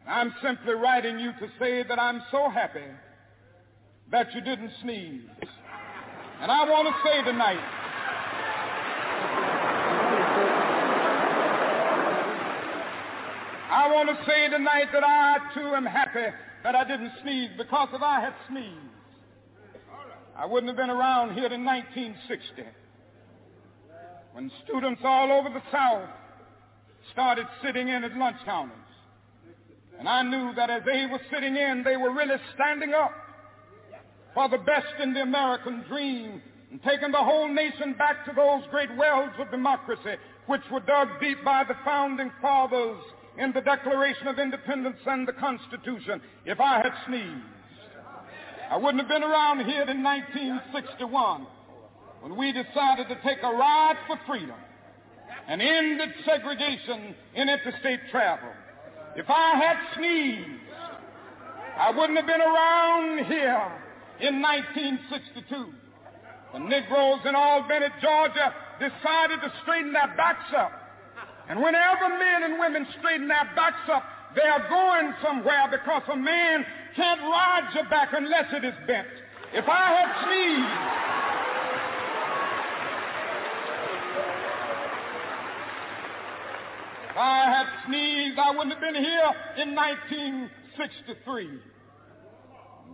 And 0.00 0.08
I'm 0.08 0.34
simply 0.42 0.74
writing 0.74 1.18
you 1.18 1.32
to 1.32 1.48
say 1.58 1.82
that 1.82 1.98
I'm 1.98 2.22
so 2.30 2.48
happy 2.48 2.86
that 4.10 4.34
you 4.34 4.40
didn't 4.40 4.72
sneeze. 4.82 5.22
And 6.40 6.50
I 6.50 6.64
want 6.68 6.88
to 6.88 6.94
say 7.08 7.22
tonight, 7.22 7.60
I 13.70 13.92
want 13.92 14.08
to 14.08 14.24
say 14.26 14.48
tonight 14.48 14.86
that 14.92 15.04
I 15.04 15.38
too 15.54 15.74
am 15.74 15.86
happy 15.86 16.34
that 16.64 16.74
I 16.74 16.84
didn't 16.84 17.12
sneeze 17.22 17.50
because 17.56 17.88
if 17.92 18.02
I 18.02 18.20
had 18.20 18.34
sneezed, 18.48 18.74
I 20.36 20.46
wouldn't 20.46 20.68
have 20.68 20.76
been 20.76 20.90
around 20.90 21.34
here 21.34 21.52
in 21.52 21.64
1960 21.64 22.64
when 24.32 24.50
students 24.64 25.02
all 25.04 25.30
over 25.30 25.50
the 25.50 25.62
South 25.70 26.08
started 27.12 27.46
sitting 27.62 27.88
in 27.88 28.04
at 28.04 28.16
lunch 28.16 28.38
counters. 28.44 28.79
And 30.00 30.08
I 30.08 30.22
knew 30.22 30.54
that 30.54 30.70
as 30.70 30.82
they 30.86 31.04
were 31.04 31.20
sitting 31.30 31.56
in, 31.56 31.82
they 31.84 31.98
were 31.98 32.10
really 32.10 32.40
standing 32.54 32.94
up 32.94 33.12
for 34.32 34.48
the 34.48 34.56
best 34.56 34.96
in 35.02 35.12
the 35.12 35.20
American 35.20 35.84
dream 35.88 36.40
and 36.70 36.82
taking 36.82 37.12
the 37.12 37.18
whole 37.18 37.52
nation 37.52 37.94
back 37.98 38.24
to 38.24 38.32
those 38.34 38.62
great 38.70 38.88
wells 38.96 39.32
of 39.38 39.50
democracy 39.50 40.16
which 40.46 40.62
were 40.72 40.80
dug 40.80 41.08
deep 41.20 41.44
by 41.44 41.64
the 41.68 41.74
founding 41.84 42.32
fathers 42.40 42.98
in 43.36 43.52
the 43.52 43.60
Declaration 43.60 44.26
of 44.26 44.38
Independence 44.38 44.96
and 45.04 45.28
the 45.28 45.34
Constitution. 45.34 46.22
If 46.46 46.58
I 46.60 46.76
had 46.78 46.92
sneezed, 47.06 47.44
I 48.70 48.78
wouldn't 48.78 49.02
have 49.02 49.08
been 49.08 49.22
around 49.22 49.66
here 49.66 49.82
in 49.82 50.02
1961 50.02 51.46
when 52.22 52.36
we 52.38 52.52
decided 52.52 53.08
to 53.08 53.18
take 53.22 53.42
a 53.42 53.52
ride 53.52 53.96
for 54.06 54.16
freedom 54.26 54.56
and 55.46 55.60
ended 55.60 56.08
segregation 56.24 57.14
in 57.34 57.50
interstate 57.50 58.00
travel. 58.10 58.48
If 59.16 59.26
I 59.28 59.56
had 59.56 59.76
sneezed, 59.96 60.60
I 61.76 61.90
wouldn't 61.90 62.16
have 62.16 62.26
been 62.26 62.40
around 62.40 63.26
here 63.26 63.72
in 64.20 64.40
1962. 64.40 65.72
The 66.52 66.58
Negroes 66.58 67.20
in 67.24 67.34
Albany, 67.34 67.86
Georgia 68.02 68.54
decided 68.78 69.40
to 69.42 69.52
straighten 69.62 69.92
their 69.92 70.14
backs 70.16 70.52
up. 70.56 70.72
And 71.48 71.60
whenever 71.62 72.08
men 72.08 72.42
and 72.44 72.58
women 72.58 72.86
straighten 72.98 73.28
their 73.28 73.50
backs 73.56 73.88
up, 73.90 74.04
they 74.34 74.46
are 74.46 74.68
going 74.68 75.14
somewhere 75.22 75.66
because 75.70 76.02
a 76.12 76.16
man 76.16 76.64
can't 76.94 77.20
ride 77.22 77.70
your 77.74 77.88
back 77.88 78.10
unless 78.12 78.52
it 78.52 78.64
is 78.64 78.74
bent. 78.86 79.08
If 79.52 79.66
I 79.66 79.86
had 79.90 80.08
sneezed, 80.26 81.29
I 87.20 87.44
had 87.52 87.66
sneezed, 87.86 88.38
I 88.38 88.50
wouldn't 88.50 88.72
have 88.72 88.80
been 88.80 88.94
here 88.94 89.30
in 89.58 89.74
1963. 89.74 91.50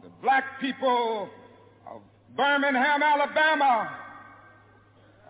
The 0.02 0.10
black 0.20 0.60
people 0.60 1.28
of 1.88 2.00
Birmingham, 2.36 3.02
Alabama 3.02 3.88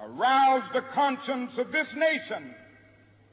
aroused 0.02 0.72
the 0.74 0.80
conscience 0.94 1.52
of 1.58 1.72
this 1.72 1.86
nation 1.94 2.54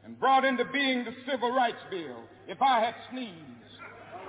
and 0.04 0.20
brought 0.20 0.44
into 0.44 0.66
being 0.66 1.06
the 1.06 1.16
Civil 1.30 1.52
Rights 1.52 1.82
Bill. 1.90 2.20
If 2.48 2.62
I 2.62 2.82
had 2.82 2.96
sneezed, 3.10 3.32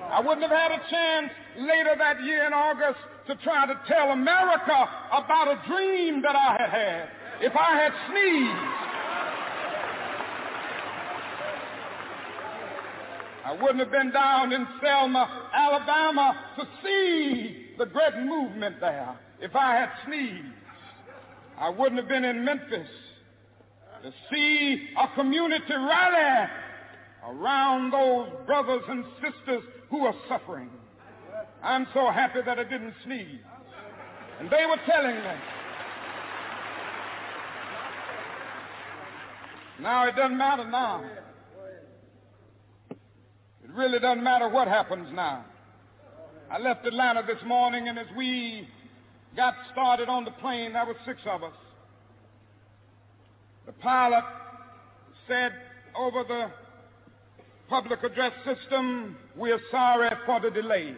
I 0.02 0.20
wouldn't 0.20 0.42
have 0.42 0.50
had 0.50 0.70
a 0.70 0.82
chance 0.88 1.32
later 1.58 1.96
that 1.98 2.22
year 2.22 2.46
in 2.46 2.52
August 2.52 3.00
to 3.26 3.34
try 3.42 3.66
to 3.66 3.80
tell 3.88 4.12
America 4.12 4.88
about 5.10 5.48
a 5.48 5.62
dream 5.66 6.22
that 6.22 6.36
I 6.36 6.56
had 6.60 6.70
had. 6.70 7.08
If 7.40 7.56
I 7.56 7.76
had 7.76 7.92
sneezed, 8.08 9.03
I 13.44 13.52
wouldn't 13.52 13.80
have 13.80 13.90
been 13.90 14.10
down 14.10 14.52
in 14.52 14.66
Selma, 14.80 15.50
Alabama 15.52 16.34
to 16.56 16.66
see 16.82 17.66
the 17.76 17.84
great 17.84 18.16
movement 18.24 18.80
there. 18.80 19.18
If 19.40 19.54
I 19.54 19.74
had 19.74 19.90
sneezed, 20.06 20.46
I 21.58 21.68
wouldn't 21.68 22.00
have 22.00 22.08
been 22.08 22.24
in 22.24 22.44
Memphis 22.44 22.88
to 24.02 24.12
see 24.32 24.88
a 24.98 25.14
community 25.14 25.74
rally 25.74 26.50
around 27.28 27.92
those 27.92 28.28
brothers 28.46 28.82
and 28.88 29.04
sisters 29.20 29.62
who 29.90 30.06
are 30.06 30.14
suffering. 30.28 30.70
I'm 31.62 31.86
so 31.92 32.10
happy 32.10 32.40
that 32.44 32.58
I 32.58 32.64
didn't 32.64 32.94
sneeze. 33.04 33.40
And 34.40 34.50
they 34.50 34.64
were 34.66 34.78
telling 34.86 35.16
me. 35.16 35.34
Now 39.80 40.08
it 40.08 40.16
doesn't 40.16 40.38
matter 40.38 40.68
now. 40.68 41.04
Really 43.74 43.98
doesn't 43.98 44.22
matter 44.22 44.48
what 44.48 44.68
happens 44.68 45.08
now. 45.12 45.44
I 46.48 46.58
left 46.60 46.86
Atlanta 46.86 47.24
this 47.26 47.42
morning, 47.44 47.88
and 47.88 47.98
as 47.98 48.06
we 48.16 48.68
got 49.34 49.54
started 49.72 50.08
on 50.08 50.24
the 50.24 50.30
plane, 50.30 50.74
there 50.74 50.86
were 50.86 50.94
six 51.04 51.20
of 51.26 51.42
us. 51.42 51.54
The 53.66 53.72
pilot 53.72 54.22
said 55.26 55.52
over 55.98 56.22
the 56.22 56.50
public 57.68 58.04
address 58.04 58.32
system, 58.44 59.16
we 59.36 59.50
are 59.50 59.60
sorry 59.72 60.08
for 60.24 60.38
the 60.38 60.50
delay. 60.50 60.94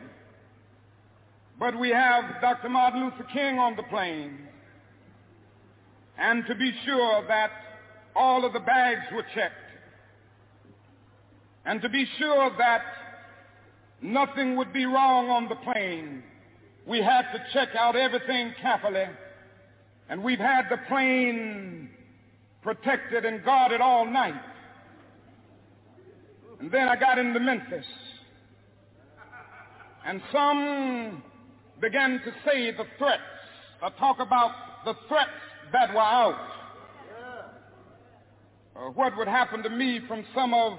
But 1.58 1.78
we 1.78 1.88
have 1.88 2.42
Dr. 2.42 2.68
Martin 2.68 3.04
Luther 3.04 3.26
King 3.32 3.58
on 3.58 3.76
the 3.76 3.84
plane. 3.84 4.36
And 6.18 6.44
to 6.46 6.54
be 6.54 6.74
sure 6.84 7.26
that 7.26 7.52
all 8.14 8.44
of 8.44 8.52
the 8.52 8.60
bags 8.60 9.06
were 9.14 9.24
checked. 9.34 9.65
And 11.66 11.82
to 11.82 11.88
be 11.88 12.06
sure 12.18 12.50
that 12.58 12.82
nothing 14.00 14.56
would 14.56 14.72
be 14.72 14.86
wrong 14.86 15.28
on 15.28 15.48
the 15.48 15.56
plane, 15.56 16.22
we 16.86 16.98
had 17.02 17.32
to 17.32 17.44
check 17.52 17.74
out 17.76 17.96
everything 17.96 18.54
carefully. 18.62 19.06
And 20.08 20.22
we've 20.22 20.38
had 20.38 20.66
the 20.70 20.78
plane 20.88 21.90
protected 22.62 23.24
and 23.24 23.44
guarded 23.44 23.80
all 23.80 24.06
night. 24.06 24.40
And 26.60 26.70
then 26.70 26.88
I 26.88 26.94
got 26.94 27.18
into 27.18 27.40
Memphis. 27.40 27.84
And 30.06 30.22
some 30.32 31.22
began 31.80 32.20
to 32.24 32.32
say 32.44 32.70
the 32.70 32.84
threats, 32.96 33.22
or 33.82 33.90
talk 33.98 34.20
about 34.20 34.52
the 34.84 34.94
threats 35.08 35.30
that 35.72 35.92
were 35.92 36.00
out. 36.00 36.38
Uh, 38.76 38.90
what 38.90 39.16
would 39.16 39.26
happen 39.26 39.64
to 39.64 39.70
me 39.70 40.00
from 40.06 40.24
some 40.32 40.54
of 40.54 40.78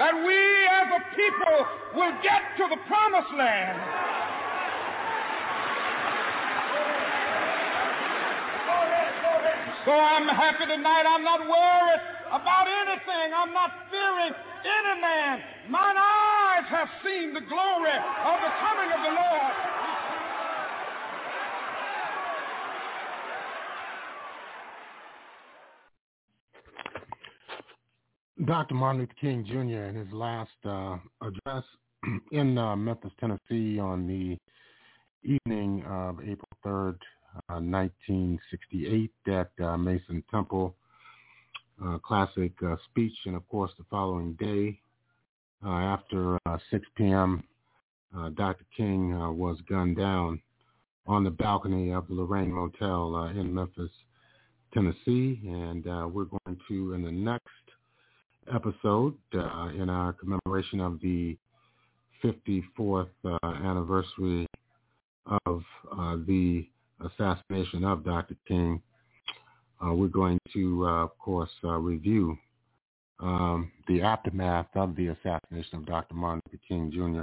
that 0.00 0.16
we 0.16 0.40
as 0.80 0.88
a 0.96 1.02
people 1.12 1.56
will 1.92 2.16
get 2.24 2.40
to 2.56 2.64
the 2.72 2.80
promised 2.88 3.36
land. 3.36 3.76
So 9.84 9.92
I'm 9.92 10.24
happy 10.24 10.64
tonight. 10.72 11.04
I'm 11.04 11.24
not 11.24 11.44
worried 11.44 12.00
about 12.32 12.64
anything. 12.64 13.28
I'm 13.36 13.52
not 13.52 13.72
fearing 13.92 14.32
any 14.64 15.00
man. 15.04 15.40
Mine 15.68 15.96
eyes 15.96 16.64
have 16.72 16.88
seen 17.04 17.34
the 17.34 17.44
glory 17.44 17.92
of 17.92 18.36
the 18.40 18.52
coming 18.56 18.88
of 18.96 19.00
the 19.04 19.12
Lord. 19.20 19.79
Dr. 28.46 28.74
Martin 28.74 29.00
Luther 29.00 29.12
King 29.20 29.44
Jr. 29.44 29.90
in 29.90 29.94
his 29.94 30.10
last 30.12 30.50
uh, 30.64 30.96
address 31.20 31.64
in 32.32 32.56
uh, 32.56 32.74
Memphis, 32.74 33.10
Tennessee 33.20 33.78
on 33.78 34.06
the 34.06 34.38
evening 35.22 35.84
of 35.86 36.20
April 36.20 36.48
3rd, 36.64 36.96
uh, 37.50 37.60
1968 37.60 39.10
at 39.26 39.50
uh, 39.62 39.76
Mason 39.76 40.24
Temple 40.30 40.74
uh, 41.84 41.98
Classic 41.98 42.52
uh, 42.66 42.76
speech. 42.90 43.12
And 43.26 43.36
of 43.36 43.46
course, 43.48 43.72
the 43.76 43.84
following 43.90 44.32
day 44.34 44.78
after 45.62 46.38
6 46.70 46.86
p.m., 46.96 47.44
Dr. 48.34 48.64
King 48.74 49.18
was 49.36 49.58
gunned 49.68 49.98
down 49.98 50.40
on 51.06 51.24
the 51.24 51.30
balcony 51.30 51.92
of 51.92 52.08
the 52.08 52.14
Lorraine 52.14 52.52
Motel 52.52 53.32
in 53.36 53.52
Memphis, 53.52 53.90
Tennessee. 54.72 55.40
And 55.44 55.84
we're 56.12 56.24
going 56.24 56.58
to, 56.68 56.94
in 56.94 57.02
the 57.02 57.12
next 57.12 57.69
episode 58.54 59.14
uh, 59.34 59.68
in 59.76 59.88
our 59.88 60.12
commemoration 60.12 60.80
of 60.80 61.00
the 61.00 61.36
54th 62.22 63.08
uh, 63.24 63.38
anniversary 63.44 64.46
of 65.46 65.62
uh, 65.92 66.16
the 66.26 66.66
assassination 67.04 67.84
of 67.84 68.04
Dr. 68.04 68.36
King. 68.46 68.82
Uh, 69.84 69.94
we're 69.94 70.08
going 70.08 70.38
to, 70.52 70.86
uh, 70.86 71.04
of 71.04 71.18
course, 71.18 71.50
uh, 71.64 71.76
review 71.76 72.36
um, 73.20 73.70
the 73.88 74.02
aftermath 74.02 74.66
of 74.74 74.94
the 74.96 75.08
assassination 75.08 75.78
of 75.78 75.86
Dr. 75.86 76.14
Martin 76.14 76.42
Luther 76.46 76.62
King 76.66 76.90
Jr. 76.92 77.22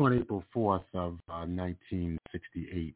on 0.00 0.18
April 0.18 0.44
4th 0.54 0.84
of 0.94 1.18
1968. 1.26 2.94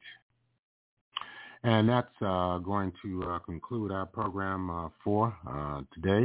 And 1.65 1.89
that's 1.89 2.09
going 2.21 2.93
to 3.03 3.41
conclude 3.47 3.91
our 3.91 4.07
program 4.07 4.91
for 5.03 5.35
today. 5.95 6.25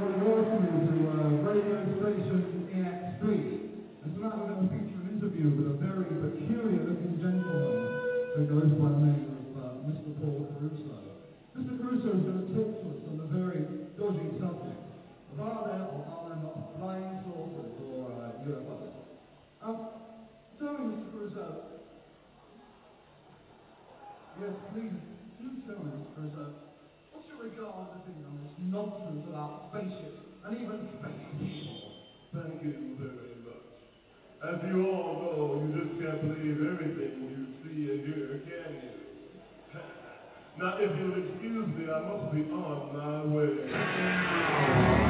for 0.06 0.14
to 0.14 1.42
radio 1.50 1.82
station 1.98 2.70
tonight 4.14 4.38
we're 4.38 4.54
going 4.54 4.70
to 4.70 4.74
feature 4.78 5.02
an 5.02 5.18
interview 5.18 5.50
with 5.50 5.66
a 5.66 5.78
very 5.82 6.06
peculiar 6.06 6.86
looking 6.86 7.18
gentleman 7.18 7.90
who 8.38 8.46
goes 8.46 8.70
by 8.78 8.90
the 8.94 9.02
name 9.02 9.34
of 9.34 9.50
uh, 9.58 9.82
Mr. 9.90 10.14
Paul 10.22 10.46
Mr. 11.58 11.74
Is 12.14 12.22
going 12.22 12.38
to 12.38 12.54
talk 12.54 12.70
to 12.70 12.86
us 12.86 13.02
on 13.10 13.18
very 13.34 13.66
dodgy 13.98 14.30
subject 14.38 14.78
of 15.34 15.42
are 15.42 15.74
there 15.74 15.90
or 15.90 16.02
are 16.06 16.24
there 16.30 16.38
not 16.38 16.78
or 17.82 18.06
uh, 18.14 18.46
UFOs. 18.46 18.94
Um, 19.66 19.90
Mr. 20.62 21.34
Yes, 24.38 24.54
please. 24.70 25.15
and 29.78 30.58
even 30.58 30.88
Thank 32.34 32.64
you 32.64 32.96
very 32.98 33.36
much. 33.44 33.68
As 34.42 34.58
you 34.70 34.88
all 34.88 35.14
know, 35.20 35.68
you 35.68 35.70
just 35.84 36.00
can't 36.00 36.22
believe 36.22 36.64
everything 36.64 37.16
you 37.30 37.44
see 37.62 37.92
and 37.92 38.00
hear, 38.06 38.40
can 38.46 38.72
you? 38.74 38.94
now, 40.60 40.78
if 40.78 40.92
you'll 40.98 41.18
excuse 41.28 41.68
me, 41.76 41.84
I 41.92 42.00
must 42.08 42.34
be 42.34 42.42
on 42.52 42.94
my 42.94 43.24
way. 43.36 45.05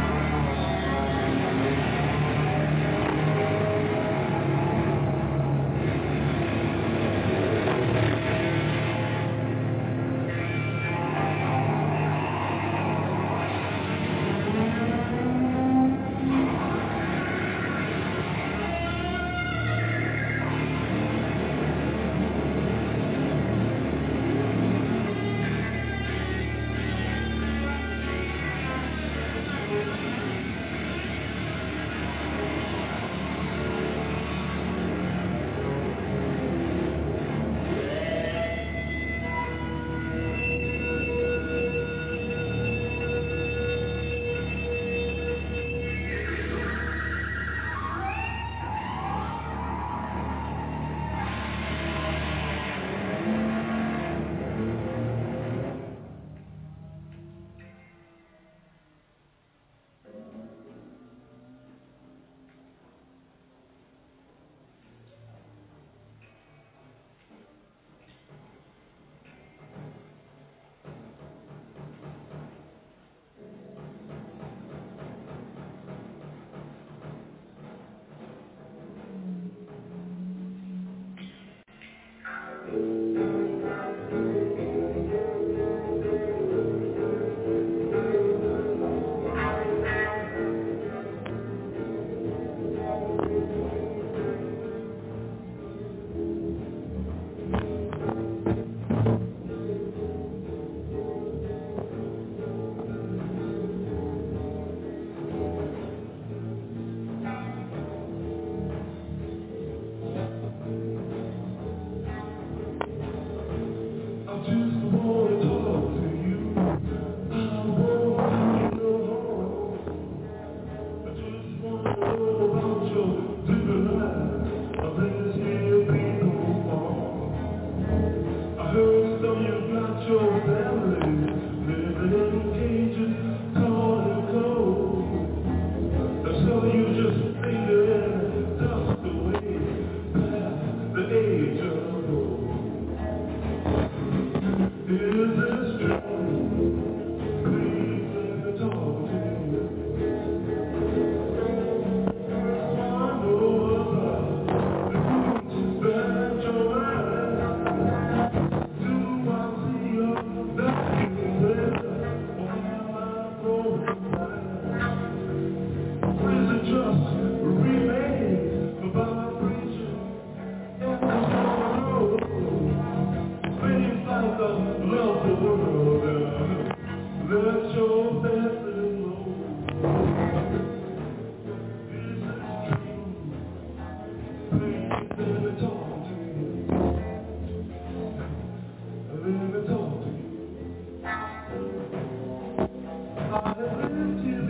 Father, 193.36 193.68
would 193.68 194.24
you 194.24 194.45